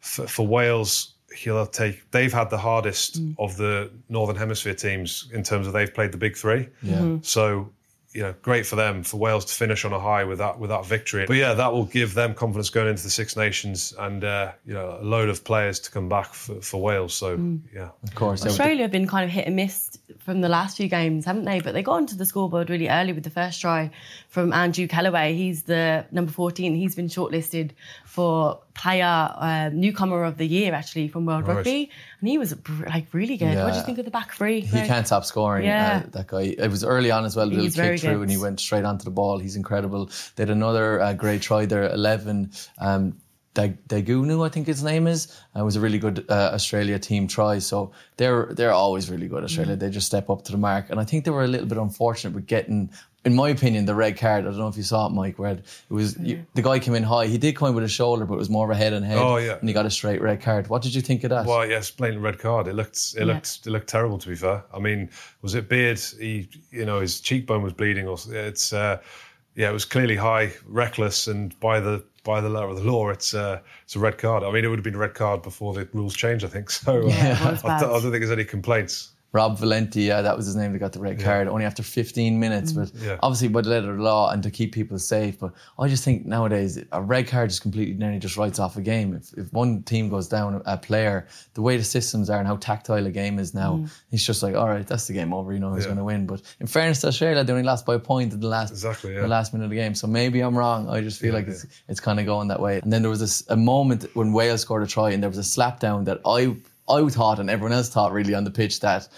for, 0.00 0.26
for 0.26 0.44
Wales, 0.44 1.14
he'll 1.36 1.64
take. 1.66 2.10
They've 2.10 2.32
had 2.32 2.50
the 2.50 2.58
hardest 2.58 3.20
of 3.38 3.56
the 3.56 3.92
Northern 4.08 4.34
Hemisphere 4.34 4.74
teams 4.74 5.28
in 5.32 5.44
terms 5.44 5.68
of 5.68 5.72
they've 5.72 5.92
played 5.94 6.10
the 6.10 6.18
big 6.18 6.36
three. 6.36 6.68
Yeah. 6.82 7.18
So, 7.22 7.70
you 8.14 8.22
know, 8.22 8.34
great 8.42 8.64
for 8.64 8.74
them 8.76 9.02
for 9.02 9.18
Wales 9.18 9.44
to 9.44 9.54
finish 9.54 9.84
on 9.84 9.92
a 9.92 10.00
high 10.00 10.24
with 10.24 10.38
that 10.38 10.58
with 10.58 10.70
that 10.70 10.86
victory. 10.86 11.26
But 11.26 11.36
yeah, 11.36 11.52
that 11.54 11.72
will 11.72 11.84
give 11.84 12.14
them 12.14 12.34
confidence 12.34 12.70
going 12.70 12.88
into 12.88 13.02
the 13.02 13.10
Six 13.10 13.36
Nations 13.36 13.92
and 13.98 14.24
uh, 14.24 14.52
you 14.64 14.72
know 14.74 14.98
a 15.00 15.04
load 15.04 15.28
of 15.28 15.44
players 15.44 15.78
to 15.80 15.90
come 15.90 16.08
back 16.08 16.32
for, 16.32 16.54
for 16.62 16.80
Wales. 16.80 17.12
So 17.14 17.32
yeah, 17.74 17.90
Of 18.04 18.14
course, 18.14 18.40
yeah, 18.40 18.46
with 18.48 18.56
the- 18.56 18.62
Australia 18.62 18.82
have 18.82 18.90
been 18.92 19.06
kind 19.06 19.24
of 19.24 19.30
hit 19.30 19.46
and 19.46 19.56
miss 19.56 19.90
from 20.20 20.40
the 20.40 20.48
last 20.48 20.76
few 20.78 20.88
games, 20.88 21.24
haven't 21.26 21.44
they? 21.44 21.60
But 21.60 21.74
they 21.74 21.82
got 21.82 21.96
onto 21.96 22.16
the 22.16 22.24
scoreboard 22.24 22.70
really 22.70 22.88
early 22.88 23.12
with 23.12 23.24
the 23.24 23.30
first 23.30 23.60
try 23.60 23.90
from 24.28 24.52
Andrew 24.52 24.86
Kellaway. 24.86 25.34
He's 25.36 25.64
the 25.64 26.06
number 26.10 26.32
14. 26.32 26.74
He's 26.74 26.94
been 26.94 27.08
shortlisted 27.08 27.70
for 28.04 28.60
player 28.74 29.30
um, 29.36 29.78
newcomer 29.80 30.24
of 30.24 30.38
the 30.38 30.46
year, 30.46 30.72
actually, 30.72 31.08
from 31.08 31.26
World 31.26 31.46
Right. 31.46 31.56
Rugby. 31.56 31.90
And 32.20 32.28
he 32.28 32.38
was 32.38 32.54
like 32.86 33.06
really 33.12 33.36
good. 33.36 33.56
What 33.56 33.72
do 33.72 33.78
you 33.78 33.84
think 33.84 33.98
of 33.98 34.04
the 34.04 34.10
back 34.10 34.32
three? 34.32 34.60
He 34.60 34.86
can't 34.86 35.06
stop 35.06 35.24
scoring. 35.24 35.64
Yeah. 35.64 36.02
uh, 36.06 36.10
that 36.12 36.26
guy. 36.26 36.54
It 36.58 36.70
was 36.70 36.84
early 36.84 37.10
on 37.10 37.24
as 37.24 37.36
well. 37.36 37.46
A 37.46 37.48
little 37.48 37.64
He's 37.64 37.76
very 37.76 37.97
kick 38.00 38.10
through, 38.10 38.14
good. 38.18 38.22
and 38.22 38.30
he 38.30 38.36
went 38.36 38.60
straight 38.60 38.84
onto 38.84 39.04
the 39.04 39.10
ball. 39.10 39.38
He's 39.38 39.56
incredible. 39.56 40.10
They 40.36 40.42
had 40.42 40.50
another 40.50 41.00
uh, 41.00 41.12
great 41.14 41.42
try 41.42 41.66
there. 41.66 41.84
Eleven. 41.92 42.50
Um, 42.78 43.20
Daugunu, 43.54 44.46
I 44.46 44.50
think 44.50 44.66
his 44.68 44.84
name 44.84 45.08
is. 45.08 45.34
Uh, 45.56 45.60
it 45.60 45.64
was 45.64 45.74
a 45.74 45.80
really 45.80 45.98
good 45.98 46.24
uh, 46.28 46.50
Australia 46.54 46.96
team 46.98 47.26
try. 47.26 47.58
So 47.58 47.90
they're 48.16 48.46
they're 48.52 48.72
always 48.72 49.10
really 49.10 49.26
good. 49.26 49.42
Australia, 49.42 49.76
Mm. 49.76 49.80
they 49.80 49.90
just 49.90 50.06
step 50.06 50.30
up 50.30 50.44
to 50.44 50.52
the 50.52 50.58
mark, 50.58 50.90
and 50.90 51.00
I 51.00 51.04
think 51.04 51.24
they 51.24 51.32
were 51.32 51.42
a 51.44 51.48
little 51.48 51.66
bit 51.66 51.78
unfortunate 51.78 52.34
with 52.34 52.46
getting. 52.46 52.90
In 53.24 53.34
my 53.34 53.48
opinion, 53.50 53.84
the 53.84 53.94
red 53.96 54.16
card. 54.16 54.44
I 54.44 54.48
don't 54.50 54.58
know 54.58 54.68
if 54.68 54.76
you 54.76 54.82
saw 54.84 55.06
it, 55.06 55.10
Mike. 55.10 55.38
Where 55.38 55.50
it 55.52 55.64
was 55.90 56.16
you, 56.18 56.46
the 56.54 56.62
guy 56.62 56.78
came 56.78 56.94
in 56.94 57.02
high. 57.02 57.26
He 57.26 57.36
did 57.36 57.56
come 57.56 57.68
in 57.68 57.74
with 57.74 57.84
a 57.84 57.88
shoulder, 57.88 58.24
but 58.24 58.34
it 58.34 58.38
was 58.38 58.48
more 58.48 58.64
of 58.64 58.70
a 58.70 58.78
head 58.78 58.92
and 58.92 59.04
head. 59.04 59.18
Oh, 59.18 59.36
yeah. 59.36 59.56
and 59.58 59.68
he 59.68 59.72
got 59.74 59.84
a 59.86 59.90
straight 59.90 60.22
red 60.22 60.40
card. 60.40 60.68
What 60.68 60.82
did 60.82 60.94
you 60.94 61.00
think 61.02 61.24
of 61.24 61.30
that? 61.30 61.44
Well, 61.44 61.66
yes, 61.66 61.90
plain 61.90 62.20
red 62.20 62.38
card. 62.38 62.68
It 62.68 62.74
looked, 62.74 62.96
it 63.16 63.18
Yeah. 63.18 63.24
looked, 63.34 63.66
it 63.66 63.70
looked 63.70 63.88
terrible. 63.88 64.18
To 64.18 64.28
be 64.28 64.36
fair, 64.36 64.62
I 64.72 64.78
mean, 64.78 65.10
was 65.42 65.54
it 65.56 65.68
Beard? 65.68 65.98
He, 65.98 66.48
you 66.70 66.84
know, 66.86 67.00
his 67.00 67.20
cheekbone 67.20 67.62
was 67.62 67.72
bleeding. 67.72 68.06
Or 68.06 68.16
it's, 68.30 68.72
uh, 68.72 68.98
yeah, 69.56 69.68
it 69.68 69.72
was 69.74 69.84
clearly 69.84 70.16
high, 70.16 70.52
reckless, 70.66 71.26
and 71.26 71.58
by 71.60 71.80
the 71.80 72.04
by 72.24 72.40
the 72.40 72.48
letter 72.48 72.68
of 72.68 72.76
the 72.76 72.84
law, 72.84 73.08
it's 73.10 73.34
uh, 73.34 73.58
it's 73.84 73.96
a 73.96 73.98
red 73.98 74.16
card. 74.18 74.42
I 74.44 74.52
mean, 74.52 74.64
it 74.64 74.68
would 74.68 74.78
have 74.78 74.84
been 74.84 74.94
a 74.94 74.98
red 74.98 75.14
card 75.14 75.42
before 75.42 75.74
the 75.74 75.88
rules 75.92 76.14
changed. 76.14 76.44
I 76.44 76.48
think 76.48 76.70
so. 76.70 77.02
uh, 77.02 77.06
Yeah, 77.08 77.52
it 77.52 77.64
I, 77.64 77.76
I 77.76 77.80
don't 77.80 78.00
think 78.00 78.12
there's 78.12 78.30
any 78.30 78.44
complaints. 78.44 79.10
Rob 79.32 79.58
Valetini, 79.58 80.06
yeah, 80.06 80.22
that 80.22 80.36
was 80.38 80.46
his 80.46 80.56
name 80.56 80.72
that 80.72 80.78
got 80.78 80.92
the 80.94 81.00
red 81.00 81.20
card 81.20 81.48
only 81.48 81.66
after 81.66 81.82
15 81.82 82.40
minutes. 82.40 82.72
Mm, 82.72 82.76
but 82.76 83.02
Yeah. 83.02 83.16
obviously, 83.22 83.48
by 83.48 83.60
the 83.60 83.68
letter 83.68 83.90
of 83.90 83.98
the 83.98 84.02
law 84.02 84.30
and 84.30 84.42
to 84.42 84.50
keep 84.50 84.72
people 84.72 84.98
safe. 84.98 85.38
But 85.38 85.52
I 85.78 85.86
just 85.88 86.02
think 86.02 86.24
nowadays 86.24 86.82
a 86.92 87.02
red 87.02 87.28
card 87.28 87.50
just 87.50 87.60
completely 87.60 87.92
nearly 87.94 88.18
just 88.20 88.38
writes 88.38 88.58
off 88.58 88.78
a 88.78 88.80
game. 88.80 89.14
If, 89.14 89.34
if 89.36 89.52
one 89.52 89.82
team 89.82 90.08
goes 90.08 90.28
down 90.28 90.62
a 90.64 90.78
player, 90.78 91.26
the 91.52 91.60
way 91.60 91.76
the 91.76 91.84
systems 91.84 92.30
are 92.30 92.38
and 92.38 92.46
how 92.48 92.56
tactile 92.56 93.04
a 93.06 93.10
game 93.10 93.38
is 93.38 93.52
now, 93.52 93.74
mm. 93.74 93.90
it's 94.12 94.24
just 94.24 94.42
like, 94.42 94.54
all 94.54 94.66
right, 94.66 94.86
that's 94.86 95.06
the 95.08 95.12
game 95.12 95.34
over. 95.34 95.52
You 95.52 95.58
know 95.58 95.70
who's 95.74 95.84
Yeah. 95.84 95.88
going 95.88 95.98
to 95.98 96.04
win. 96.04 96.26
But 96.26 96.40
in 96.58 96.66
fairness 96.66 97.02
to 97.02 97.08
Australia, 97.08 97.44
they 97.44 97.52
only 97.52 97.64
lost 97.64 97.84
by 97.84 97.96
a 97.96 97.98
point 97.98 98.32
in 98.32 98.40
the 98.40 98.48
last 98.48 98.70
Exactly, 98.70 99.14
yeah. 99.14 99.20
the 99.20 99.28
last 99.28 99.52
minute 99.52 99.64
of 99.66 99.70
the 99.70 99.76
game. 99.76 99.94
So 99.94 100.06
maybe 100.06 100.40
I'm 100.40 100.56
wrong. 100.56 100.88
I 100.88 101.02
just 101.02 101.20
feel 101.20 101.34
like 101.34 101.48
it's 101.48 101.66
it's 101.86 102.00
kind 102.00 102.18
of 102.18 102.24
going 102.24 102.48
that 102.48 102.60
way. 102.60 102.80
And 102.82 102.90
then 102.90 103.02
there 103.02 103.10
was 103.10 103.20
this, 103.20 103.44
a 103.50 103.56
moment 103.56 104.06
when 104.14 104.32
Wales 104.32 104.62
scored 104.62 104.82
a 104.82 104.86
try 104.86 105.10
and 105.10 105.22
there 105.22 105.28
was 105.28 105.38
a 105.38 105.44
slap 105.44 105.80
down 105.80 106.04
that 106.04 106.20
I 106.24 106.56
I 106.88 107.06
thought 107.08 107.38
and 107.38 107.50
everyone 107.50 107.72
else 107.72 107.88
thought 107.88 108.12
really 108.12 108.34
on 108.34 108.44
the 108.44 108.50
pitch 108.50 108.80
that 108.80 109.08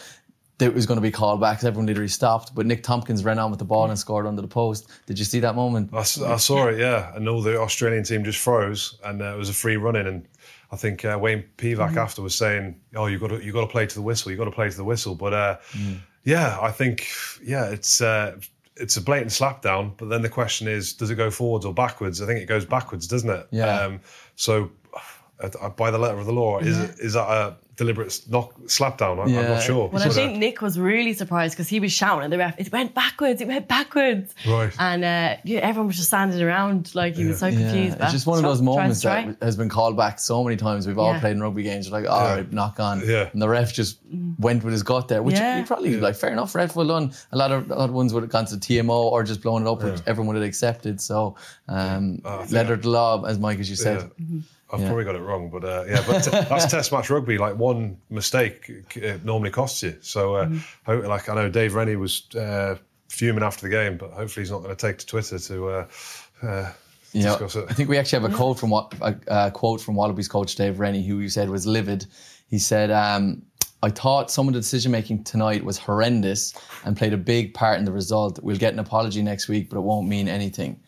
it 0.60 0.74
was 0.74 0.86
going 0.86 0.96
to 0.96 1.02
be 1.02 1.10
called 1.10 1.40
back 1.40 1.56
because 1.56 1.66
everyone 1.66 1.86
literally 1.86 2.08
stopped. 2.08 2.54
But 2.54 2.66
Nick 2.66 2.82
Tompkins 2.82 3.24
ran 3.24 3.38
on 3.38 3.50
with 3.50 3.58
the 3.58 3.64
ball 3.64 3.88
and 3.88 3.98
scored 3.98 4.26
under 4.26 4.42
the 4.42 4.48
post. 4.48 4.90
Did 5.06 5.18
you 5.18 5.24
see 5.24 5.40
that 5.40 5.54
moment? 5.54 5.90
I 5.92 6.02
saw 6.02 6.68
it, 6.68 6.78
yeah, 6.78 7.14
and 7.14 7.28
all 7.28 7.42
the 7.42 7.58
Australian 7.58 8.04
team 8.04 8.24
just 8.24 8.38
froze, 8.38 8.98
and 9.04 9.22
uh, 9.22 9.34
it 9.34 9.38
was 9.38 9.48
a 9.48 9.54
free 9.54 9.76
running. 9.76 10.06
And 10.06 10.28
I 10.70 10.76
think 10.76 11.04
uh, 11.04 11.18
Wayne 11.20 11.44
Pivac 11.56 11.96
after 11.96 12.22
was 12.22 12.34
saying, 12.34 12.80
"Oh, 12.94 13.06
you 13.06 13.18
got 13.18 13.28
to 13.28 13.44
you 13.44 13.52
got 13.52 13.62
to 13.62 13.66
play 13.66 13.86
to 13.86 13.94
the 13.94 14.02
whistle. 14.02 14.30
You 14.30 14.36
got 14.36 14.44
to 14.44 14.50
play 14.50 14.68
to 14.68 14.76
the 14.76 14.84
whistle." 14.84 15.14
But 15.14 15.32
uh, 15.32 15.56
yeah, 16.24 16.58
I 16.60 16.70
think 16.70 17.08
yeah, 17.42 17.70
it's 17.70 18.00
uh, 18.00 18.38
it's 18.76 18.96
a 18.96 19.00
blatant 19.00 19.30
slapdown. 19.30 19.96
But 19.96 20.08
then 20.08 20.22
the 20.22 20.28
question 20.28 20.68
is, 20.68 20.92
does 20.92 21.10
it 21.10 21.16
go 21.16 21.30
forwards 21.30 21.64
or 21.64 21.74
backwards? 21.74 22.20
I 22.20 22.26
think 22.26 22.40
it 22.40 22.46
goes 22.46 22.64
backwards, 22.64 23.06
doesn't 23.06 23.30
it? 23.30 23.46
Yeah. 23.50 23.80
Um, 23.80 24.00
so 24.36 24.70
by 25.76 25.90
the 25.90 25.98
letter 25.98 26.18
of 26.18 26.26
the 26.26 26.32
law, 26.32 26.58
is 26.58 26.78
it, 26.78 26.98
is 27.00 27.12
that 27.14 27.28
a 27.28 27.56
deliberate 27.76 28.20
knock 28.28 28.58
slapdown? 28.62 29.18
I, 29.18 29.22
I'm 29.22 29.32
not 29.32 29.62
sure. 29.62 29.88
Well, 29.88 30.02
I 30.02 30.06
uh, 30.06 30.10
think 30.10 30.38
Nick 30.38 30.60
was 30.60 30.78
really 30.78 31.14
surprised 31.14 31.54
because 31.54 31.68
he 31.68 31.80
was 31.80 31.92
shouting 31.92 32.24
at 32.24 32.30
the 32.30 32.36
ref. 32.38 32.58
It 32.58 32.70
went 32.70 32.94
backwards. 32.94 33.40
It 33.40 33.48
went 33.48 33.68
backwards. 33.68 34.34
Right. 34.46 34.72
And 34.78 35.02
uh, 35.04 35.36
yeah, 35.44 35.60
everyone 35.60 35.86
was 35.86 35.96
just 35.96 36.08
standing 36.08 36.40
around 36.42 36.94
like 36.94 37.14
he 37.16 37.24
was 37.24 37.38
so 37.38 37.50
confused. 37.50 37.96
it's 38.00 38.12
just 38.12 38.26
one 38.26 38.36
of 38.38 38.44
those 38.44 38.60
moments 38.60 39.02
that 39.02 39.36
has 39.40 39.56
been 39.56 39.70
called 39.70 39.96
back 39.96 40.18
so 40.18 40.44
many 40.44 40.56
times. 40.56 40.86
We've 40.86 40.98
all 40.98 41.12
Yeah. 41.14 41.20
played 41.20 41.32
in 41.32 41.42
rugby 41.42 41.62
games. 41.62 41.88
You're 41.88 42.00
like, 42.00 42.10
all 42.10 42.22
Yeah. 42.22 42.34
right, 42.34 42.52
knock 42.52 42.78
on. 42.78 43.02
Yeah. 43.06 43.30
And 43.32 43.40
the 43.40 43.48
ref 43.48 43.72
just 43.72 43.98
went 44.38 44.62
with 44.62 44.72
his 44.72 44.82
gut 44.82 45.08
there, 45.08 45.22
which 45.22 45.36
Yeah. 45.36 45.58
you 45.60 45.64
probably 45.64 45.98
like, 45.98 46.16
fair 46.16 46.30
enough, 46.32 46.54
ref, 46.54 46.76
well 46.76 46.86
done. 46.86 47.12
A 47.32 47.36
lot 47.36 47.50
of 47.50 47.72
other 47.72 47.92
ones 47.92 48.12
would 48.12 48.22
have 48.22 48.30
gone 48.30 48.44
to 48.46 48.56
TMO 48.56 48.90
or 49.10 49.22
just 49.22 49.42
blown 49.42 49.66
it 49.66 49.68
up, 49.70 49.82
which 49.82 50.00
everyone 50.06 50.26
would 50.34 50.36
have 50.42 50.48
accepted. 50.48 51.00
So, 51.00 51.36
um, 51.68 52.20
Oh, 52.24 52.34
I 52.34 52.38
think 52.40 52.52
letter 52.52 52.74
of 52.74 52.82
the 52.82 52.90
law, 52.90 53.24
as 53.24 53.38
Mike, 53.38 53.58
as 53.58 53.70
you 53.70 53.76
said. 53.76 54.00
Yeah. 54.18 54.24
Mm-hmm. 54.24 54.38
I've 54.72 54.80
Yeah. 54.80 54.86
probably 54.86 55.04
got 55.04 55.16
it 55.16 55.20
wrong, 55.22 55.50
but 55.50 55.64
uh, 55.64 55.84
yeah, 55.88 56.02
but 56.06 56.20
t- 56.22 56.30
that's 56.48 56.66
Test 56.70 56.92
match 56.92 57.10
rugby. 57.10 57.38
Like 57.38 57.56
one 57.56 57.98
mistake 58.08 58.70
uh, 59.04 59.18
normally 59.24 59.50
costs 59.50 59.82
you. 59.82 59.96
So, 60.00 60.34
uh, 60.36 60.46
Mm-hmm. 60.46 60.58
ho- 60.86 61.08
like 61.08 61.28
I 61.28 61.34
know 61.34 61.48
Dave 61.48 61.74
Rennie 61.74 61.96
was 61.96 62.26
uh, 62.36 62.76
fuming 63.08 63.42
after 63.42 63.62
the 63.62 63.70
game, 63.70 63.96
but 63.98 64.12
hopefully 64.12 64.42
he's 64.44 64.50
not 64.50 64.62
going 64.62 64.74
to 64.76 64.86
take 64.86 64.98
to 64.98 65.06
Twitter 65.06 65.38
to 65.38 65.68
uh, 65.68 65.86
uh, 66.42 66.72
You 67.12 67.24
know, 67.24 67.30
discuss 67.38 67.56
it. 67.56 67.66
I 67.68 67.74
think 67.74 67.88
we 67.88 67.98
actually 67.98 68.22
have 68.22 68.32
a 68.32 68.36
quote 68.36 68.58
from 68.58 68.70
what 68.70 68.94
a, 69.00 69.16
a 69.26 69.50
quote 69.50 69.80
from 69.80 69.96
Wallabies 69.96 70.28
coach 70.28 70.54
Dave 70.54 70.78
Rennie, 70.78 71.04
who 71.04 71.18
you 71.18 71.28
said 71.28 71.50
was 71.50 71.66
livid. 71.66 72.06
He 72.48 72.58
said, 72.60 72.90
um, 72.90 73.42
"I 73.82 73.90
thought 73.90 74.30
some 74.30 74.46
of 74.48 74.54
the 74.54 74.60
decision 74.60 74.92
making 74.92 75.24
tonight 75.24 75.64
was 75.64 75.78
horrendous 75.78 76.54
and 76.84 76.96
played 76.96 77.12
a 77.12 77.18
big 77.18 77.54
part 77.54 77.78
in 77.78 77.84
the 77.84 77.92
result. 77.92 78.38
We'll 78.42 78.56
get 78.56 78.72
an 78.72 78.78
apology 78.78 79.22
next 79.22 79.48
week, 79.48 79.70
but 79.70 79.76
it 79.78 79.82
won't 79.82 80.08
mean 80.08 80.28
anything." 80.28 80.80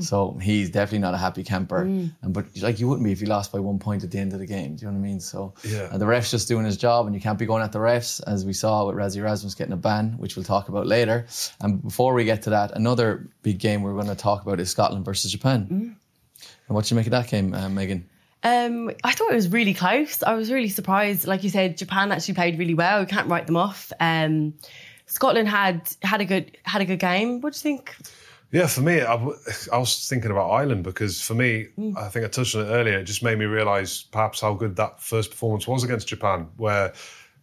So 0.00 0.36
he's 0.42 0.70
definitely 0.70 0.98
not 0.98 1.14
a 1.14 1.18
happy 1.18 1.44
camper, 1.44 1.82
and 1.82 2.12
but 2.30 2.46
like 2.60 2.80
you 2.80 2.88
wouldn't 2.88 3.04
be 3.04 3.12
if 3.12 3.20
you 3.20 3.28
lost 3.28 3.52
by 3.52 3.60
one 3.60 3.78
point 3.78 4.02
at 4.02 4.10
the 4.10 4.18
end 4.18 4.32
of 4.32 4.40
the 4.40 4.46
game. 4.46 4.74
Do 4.74 4.84
you 4.84 4.90
know 4.90 4.98
what 4.98 5.04
I 5.04 5.08
mean? 5.08 5.20
So 5.20 5.54
Yeah. 5.62 5.82
uh, 5.92 5.98
the 5.98 6.06
ref's 6.06 6.32
just 6.32 6.48
doing 6.48 6.64
his 6.64 6.76
job, 6.76 7.06
and 7.06 7.14
you 7.14 7.20
can't 7.20 7.38
be 7.38 7.46
going 7.46 7.62
at 7.62 7.70
the 7.70 7.78
refs, 7.78 8.20
as 8.26 8.44
we 8.44 8.52
saw 8.52 8.84
with 8.86 8.96
Rassie 8.96 9.18
Erasmus 9.18 9.54
getting 9.54 9.72
a 9.74 9.76
ban, 9.76 10.14
which 10.18 10.34
we'll 10.34 10.44
talk 10.44 10.68
about 10.68 10.88
later. 10.88 11.26
And 11.60 11.80
before 11.80 12.12
we 12.12 12.24
get 12.24 12.42
to 12.42 12.50
that, 12.50 12.72
another 12.74 13.28
big 13.44 13.60
game 13.60 13.82
we're 13.82 13.92
going 13.94 14.08
to 14.08 14.16
talk 14.16 14.42
about 14.42 14.58
is 14.58 14.68
Scotland 14.68 15.04
versus 15.04 15.30
Japan. 15.30 15.68
And 15.70 16.74
what 16.74 16.86
do 16.86 16.92
you 16.92 16.96
make 16.96 17.06
of 17.06 17.12
that 17.12 17.28
game, 17.28 17.54
uh, 17.54 17.68
Megan? 17.68 18.04
Um, 18.42 18.90
I 19.04 19.12
thought 19.12 19.30
it 19.32 19.34
was 19.34 19.48
really 19.48 19.74
close. 19.74 20.22
I 20.22 20.34
was 20.34 20.50
really 20.52 20.68
surprised. 20.68 21.26
Like 21.26 21.42
you 21.42 21.50
said, 21.50 21.76
Japan 21.76 22.12
actually 22.12 22.34
played 22.34 22.58
really 22.58 22.74
well. 22.74 23.00
You 23.00 23.06
can't 23.06 23.28
write 23.28 23.46
them 23.46 23.56
off. 23.56 23.92
Um, 24.00 24.54
Scotland 25.06 25.48
had 25.48 25.88
had 26.02 26.20
a 26.20 26.24
good 26.24 26.56
had 26.64 26.82
a 26.82 26.84
good 26.84 26.98
game. 27.00 27.40
What 27.40 27.54
do 27.54 27.56
you 27.56 27.62
think? 27.62 27.96
Yeah, 28.50 28.66
for 28.66 28.80
me, 28.80 29.00
I 29.02 29.14
was 29.76 30.08
thinking 30.08 30.30
about 30.30 30.48
Ireland 30.50 30.82
because 30.84 31.20
for 31.20 31.34
me, 31.34 31.66
Mm. 31.78 31.98
I 31.98 32.08
think 32.08 32.24
I 32.24 32.28
touched 32.28 32.54
on 32.56 32.64
it 32.66 32.70
earlier. 32.70 32.98
It 32.98 33.04
just 33.04 33.22
made 33.22 33.38
me 33.38 33.44
realise 33.44 34.02
perhaps 34.02 34.40
how 34.40 34.54
good 34.54 34.76
that 34.76 35.02
first 35.02 35.30
performance 35.30 35.66
was 35.68 35.84
against 35.84 36.08
Japan, 36.08 36.48
where 36.56 36.94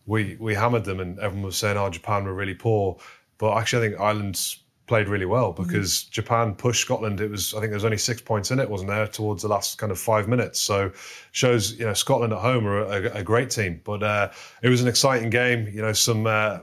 we 0.05 0.35
we 0.39 0.55
hammered 0.55 0.85
them 0.85 0.99
and 0.99 1.19
everyone 1.19 1.45
was 1.45 1.57
saying, 1.57 1.77
"Oh, 1.77 1.89
Japan 1.89 2.23
were 2.23 2.33
really 2.33 2.55
poor," 2.55 2.97
but 3.37 3.55
actually, 3.57 3.85
I 3.85 3.89
think 3.89 4.01
Ireland's 4.01 4.59
played 4.87 5.07
really 5.07 5.25
well 5.25 5.53
Mm-hmm. 5.53 5.63
because 5.63 6.03
Japan 6.03 6.55
pushed 6.55 6.81
Scotland. 6.81 7.21
It 7.21 7.29
was 7.29 7.53
I 7.53 7.59
think 7.59 7.71
there 7.71 7.77
was 7.77 7.85
only 7.85 7.97
six 7.97 8.21
points 8.21 8.51
in 8.51 8.59
it, 8.59 8.69
wasn't 8.69 8.89
there, 8.89 9.07
towards 9.07 9.41
the 9.41 9.47
last 9.47 9.77
kind 9.77 9.91
of 9.91 9.99
five 9.99 10.27
minutes. 10.27 10.59
So 10.59 10.91
shows 11.31 11.73
you 11.79 11.85
know 11.85 11.93
Scotland 11.93 12.33
at 12.33 12.39
home 12.39 12.65
are 12.67 12.83
a, 12.83 13.17
a 13.17 13.23
great 13.23 13.49
team, 13.49 13.81
but 13.83 14.03
uh, 14.03 14.31
it 14.61 14.69
was 14.69 14.81
an 14.81 14.87
exciting 14.87 15.29
game. 15.29 15.67
You 15.67 15.81
know, 15.81 15.93
some 15.93 16.27
uh, 16.27 16.59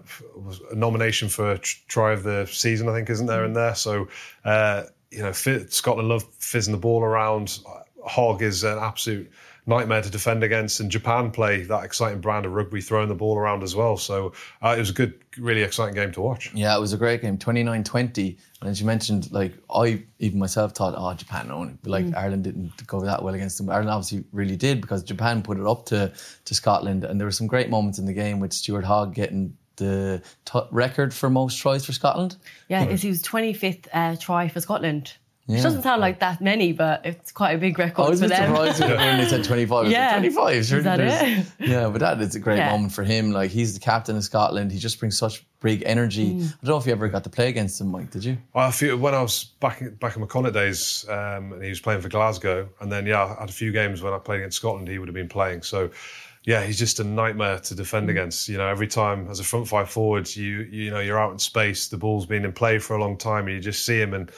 a 0.70 0.74
nomination 0.74 1.28
for 1.28 1.58
try 1.88 2.12
of 2.12 2.22
the 2.22 2.46
season, 2.46 2.88
I 2.88 2.92
think, 2.94 3.10
isn't 3.10 3.26
there 3.26 3.44
in 3.44 3.52
there? 3.52 3.74
So 3.74 4.08
uh, 4.44 4.84
you 5.10 5.22
know, 5.22 5.32
Scotland 5.32 6.08
love 6.08 6.24
fizzing 6.38 6.72
the 6.72 6.80
ball 6.80 7.02
around. 7.02 7.60
Hogg 8.04 8.42
is 8.42 8.64
an 8.64 8.78
absolute 8.78 9.30
nightmare 9.66 10.02
to 10.02 10.10
defend 10.10 10.42
against, 10.42 10.80
and 10.80 10.90
Japan 10.90 11.30
play 11.30 11.62
that 11.62 11.84
exciting 11.84 12.20
brand 12.20 12.46
of 12.46 12.52
rugby, 12.52 12.80
throwing 12.80 13.08
the 13.08 13.14
ball 13.14 13.38
around 13.38 13.62
as 13.62 13.76
well. 13.76 13.96
So 13.96 14.32
uh, 14.60 14.74
it 14.76 14.80
was 14.80 14.90
a 14.90 14.92
good, 14.92 15.20
really 15.38 15.62
exciting 15.62 15.94
game 15.94 16.12
to 16.12 16.20
watch. 16.20 16.52
Yeah, 16.52 16.76
it 16.76 16.80
was 16.80 16.92
a 16.92 16.96
great 16.96 17.22
game, 17.22 17.38
29-20. 17.38 18.36
And 18.60 18.70
as 18.70 18.80
you 18.80 18.86
mentioned, 18.86 19.30
like 19.32 19.54
I 19.72 20.02
even 20.18 20.38
myself 20.38 20.72
thought, 20.72 20.94
oh, 20.96 21.14
Japan 21.14 21.50
own 21.50 21.68
it. 21.70 21.76
But 21.82 21.90
like 21.90 22.14
Ireland 22.14 22.44
didn't 22.44 22.86
go 22.86 23.00
that 23.02 23.22
well 23.22 23.34
against 23.34 23.58
them. 23.58 23.70
Ireland 23.70 23.90
obviously 23.90 24.24
really 24.32 24.56
did 24.56 24.80
because 24.80 25.02
Japan 25.02 25.42
put 25.42 25.58
it 25.58 25.66
up 25.66 25.86
to, 25.86 26.12
to 26.44 26.54
Scotland. 26.54 27.04
And 27.04 27.20
there 27.20 27.26
were 27.26 27.32
some 27.32 27.46
great 27.46 27.70
moments 27.70 27.98
in 27.98 28.06
the 28.06 28.12
game 28.12 28.40
with 28.40 28.52
Stuart 28.52 28.84
Hogg 28.84 29.14
getting 29.14 29.56
the 29.76 30.22
t- 30.44 30.60
record 30.70 31.14
for 31.14 31.30
most 31.30 31.56
tries 31.56 31.84
for 31.84 31.92
Scotland. 31.92 32.36
Yeah, 32.68 32.84
it's 32.84 33.02
his 33.02 33.22
25th 33.22 33.86
uh, 33.92 34.16
try 34.16 34.48
for 34.48 34.60
Scotland. 34.60 35.16
Yeah. 35.46 35.56
Which 35.56 35.64
doesn't 35.64 35.82
sound 35.82 36.00
like 36.00 36.20
that 36.20 36.40
many, 36.40 36.72
but 36.72 37.04
it's 37.04 37.32
quite 37.32 37.50
a 37.52 37.58
big 37.58 37.76
record 37.76 38.06
I 38.06 38.10
was 38.10 38.20
for 38.22 38.28
them. 38.28 38.54
surprised 38.54 38.80
when 38.80 39.18
they 39.18 39.26
said 39.28 39.42
25. 39.42 39.90
Yeah. 39.90 40.02
like, 40.06 40.10
25? 40.32 40.64
Sure, 40.64 40.78
Is 40.78 40.84
that 40.84 41.00
it? 41.00 41.46
Yeah, 41.58 41.88
but 41.88 41.98
that 42.00 42.20
is 42.20 42.36
a 42.36 42.38
great 42.38 42.58
Yeah. 42.58 42.70
moment 42.70 42.92
for 42.92 43.02
him. 43.02 43.32
Like, 43.32 43.50
he's 43.50 43.74
the 43.74 43.80
captain 43.80 44.16
of 44.16 44.22
Scotland. 44.22 44.70
He 44.70 44.78
just 44.78 45.00
brings 45.00 45.18
such 45.18 45.44
big 45.60 45.82
energy. 45.84 46.34
Mm. 46.34 46.44
I 46.44 46.48
don't 46.62 46.68
know 46.68 46.76
if 46.76 46.86
you 46.86 46.92
ever 46.92 47.08
got 47.08 47.24
to 47.24 47.30
play 47.30 47.48
against 47.48 47.80
him, 47.80 47.88
Mike, 47.90 48.12
did 48.12 48.24
you? 48.24 48.38
I 48.54 48.70
feel 48.70 48.96
when 48.96 49.14
I 49.14 49.22
was 49.22 49.44
back 49.58 49.80
in, 49.80 49.94
back 49.96 50.14
in 50.14 50.20
my 50.20 50.28
Connacht 50.28 50.54
days, 50.54 51.04
um, 51.08 51.52
and 51.54 51.62
he 51.62 51.70
was 51.70 51.80
playing 51.80 52.02
for 52.02 52.08
Glasgow, 52.08 52.68
and 52.80 52.90
then 52.92 53.04
yeah, 53.06 53.24
I 53.24 53.40
had 53.40 53.50
a 53.50 53.52
few 53.52 53.72
games 53.72 54.00
when 54.00 54.12
I 54.12 54.18
played 54.18 54.38
against 54.38 54.58
Scotland. 54.58 54.86
He 54.86 54.98
would 54.98 55.08
have 55.08 55.14
been 55.14 55.28
playing. 55.28 55.62
So 55.62 55.90
yeah, 56.44 56.62
he's 56.64 56.78
just 56.78 56.98
a 57.00 57.04
nightmare 57.04 57.58
to 57.60 57.74
defend 57.74 58.10
against. 58.10 58.48
You 58.48 58.58
know, 58.58 58.66
every 58.68 58.88
time 58.88 59.28
as 59.28 59.38
a 59.40 59.44
front 59.44 59.66
five 59.68 59.90
forward, 59.90 60.34
you 60.36 60.60
you 60.70 60.90
know 60.90 61.00
you're 61.00 61.18
out 61.18 61.32
in 61.32 61.38
space, 61.40 61.88
the 61.88 61.96
ball's 61.96 62.26
been 62.26 62.44
in 62.44 62.52
play 62.52 62.78
for 62.78 62.94
a 62.96 63.00
long 63.00 63.16
time, 63.16 63.46
and 63.46 63.56
you 63.56 63.60
just 63.60 63.84
see 63.84 64.00
him 64.00 64.14
and. 64.14 64.30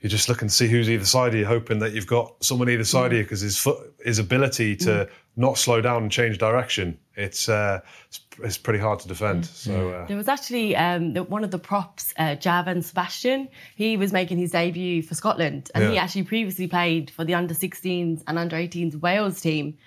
You're 0.00 0.10
just 0.10 0.28
looking 0.28 0.48
to 0.48 0.54
see 0.54 0.66
who's 0.66 0.88
either 0.88 1.04
side 1.04 1.34
of 1.34 1.40
you, 1.40 1.46
hoping 1.46 1.78
that 1.80 1.92
you've 1.92 2.06
got 2.06 2.42
someone 2.42 2.70
either 2.70 2.84
side 2.84 3.12
of 3.12 3.18
you 3.18 3.22
because 3.22 3.42
his 3.42 3.58
foot, 3.58 3.94
his 4.02 4.18
ability 4.18 4.76
to 4.76 5.08
not 5.36 5.58
slow 5.58 5.80
down 5.80 6.02
and 6.04 6.12
change 6.12 6.38
direction, 6.38 6.98
it's 7.16 7.48
uh, 7.50 7.80
it's 8.10 8.20
it's 8.42 8.58
pretty 8.58 8.78
hard 8.80 8.98
to 9.00 9.08
defend. 9.08 9.46
So 9.46 9.90
uh, 9.90 10.06
There 10.06 10.16
was 10.16 10.26
actually 10.28 10.74
um, 10.74 11.12
the, 11.12 11.22
one 11.22 11.44
of 11.44 11.50
the 11.52 11.58
props, 11.58 12.12
uh, 12.18 12.34
Javan 12.34 12.82
Sebastian. 12.82 13.48
He 13.76 13.96
was 13.96 14.12
making 14.12 14.38
his 14.38 14.50
debut 14.50 15.02
for 15.02 15.14
Scotland, 15.14 15.70
and 15.74 15.84
he 15.92 15.96
actually 15.98 16.24
previously 16.24 16.66
played 16.66 17.10
for 17.10 17.24
the 17.24 17.34
under 17.34 17.54
16s 17.54 18.22
and 18.26 18.38
under 18.38 18.56
18s 18.56 18.96
Wales 19.00 19.40
team. 19.40 19.78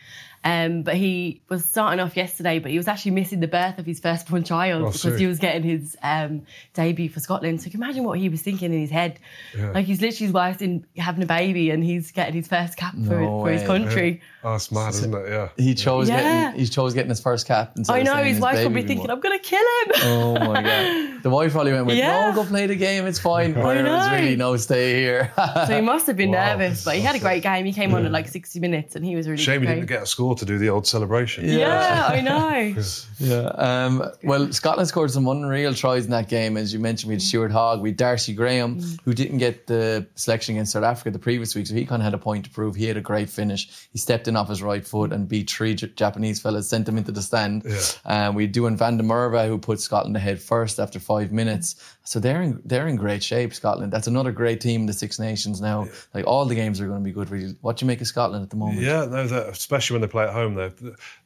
Um, 0.45 0.82
but 0.84 0.95
he 0.97 1.41
was 1.47 1.63
starting 1.63 2.01
off 2.01 2.17
yesterday, 2.17 2.59
but 2.59 2.69
he 2.69 2.76
was 2.76 2.89
actually 2.89 3.11
missing 3.11 3.39
the 3.39 3.47
birth 3.47 3.80
of 3.80 3.86
his 3.86 4.01
firstborn 4.01 4.43
child 4.43 4.82
Oh, 4.82 4.86
because 4.88 5.01
serious? 5.01 5.19
he 5.21 5.26
was 5.26 5.39
getting 5.39 5.63
his 5.63 5.95
um, 6.03 6.41
debut 6.74 7.07
for 7.07 7.21
Scotland. 7.21 7.61
So 7.61 7.65
you 7.67 7.71
can 7.71 7.82
imagine 7.82 8.03
what 8.03 8.19
he 8.19 8.28
was 8.28 8.41
thinking 8.41 8.74
in 8.74 8.80
his 8.82 8.89
head. 8.89 9.19
Like 9.57 9.86
he's 9.86 10.01
literally 10.01 10.26
his 10.26 10.34
wife's 10.34 10.61
in 10.61 10.86
having 10.97 11.24
a 11.24 11.28
baby, 11.28 11.69
and 11.69 11.82
he's 11.82 12.11
getting 12.11 12.34
his 12.34 12.49
first 12.49 12.76
cap 12.76 12.91
for, 12.93 13.21
No 13.21 13.39
for 13.41 13.51
his 13.51 13.61
way. 13.61 13.67
country. 13.67 14.21
oh, 14.43 14.55
it's 14.55 14.69
mad, 14.69 14.89
isn't 14.89 15.13
it? 15.15 15.30
Yeah. 15.30 15.47
He 15.57 15.74
chose 15.76 16.09
Yeah. 16.09 16.17
getting 16.51 16.59
he 16.59 16.67
chose 16.67 16.93
getting 16.93 17.09
his 17.09 17.21
first 17.21 17.47
cap. 17.47 17.71
instead 17.78 17.93
I 17.93 17.99
of 17.99 18.03
know 18.16 18.22
saying 18.24 18.34
his 18.34 18.41
wife 18.41 18.55
baby 18.55 18.66
would 18.66 18.74
be 18.76 18.82
thinking, 18.84 19.07
won. 19.07 19.11
"I'm 19.11 19.20
gonna 19.20 19.39
kill 19.39 19.59
him." 19.59 19.91
Oh 20.03 20.34
my 20.39 20.61
god! 20.61 21.09
The 21.24 21.30
wife 21.30 21.53
probably 21.53 21.72
went 21.72 21.86
with, 21.86 21.95
Yeah. 21.97 22.30
"No, 22.32 22.36
go 22.36 22.43
play 22.45 22.68
the 22.68 22.76
game. 22.76 23.05
It's 23.07 23.20
fine." 23.20 23.53
Where 23.55 23.78
it 23.78 23.84
was 23.89 24.11
really, 24.11 24.36
"No, 24.36 24.57
stay 24.57 24.95
here." 24.99 25.32
So 25.68 25.74
he 25.76 25.82
must 25.82 26.05
have 26.07 26.18
been 26.18 26.32
Wow. 26.34 26.57
nervous, 26.57 26.84
but 26.84 26.95
he 26.95 27.01
had 27.01 27.16
a 27.16 27.20
great 27.20 27.43
game. 27.43 27.66
He 27.66 27.72
came 27.74 27.93
on 27.93 28.05
at 28.05 28.11
like 28.11 28.28
60 28.28 28.59
minutes, 28.59 28.95
and 28.95 29.05
he 29.05 29.16
was 29.16 29.28
really 29.30 29.41
Shame 29.41 29.61
he 29.61 29.68
didn't 29.68 29.86
get 29.86 30.03
a 30.03 30.05
score 30.05 30.36
to 30.36 30.43
do 30.45 30.57
the 30.57 30.70
old 30.70 30.86
celebration. 30.86 31.47
Yeah, 31.47 32.07
I 32.09 32.22
know. 32.22 32.76
yeah. 33.20 33.47
Um, 33.57 34.03
well, 34.24 34.51
Scotland 34.51 34.88
scored 34.89 35.11
some 35.11 35.28
unreal 35.28 35.74
tries 35.74 36.05
in 36.05 36.11
that 36.11 36.28
game, 36.28 36.57
as 36.57 36.74
you 36.74 36.80
mentioned. 36.80 37.07
We 37.09 37.16
had 37.16 37.22
Stuart 37.22 37.51
Hogg, 37.51 37.82
we 37.82 37.89
had 37.89 37.97
Darcy 37.97 38.34
Graham, 38.34 38.82
who 39.05 39.14
didn't 39.14 39.38
get 39.38 39.68
the 39.68 40.05
selection 40.16 40.55
against 40.55 40.74
South 40.74 40.84
Africa 40.84 41.11
the 41.11 41.20
previous 41.20 41.55
week, 41.55 41.68
so 41.68 41.74
he 41.76 41.86
kind 41.86 42.01
of 42.01 42.03
had 42.05 42.14
a 42.14 42.18
point 42.18 42.45
to 42.45 42.51
prove. 42.51 42.76
He 42.76 42.86
had 42.86 42.97
a 42.97 43.01
great 43.01 43.30
finish. 43.30 43.88
He 43.93 43.97
stepped 43.97 44.28
in 44.28 44.36
off 44.36 44.49
his 44.49 44.61
right 44.61 44.86
foot 44.86 45.14
and 45.14 45.28
beat 45.28 45.49
three 45.49 45.74
J- 45.76 45.91
Japanese 45.95 46.41
fellas, 46.41 46.68
sent 46.70 46.86
them 46.86 46.97
into 46.97 47.11
the 47.11 47.22
stand. 47.22 47.64
Yeah. 47.66 47.80
Um, 48.05 48.35
we 48.35 48.43
had 48.43 48.53
Duan 48.53 48.75
van 48.75 48.97
der 48.97 49.03
Merwe, 49.03 49.47
who 49.47 49.57
put 49.57 49.79
Scotland 49.79 50.17
ahead 50.17 50.41
first 50.41 50.79
after 50.79 50.99
five 50.99 51.31
minutes. 51.31 51.75
So 52.03 52.19
they're 52.19 52.41
in 52.41 52.61
they're 52.65 52.87
in 52.87 52.97
great 52.97 53.23
shape, 53.23 53.53
Scotland. 53.53 53.93
That's 53.93 54.07
another 54.07 54.31
great 54.31 54.59
team 54.59 54.81
in 54.81 54.87
the 54.87 54.93
Six 54.93 55.19
Nations 55.19 55.61
now. 55.61 55.87
Like 56.13 56.27
all 56.27 56.45
the 56.45 56.55
games 56.55 56.81
are 56.81 56.87
going 56.87 56.99
to 56.99 57.03
be 57.03 57.13
good. 57.13 57.29
Really, 57.29 57.55
what 57.61 57.77
do 57.77 57.85
you 57.85 57.87
make 57.87 58.01
of 58.01 58.07
Scotland 58.07 58.43
at 58.43 58.49
the 58.49 58.57
moment? 58.57 58.81
Yeah, 58.81 59.05
no, 59.05 59.21
especially 59.21 59.95
when 59.95 60.01
they 60.01 60.07
play 60.07 60.25
at 60.25 60.33
home, 60.33 60.55
they're 60.55 60.73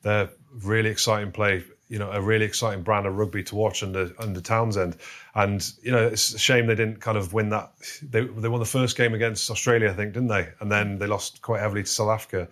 they're 0.04 0.30
really 0.64 0.90
exciting 0.90 1.32
play. 1.32 1.64
You 1.90 2.00
know, 2.00 2.12
a 2.12 2.22
really 2.22 2.44
exciting 2.44 2.84
brand 2.84 3.06
of 3.06 3.16
rugby 3.16 3.44
to 3.44 3.56
watch 3.56 3.82
under 3.82 4.12
under 4.20 4.42
Townsend, 4.42 4.98
and 5.36 5.72
you 5.82 5.92
know 5.92 6.06
it's 6.06 6.34
a 6.34 6.38
shame 6.38 6.68
they 6.68 6.76
didn't 6.76 7.00
kind 7.00 7.18
of 7.18 7.32
win 7.32 7.50
that. 7.50 7.72
They 8.02 8.26
they 8.26 8.50
won 8.50 8.60
the 8.60 8.66
first 8.66 8.98
game 8.98 9.14
against 9.14 9.50
Australia, 9.50 9.90
I 9.90 9.94
think, 9.94 10.14
didn't 10.14 10.28
they? 10.28 10.50
And 10.60 10.70
then 10.70 11.00
they 11.00 11.08
lost 11.08 11.42
quite 11.42 11.62
heavily 11.62 11.84
to 11.84 11.90
South 11.90 12.10
Africa. 12.10 12.50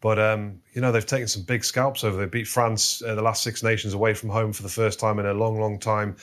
But 0.00 0.18
um, 0.20 0.60
you 0.74 0.80
know 0.80 0.92
they've 0.92 1.04
taken 1.04 1.26
some 1.26 1.42
big 1.42 1.64
scalps 1.64 2.04
over. 2.04 2.16
They 2.16 2.26
beat 2.26 2.46
France 2.46 3.02
uh, 3.02 3.16
the 3.16 3.22
last 3.22 3.42
Six 3.42 3.62
Nations 3.64 3.94
away 3.94 4.14
from 4.14 4.28
home 4.30 4.52
for 4.52 4.62
the 4.62 4.68
first 4.68 5.00
time 5.00 5.18
in 5.18 5.26
a 5.26 5.34
long, 5.34 5.60
long 5.60 5.78
time. 5.78 6.16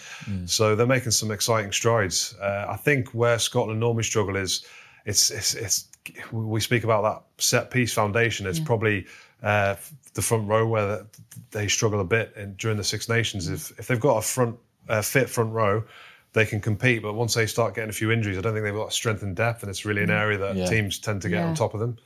So 0.46 0.76
they're 0.76 0.88
making 0.88 1.12
some 1.12 1.30
exciting 1.32 1.72
strides. 1.74 2.36
Uh, 2.42 2.66
I 2.70 2.78
think 2.78 3.10
where 3.10 3.38
Scotland 3.38 3.80
normally 3.82 4.04
struggle 4.04 4.38
is 4.38 4.66
it's 5.06 5.30
it's 5.30 5.54
it's 5.56 5.90
we 6.32 6.62
speak 6.62 6.86
about 6.86 7.02
that 7.04 7.44
set 7.44 7.70
piece 7.70 7.94
foundation. 7.94 8.48
It's 8.48 8.60
probably 8.62 9.08
uh, 9.44 9.76
the 10.14 10.22
front 10.22 10.48
row 10.48 10.66
where 10.66 11.06
they 11.52 11.68
struggle 11.68 12.00
a 12.00 12.06
bit 12.06 12.32
in, 12.38 12.54
during 12.56 12.78
the 12.78 12.84
Six 12.84 13.10
Nations. 13.10 13.50
If 13.50 13.78
if 13.78 13.88
they've 13.88 14.00
got 14.00 14.18
a 14.18 14.22
front 14.22 14.56
uh, 14.88 15.02
fit 15.02 15.30
front 15.30 15.52
row, 15.52 15.84
they 16.32 16.46
can 16.46 16.62
compete. 16.62 17.02
But 17.02 17.14
once 17.16 17.34
they 17.34 17.46
start 17.46 17.76
getting 17.76 17.90
a 17.90 17.94
few 17.94 18.10
injuries, 18.10 18.38
I 18.38 18.42
don't 18.42 18.54
think 18.54 18.64
they've 18.64 18.74
got 18.74 18.94
strength 18.94 19.22
and 19.22 19.36
depth, 19.36 19.64
and 19.64 19.70
it's 19.70 19.84
really 19.84 20.02
an 20.04 20.12
area 20.12 20.38
that 20.38 20.56
Yeah. 20.56 20.66
teams 20.70 20.98
tend 20.98 21.22
to 21.24 21.30
get 21.30 21.40
Yeah. 21.42 21.48
on 21.48 21.56
top 21.56 21.74
of 21.74 21.82
them. 21.82 21.98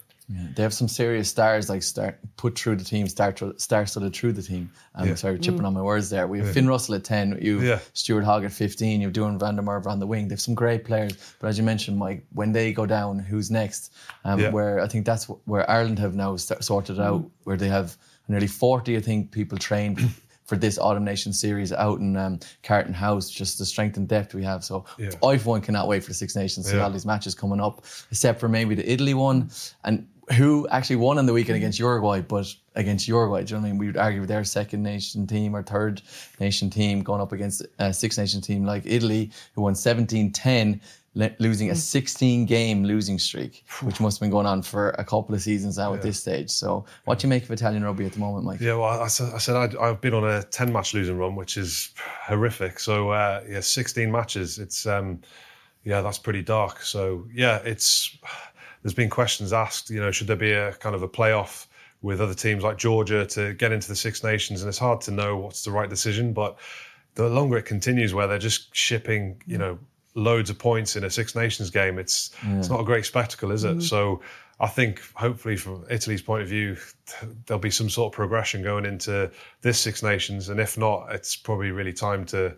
They 0.56 0.62
have 0.62 0.76
some 0.76 0.88
serious 0.88 1.28
stars 1.28 1.70
like 1.70 1.82
start 1.82 2.20
put 2.38 2.58
through 2.58 2.76
the 2.76 2.84
team, 2.84 3.08
start 3.08 3.42
star 3.60 3.88
studded 3.88 4.16
through 4.16 4.34
the 4.34 4.44
team. 4.44 4.70
Um, 4.94 5.08
Yeah. 5.08 5.16
Sorry, 5.16 5.40
chipping 5.40 5.66
on 5.66 5.74
my 5.74 5.82
words 5.82 6.12
there. 6.12 6.28
We 6.28 6.38
have 6.40 6.52
Finn 6.52 6.68
Russell 6.68 6.94
at 6.96 7.04
ten. 7.04 7.38
You 7.42 7.56
have 7.60 7.68
Yeah. 7.68 7.80
Stuart 7.94 8.24
Hogg 8.24 8.44
at 8.46 8.52
fifteen. 8.52 9.02
You've 9.02 9.14
Duan 9.14 9.40
van 9.40 9.56
der 9.56 9.64
Merwe 9.64 9.88
on 9.88 10.00
the 10.00 10.06
wing. 10.06 10.28
They 10.28 10.34
have 10.34 10.42
some 10.42 10.54
great 10.54 10.86
players, 10.86 11.14
but 11.40 11.48
as 11.48 11.58
you 11.58 11.64
mentioned, 11.64 11.98
Mike, 11.98 12.26
when 12.34 12.52
they 12.52 12.72
go 12.72 12.86
down, 12.86 13.18
who's 13.18 13.50
next? 13.50 13.92
Um, 14.24 14.40
Yeah. 14.40 14.52
Where 14.52 14.80
I 14.80 14.88
think 14.88 15.06
that's 15.06 15.26
where 15.46 15.68
Ireland 15.70 15.98
have 16.00 16.14
now 16.14 16.36
sorted 16.36 17.00
out, 17.00 17.26
where 17.46 17.58
they 17.58 17.70
have 17.70 17.98
nearly 18.28 18.48
forty, 18.48 18.98
I 18.98 19.02
think, 19.02 19.32
people 19.32 19.58
trained. 19.58 20.00
For 20.50 20.58
this 20.58 20.80
Autumn 20.80 21.06
Nation 21.06 21.32
series 21.32 21.72
out 21.72 22.00
in 22.00 22.18
um, 22.18 22.40
Carton 22.64 22.92
House, 22.92 23.30
just 23.30 23.60
the 23.60 23.66
strength 23.66 23.98
and 23.98 24.08
depth 24.08 24.34
we 24.34 24.44
have. 24.44 24.64
So 24.64 24.84
Yeah. 24.98 25.12
I, 25.24 25.38
for 25.38 25.50
one, 25.50 25.62
cannot 25.62 25.88
wait 25.88 26.02
for 26.04 26.10
the 26.10 26.16
Six 26.16 26.36
Nations. 26.36 26.68
See 26.68 26.76
Yeah. 26.76 26.86
all 26.86 26.90
these 26.90 27.06
matches 27.06 27.36
coming 27.36 27.62
up, 27.62 27.86
except 28.10 28.40
for 28.40 28.50
maybe 28.50 28.74
the 28.74 28.92
Italy 28.92 29.14
one, 29.14 29.52
and 29.84 30.08
who 30.34 30.68
actually 30.70 30.96
won 30.96 31.20
on 31.20 31.28
the 31.28 31.34
weekend 31.34 31.56
against 31.58 31.78
Uruguay, 31.78 32.22
but 32.22 32.52
against 32.76 33.08
Uruguay, 33.08 33.44
do 33.44 33.54
you 33.54 33.58
know 33.58 33.62
what 33.62 33.68
I 33.68 33.72
mean? 33.74 33.78
We 33.80 33.86
would 33.88 33.98
argue 33.98 34.22
with 34.22 34.30
their 34.30 34.44
second 34.44 34.82
nation 34.82 35.28
team 35.28 35.56
or 35.56 35.62
third 35.62 36.02
nation 36.40 36.70
team 36.72 37.02
going 37.04 37.22
up 37.22 37.32
against 37.32 37.64
a 37.78 37.94
six 37.94 38.18
nation 38.18 38.42
team 38.42 38.64
like 38.66 38.84
Italy, 38.88 39.30
who 39.54 39.62
won 39.62 39.76
17 39.76 40.32
10, 40.32 40.82
le- 41.16 41.32
losing 41.40 41.70
a 41.72 41.76
16 41.76 42.46
game 42.46 42.84
losing 42.84 43.18
streak, 43.20 43.64
which 43.82 44.00
must 44.00 44.18
have 44.18 44.22
been 44.22 44.32
going 44.32 44.46
on 44.46 44.62
for 44.62 44.92
a 44.92 45.04
couple 45.04 45.34
of 45.36 45.42
seasons 45.42 45.78
now 45.78 45.94
at 45.94 46.02
this 46.02 46.20
stage. 46.20 46.50
So, 46.50 46.86
what 47.06 47.20
do 47.20 47.28
you 47.28 47.30
make 47.30 47.44
of 47.44 47.52
Italian 47.52 47.84
rugby 47.84 48.06
at 48.06 48.14
the 48.14 48.20
moment, 48.20 48.46
Mike? 48.46 48.60
Yeah, 48.62 48.76
well, 48.76 49.02
I, 49.02 49.08
said- 49.08 49.34
I 49.34 49.38
said 49.38 49.56
I'd, 49.56 49.76
I've 49.78 50.02
been 50.02 50.14
on 50.14 50.24
a 50.24 50.44
ten 50.44 50.72
match 50.72 50.94
losing 50.94 51.18
run, 51.18 51.36
which 51.36 51.58
is 51.58 51.94
horrific. 52.26 52.80
So 52.80 53.10
uh, 53.12 53.44
yeah, 53.50 53.60
sixteen 53.62 54.12
matches. 54.12 54.60
It's 54.60 54.86
um, 54.86 55.22
yeah, 55.84 56.02
that's 56.02 56.18
pretty 56.20 56.42
dark. 56.42 56.82
So 56.82 57.26
yeah, 57.34 57.58
it's 57.66 58.18
there's 58.84 58.94
been 58.94 59.10
questions 59.10 59.52
asked. 59.54 59.90
You 59.90 60.00
know, 60.00 60.12
should 60.12 60.28
there 60.28 60.36
be 60.36 60.52
a 60.52 60.74
kind 60.74 60.96
of 60.96 61.04
a 61.04 61.10
playoff 61.10 61.66
with 62.02 62.22
other 62.22 62.34
teams 62.34 62.64
like 62.64 62.78
Georgia 62.78 63.26
to 63.26 63.54
get 63.56 63.72
into 63.72 63.88
the 63.88 63.96
Six 63.96 64.24
Nations? 64.24 64.62
And 64.62 64.70
it's 64.70 64.78
hard 64.78 65.02
to 65.02 65.12
know 65.12 65.36
what's 65.38 65.64
the 65.64 65.72
right 65.72 65.90
decision. 65.90 66.32
But 66.34 66.58
the 67.16 67.28
longer 67.28 67.58
it 67.58 67.64
continues, 67.66 68.14
where 68.14 68.28
they're 68.28 68.38
just 68.38 68.74
shipping, 68.74 69.42
you 69.46 69.58
know, 69.58 69.78
loads 70.16 70.50
of 70.50 70.58
points 70.58 70.96
in 70.96 71.04
a 71.04 71.10
Six 71.10 71.36
Nations 71.36 71.70
game, 71.70 72.00
it's 72.00 72.32
it's 72.58 72.70
not 72.70 72.80
a 72.80 72.84
great 72.84 73.06
spectacle, 73.06 73.52
is 73.52 73.64
it? 73.64 73.78
Mm. 73.78 73.84
So. 73.84 74.22
I 74.62 74.68
think 74.68 75.00
hopefully 75.14 75.56
from 75.56 75.86
Italy's 75.90 76.22
point 76.22 76.42
of 76.42 76.50
view, 76.50 76.76
there'll 77.46 77.62
be 77.62 77.72
some 77.72 77.90
sort 77.90 78.12
of 78.12 78.16
progression 78.18 78.62
going 78.62 78.84
into 78.84 79.32
this 79.62 79.80
Six 79.80 80.04
Nations, 80.04 80.50
and 80.50 80.60
if 80.60 80.78
not, 80.78 81.08
it's 81.14 81.34
probably 81.38 81.72
really 81.72 81.94
time 81.94 82.26
to 82.26 82.58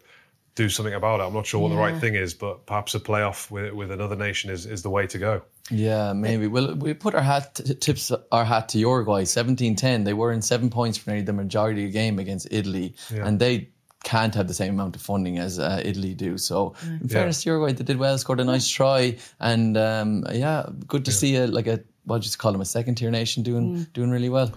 do 0.55 0.67
something 0.69 0.93
about 0.93 1.19
it. 1.19 1.23
I'm 1.23 1.33
not 1.33 1.45
sure 1.45 1.61
what 1.61 1.69
the 1.69 1.75
right 1.75 1.97
thing 1.99 2.15
is, 2.15 2.33
but 2.33 2.65
perhaps 2.65 2.93
a 2.93 2.99
playoff 2.99 3.49
with, 3.49 3.73
with 3.73 3.91
another 3.91 4.15
nation 4.15 4.49
is, 4.49 4.65
is 4.65 4.81
the 4.81 4.89
way 4.89 5.07
to 5.07 5.17
go. 5.17 5.41
Yeah, 5.69 6.11
maybe. 6.13 6.47
Well, 6.47 6.75
we 6.75 6.93
put 6.93 7.15
our 7.15 7.21
hat 7.21 7.55
t- 7.55 7.73
tips 7.75 8.11
our 8.31 8.43
hat 8.43 8.69
to 8.69 8.79
Uruguay, 8.79 9.23
17-10. 9.23 10.03
They 10.03 10.13
were 10.13 10.33
in 10.33 10.41
seven 10.41 10.69
points 10.69 10.97
for 10.97 11.11
nearly 11.11 11.23
the 11.23 11.33
majority 11.33 11.85
of 11.85 11.93
the 11.93 11.93
game 11.93 12.19
against 12.19 12.47
Italy, 12.51 12.95
and 13.11 13.39
they 13.39 13.69
can't 14.03 14.33
have 14.35 14.47
the 14.47 14.53
same 14.53 14.73
amount 14.73 14.95
of 14.95 15.01
funding 15.01 15.37
as 15.37 15.59
uh, 15.59 15.81
Italy 15.83 16.13
do. 16.13 16.37
So, 16.37 16.75
in 16.83 17.07
fairness 17.07 17.43
to 17.43 17.49
Uruguay, 17.49 17.73
they 17.73 17.83
did 17.83 17.97
well, 17.97 18.17
scored 18.17 18.39
a 18.39 18.43
nice 18.43 18.67
try, 18.67 19.17
and 19.39 19.77
um, 19.77 20.25
yeah, 20.31 20.67
good 20.87 21.05
to 21.05 21.11
see 21.11 21.35
a 21.35 21.47
like 21.47 21.67
a 21.67 21.81
what 22.05 22.21
do 22.21 22.27
you 22.27 22.37
call 22.37 22.51
them 22.51 22.61
a 22.61 22.65
second 22.65 22.95
tier 22.95 23.11
nation 23.11 23.43
doing 23.43 23.87
doing 23.93 24.09
really 24.09 24.29
well. 24.29 24.51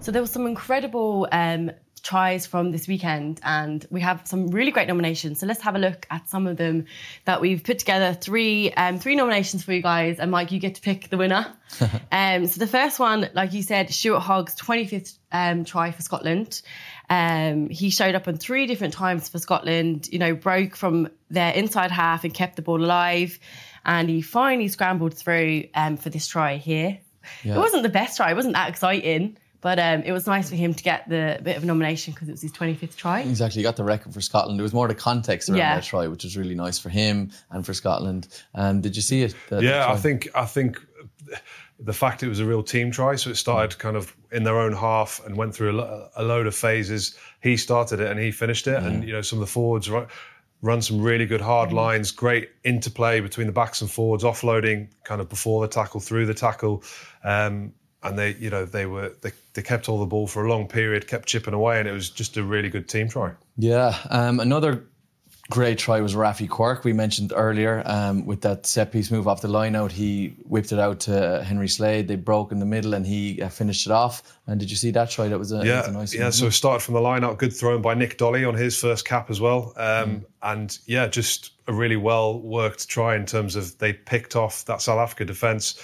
So 0.00 0.12
there 0.12 0.22
was 0.22 0.30
some 0.30 0.46
incredible 0.46 1.28
um, 1.32 1.72
tries 2.02 2.46
from 2.46 2.70
this 2.70 2.88
weekend, 2.88 3.40
and 3.42 3.84
we 3.90 4.00
have 4.00 4.22
some 4.24 4.48
really 4.48 4.70
great 4.70 4.88
nominations. 4.88 5.40
So 5.40 5.46
let's 5.46 5.60
have 5.62 5.74
a 5.74 5.78
look 5.78 6.06
at 6.10 6.28
some 6.28 6.46
of 6.46 6.56
them 6.56 6.86
that 7.24 7.40
we've 7.40 7.62
put 7.62 7.78
together. 7.78 8.14
Three 8.14 8.72
um, 8.72 8.98
three 8.98 9.16
nominations 9.16 9.64
for 9.64 9.72
you 9.72 9.82
guys, 9.82 10.18
and 10.18 10.30
Mike, 10.30 10.52
you 10.52 10.60
get 10.60 10.76
to 10.76 10.80
pick 10.80 11.10
the 11.10 11.16
winner. 11.16 11.46
um, 12.12 12.46
so 12.46 12.60
the 12.60 12.66
first 12.66 12.98
one, 12.98 13.28
like 13.34 13.52
you 13.52 13.62
said, 13.62 13.90
Stuart 13.90 14.20
Hogg's 14.20 14.54
25th 14.56 15.18
um, 15.32 15.64
try 15.64 15.90
for 15.90 16.02
Scotland. 16.02 16.62
Um, 17.10 17.70
he 17.70 17.90
showed 17.90 18.14
up 18.14 18.28
on 18.28 18.36
three 18.36 18.66
different 18.66 18.92
times 18.94 19.28
for 19.28 19.38
Scotland. 19.38 20.08
You 20.12 20.18
know, 20.18 20.34
broke 20.34 20.76
from 20.76 21.08
their 21.30 21.52
inside 21.52 21.90
half 21.90 22.24
and 22.24 22.32
kept 22.34 22.56
the 22.56 22.62
ball 22.62 22.82
alive, 22.82 23.38
and 23.84 24.08
he 24.08 24.20
finally 24.22 24.68
scrambled 24.68 25.14
through 25.14 25.64
um, 25.74 25.96
for 25.96 26.10
this 26.10 26.26
try 26.26 26.56
here. 26.56 26.98
It 27.44 27.56
wasn't 27.56 27.82
the 27.82 27.88
best 27.90 28.16
try. 28.16 28.30
It 28.30 28.34
wasn't 28.36 28.54
that 28.54 28.68
exciting. 28.70 29.36
But 29.60 29.80
um, 29.80 30.02
it 30.04 30.12
was 30.12 30.24
nice 30.28 30.48
for 30.48 30.54
him 30.54 30.72
to 30.72 30.84
get 30.84 31.08
the 31.08 31.40
bit 31.42 31.56
of 31.56 31.64
a 31.64 31.66
nomination 31.66 32.14
because 32.14 32.28
it 32.28 32.30
was 32.30 32.42
his 32.42 32.52
25th 32.52 32.94
try. 32.94 33.22
Exactly, 33.22 33.58
he 33.58 33.64
got 33.64 33.74
the 33.74 33.82
record 33.82 34.14
for 34.14 34.20
Scotland. 34.20 34.56
There 34.56 34.62
was 34.62 34.72
more 34.72 34.86
the 34.86 34.94
context 34.94 35.48
around 35.48 35.58
Yeah. 35.58 35.74
that 35.74 35.82
try, 35.84 36.06
which 36.06 36.22
was 36.22 36.36
really 36.36 36.54
nice 36.54 36.78
for 36.78 36.90
him 36.90 37.32
and 37.50 37.66
for 37.66 37.74
Scotland. 37.74 38.28
Um, 38.54 38.80
did 38.82 38.94
you 38.94 39.02
see 39.02 39.22
it? 39.22 39.34
the- 39.48 39.56
the 39.56 39.64
Yeah, 39.64 39.90
I 39.90 39.96
think 39.96 40.28
I 40.32 40.44
think 40.44 40.78
the 41.80 41.92
fact 41.92 42.22
it 42.22 42.28
was 42.28 42.38
a 42.38 42.44
real 42.44 42.62
team 42.62 42.92
try, 42.92 43.16
so 43.16 43.30
it 43.30 43.36
started 43.36 43.76
kind 43.80 43.96
of 43.96 44.14
in 44.32 44.44
their 44.44 44.58
own 44.58 44.72
half 44.72 45.24
and 45.24 45.36
went 45.36 45.54
through 45.54 45.80
a, 45.80 46.10
a 46.16 46.22
load 46.22 46.46
of 46.46 46.54
phases. 46.54 47.16
He 47.42 47.56
started 47.56 48.00
it 48.00 48.10
and 48.10 48.20
he 48.20 48.30
finished 48.30 48.66
it, 48.66 48.82
and 48.82 49.04
you 49.04 49.12
know 49.12 49.22
some 49.22 49.38
of 49.38 49.46
the 49.46 49.50
forwards 49.50 49.88
run, 49.90 50.06
run 50.62 50.82
some 50.82 51.00
really 51.00 51.26
good 51.26 51.40
hard 51.40 51.72
lines, 51.72 52.10
great 52.10 52.50
interplay 52.64 53.20
between 53.20 53.46
the 53.46 53.52
backs 53.52 53.80
and 53.80 53.90
forwards, 53.90 54.24
offloading 54.24 54.88
kind 55.04 55.20
of 55.20 55.28
before 55.28 55.62
the 55.62 55.68
tackle, 55.68 56.00
through 56.00 56.26
the 56.26 56.34
tackle. 56.34 56.82
Um, 57.24 57.72
and 58.02 58.16
they, 58.16 58.34
you 58.34 58.48
know, 58.48 58.64
they 58.64 58.86
were 58.86 59.12
they, 59.22 59.32
they 59.54 59.62
kept 59.62 59.88
all 59.88 59.98
the 59.98 60.06
ball 60.06 60.26
for 60.26 60.44
a 60.44 60.48
long 60.48 60.68
period, 60.68 61.08
kept 61.08 61.26
chipping 61.26 61.54
away, 61.54 61.80
and 61.80 61.88
it 61.88 61.92
was 61.92 62.10
just 62.10 62.36
a 62.36 62.44
really 62.44 62.68
good 62.68 62.88
team 62.88 63.08
try. 63.08 63.32
Yeah, 63.56 63.98
um, 64.10 64.40
another 64.40 64.84
great 65.50 65.78
try 65.78 66.00
was 66.00 66.14
Raffi 66.14 66.48
Quirke. 66.48 66.84
We 66.84 66.92
mentioned 66.92 67.32
earlier 67.34 67.82
um, 67.86 68.26
with 68.26 68.42
that 68.42 68.66
set 68.66 68.92
piece 68.92 69.10
move 69.10 69.26
off 69.26 69.40
the 69.40 69.48
line 69.48 69.74
out. 69.74 69.90
He 69.90 70.34
whipped 70.44 70.72
it 70.72 70.78
out 70.78 71.00
to 71.00 71.42
Henry 71.42 71.68
Slade. 71.68 72.06
They 72.06 72.16
broke 72.16 72.52
in 72.52 72.58
the 72.58 72.66
middle 72.66 72.94
and 72.94 73.06
he 73.06 73.40
uh, 73.40 73.48
finished 73.48 73.86
it 73.86 73.92
off. 73.92 74.22
And 74.46 74.60
did 74.60 74.70
you 74.70 74.76
see 74.76 74.90
that 74.90 75.10
try? 75.10 75.28
That 75.28 75.38
was 75.38 75.52
a, 75.52 75.64
yeah, 75.64 75.80
was 75.80 75.88
a 75.88 75.92
nice 75.92 76.14
yeah. 76.14 76.24
one. 76.24 76.32
So 76.32 76.46
it 76.46 76.52
started 76.52 76.84
from 76.84 76.94
the 76.94 77.00
line 77.00 77.24
out. 77.24 77.38
Good 77.38 77.52
thrown 77.52 77.80
by 77.80 77.94
Nick 77.94 78.18
Dolly 78.18 78.44
on 78.44 78.54
his 78.54 78.78
first 78.78 79.06
cap 79.06 79.30
as 79.30 79.40
well. 79.40 79.72
Um, 79.76 80.26
And 80.42 80.78
yeah, 80.86 81.06
just 81.06 81.52
a 81.66 81.72
really 81.72 81.96
well 81.96 82.40
worked 82.40 82.88
try 82.88 83.16
in 83.16 83.26
terms 83.26 83.56
of 83.56 83.76
they 83.78 83.92
picked 83.92 84.36
off 84.36 84.64
that 84.66 84.82
South 84.82 84.98
Africa 84.98 85.24
defence. 85.24 85.82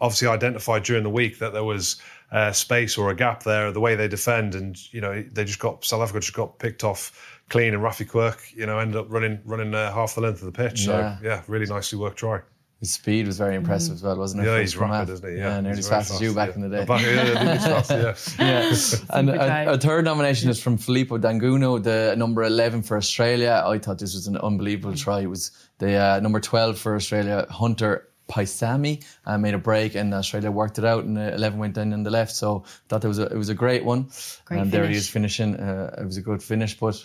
Obviously 0.00 0.28
identified 0.28 0.82
during 0.82 1.04
the 1.04 1.10
week 1.10 1.38
that 1.38 1.52
there 1.52 1.64
was 1.64 2.00
uh, 2.32 2.52
space 2.52 2.98
or 2.98 3.10
a 3.10 3.14
gap 3.14 3.44
there. 3.44 3.70
The 3.70 3.80
way 3.80 3.94
they 3.94 4.08
defend, 4.08 4.54
and 4.54 4.76
you 4.92 5.00
know 5.00 5.24
they 5.32 5.44
just 5.44 5.60
got 5.60 5.84
South 5.84 6.02
Africa 6.02 6.20
just 6.20 6.34
got 6.34 6.58
picked 6.58 6.84
off 6.84 7.33
clean, 7.48 7.74
and 7.74 7.82
Raffi 7.82 8.08
Quirke, 8.08 8.52
you 8.54 8.66
know, 8.66 8.78
ended 8.78 8.96
up 8.96 9.06
running 9.10 9.40
running 9.44 9.74
uh, 9.74 9.92
half 9.92 10.14
the 10.14 10.20
length 10.20 10.42
of 10.42 10.46
the 10.46 10.52
pitch. 10.52 10.86
Yeah. 10.86 11.18
So 11.18 11.24
yeah, 11.26 11.42
really 11.46 11.66
nicely 11.66 11.98
worked 11.98 12.18
try. 12.18 12.40
His 12.80 12.92
speed 12.92 13.26
was 13.26 13.38
very 13.38 13.54
impressive 13.54 13.94
as 13.94 14.02
well, 14.02 14.18
wasn't 14.18 14.42
it? 14.42 14.46
Yeah, 14.46 14.52
From- 14.52 14.60
he's 14.60 14.72
from 14.74 14.90
rapid, 14.90 15.12
isn't 15.14 15.30
he? 15.30 15.38
Yeah, 15.38 15.60
nearly 15.60 15.78
as 15.78 15.88
very 15.88 16.00
fast 16.02 16.12
as 16.12 16.20
you 16.20 16.34
back 16.34 16.50
yeah. 16.50 16.54
in 16.56 16.60
the 16.60 16.76
day. 16.76 16.84
Back, 16.92 17.00
yeah, 17.00 17.22
I 17.22 17.24
think 17.24 17.50
he's 17.50 18.18
fast, 18.36 18.38
yeah. 18.38 18.98
And 19.18 19.30
a, 19.30 19.72
a 19.72 19.78
third 19.78 20.04
nomination 20.04 20.50
is 20.50 20.60
from 20.60 20.76
Filipo 20.76 21.18
Daugunu, 21.18 21.82
the 21.82 22.14
number 22.18 22.42
11 22.42 22.82
for 22.82 22.98
Australia. 22.98 23.62
I 23.64 23.78
thought 23.78 23.98
this 24.00 24.12
was 24.12 24.26
an 24.26 24.36
unbelievable 24.36 24.94
try. 24.94 25.20
It 25.20 25.30
was 25.30 25.50
the 25.78 25.94
uh, 25.94 26.20
number 26.20 26.40
12 26.40 26.76
for 26.76 26.94
Australia, 26.94 27.46
Hunter 27.48 28.08
Paisami, 28.28 29.04
uh, 29.26 29.38
made 29.38 29.54
a 29.54 29.58
break 29.58 29.94
and 29.94 30.12
Australia 30.12 30.50
worked 30.50 30.78
it 30.78 30.84
out 30.84 31.04
and 31.04 31.16
uh, 31.16 31.32
11 31.34 31.58
went 31.58 31.78
in 31.78 31.92
on 31.92 32.02
the 32.02 32.10
left. 32.10 32.32
So 32.32 32.64
I 32.66 32.68
thought 32.88 33.02
that 33.02 33.08
was 33.08 33.18
a, 33.18 33.26
it 33.26 33.36
was 33.36 33.48
a 33.48 33.54
great 33.54 33.84
one. 33.84 34.08
Great 34.44 34.60
and 34.60 34.72
there 34.72 34.86
he 34.86 34.96
is 34.96 35.08
finishing. 35.08 35.56
Uh, 35.56 35.94
it 35.98 36.04
was 36.04 36.16
a 36.16 36.22
good 36.22 36.42
finish, 36.42 36.78
but 36.78 37.02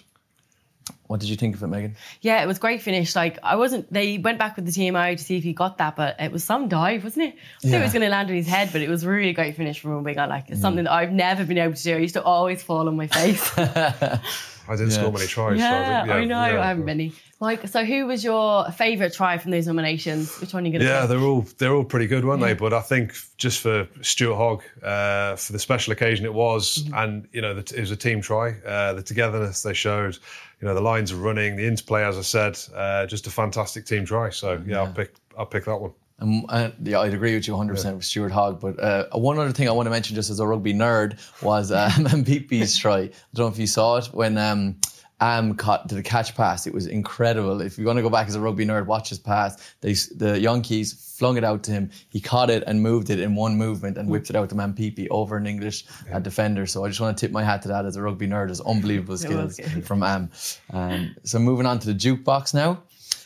what 1.09 1.19
did 1.19 1.29
you 1.29 1.35
think 1.35 1.55
of 1.55 1.63
it, 1.63 1.67
Megan? 1.67 1.95
Yeah, 2.21 2.43
it 2.43 2.45
was 2.45 2.59
great 2.59 2.83
finish. 2.83 3.15
Like 3.15 3.39
I 3.41 3.55
wasn't. 3.55 3.91
They 3.91 4.19
went 4.19 4.37
back 4.37 4.55
with 4.55 4.67
the 4.67 4.71
TMO 4.71 5.17
to 5.17 5.23
see 5.23 5.37
if 5.37 5.43
he 5.43 5.53
got 5.53 5.79
that, 5.79 5.95
but 5.95 6.15
it 6.19 6.31
was 6.31 6.43
some 6.43 6.67
dive, 6.67 7.03
wasn't 7.03 7.29
it? 7.29 7.35
I 7.57 7.61
think 7.61 7.73
it 7.73 7.81
was 7.81 7.93
going 7.93 8.03
to 8.03 8.09
land 8.09 8.29
on 8.29 8.35
his 8.35 8.45
head, 8.45 8.69
but 8.71 8.81
it 8.81 8.89
was 8.89 9.03
really 9.03 9.29
a 9.29 9.33
great 9.33 9.55
finish 9.55 9.79
from 9.79 9.93
a 9.93 10.01
big 10.03 10.17
guy. 10.17 10.27
Like 10.27 10.49
it's 10.49 10.59
mm. 10.59 10.61
something 10.61 10.83
that 10.83 10.93
I've 10.93 11.11
never 11.11 11.45
been 11.45 11.57
able 11.57 11.73
to 11.73 11.81
do. 11.81 11.95
I 11.95 11.97
used 11.97 12.13
to 12.13 12.21
always 12.21 12.61
fall 12.61 12.87
on 12.87 12.95
my 12.95 13.07
face. 13.07 13.51
I 14.69 14.75
didn't 14.75 14.91
score 14.91 15.11
many 15.11 15.25
tries. 15.25 15.59
so 15.59 15.65
I, 15.65 15.69
yeah, 15.69 16.01
think, 16.03 16.13
I 16.13 16.25
know. 16.25 16.45
yeah. 16.45 16.61
I 16.61 16.67
haven't 16.67 16.85
many. 16.85 17.11
Like, 17.41 17.67
so 17.67 17.83
who 17.85 18.05
was 18.05 18.23
your 18.23 18.69
favourite 18.71 19.13
try 19.13 19.37
from 19.37 19.51
those 19.51 19.65
nominations? 19.65 20.37
Which 20.39 20.53
one 20.53 20.63
are 20.63 20.67
you 20.67 20.73
going 20.73 20.81
to? 20.81 20.87
Yeah, 20.87 21.01
pick? 21.01 21.09
they're 21.09 21.19
all 21.19 21.41
they're 21.57 21.73
all 21.73 21.83
pretty 21.85 22.05
good, 22.07 22.23
weren't 22.25 22.41
they? 22.41 22.53
But 22.53 22.73
I 22.73 22.81
think 22.81 23.13
just 23.37 23.61
for 23.61 23.87
Stuart 24.01 24.35
Hogg, 24.35 24.63
uh, 24.83 25.35
for 25.37 25.53
the 25.53 25.59
special 25.59 25.91
occasion 25.93 26.25
it 26.25 26.33
was, 26.33 26.83
Mm-hmm. 26.83 26.93
and 26.93 27.27
you 27.31 27.41
know, 27.41 27.53
the, 27.53 27.61
it 27.75 27.79
was 27.79 27.91
a 27.91 27.95
team 27.95 28.21
try. 28.21 28.51
Uh, 28.65 28.93
the 28.93 29.01
togetherness 29.03 29.63
they 29.63 29.73
showed, 29.73 30.17
you 30.61 30.67
know, 30.67 30.73
the 30.75 30.81
lines 30.81 31.11
are 31.11 31.15
running, 31.17 31.55
the 31.55 31.65
interplay, 31.65 32.03
as 32.03 32.17
I 32.17 32.21
said, 32.21 32.59
uh, 32.75 33.05
just 33.07 33.25
a 33.27 33.31
fantastic 33.31 33.85
team 33.85 34.05
try. 34.05 34.29
So 34.29 34.61
yeah, 34.67 34.81
I'll 34.81 34.93
pick 34.93 35.13
I'll 35.37 35.45
pick 35.45 35.65
that 35.65 35.77
one. 35.77 35.93
Um, 36.19 36.45
uh, 36.49 36.69
yeah, 36.83 36.99
I'd 36.99 37.13
agree 37.13 37.35
with 37.35 37.47
you 37.47 37.53
100% 37.53 37.95
with 37.95 38.05
Stuart 38.05 38.31
Hogg. 38.31 38.59
But 38.59 38.79
uh, 38.79 39.07
one 39.13 39.39
other 39.39 39.51
thing 39.51 39.67
I 39.67 39.71
want 39.71 39.87
to 39.87 39.91
mention, 39.91 40.15
just 40.15 40.29
as 40.29 40.39
a 40.39 40.47
rugby 40.47 40.73
nerd, 40.73 41.17
was 41.41 41.71
um, 41.71 41.89
Mpepe's 41.91 42.77
try. 42.77 42.97
I 42.97 43.11
don't 43.33 43.45
know 43.45 43.47
if 43.47 43.59
you 43.59 43.67
saw 43.67 43.97
it 43.97 44.05
when 44.07 44.37
um, 44.37 44.75
Am 45.21 45.55
caught 45.55 45.87
did 45.87 45.97
a 45.97 46.03
catch 46.03 46.33
pass. 46.35 46.65
It 46.65 46.73
was 46.73 46.87
incredible. 46.87 47.59
If 47.61 47.77
you 47.77 47.85
want 47.85 47.97
to 47.97 48.03
go 48.03 48.09
back 48.09 48.27
as 48.29 48.35
a 48.35 48.39
rugby 48.39 48.65
nerd, 48.65 48.85
watch 48.85 49.09
his 49.09 49.19
pass. 49.19 49.75
They, 49.81 49.93
the 50.15 50.39
Yankees 50.39 50.93
flung 51.17 51.35
it 51.35 51.43
out 51.43 51.61
to 51.63 51.71
him. 51.71 51.91
He 52.07 52.21
caught 52.21 52.49
it 52.49 52.63
and 52.65 52.81
moved 52.81 53.09
it 53.09 53.19
in 53.19 53.35
one 53.35 53.57
movement 53.57 53.97
and 53.97 54.07
whipped 54.07 54.29
it 54.29 54.37
out 54.37 54.47
to 54.49 54.55
Mampipi 54.55 55.07
over 55.11 55.35
an 55.35 55.45
English 55.45 55.85
uh, 56.13 56.19
defender. 56.19 56.65
So 56.65 56.85
I 56.85 56.87
just 56.87 57.01
want 57.01 57.17
to 57.17 57.25
tip 57.25 57.33
my 57.33 57.43
hat 57.43 57.61
to 57.63 57.67
that 57.67 57.85
as 57.85 57.97
a 57.97 58.01
rugby 58.01 58.27
nerd. 58.27 58.49
It's 58.49 58.61
unbelievable 58.61 59.17
skills 59.17 59.59
from 59.83 60.03
Am. 60.03 60.31
Um, 60.71 61.13
so 61.23 61.37
moving 61.37 61.65
on 61.65 61.79
to 61.79 61.87
the 61.87 61.93
jukebox 61.93 62.53
now. 62.53 62.81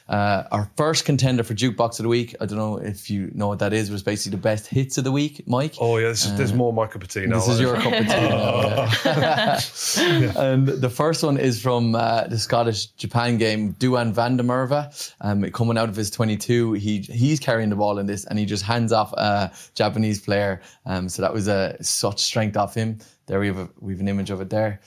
Uh, 0.10 0.43
our 0.51 0.70
first 0.76 1.06
contender 1.06 1.43
for 1.43 1.54
jukebox 1.54 1.97
of 1.99 2.04
the 2.04 2.10
week. 2.10 2.36
I 2.41 2.45
don't 2.45 2.58
know 2.58 2.78
if 2.78 3.10
you 3.10 3.32
know 3.34 3.47
what 3.47 3.60
that 3.60 3.72
is. 3.72 3.89
Was 3.89 4.04
basically 4.04 4.36
the 4.36 4.41
best 4.41 4.68
hits 4.68 4.97
of 4.97 5.06
the 5.06 5.12
week, 5.12 5.47
Mike. 5.47 5.76
Oh 5.80 5.97
yeah, 5.97 6.10
this 6.10 6.26
is, 6.26 6.36
there's 6.38 6.54
more 6.54 6.74
my 6.74 6.88
cup 6.88 7.04
of 7.04 7.08
tea 7.08 7.26
now. 7.26 7.38
Uh, 7.38 7.39
This 7.39 7.47
is 7.49 7.60
your 7.62 7.76
cup 7.76 7.93
of 7.93 8.06
tea. 8.08 8.30
now, 8.30 8.89
yeah. 9.06 10.41
and 10.51 10.68
the 10.68 10.89
first 10.89 11.24
one 11.24 11.38
is 11.38 11.62
from 11.62 11.95
uh, 11.95 12.28
the 12.28 12.38
Scottish 12.38 12.88
Japan 12.97 13.38
game. 13.38 13.74
Duhan 13.76 14.12
van 14.12 14.38
der 14.38 14.43
Merwe, 14.43 15.14
um, 15.22 15.49
coming 15.51 15.78
out 15.78 15.89
of 15.89 15.95
his 15.95 16.12
22, 16.12 16.74
he 16.74 16.99
he's 16.99 17.39
carrying 17.39 17.70
the 17.70 17.76
ball 17.76 17.97
in 17.97 18.06
this, 18.06 18.26
and 18.26 18.38
he 18.38 18.45
just 18.45 18.64
hands 18.64 18.91
off 18.91 19.14
a 19.14 19.51
Japanese 19.74 20.20
player. 20.22 20.62
Um, 20.86 21.08
so 21.10 21.22
that 21.22 21.34
was 21.34 21.47
uh, 21.47 21.78
such 21.82 22.20
strength 22.22 22.58
off 22.58 22.74
him. 22.76 22.99
There 23.28 23.39
we 23.39 23.47
have 23.47 23.58
a, 23.58 23.70
we 23.80 23.93
have 23.93 24.01
an 24.01 24.10
image 24.10 24.32
of 24.32 24.41
it 24.41 24.49
there. 24.49 24.82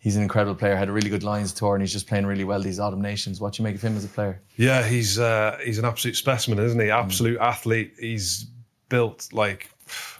He's 0.00 0.16
an 0.16 0.22
incredible 0.22 0.54
player. 0.54 0.76
Had 0.76 0.88
a 0.88 0.92
really 0.92 1.10
good 1.10 1.24
Lions 1.24 1.52
tour, 1.52 1.74
and 1.74 1.82
he's 1.82 1.92
just 1.92 2.06
playing 2.06 2.26
really 2.26 2.44
well 2.44 2.60
these 2.60 2.78
autumn 2.78 3.02
nations. 3.02 3.40
What 3.40 3.54
do 3.54 3.62
you 3.62 3.64
make 3.64 3.74
of 3.74 3.82
him 3.82 3.96
as 3.96 4.04
a 4.04 4.08
player? 4.08 4.40
Yeah, 4.56 4.86
he's 4.86 5.18
uh, 5.18 5.58
he's 5.64 5.78
an 5.78 5.84
absolute 5.84 6.14
specimen, 6.16 6.58
isn't 6.60 6.78
Mm. 6.78 6.84
he? 6.84 6.90
Absolute 6.90 7.38
athlete. 7.40 7.94
He's 7.98 8.46
built 8.88 9.28
like 9.32 9.70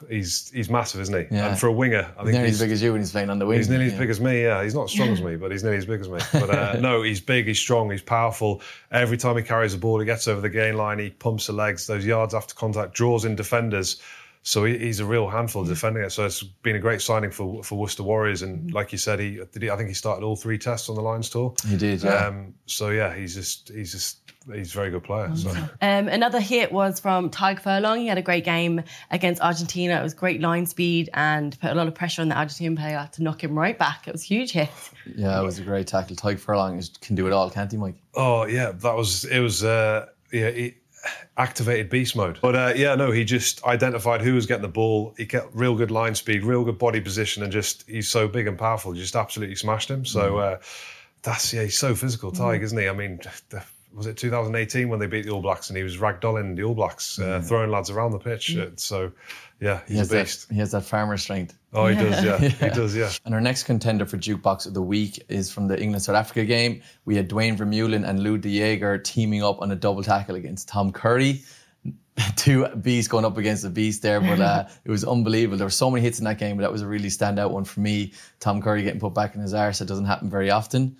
he's 0.08 0.50
he's 0.50 0.68
massive, 0.68 1.00
isn't 1.02 1.14
he? 1.14 1.34
Yeah. 1.34 1.48
And 1.50 1.58
for 1.58 1.68
a 1.68 1.72
winger, 1.72 2.10
I 2.18 2.22
think 2.22 2.32
Nearly 2.32 2.46
he's, 2.48 2.60
as 2.60 2.66
big 2.66 2.72
as 2.72 2.82
you 2.82 2.92
when 2.92 3.00
he's 3.00 3.12
playing 3.12 3.30
on 3.30 3.38
the 3.38 3.46
wing. 3.46 3.58
He's 3.58 3.68
nearly 3.68 3.86
as 3.86 3.94
big 3.94 4.10
as 4.10 4.20
me. 4.20 4.42
Yeah, 4.42 4.62
he's 4.64 4.74
not 4.74 4.84
as 4.84 4.90
strong 4.90 5.10
as 5.10 5.22
me, 5.22 5.36
but 5.36 5.52
he's 5.52 5.62
nearly 5.62 5.78
as 5.78 5.86
big 5.86 6.00
as 6.00 6.08
me. 6.08 6.18
But 6.32 6.50
uh, 6.50 6.80
no, 6.80 7.02
he's 7.02 7.20
big, 7.20 7.46
he's 7.46 7.58
strong, 7.58 7.90
he's 7.90 8.02
powerful. 8.02 8.60
Every 8.90 9.16
time 9.16 9.36
he 9.36 9.42
carries 9.42 9.72
the 9.72 9.78
ball, 9.78 10.00
he 10.00 10.06
gets 10.06 10.26
over 10.26 10.40
the 10.40 10.50
gain 10.50 10.76
line, 10.76 10.98
he 10.98 11.10
pumps 11.10 11.46
the 11.46 11.52
legs, 11.52 11.86
those 11.86 12.04
yards 12.04 12.34
after 12.34 12.54
contact, 12.54 12.94
draws 12.94 13.24
in 13.24 13.36
defenders. 13.36 14.00
So 14.48 14.64
he, 14.64 14.78
he's 14.78 14.98
a 14.98 15.04
real 15.04 15.28
handful 15.28 15.62
defending 15.62 16.02
it. 16.02 16.10
So 16.10 16.24
it's 16.24 16.42
been 16.42 16.74
a 16.74 16.78
great 16.78 17.02
signing 17.02 17.30
for 17.30 17.62
for 17.62 17.78
Worcester 17.78 18.02
Warriors. 18.02 18.40
And 18.40 18.72
like 18.72 18.92
you 18.92 18.96
said, 18.96 19.20
he, 19.20 19.42
did 19.52 19.60
he 19.60 19.68
I 19.68 19.76
think 19.76 19.90
he 19.90 19.94
started 19.94 20.24
all 20.24 20.36
three 20.36 20.56
tests 20.56 20.88
on 20.88 20.94
the 20.94 21.02
Lions 21.02 21.28
tour. 21.28 21.52
He 21.66 21.76
did, 21.76 22.02
yeah. 22.02 22.28
Um, 22.28 22.54
so 22.64 22.88
yeah, 22.88 23.14
he's 23.14 23.34
just 23.34 23.68
he's 23.68 23.92
just 23.92 24.20
he's 24.50 24.72
a 24.72 24.74
very 24.74 24.90
good 24.90 25.04
player. 25.04 25.30
So. 25.36 25.50
Um, 25.82 26.08
another 26.08 26.40
hit 26.40 26.72
was 26.72 26.98
from 26.98 27.28
Tadhg 27.28 27.60
Furlong. 27.60 27.98
He 27.98 28.06
had 28.06 28.16
a 28.16 28.22
great 28.22 28.46
game 28.46 28.84
against 29.10 29.42
Argentina. 29.42 30.00
It 30.00 30.02
was 30.02 30.14
great 30.14 30.40
line 30.40 30.64
speed 30.64 31.10
and 31.12 31.54
put 31.60 31.70
a 31.70 31.74
lot 31.74 31.86
of 31.86 31.94
pressure 31.94 32.22
on 32.22 32.30
the 32.30 32.34
Argentine 32.34 32.74
player 32.74 33.06
to 33.12 33.22
knock 33.22 33.44
him 33.44 33.54
right 33.54 33.78
back. 33.78 34.08
It 34.08 34.12
was 34.12 34.22
a 34.22 34.26
huge 34.28 34.52
hit. 34.52 34.70
Yeah, 35.14 35.38
it 35.38 35.44
was 35.44 35.58
a 35.58 35.62
great 35.62 35.88
tackle. 35.88 36.16
Tadhg 36.16 36.38
Furlong 36.38 36.78
is, 36.78 36.88
can 37.02 37.16
do 37.16 37.26
it 37.26 37.34
all, 37.34 37.50
can't 37.50 37.70
he, 37.70 37.76
Mike? 37.76 37.96
Oh 38.14 38.46
yeah, 38.46 38.72
that 38.72 38.96
was 38.96 39.26
it. 39.26 39.40
Was 39.40 39.62
uh, 39.62 40.06
yeah, 40.32 40.50
he 40.52 40.74
activated 41.36 41.90
beast 41.90 42.16
mode. 42.16 42.38
But 42.40 42.54
uh, 42.54 42.72
yeah, 42.76 42.94
no, 42.94 43.10
he 43.10 43.24
just 43.24 43.64
identified 43.64 44.20
who 44.20 44.34
was 44.34 44.46
getting 44.46 44.62
the 44.62 44.68
ball. 44.68 45.14
He 45.16 45.26
kept 45.26 45.54
real 45.54 45.74
good 45.74 45.90
line 45.90 46.14
speed, 46.14 46.44
real 46.44 46.64
good 46.64 46.78
body 46.78 47.00
position, 47.00 47.42
and 47.42 47.52
just 47.52 47.88
he's 47.88 48.08
so 48.08 48.28
big 48.28 48.46
and 48.46 48.58
powerful. 48.58 48.92
He 48.92 49.00
just 49.00 49.16
absolutely 49.16 49.56
smashed 49.56 49.90
him. 49.90 50.04
So 50.04 50.38
uh, 50.38 50.58
that's 51.22 51.52
yeah, 51.52 51.62
he's 51.62 51.78
so 51.78 51.94
physical, 51.94 52.32
Tadhg, 52.32 52.62
isn't 52.62 52.78
he? 52.78 52.88
I 52.88 52.92
mean. 52.92 53.20
The, 53.50 53.64
was 53.94 54.06
it 54.06 54.16
2018 54.16 54.88
when 54.88 55.00
they 55.00 55.06
beat 55.06 55.24
the 55.24 55.32
All 55.32 55.40
Blacks 55.40 55.70
and 55.70 55.76
he 55.76 55.82
was 55.82 55.96
ragdolling 55.96 56.54
the 56.54 56.62
All 56.62 56.74
Blacks, 56.74 57.18
uh, 57.18 57.40
throwing 57.42 57.70
lads 57.70 57.90
around 57.90 58.12
the 58.12 58.18
pitch? 58.18 58.56
Uh, 58.56 58.68
so, 58.76 59.10
yeah, 59.60 59.80
he's 59.88 59.98
has, 59.98 60.12
a 60.12 60.14
that, 60.14 60.24
beast. 60.24 60.46
he 60.52 60.58
has 60.58 60.70
that 60.72 60.84
farmer 60.84 61.16
strength. 61.16 61.57
Oh, 61.72 61.86
he 61.86 61.96
does, 61.96 62.24
yeah. 62.24 62.38
He 62.68 62.70
does, 62.70 62.96
yeah. 62.96 63.10
And 63.24 63.34
our 63.34 63.40
next 63.40 63.64
contender 63.64 64.06
for 64.06 64.16
Jukebox 64.16 64.66
of 64.66 64.74
the 64.74 64.82
Week 64.82 65.22
is 65.28 65.52
from 65.52 65.68
the 65.68 65.80
England 65.80 66.02
South 66.02 66.16
Africa 66.16 66.44
game. 66.44 66.82
We 67.04 67.14
had 67.14 67.28
Duane 67.28 67.56
Vermeulen 67.56 68.08
and 68.08 68.22
Lood 68.22 68.40
de 68.40 68.58
Jager 68.58 68.96
teaming 68.98 69.42
up 69.42 69.60
on 69.60 69.70
a 69.70 69.76
double 69.76 70.02
tackle 70.02 70.36
against 70.36 70.68
Tom 70.68 70.92
Curry. 70.92 71.42
Two 72.36 72.66
beasts 72.68 73.06
going 73.06 73.24
up 73.24 73.36
against 73.36 73.64
a 73.64 73.70
beast 73.70 74.02
there, 74.02 74.20
but 74.20 74.40
uh, 74.40 74.66
it 74.84 74.90
was 74.90 75.04
unbelievable. 75.04 75.58
There 75.58 75.66
were 75.66 75.70
so 75.70 75.90
many 75.90 76.02
hits 76.02 76.18
in 76.18 76.24
that 76.24 76.38
game, 76.38 76.56
but 76.56 76.62
that 76.62 76.72
was 76.72 76.82
a 76.82 76.86
really 76.86 77.08
standout 77.08 77.50
one 77.50 77.64
for 77.64 77.80
me. 77.80 78.12
Tom 78.40 78.60
Curry 78.62 78.82
getting 78.82 78.98
put 78.98 79.14
back 79.14 79.34
in 79.34 79.40
his 79.40 79.54
arse. 79.54 79.78
That 79.78 79.86
doesn't 79.86 80.06
happen 80.06 80.30
very 80.30 80.50
often. 80.50 80.96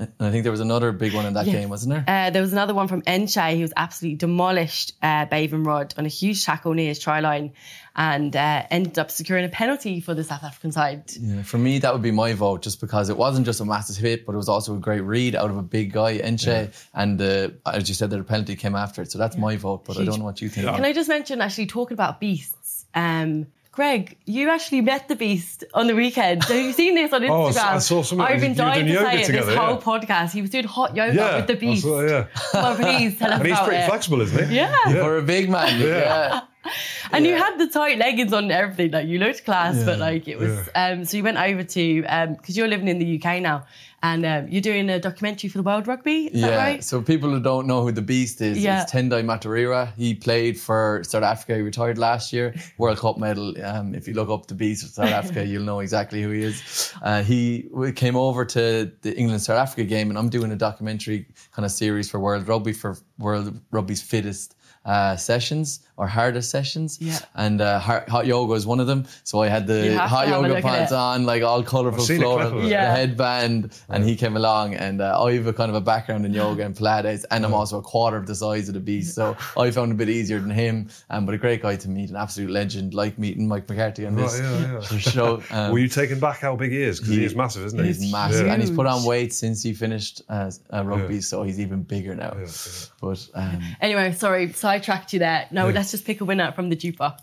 And 0.00 0.12
I 0.28 0.30
think 0.30 0.44
there 0.44 0.50
was 0.52 0.60
another 0.60 0.92
big 0.92 1.12
one 1.12 1.26
in 1.26 1.34
that 1.34 1.46
Yeah. 1.46 1.52
game, 1.52 1.68
wasn't 1.68 1.92
there? 1.94 2.04
Uh, 2.08 2.30
there 2.30 2.40
was 2.42 2.52
another 2.52 2.72
one 2.72 2.88
from 2.88 3.02
Nché. 3.02 3.54
He 3.54 3.62
was 3.62 3.72
absolutely 3.76 4.16
demolished 4.16 4.92
uh, 5.02 5.26
Bevan 5.26 5.62
Rodd 5.62 5.92
on 5.98 6.06
a 6.06 6.08
huge 6.08 6.44
tackle 6.44 6.72
near 6.72 6.88
his 6.88 6.98
try 6.98 7.20
line 7.20 7.52
and 7.94 8.34
uh, 8.34 8.62
ended 8.70 8.98
up 8.98 9.10
securing 9.10 9.44
a 9.44 9.48
penalty 9.48 10.00
for 10.00 10.14
the 10.14 10.24
South 10.24 10.42
African 10.42 10.72
side. 10.72 11.10
Yeah, 11.20 11.42
for 11.42 11.58
me, 11.58 11.80
that 11.80 11.92
would 11.92 12.02
be 12.02 12.12
my 12.12 12.32
vote, 12.32 12.62
just 12.62 12.80
because 12.80 13.10
it 13.10 13.16
wasn't 13.16 13.44
just 13.46 13.60
a 13.60 13.64
massive 13.64 13.96
hit, 13.96 14.24
but 14.24 14.32
it 14.32 14.36
was 14.36 14.48
also 14.48 14.74
a 14.76 14.78
great 14.78 15.00
read 15.02 15.34
out 15.36 15.50
of 15.50 15.56
a 15.58 15.62
big 15.62 15.92
guy, 15.92 16.18
Nché, 16.18 16.72
and 16.94 17.20
uh, 17.20 17.50
as 17.66 17.88
you 17.88 17.94
said, 17.94 18.10
the 18.10 18.22
penalty 18.22 18.56
came 18.56 18.74
after 18.76 19.02
it. 19.02 19.10
So 19.12 19.18
that's 19.18 19.36
my 19.36 19.56
vote, 19.56 19.84
but 19.84 19.98
I 19.98 20.04
don't 20.04 20.18
know 20.18 20.24
what 20.24 20.40
you 20.40 20.48
think. 20.48 20.66
Can 20.66 20.84
I 20.84 20.92
just 20.92 21.08
mention, 21.08 21.40
actually, 21.40 21.66
talking 21.66 21.94
about 21.94 22.20
beasts? 22.20 22.86
Um, 22.94 23.46
Greg, 23.72 24.16
you 24.26 24.50
actually 24.50 24.80
met 24.80 25.06
the 25.06 25.14
beast 25.14 25.62
on 25.74 25.86
the 25.86 25.94
weekend. 25.94 26.42
Have 26.44 26.56
you 26.56 26.72
seen 26.72 26.96
this 26.96 27.12
on 27.12 27.22
Instagram? 27.22 27.30
Oh, 27.30 27.46
I 27.46 27.50
saw- 27.52 27.74
I 27.74 27.78
saw 27.78 28.02
some 28.02 28.20
of 28.20 28.28
it. 28.28 28.32
I've 28.32 28.40
been 28.40 28.54
dying 28.54 28.84
doing 28.86 28.86
to 28.88 28.92
yoga 29.04 29.10
say 29.16 29.22
it 29.22 29.26
together, 29.26 29.46
this 29.46 29.56
whole 29.56 29.74
yeah. 29.74 29.80
podcast. 29.80 30.32
He 30.32 30.40
was 30.40 30.50
doing 30.50 30.64
hot 30.64 30.96
yoga 30.96 31.14
Yeah. 31.14 31.36
with 31.36 31.46
the 31.46 31.54
beast. 31.54 31.82
saw- 31.82 32.00
yeah. 32.02 32.26
Well, 32.52 32.74
please 32.76 33.16
tell 33.18 33.28
us 33.32 33.38
And 33.38 33.46
he's 33.46 33.52
about 33.56 33.66
pretty 33.68 33.82
it. 33.82 33.86
flexible, 33.88 34.20
isn't 34.22 34.48
he? 34.48 34.56
Yeah. 34.56 34.74
For 34.88 35.18
a 35.18 35.22
big 35.22 35.48
man, 35.48 35.80
yeah. 35.80 36.40
And 37.12 37.26
you 37.26 37.34
had 37.36 37.56
the 37.58 37.68
tight 37.68 37.96
leggings 37.98 38.32
on 38.34 38.44
and 38.44 38.52
everything. 38.52 38.90
Like 38.90 39.06
you 39.08 39.18
looked 39.18 39.44
class, 39.46 39.82
but 39.82 39.98
like 39.98 40.28
it 40.28 40.38
was. 40.38 40.68
Um, 40.74 41.04
so 41.06 41.16
you 41.16 41.22
went 41.24 41.38
over 41.38 41.62
to 41.64 42.02
because 42.02 42.56
you're 42.56 42.68
living 42.68 42.86
in 42.86 42.98
the 42.98 43.18
UK 43.20 43.40
now. 43.40 43.64
And 44.02 44.24
um, 44.24 44.48
you're 44.48 44.62
doing 44.62 44.88
a 44.88 44.98
documentary 44.98 45.50
for 45.50 45.58
the 45.58 45.62
World 45.62 45.86
Rugby. 45.86 46.26
Is 46.28 46.40
that 46.40 46.50
yeah. 46.52 46.56
right? 46.56 46.82
So 46.82 47.02
people 47.02 47.28
who 47.28 47.40
don't 47.40 47.66
know 47.66 47.82
who 47.82 47.92
the 47.92 48.00
Beast 48.00 48.40
is, 48.40 48.58
Yeah. 48.58 48.82
it's 48.82 48.92
Tendai 48.92 49.22
Mtawarira. 49.22 49.92
He 49.94 50.14
played 50.14 50.58
for 50.58 51.02
South 51.04 51.22
Africa. 51.22 51.56
He 51.56 51.60
retired 51.60 51.98
last 51.98 52.32
year. 52.32 52.54
World 52.78 52.98
Cup 52.98 53.18
medal. 53.18 53.54
Um, 53.62 53.94
if 53.94 54.08
you 54.08 54.14
look 54.14 54.30
up 54.30 54.46
the 54.46 54.54
Beast 54.54 54.84
of 54.84 54.90
South 54.90 55.10
Africa, 55.10 55.44
you'll 55.44 55.64
know 55.64 55.80
exactly 55.80 56.22
who 56.22 56.30
he 56.30 56.44
is. 56.44 56.94
Uh, 57.02 57.22
he 57.22 57.68
came 57.94 58.16
over 58.16 58.44
to 58.46 58.90
the 59.02 59.14
England 59.16 59.42
South 59.42 59.58
Africa 59.58 59.84
game, 59.84 60.08
and 60.08 60.18
I'm 60.18 60.30
doing 60.30 60.50
a 60.50 60.56
documentary 60.56 61.26
kind 61.52 61.66
of 61.66 61.72
series 61.72 62.10
for 62.10 62.18
World 62.20 62.48
Rugby 62.48 62.72
for 62.72 62.96
World 63.18 63.60
Rugby's 63.70 64.02
fittest. 64.02 64.56
Uh, 64.86 65.14
sessions 65.14 65.80
or 66.00 66.06
hardest 66.06 66.50
sessions, 66.50 66.96
Yeah. 67.00 67.18
and 67.34 67.60
uh, 67.60 67.78
hot, 67.78 68.08
hot 68.08 68.26
yoga 68.26 68.54
is 68.54 68.66
one 68.66 68.80
of 68.80 68.86
them. 68.86 69.04
So 69.22 69.42
I 69.42 69.48
had 69.48 69.66
the 69.66 69.96
hot 69.98 70.24
to 70.24 70.30
have 70.30 70.44
a 70.44 70.48
yoga 70.48 70.62
pants 70.62 70.92
on, 70.92 71.24
like 71.26 71.42
all 71.42 71.62
colourful 71.62 72.00
I've 72.00 72.06
seen 72.06 72.22
a 72.22 72.24
clip 72.24 72.38
floral, 72.38 72.56
of 72.58 72.62
the 72.64 72.70
Yeah. 72.70 72.94
headband, 72.96 73.72
and 73.90 74.02
he 74.02 74.16
came 74.16 74.34
along. 74.34 74.74
And 74.74 75.02
uh, 75.02 75.22
I 75.22 75.34
have 75.34 75.46
a 75.46 75.52
kind 75.52 75.68
of 75.68 75.76
a 75.76 75.80
background 75.82 76.24
in 76.24 76.32
yoga 76.32 76.64
and 76.64 76.74
Pilates, 76.74 77.24
and 77.30 77.44
I'm 77.44 77.52
also 77.52 77.78
a 77.78 77.82
quarter 77.82 78.16
of 78.16 78.26
the 78.26 78.34
size 78.34 78.66
of 78.68 78.74
the 78.74 78.80
beast, 78.80 79.14
so 79.14 79.36
I 79.58 79.70
found 79.70 79.92
it 79.92 79.94
a 79.94 79.98
bit 79.98 80.08
easier 80.08 80.40
than 80.40 80.50
him. 80.50 80.88
Um, 81.10 81.26
but 81.26 81.34
a 81.34 81.38
great 81.38 81.60
guy 81.60 81.76
to 81.76 81.88
meet, 81.90 82.08
an 82.08 82.16
absolute 82.16 82.50
legend, 82.50 82.94
like 82.94 83.18
meeting 83.18 83.46
Mike 83.46 83.68
McCarthy 83.68 84.06
on 84.06 84.16
this 84.16 84.40
Right, 84.40 84.60
yeah, 84.62 84.72
yeah. 84.90 84.98
show. 85.14 85.42
Um, 85.50 85.72
Were 85.72 85.78
you 85.80 85.88
taking 85.88 86.18
back 86.20 86.38
how 86.40 86.56
big 86.56 86.70
he 86.70 86.80
is? 86.82 86.98
Because 87.00 87.14
he, 87.14 87.24
is 87.24 87.34
massive, 87.34 87.64
isn't 87.66 87.78
he? 87.78 87.86
He's 87.88 88.10
massive, 88.10 88.46
Yeah. 88.46 88.52
and 88.54 88.62
he's 88.62 88.70
put 88.70 88.86
on 88.86 89.04
weight 89.04 89.32
since 89.34 89.62
he 89.62 89.74
finished 89.74 90.22
uh, 90.30 90.50
uh, 90.72 90.82
rugby, 90.84 91.16
Yeah. 91.16 91.20
so 91.20 91.42
he's 91.42 91.60
even 91.60 91.82
bigger 91.82 92.14
now. 92.14 92.32
Yeah, 92.36 92.46
yeah. 92.46 92.86
But 93.02 93.28
um, 93.34 93.60
Anyway, 93.82 94.12
sorry, 94.12 94.52
sidetracked 94.52 95.12
you 95.12 95.18
there. 95.18 95.46
No, 95.50 95.68
let's 95.68 95.89
just 95.90 96.04
pick 96.04 96.20
a 96.20 96.24
winner 96.24 96.52
from 96.52 96.68
the 96.68 96.76
jukebox. 96.76 97.20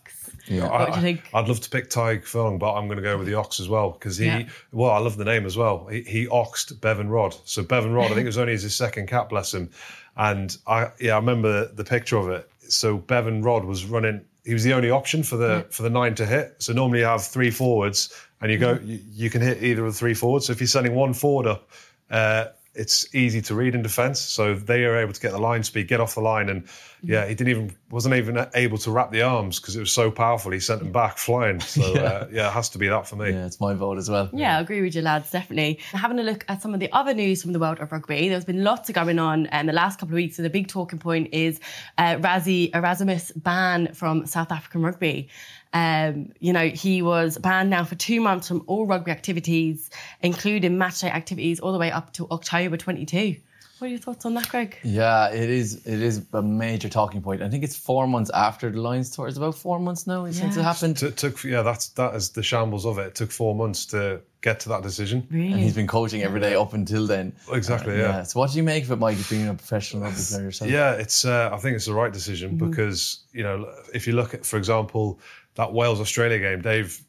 yeah. 0.47 0.67
What 0.69 0.89
do 0.93 0.95
you 0.95 1.01
think? 1.01 1.21
I, 1.33 1.39
would 1.41 1.49
love 1.49 1.59
to 1.61 1.69
pick 1.69 1.89
Tadhg 1.89 2.23
Furlong, 2.25 2.57
but 2.57 2.73
I'm 2.73 2.87
going 2.87 2.97
to 2.97 3.03
go 3.03 3.17
with 3.17 3.27
the 3.27 3.33
Ox 3.35 3.59
as 3.59 3.69
well 3.69 3.91
because 3.91 4.17
he. 4.17 4.25
Yeah. 4.27 4.47
Well, 4.71 4.91
I 4.91 4.99
love 4.99 5.17
the 5.17 5.25
name 5.25 5.45
as 5.45 5.57
well. 5.57 5.87
He, 5.87 6.01
he 6.01 6.27
oxed 6.27 6.79
Bevan 6.81 7.09
Rodd. 7.09 7.35
So 7.45 7.63
Bevan 7.63 7.93
Rodd, 7.93 8.05
I 8.11 8.15
think 8.15 8.21
it 8.21 8.25
was 8.25 8.37
only 8.37 8.53
his 8.53 8.75
second 8.75 9.07
cap, 9.07 9.29
bless 9.29 9.53
him. 9.53 9.69
And 10.15 10.57
I, 10.67 10.91
yeah, 10.99 11.13
I 11.13 11.17
remember 11.17 11.67
the 11.67 11.83
picture 11.83 12.17
of 12.17 12.29
it. 12.29 12.49
So 12.67 12.97
Bevan 12.97 13.41
Rodd 13.41 13.65
was 13.65 13.85
running. 13.85 14.21
He 14.45 14.53
was 14.53 14.63
the 14.63 14.73
only 14.73 14.89
option 14.89 15.23
for 15.23 15.35
the 15.37 15.65
for 15.69 15.83
the 15.83 15.89
nine 15.89 16.15
to 16.15 16.25
hit. 16.25 16.55
So 16.59 16.73
normally 16.73 16.99
you 16.99 17.05
have 17.05 17.23
three 17.25 17.51
forwards, 17.51 18.13
and 18.41 18.51
you 18.51 18.57
go, 18.57 18.75
Mm-hmm. 18.75 18.89
you, 18.89 18.99
you 19.13 19.29
can 19.29 19.41
hit 19.41 19.61
either 19.63 19.85
of 19.85 19.93
the 19.93 19.97
three 19.97 20.13
forwards. 20.13 20.45
So 20.47 20.53
if 20.53 20.59
you're 20.61 20.67
sending 20.67 20.95
one 20.95 21.13
forward 21.13 21.47
up, 21.47 21.69
uh, 22.09 22.45
it's 22.77 23.13
easy 23.15 23.41
to 23.41 23.55
read 23.55 23.75
in 23.75 23.81
defence. 23.81 24.19
So 24.19 24.53
they 24.53 24.85
are 24.85 24.95
able 24.97 25.13
to 25.13 25.19
get 25.19 25.31
the 25.31 25.39
line 25.39 25.63
speed, 25.63 25.87
get 25.87 25.99
off 25.99 26.13
the 26.15 26.21
line, 26.21 26.49
and 26.49 26.67
yeah, 27.03 27.27
he 27.27 27.35
didn't 27.35 27.49
even 27.49 27.75
wasn't 27.89 28.15
even 28.15 28.47
able 28.55 28.77
to 28.79 28.91
wrap 28.91 29.11
the 29.11 29.21
arms 29.21 29.59
because 29.59 29.75
it 29.75 29.79
was 29.79 29.91
so 29.91 30.11
powerful. 30.11 30.51
He 30.51 30.59
sent 30.59 30.79
them 30.79 30.91
back 30.91 31.17
flying. 31.17 31.59
So 31.59 31.81
yeah, 31.95 32.01
uh, 32.01 32.27
yeah 32.31 32.47
it 32.47 32.53
has 32.53 32.69
to 32.69 32.77
be 32.77 32.87
that 32.87 33.07
for 33.07 33.15
me. 33.15 33.31
yeah, 33.31 33.45
it's 33.45 33.59
my 33.59 33.73
vote 33.73 33.97
as 33.97 34.09
well. 34.09 34.29
Yeah, 34.33 34.57
I 34.57 34.61
agree 34.61 34.81
with 34.81 34.95
you, 34.95 35.01
lads, 35.01 35.31
definitely. 35.31 35.79
Having 35.91 36.19
a 36.19 36.23
look 36.23 36.45
at 36.47 36.61
some 36.61 36.73
of 36.73 36.79
the 36.79 36.91
other 36.91 37.13
news 37.13 37.41
from 37.41 37.53
the 37.53 37.59
world 37.59 37.79
of 37.79 37.91
rugby, 37.91 38.29
there's 38.29 38.45
been 38.45 38.63
lots 38.63 38.89
of 38.89 38.95
going 38.95 39.19
on 39.19 39.47
in 39.47 39.65
the 39.65 39.73
last 39.73 39.99
couple 39.99 40.13
of 40.13 40.17
weeks. 40.17 40.37
So 40.37 40.43
the 40.43 40.49
big 40.49 40.67
talking 40.67 40.99
point 40.99 41.29
is 41.33 41.59
uh, 41.97 42.15
Rassie 42.17 42.73
Erasmus 42.75 43.31
ban 43.35 43.93
from 43.93 44.25
South 44.25 44.51
African 44.51 44.81
rugby. 44.81 45.29
Um, 45.73 46.31
you 46.39 46.53
know, 46.53 46.67
he 46.67 47.01
was 47.01 47.37
banned 47.37 47.69
now 47.69 47.83
for 47.83 47.95
two 47.95 48.21
months 48.21 48.47
from 48.47 48.63
all 48.67 48.85
rugby 48.85 49.11
activities, 49.11 49.89
including 50.21 50.77
matchday 50.77 51.09
activities, 51.09 51.59
all 51.59 51.71
the 51.71 51.79
way 51.79 51.91
up 51.91 52.13
to 52.13 52.27
October 52.29 52.77
22. 52.77 53.37
What 53.79 53.87
are 53.87 53.89
your 53.91 53.99
thoughts 53.99 54.25
on 54.25 54.33
that, 54.33 54.49
Greg? 54.49 54.75
Yeah, 54.83 55.29
it 55.29 55.51
is. 55.51 55.85
It 55.85 56.01
is 56.01 56.25
a 56.33 56.41
major 56.41 56.89
talking 56.89 57.21
point. 57.21 57.43
I 57.43 57.49
think 57.49 57.63
it's 57.63 57.75
four 57.75 58.07
months 58.07 58.31
after 58.33 58.71
the 58.71 58.81
Lions 58.81 59.11
tour. 59.11 59.27
It's 59.27 59.37
about 59.37 59.53
four 59.53 59.79
months 59.79 60.07
now 60.07 60.25
since 60.31 60.57
it 60.57 60.63
happened. 60.63 61.01
It 61.03 61.15
took 61.15 61.43
yeah, 61.43 61.61
that's 61.61 61.89
that 61.89 62.15
is 62.15 62.31
the 62.31 62.41
shambles 62.41 62.87
of 62.87 62.97
it. 62.97 63.07
It 63.07 63.15
took 63.15 63.29
four 63.29 63.53
months 63.53 63.85
to 63.87 64.21
get 64.41 64.59
to 64.61 64.69
that 64.69 64.81
decision. 64.81 65.27
Really? 65.29 65.51
And 65.51 65.59
he's 65.59 65.75
been 65.75 65.85
coaching 65.85 66.23
every 66.23 66.39
day 66.39 66.55
up 66.55 66.73
until 66.73 67.05
then. 67.05 67.33
Exactly, 67.51 67.99
yeah. 67.99 68.23
So 68.23 68.39
what 68.39 68.51
do 68.51 68.57
you 68.57 68.63
make 68.63 68.83
of 68.83 68.91
it, 68.91 68.95
Mike, 68.95 69.17
being 69.29 69.47
a 69.47 69.53
professional 69.53 70.01
rugby 70.01 70.21
player 70.27 70.43
yourself? 70.43 70.71
Yeah, 70.71 70.93
it's. 70.93 71.23
Uh, 71.23 71.51
I 71.53 71.57
think 71.57 71.75
it's 71.75 71.85
the 71.85 71.93
right 71.93 72.11
decision 72.11 72.57
because 72.57 73.25
you 73.31 73.43
know 73.43 73.71
if 73.93 74.07
you 74.07 74.13
look 74.13 74.33
at, 74.33 74.43
for 74.43 74.57
example, 74.57 75.19
that 75.57 75.73
Wales 75.73 75.99
Australia 75.99 76.39
game, 76.39 76.61
Dave 76.61 77.01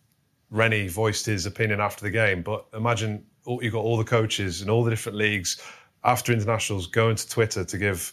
Rennie 0.50 0.88
voiced 0.88 1.26
his 1.26 1.46
opinion 1.46 1.80
after 1.80 2.02
the 2.02 2.10
game. 2.10 2.42
But 2.42 2.66
imagine 2.74 3.24
all, 3.44 3.62
you've 3.62 3.74
got 3.74 3.84
all 3.84 3.98
the 3.98 4.04
coaches 4.04 4.62
in 4.62 4.70
all 4.70 4.82
the 4.82 4.90
different 4.90 5.16
leagues 5.16 5.62
after 6.02 6.32
internationals 6.32 6.86
going 6.86 7.16
to 7.16 7.28
Twitter 7.28 7.64
to 7.64 7.78
give 7.78 8.12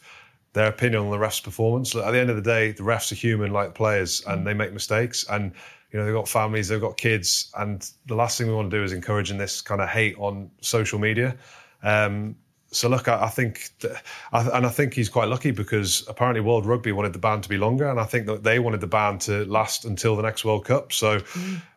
their 0.53 0.67
opinion 0.67 1.03
on 1.03 1.11
the 1.11 1.17
refs' 1.17 1.41
performance. 1.41 1.95
At 1.95 2.11
the 2.11 2.19
end 2.19 2.29
of 2.29 2.35
the 2.35 2.41
day, 2.41 2.73
the 2.73 2.83
refs 2.83 3.11
are 3.11 3.15
human 3.15 3.51
like 3.51 3.73
players, 3.73 4.23
and 4.27 4.45
they 4.45 4.53
make 4.53 4.73
mistakes. 4.73 5.25
And 5.29 5.53
you 5.91 5.99
know 5.99 6.05
they've 6.05 6.13
got 6.13 6.27
families, 6.27 6.67
they've 6.67 6.81
got 6.81 6.97
kids, 6.97 7.51
and 7.57 7.89
the 8.05 8.15
last 8.15 8.37
thing 8.37 8.47
we 8.47 8.53
want 8.53 8.69
to 8.69 8.77
do 8.77 8.83
is 8.83 8.91
encouraging 8.91 9.37
this 9.37 9.61
kind 9.61 9.81
of 9.81 9.87
hate 9.87 10.17
on 10.17 10.51
social 10.61 10.99
media. 10.99 11.37
Um, 11.83 12.35
so 12.75 12.89
look, 12.89 13.07
I, 13.07 13.23
I 13.23 13.29
think, 13.29 13.69
that, 13.79 14.03
I, 14.31 14.41
and 14.49 14.65
I 14.65 14.69
think 14.69 14.93
he's 14.93 15.09
quite 15.09 15.27
lucky 15.27 15.51
because 15.51 16.05
apparently 16.07 16.41
World 16.41 16.65
Rugby 16.65 16.91
wanted 16.91 17.13
the 17.13 17.19
ban 17.19 17.41
to 17.41 17.49
be 17.49 17.57
longer, 17.57 17.89
and 17.89 17.99
I 17.99 18.05
think 18.05 18.25
that 18.27 18.43
they 18.43 18.59
wanted 18.59 18.81
the 18.81 18.87
ban 18.87 19.19
to 19.19 19.45
last 19.45 19.85
until 19.85 20.15
the 20.15 20.23
next 20.23 20.43
World 20.45 20.65
Cup. 20.65 20.91
So 20.91 21.21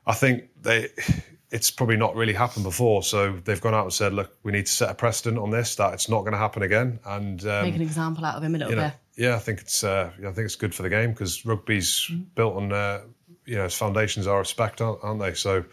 I 0.07 0.14
think 0.14 0.44
they, 0.62 0.88
it's 1.51 1.70
probably 1.70 1.96
not 1.96 2.14
really 2.14 2.32
happened 2.32 2.64
before. 2.64 3.03
So 3.03 3.32
they've 3.44 3.61
gone 3.61 3.74
out 3.74 3.84
and 3.84 3.92
said, 3.92 4.12
look, 4.12 4.36
we 4.42 4.53
need 4.53 4.66
to 4.66 4.72
set 4.72 4.90
a 4.90 4.94
precedent 4.94 5.38
on 5.38 5.51
this 5.51 5.76
that 5.76 5.94
it's 5.94 6.09
not 6.09 6.20
going 6.20 6.32
to 6.32 6.38
happen 6.38 6.62
again. 6.62 6.99
And 7.05 7.44
um, 7.46 7.64
Make 7.64 7.76
an 7.76 7.82
example 7.82 8.24
out 8.24 8.36
of 8.36 8.42
him 8.42 8.55
a 8.55 8.59
little 8.59 8.72
you 8.72 8.76
know, 8.76 8.88
bit. 8.88 9.24
yeah, 9.24 9.34
I 9.34 9.38
think 9.38 9.61
it's, 9.61 9.84
uh, 9.84 10.11
I 10.18 10.32
think 10.32 10.38
it's 10.38 10.57
good 10.57 10.74
for 10.74 10.82
the 10.82 10.90
game 10.90 11.12
because 11.12 11.46
rugby's 11.46 12.11
built 12.34 12.57
on, 12.57 12.72
uh, 12.72 13.03
you 13.46 13.57
know, 13.57 13.64
its 13.64 13.76
foundations 13.76 14.26
are 14.26 14.38
respect, 14.38 14.80
aren't, 14.80 15.03
aren't 15.03 15.20
they? 15.20 15.32
So 15.32 15.64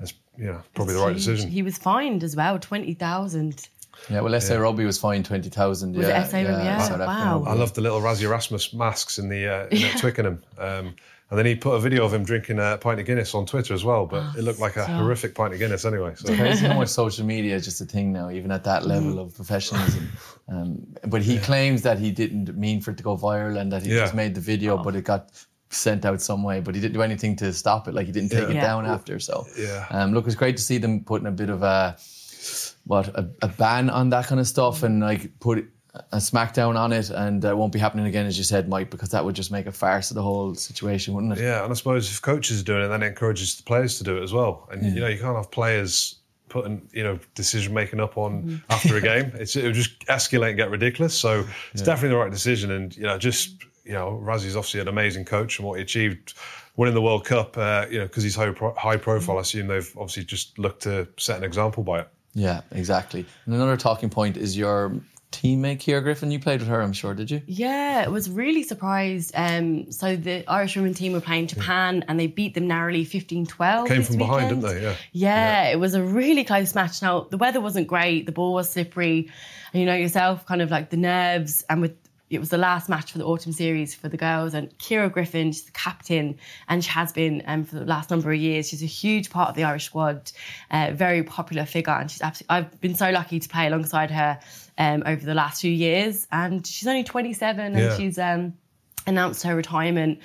it's, 0.00 0.14
know, 0.38 0.60
probably 0.74 0.94
the 0.94 1.00
right 1.00 1.10
Huge. 1.10 1.24
decision. 1.24 1.50
He 1.50 1.62
was 1.62 1.78
fined 1.78 2.24
as 2.24 2.34
well, 2.34 2.58
20,000. 2.58 3.68
Yeah, 4.10 4.20
well, 4.20 4.40
SA 4.40 4.56
Rugby 4.58 4.84
was 4.84 4.98
fined 4.98 5.24
20,000. 5.24 5.94
Was 5.96 6.06
it 6.06 6.08
yeah, 6.10 6.24
SA 6.24 6.36
Rugby? 6.38 6.52
Yeah, 6.64 6.78
South 6.82 6.98
wow. 7.00 7.44
I 7.46 7.54
love 7.54 7.72
the 7.74 7.80
little 7.80 8.00
Rassie 8.00 8.22
Erasmus 8.22 8.72
masks 8.72 9.18
in 9.18 9.28
the 9.28 9.46
uh, 9.48 9.66
in 9.68 9.84
at 9.84 9.98
Twickenham. 9.98 10.42
Um, 10.58 10.94
and 11.30 11.38
then 11.38 11.46
he 11.46 11.54
put 11.54 11.72
a 11.72 11.80
video 11.80 12.04
of 12.04 12.12
him 12.12 12.24
drinking 12.24 12.58
a 12.58 12.76
pint 12.78 13.00
of 13.00 13.06
Guinness 13.06 13.34
on 13.34 13.46
Twitter 13.46 13.72
as 13.72 13.84
well, 13.84 14.04
but 14.04 14.36
it 14.36 14.42
looked 14.42 14.60
like 14.60 14.76
a 14.76 14.84
so- 14.84 14.92
horrific 14.92 15.34
pint 15.34 15.54
of 15.54 15.58
Guinness 15.58 15.86
anyway. 15.86 16.12
So 16.14 16.34
crazy 16.36 16.66
how 16.66 16.74
much 16.74 16.88
social 16.88 17.24
media 17.24 17.54
is 17.56 17.64
just 17.64 17.80
a 17.80 17.86
thing 17.86 18.12
now, 18.12 18.28
even 18.28 18.50
at 18.50 18.64
that 18.64 18.84
level 18.86 19.18
of 19.18 19.34
professionalism. 19.34 20.08
Um, 20.48 20.86
but 21.06 21.22
he 21.22 21.38
claims 21.38 21.80
that 21.82 21.98
he 21.98 22.10
didn't 22.10 22.54
mean 22.58 22.82
for 22.82 22.90
it 22.90 22.98
to 22.98 23.02
go 23.02 23.16
viral 23.16 23.58
and 23.58 23.72
that 23.72 23.82
he 23.82 23.90
Yeah. 23.94 24.00
just 24.00 24.14
made 24.14 24.34
the 24.34 24.42
video, 24.42 24.76
but 24.76 24.94
it 24.94 25.04
got 25.04 25.30
sent 25.70 26.04
out 26.04 26.20
some 26.20 26.42
way. 26.42 26.60
But 26.60 26.74
he 26.74 26.82
didn't 26.82 26.92
do 26.94 27.00
anything 27.02 27.34
to 27.36 27.50
stop 27.54 27.88
it. 27.88 27.94
Like 27.94 28.04
he 28.06 28.12
didn't 28.12 28.28
take 28.30 28.50
it 28.50 28.56
Yeah. 28.56 28.60
down 28.60 28.84
after. 28.84 29.18
So 29.18 29.46
Yeah. 29.58 29.86
um, 29.90 30.12
look, 30.12 30.26
it's 30.26 30.34
great 30.36 30.58
to 30.58 30.62
see 30.62 30.76
them 30.76 31.02
putting 31.02 31.26
a 31.28 31.30
bit 31.32 31.48
of 31.48 31.62
a 31.62 31.96
what 32.84 33.08
a, 33.08 33.30
a 33.42 33.48
ban 33.48 33.90
on 33.90 34.10
that 34.10 34.26
kind 34.26 34.40
of 34.40 34.46
stuff 34.46 34.82
and 34.82 35.00
like 35.00 35.38
put 35.40 35.68
a 35.94 36.16
smackdown 36.16 36.76
on 36.76 36.92
it, 36.92 37.10
and 37.10 37.44
uh, 37.44 37.50
it 37.50 37.56
won't 37.56 37.72
be 37.72 37.78
happening 37.78 38.06
again, 38.06 38.24
as 38.24 38.38
you 38.38 38.44
said, 38.44 38.66
Mike, 38.68 38.88
because 38.88 39.10
that 39.10 39.24
would 39.24 39.34
just 39.34 39.52
make 39.52 39.66
a 39.66 39.72
farce 39.72 40.10
of 40.10 40.14
the 40.14 40.22
whole 40.22 40.54
situation, 40.54 41.12
wouldn't 41.12 41.34
it? 41.34 41.42
yeah, 41.42 41.62
and 41.62 41.70
I 41.70 41.74
suppose 41.74 42.10
if 42.10 42.22
coaches 42.22 42.60
are 42.62 42.64
doing 42.64 42.82
it, 42.84 42.88
then 42.88 43.02
it 43.02 43.08
encourages 43.08 43.56
the 43.56 43.62
players 43.62 43.98
to 43.98 44.04
do 44.04 44.16
it 44.16 44.22
as 44.22 44.32
well. 44.32 44.68
And 44.70 44.94
you 44.94 45.00
know, 45.00 45.08
you 45.08 45.18
can't 45.18 45.36
have 45.36 45.50
players 45.50 46.16
putting 46.48 46.86
you 46.92 47.02
know 47.02 47.18
decision 47.34 47.72
making 47.74 48.00
up 48.00 48.16
on 48.16 48.62
after 48.70 48.96
a 48.96 49.00
game. 49.00 49.32
It's 49.34 49.54
it 49.54 49.64
would 49.64 49.74
just 49.74 50.00
escalate 50.06 50.48
and 50.50 50.56
get 50.56 50.70
ridiculous. 50.70 51.14
So 51.14 51.46
it's 51.72 51.82
definitely 51.82 52.10
the 52.10 52.22
right 52.22 52.30
decision. 52.30 52.70
And 52.70 52.96
you 52.96 53.04
know, 53.04 53.18
just 53.18 53.62
you 53.84 53.92
know, 53.92 54.20
Rassie's 54.22 54.56
obviously 54.56 54.80
an 54.80 54.88
amazing 54.88 55.24
coach 55.24 55.58
and 55.58 55.68
what 55.68 55.76
he 55.76 55.82
achieved. 55.82 56.34
Winning 56.76 56.94
the 56.94 57.02
World 57.02 57.26
Cup, 57.26 57.58
uh, 57.58 57.84
you 57.90 57.98
know, 57.98 58.06
because 58.06 58.22
he's 58.22 58.34
high, 58.34 58.50
pro- 58.50 58.74
high 58.74 58.96
profile, 58.96 59.36
I 59.36 59.42
assume 59.42 59.66
they've 59.66 59.92
obviously 59.94 60.24
just 60.24 60.58
looked 60.58 60.84
to 60.84 61.06
set 61.18 61.36
an 61.36 61.44
example 61.44 61.82
by 61.82 62.00
it. 62.00 62.08
Yeah, 62.34 62.62
exactly. 62.70 63.26
And 63.46 63.54
another 63.54 63.76
talking 63.76 64.10
point 64.10 64.36
is 64.36 64.56
your 64.56 64.92
teammate 65.32 65.80
Ciara 65.80 66.02
Griffin. 66.02 66.30
You 66.30 66.38
played 66.38 66.60
with 66.60 66.68
her, 66.68 66.80
I'm 66.80 66.92
sure, 66.92 67.14
did 67.14 67.30
you? 67.30 67.42
Yeah, 67.46 68.04
I 68.06 68.08
was 68.08 68.30
really 68.30 68.62
surprised. 68.62 69.32
Um, 69.34 69.90
so 69.90 70.14
the 70.14 70.44
Irish 70.46 70.76
women 70.76 70.94
team 70.94 71.12
were 71.12 71.20
playing 71.20 71.48
Japan 71.48 72.04
and 72.06 72.20
they 72.20 72.26
beat 72.26 72.54
them 72.54 72.68
narrowly 72.68 73.04
15-12. 73.04 73.88
Came 73.88 73.98
this 73.98 74.08
from 74.08 74.18
behind, 74.18 74.50
didn't 74.50 74.62
they? 74.62 74.82
Yeah. 74.82 74.94
Yeah, 75.12 75.68
it 75.70 75.80
was 75.80 75.94
a 75.94 76.02
really 76.02 76.44
close 76.44 76.74
match. 76.74 77.02
Now 77.02 77.26
the 77.30 77.38
weather 77.38 77.60
wasn't 77.60 77.88
great, 77.88 78.26
the 78.26 78.32
ball 78.32 78.52
was 78.54 78.70
slippery, 78.70 79.30
and 79.72 79.80
you 79.80 79.86
know 79.86 79.94
yourself, 79.94 80.46
kind 80.46 80.62
of 80.62 80.70
like 80.70 80.90
the 80.90 80.96
nerves. 80.98 81.64
And 81.68 81.80
with 81.80 81.96
it 82.32 82.40
was 82.40 82.48
the 82.48 82.58
last 82.58 82.88
match 82.88 83.12
for 83.12 83.18
the 83.18 83.24
autumn 83.24 83.52
series 83.52 83.94
for 83.94 84.08
the 84.08 84.16
girls, 84.16 84.54
and 84.54 84.76
Ciara 84.78 85.08
Griffin, 85.10 85.52
she's 85.52 85.64
the 85.64 85.72
captain, 85.72 86.38
and 86.68 86.82
she 86.82 86.90
has 86.90 87.12
been 87.12 87.42
um, 87.46 87.64
for 87.64 87.76
the 87.76 87.84
last 87.84 88.10
number 88.10 88.32
of 88.32 88.38
years. 88.38 88.68
She's 88.68 88.82
a 88.82 88.86
huge 88.86 89.30
part 89.30 89.50
of 89.50 89.54
the 89.54 89.64
Irish 89.64 89.84
squad, 89.84 90.32
uh, 90.70 90.90
very 90.94 91.22
popular 91.22 91.66
figure, 91.66 91.92
and 91.92 92.10
she's 92.10 92.22
absolutely. 92.22 92.56
I've 92.56 92.80
been 92.80 92.94
so 92.94 93.10
lucky 93.10 93.38
to 93.38 93.48
play 93.48 93.66
alongside 93.66 94.10
her 94.10 94.40
um, 94.78 95.02
over 95.06 95.24
the 95.24 95.34
last 95.34 95.60
few 95.60 95.70
years, 95.72 96.26
and 96.32 96.66
she's 96.66 96.88
only 96.88 97.04
27, 97.04 97.74
Yeah. 97.74 97.78
and 97.80 98.00
she's 98.00 98.18
um, 98.18 98.54
announced 99.06 99.42
her 99.42 99.54
retirement. 99.54 100.18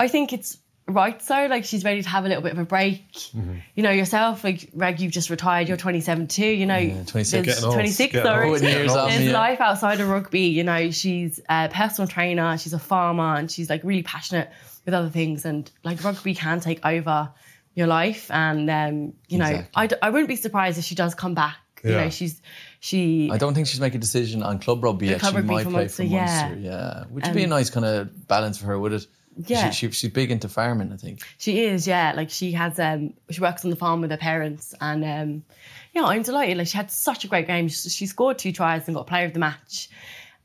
I 0.00 0.08
think 0.08 0.32
it's 0.32 0.58
right 0.86 1.22
so 1.22 1.46
like 1.46 1.64
she's 1.64 1.82
ready 1.82 2.02
to 2.02 2.08
have 2.08 2.26
a 2.26 2.28
little 2.28 2.42
bit 2.42 2.52
of 2.52 2.58
a 2.58 2.64
break 2.64 3.10
Mm-hmm. 3.12 3.54
you 3.74 3.82
know 3.82 3.90
yourself 3.90 4.44
like 4.44 4.70
Greg 4.76 5.00
you've 5.00 5.12
just 5.12 5.30
retired 5.30 5.66
you're 5.66 5.78
27 5.78 6.26
too 6.26 6.44
you 6.44 6.66
know 6.66 6.78
26. 7.06 7.30
there's 7.30 7.46
Getting 7.46 7.64
old. 7.64 7.74
26 7.74 8.12
sorry 8.22 8.48
old. 8.50 8.58
There's 8.60 8.92
Yeah. 9.24 9.32
life 9.32 9.60
outside 9.62 10.00
of 10.00 10.08
rugby 10.10 10.40
you 10.42 10.62
know 10.62 10.90
she's 10.90 11.40
a 11.48 11.70
personal 11.72 12.06
trainer 12.06 12.58
she's 12.58 12.74
a 12.74 12.78
farmer 12.78 13.34
and 13.36 13.50
she's 13.50 13.70
like 13.70 13.80
really 13.82 14.02
passionate 14.02 14.50
with 14.84 14.92
other 14.94 15.08
things 15.08 15.46
and 15.46 15.70
like 15.84 16.04
rugby 16.04 16.34
can 16.34 16.60
take 16.60 16.84
over 16.84 17.30
your 17.74 17.86
life 17.86 18.30
and 18.30 18.68
um 18.70 19.14
you 19.28 19.38
know 19.38 19.46
Exactly. 19.46 19.70
I, 19.74 19.86
d- 19.86 19.96
I 20.02 20.10
wouldn't 20.10 20.28
be 20.28 20.36
surprised 20.36 20.78
if 20.78 20.84
she 20.84 20.94
does 20.94 21.14
come 21.14 21.34
back 21.34 21.56
yeah. 21.82 21.90
You 21.90 21.96
know, 21.98 22.10
she's 22.10 22.40
she 22.80 23.28
I 23.30 23.36
don't 23.36 23.52
think 23.52 23.66
she's 23.66 23.78
making 23.80 23.98
a 23.98 24.00
decision 24.00 24.42
on 24.42 24.58
club 24.58 24.82
rugby 24.82 25.08
yet. 25.08 25.20
club 25.20 25.32
she 25.32 25.36
rugby 25.36 25.52
might 25.54 25.62
play 25.64 25.72
Munster, 25.72 25.96
for 25.96 26.02
yeah. 26.04 26.24
Munster. 26.48 26.60
Yeah, 26.60 27.04
which 27.10 27.26
would 27.26 27.34
be 27.34 27.44
a 27.44 27.46
nice 27.46 27.68
kind 27.68 27.84
of 27.84 28.26
balance 28.26 28.56
for 28.56 28.64
her, 28.66 28.78
would 28.78 28.94
it? 28.94 29.06
Yeah. 29.36 29.70
She, 29.70 29.86
she, 29.88 29.92
she's 29.92 30.10
big 30.10 30.30
into 30.30 30.48
farming, 30.48 30.92
I 30.92 30.96
think. 30.96 31.20
She 31.38 31.64
is, 31.64 31.86
yeah. 31.86 32.12
Like 32.14 32.30
she 32.30 32.52
has, 32.52 32.78
um, 32.78 33.14
she 33.30 33.40
works 33.40 33.64
on 33.64 33.70
the 33.70 33.76
farm 33.76 34.00
with 34.00 34.10
her 34.10 34.16
parents, 34.16 34.74
and 34.80 35.04
um, 35.04 35.44
yeah, 35.92 36.04
I'm 36.04 36.22
delighted. 36.22 36.56
Like 36.58 36.66
she 36.68 36.76
had 36.76 36.90
such 36.90 37.24
a 37.24 37.28
great 37.28 37.46
game. 37.46 37.68
She, 37.68 37.88
she 37.88 38.06
scored 38.06 38.38
two 38.38 38.52
tries 38.52 38.86
and 38.86 38.94
got 38.96 39.06
player 39.06 39.26
of 39.26 39.32
the 39.32 39.40
match. 39.40 39.88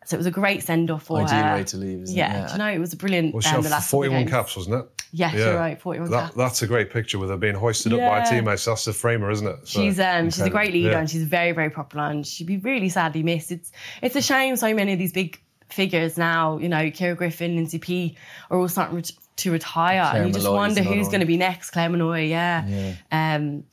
So 0.06 0.16
it 0.16 0.18
was 0.18 0.26
a 0.26 0.32
great 0.32 0.64
send 0.64 0.90
off 0.90 1.04
for 1.04 1.22
Ideal 1.22 1.44
her. 1.44 1.54
way 1.56 1.64
to 1.66 1.78
leave, 1.78 2.02
isn't 2.02 2.16
it? 2.16 2.18
yeah, 2.18 2.34
Yeah. 2.42 2.48
do 2.48 2.52
you 2.54 2.58
know, 2.58 2.68
it 2.70 2.80
was 2.80 2.94
a 2.94 2.98
brilliant. 2.98 3.32
Well, 3.34 3.42
she 3.42 3.50
um, 3.50 3.56
had 3.58 3.64
the 3.66 3.70
last 3.70 3.92
41 3.92 4.22
games. 4.22 4.32
caps, 4.32 4.56
wasn't 4.58 4.76
it? 4.78 4.86
Yes, 5.12 5.34
you're 5.36 5.56
right, 5.56 5.80
41 5.80 6.10
That, 6.10 6.22
caps. 6.24 6.36
that's 6.36 6.62
a 6.64 6.68
great 6.68 6.90
picture 6.92 7.20
with 7.20 7.30
her 7.30 7.38
being 7.38 7.54
hoisted 7.56 7.94
up 7.94 8.00
by 8.00 8.06
her 8.06 8.18
Yeah. 8.18 8.24
teammates. 8.30 8.66
That's 8.66 8.86
the 8.86 8.94
framer, 8.94 9.30
isn't 9.30 9.46
it? 9.48 9.68
So, 9.68 9.82
She's 9.82 10.00
um 10.00 10.32
she's 10.32 10.42
a 10.42 10.50
great 10.50 10.74
leader 10.74 10.92
Yeah. 10.92 11.00
and 11.00 11.10
she's 11.10 11.24
very 11.24 11.52
very 11.52 11.70
popular 11.70 12.06
and 12.06 12.26
she'd 12.26 12.48
be 12.48 12.58
really 12.58 12.90
sadly 12.90 13.22
missed. 13.22 13.52
It's 13.52 13.72
it's 14.02 14.16
a 14.16 14.22
shame 14.22 14.56
so 14.56 14.74
many 14.74 14.94
of 14.94 15.00
these 15.00 15.14
big 15.14 15.40
figures 15.70 16.18
now, 16.18 16.58
you 16.58 16.70
know, 16.70 16.90
Ciara 16.90 17.16
Griffin, 17.16 17.56
Lindsay 17.56 17.80
P, 17.80 18.18
are 18.50 18.60
all 18.60 18.68
starting 18.68 19.04
to 19.38 19.52
retire, 19.52 20.08
Claire 20.10 20.24
and 20.24 20.28
you 20.30 20.34
just 20.34 20.46
Molloy 20.46 20.58
wonder 20.58 20.84
who's 20.84 21.08
going 21.08 21.22
to 21.22 21.26
be 21.26 21.38
next. 21.38 21.72
Claire 21.72 21.90
Molloy, 21.90 22.26
yeah. 22.26 22.96
Um, 23.12 23.64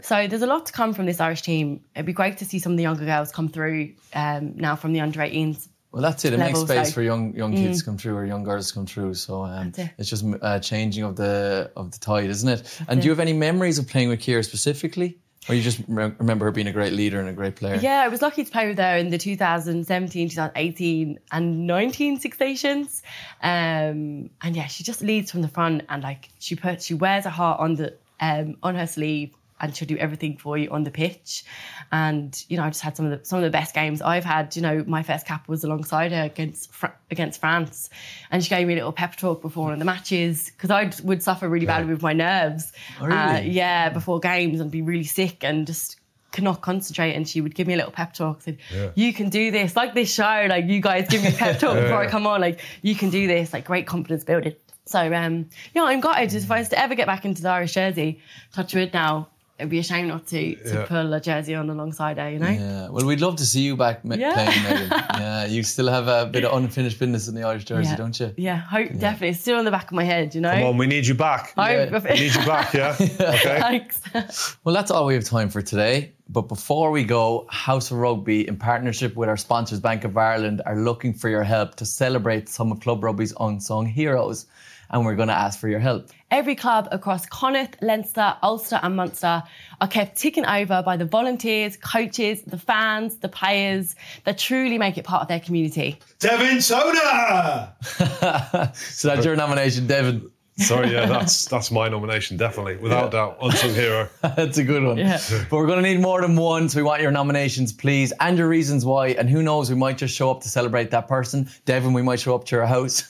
so 0.00 0.26
there's 0.26 0.42
a 0.42 0.46
lot 0.46 0.66
to 0.66 0.72
come 0.72 0.92
from 0.92 1.06
this 1.06 1.20
Irish 1.20 1.42
team. 1.42 1.80
It'd 1.94 2.06
be 2.06 2.12
great 2.12 2.38
to 2.38 2.44
see 2.44 2.58
some 2.58 2.72
of 2.72 2.78
the 2.78 2.82
younger 2.82 3.04
girls 3.04 3.32
come 3.32 3.48
through 3.48 3.94
um, 4.14 4.56
now 4.56 4.76
from 4.76 4.92
the 4.92 5.00
under 5.00 5.20
18s. 5.20 5.68
Well, 5.92 6.02
that's 6.02 6.26
it. 6.26 6.34
It 6.34 6.38
makes 6.38 6.60
space 6.60 6.88
so- 6.88 6.94
for 6.94 7.02
young 7.02 7.34
young 7.34 7.54
kids 7.54 7.78
to 7.78 7.84
come 7.86 7.96
through 7.96 8.16
or 8.16 8.26
young 8.26 8.44
girls 8.44 8.68
to 8.68 8.74
come 8.74 8.86
through. 8.86 9.14
So 9.14 9.44
um, 9.44 9.72
it. 9.78 9.90
it's 9.96 10.10
just 10.10 10.26
uh, 10.42 10.58
changing 10.58 11.04
of 11.04 11.16
the 11.16 11.72
of 11.74 11.90
the 11.90 11.98
tide, 11.98 12.28
isn't 12.28 12.48
it? 12.48 12.80
and 12.88 13.00
do 13.00 13.06
you 13.06 13.10
have 13.10 13.20
any 13.20 13.32
memories 13.32 13.78
of 13.78 13.88
playing 13.88 14.10
with 14.10 14.20
Kira 14.20 14.44
specifically, 14.44 15.18
or 15.48 15.54
you 15.54 15.62
just 15.62 15.80
re- 15.88 16.12
remember 16.18 16.44
her 16.46 16.50
being 16.50 16.66
a 16.66 16.72
great 16.72 16.92
leader 16.92 17.20
and 17.20 17.28
a 17.28 17.32
great 17.32 17.56
player? 17.56 17.76
Yeah, 17.76 18.02
I 18.02 18.08
was 18.08 18.22
lucky 18.22 18.44
to 18.44 18.50
play 18.50 18.66
with 18.66 18.78
her 18.78 18.96
in 18.96 19.10
the 19.10 19.18
2017, 19.18 20.28
2018, 20.30 21.18
and 21.32 21.66
19 21.66 22.20
Six 22.20 22.40
Nations. 22.40 23.02
Um, 23.42 24.30
and 24.42 24.54
yeah, 24.56 24.66
she 24.66 24.84
just 24.84 25.02
leads 25.02 25.30
from 25.30 25.42
the 25.42 25.48
front, 25.48 25.82
and 25.88 26.02
like 26.02 26.28
she 26.38 26.56
puts, 26.56 26.86
she 26.86 26.94
wears 26.94 27.24
her 27.24 27.30
heart 27.30 27.60
on 27.60 27.74
the 27.74 27.94
um, 28.20 28.56
on 28.62 28.74
her 28.74 28.86
sleeve, 28.86 29.34
and 29.60 29.74
she'll 29.74 29.88
do 29.88 29.96
everything 29.96 30.36
for 30.36 30.58
you 30.58 30.70
on 30.70 30.84
the 30.84 30.90
pitch. 30.90 31.44
And 31.92 32.36
you 32.48 32.56
know, 32.56 32.64
I 32.64 32.68
just 32.68 32.82
had 32.82 32.96
some 32.96 33.06
of 33.06 33.18
the 33.18 33.24
some 33.24 33.38
of 33.38 33.44
the 33.44 33.50
best 33.50 33.74
games 33.74 34.02
I've 34.02 34.24
had. 34.24 34.54
You 34.56 34.62
know, 34.62 34.84
my 34.86 35.02
first 35.02 35.26
cap 35.26 35.48
was 35.48 35.64
alongside 35.64 36.12
her 36.12 36.24
against 36.24 36.70
against 37.10 37.40
France, 37.40 37.90
and 38.30 38.42
she 38.42 38.50
gave 38.50 38.66
me 38.66 38.74
a 38.74 38.76
little 38.76 38.92
pep 38.92 39.16
talk 39.16 39.40
before 39.42 39.64
one 39.64 39.72
of 39.72 39.78
the 39.78 39.84
matches 39.84 40.50
because 40.50 40.70
I 40.70 40.90
would 41.04 41.22
suffer 41.22 41.48
really 41.48 41.66
badly 41.66 41.92
with 41.92 42.02
my 42.02 42.12
nerves. 42.12 42.72
Oh, 43.00 43.06
really? 43.06 43.16
Uh, 43.18 43.40
yeah, 43.40 43.88
before 43.90 44.20
games 44.20 44.60
and 44.60 44.70
be 44.70 44.82
really 44.82 45.04
sick 45.04 45.42
and 45.44 45.66
just 45.66 45.96
could 46.32 46.44
not 46.44 46.60
concentrate 46.60 47.14
and 47.14 47.26
she 47.26 47.40
would 47.40 47.54
give 47.54 47.66
me 47.66 47.72
a 47.72 47.76
little 47.78 47.92
pep 47.92 48.12
talk 48.12 48.42
said 48.42 48.58
Yeah. 48.74 48.90
you 48.94 49.14
can 49.14 49.30
do 49.30 49.50
this 49.50 49.74
like 49.74 49.94
this 49.94 50.12
show 50.12 50.46
like 50.50 50.66
you 50.66 50.82
guys 50.82 51.08
give 51.08 51.22
me 51.22 51.28
a 51.28 51.32
pep 51.32 51.58
talk 51.58 51.74
before 51.80 51.96
I 51.96 52.08
come 52.08 52.26
on 52.26 52.42
like 52.42 52.60
you 52.82 52.94
can 52.94 53.08
do 53.08 53.26
this 53.26 53.54
like 53.54 53.64
great 53.64 53.86
confidence 53.86 54.22
building 54.22 54.54
so 54.84 55.00
um 55.14 55.48
yeah 55.72 55.84
I'm 55.84 56.00
gutted 56.00 56.34
if 56.34 56.50
I 56.50 56.58
was 56.58 56.68
to 56.70 56.78
ever 56.78 56.94
get 56.94 57.06
back 57.06 57.24
into 57.24 57.40
the 57.40 57.48
Irish 57.48 57.72
jersey 57.74 58.20
touch 58.52 58.74
wood 58.74 58.92
now 58.92 59.28
it'd 59.58 59.70
be 59.70 59.78
a 59.78 59.82
shame 59.82 60.06
not 60.08 60.26
to 60.26 60.54
to 60.56 60.74
Yeah. 60.74 60.84
pull 60.86 61.12
a 61.14 61.20
jersey 61.20 61.54
on 61.54 61.70
alongside 61.70 62.18
her 62.18 62.30
you 62.30 62.38
know 62.38 62.48
Yeah. 62.48 62.88
Well, 62.90 63.06
we'd 63.06 63.20
love 63.20 63.36
to 63.36 63.46
see 63.46 63.62
you 63.62 63.76
back 63.76 64.04
ma- 64.04 64.14
Yeah. 64.16 64.34
playing, 64.34 64.62
Megan. 64.64 64.88
yeah, 65.20 65.46
you 65.46 65.62
still 65.62 65.88
have 65.88 66.08
a 66.08 66.26
bit 66.26 66.44
of 66.44 66.52
unfinished 66.56 66.98
business 66.98 67.28
in 67.28 67.34
the 67.34 67.42
Irish 67.42 67.64
jersey, 67.64 67.88
yeah. 67.90 67.96
don't 67.96 68.18
you? 68.20 68.32
yeah 68.36 68.56
hope 68.56 68.88
definitely 68.98 69.28
it's 69.30 69.40
still 69.40 69.58
in 69.58 69.64
the 69.64 69.70
back 69.70 69.86
of 69.86 69.92
my 69.92 70.04
head 70.04 70.34
you 70.34 70.40
know 70.40 70.50
Come 70.52 70.62
on, 70.64 70.76
we 70.76 70.86
need 70.86 71.06
you 71.06 71.14
back. 71.14 71.52
I- 71.56 71.86
We 71.86 72.10
need 72.20 72.34
you 72.34 72.44
back, 72.46 72.74
yeah? 72.74 72.96
Okay. 73.00 73.60
Thanks. 73.60 74.56
Well, 74.64 74.74
that's 74.74 74.90
all 74.90 75.06
we 75.06 75.14
have 75.14 75.24
time 75.24 75.48
for 75.48 75.62
today. 75.62 76.12
But 76.28 76.42
before 76.48 76.90
we 76.90 77.04
go, 77.04 77.46
House 77.50 77.90
of 77.92 77.98
Rugby, 77.98 78.46
in 78.48 78.56
partnership 78.56 79.14
with 79.14 79.28
our 79.28 79.36
sponsors, 79.36 79.78
Bank 79.80 80.02
of 80.04 80.16
Ireland, 80.16 80.60
are 80.66 80.76
looking 80.76 81.14
for 81.14 81.28
your 81.28 81.44
help 81.44 81.76
to 81.76 81.86
celebrate 81.86 82.48
some 82.48 82.72
of 82.72 82.80
Club 82.80 83.02
Rugby's 83.04 83.32
unsung 83.38 83.86
heroes. 83.86 84.46
And 84.90 85.04
we're 85.04 85.14
going 85.16 85.28
to 85.28 85.34
ask 85.34 85.58
for 85.60 85.68
your 85.68 85.78
help. 85.80 86.10
Every 86.30 86.56
club 86.56 86.88
across 86.90 87.24
Connacht, 87.26 87.76
Leinster, 87.80 88.36
Ulster, 88.42 88.80
and 88.82 88.96
Munster 88.96 89.44
are 89.80 89.88
kept 89.88 90.16
ticking 90.16 90.44
over 90.44 90.82
by 90.82 90.96
the 90.96 91.04
volunteers, 91.04 91.76
coaches, 91.76 92.42
the 92.42 92.58
fans, 92.58 93.18
the 93.18 93.28
players 93.28 93.94
that 94.24 94.36
truly 94.36 94.76
make 94.76 94.98
it 94.98 95.04
part 95.04 95.22
of 95.22 95.28
their 95.28 95.38
community. 95.38 95.98
Devin 96.18 96.60
Soda! 96.60 97.76
So 98.74 99.08
that's 99.08 99.24
your 99.24 99.36
nomination, 99.36 99.86
Devon. 99.86 100.30
Sorry, 100.58 100.90
yeah, 100.90 101.04
that's 101.06 101.46
that's 101.46 101.70
my 101.70 101.88
nomination, 101.88 102.38
definitely. 102.38 102.76
Without 102.76 103.10
doubt. 103.10 103.36
Unsung 103.42 103.74
hero. 103.74 104.08
That's 104.22 104.56
a 104.56 104.64
good 104.64 104.82
one. 104.82 104.96
Yeah. 104.96 105.20
But 105.50 105.52
we're 105.52 105.66
going 105.66 105.82
to 105.82 105.88
need 105.88 106.00
more 106.00 106.22
than 106.22 106.34
one, 106.34 106.68
so 106.68 106.78
we 106.78 106.82
want 106.82 107.02
your 107.02 107.10
nominations, 107.10 107.72
please, 107.72 108.12
and 108.20 108.38
your 108.38 108.48
reasons 108.48 108.84
why. 108.84 109.08
And 109.08 109.28
who 109.28 109.42
knows, 109.42 109.68
we 109.68 109.76
might 109.76 109.98
just 109.98 110.14
show 110.14 110.30
up 110.30 110.40
to 110.42 110.48
celebrate 110.48 110.90
that 110.90 111.08
person. 111.08 111.48
Devin, 111.66 111.92
we 111.92 112.02
might 112.02 112.20
show 112.20 112.34
up 112.34 112.44
to 112.46 112.56
your 112.56 112.66
house. 112.66 113.04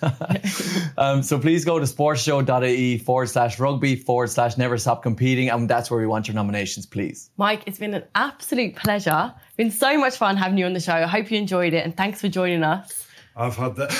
um, 0.99 1.23
so 1.23 1.39
please 1.39 1.65
go 1.65 1.79
to 1.79 1.85
sportsshow.ie 1.85 2.99
forward 2.99 3.29
slash 3.29 3.61
rugby 3.61 3.95
forward 3.95 4.31
slash 4.31 4.57
never 4.57 4.77
stop 4.77 5.03
competing. 5.03 5.49
And 5.49 5.69
that's 5.69 5.91
where 5.91 6.01
we 6.01 6.07
want 6.07 6.27
your 6.27 6.35
nominations, 6.35 6.85
please. 6.85 7.31
Mike, 7.37 7.63
it's 7.67 7.79
been 7.79 7.95
an 7.95 8.05
absolute 8.17 8.75
pleasure. 8.75 9.33
Been 9.57 9.71
so 9.71 9.97
much 9.99 10.17
fun 10.17 10.37
having 10.37 10.59
you 10.59 10.67
on 10.67 10.73
the 10.73 10.81
show. 10.81 10.95
I 10.95 11.07
hope 11.07 11.31
you 11.31 11.39
enjoyed 11.39 11.75
it 11.75 11.85
and 11.85 11.97
thanks 11.97 12.21
for 12.21 12.29
joining 12.29 12.65
us. 12.65 13.07
I've 13.37 13.55
had 13.55 13.77
that. 13.77 13.93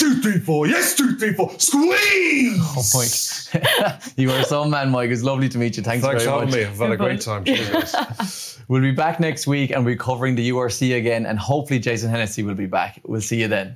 Hey, 0.00 0.06
two, 0.06 0.20
three, 0.22 0.38
four. 0.38 0.66
Yes, 0.66 0.94
two, 0.94 1.16
three, 1.16 1.34
four. 1.34 1.52
Squeeze! 1.58 2.58
Oh, 2.58 2.82
Mike. 2.94 4.12
you 4.16 4.30
are 4.30 4.42
so 4.44 4.64
man, 4.64 4.90
Mike. 4.90 5.10
It's 5.10 5.22
lovely 5.22 5.48
to 5.50 5.58
meet 5.58 5.76
you. 5.76 5.82
Thanks, 5.82 6.04
Thanks 6.04 6.24
for 6.24 6.30
very 6.30 6.46
having 6.46 6.54
me. 6.54 6.64
I've 6.64 6.78
had 6.78 6.92
a 6.92 6.96
great 6.96 7.20
time. 7.20 7.44
Cheers. 7.44 8.46
We'll 8.68 8.82
be 8.82 8.92
back 8.92 9.18
next 9.18 9.48
week 9.48 9.72
and 9.72 9.84
we're 9.84 9.96
covering 9.96 10.36
the 10.36 10.50
URC 10.50 10.96
again. 10.96 11.26
And 11.26 11.36
hopefully, 11.40 11.80
Jason 11.80 12.08
Hennessy 12.08 12.44
will 12.44 12.54
be 12.54 12.66
back. 12.66 13.00
We'll 13.04 13.20
see 13.20 13.40
you 13.40 13.48
then. 13.48 13.74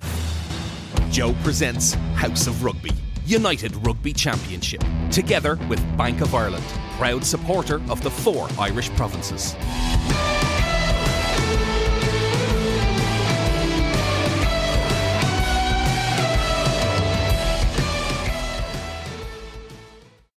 Joe 1.11 1.35
presents 1.43 1.95
House 2.15 2.47
of 2.47 2.63
Rugby, 2.63 2.93
United 3.27 3.75
Rugby 3.85 4.13
Championship, 4.13 4.85
together 5.11 5.59
with 5.69 5.81
Bank 5.99 6.21
of 6.21 6.33
Ireland, 6.33 6.65
proud 6.97 7.25
supporter 7.25 7.83
of 7.91 8.03
the 8.05 8.11
four 8.11 8.49
Irish 8.57 8.89
provinces. 8.91 9.57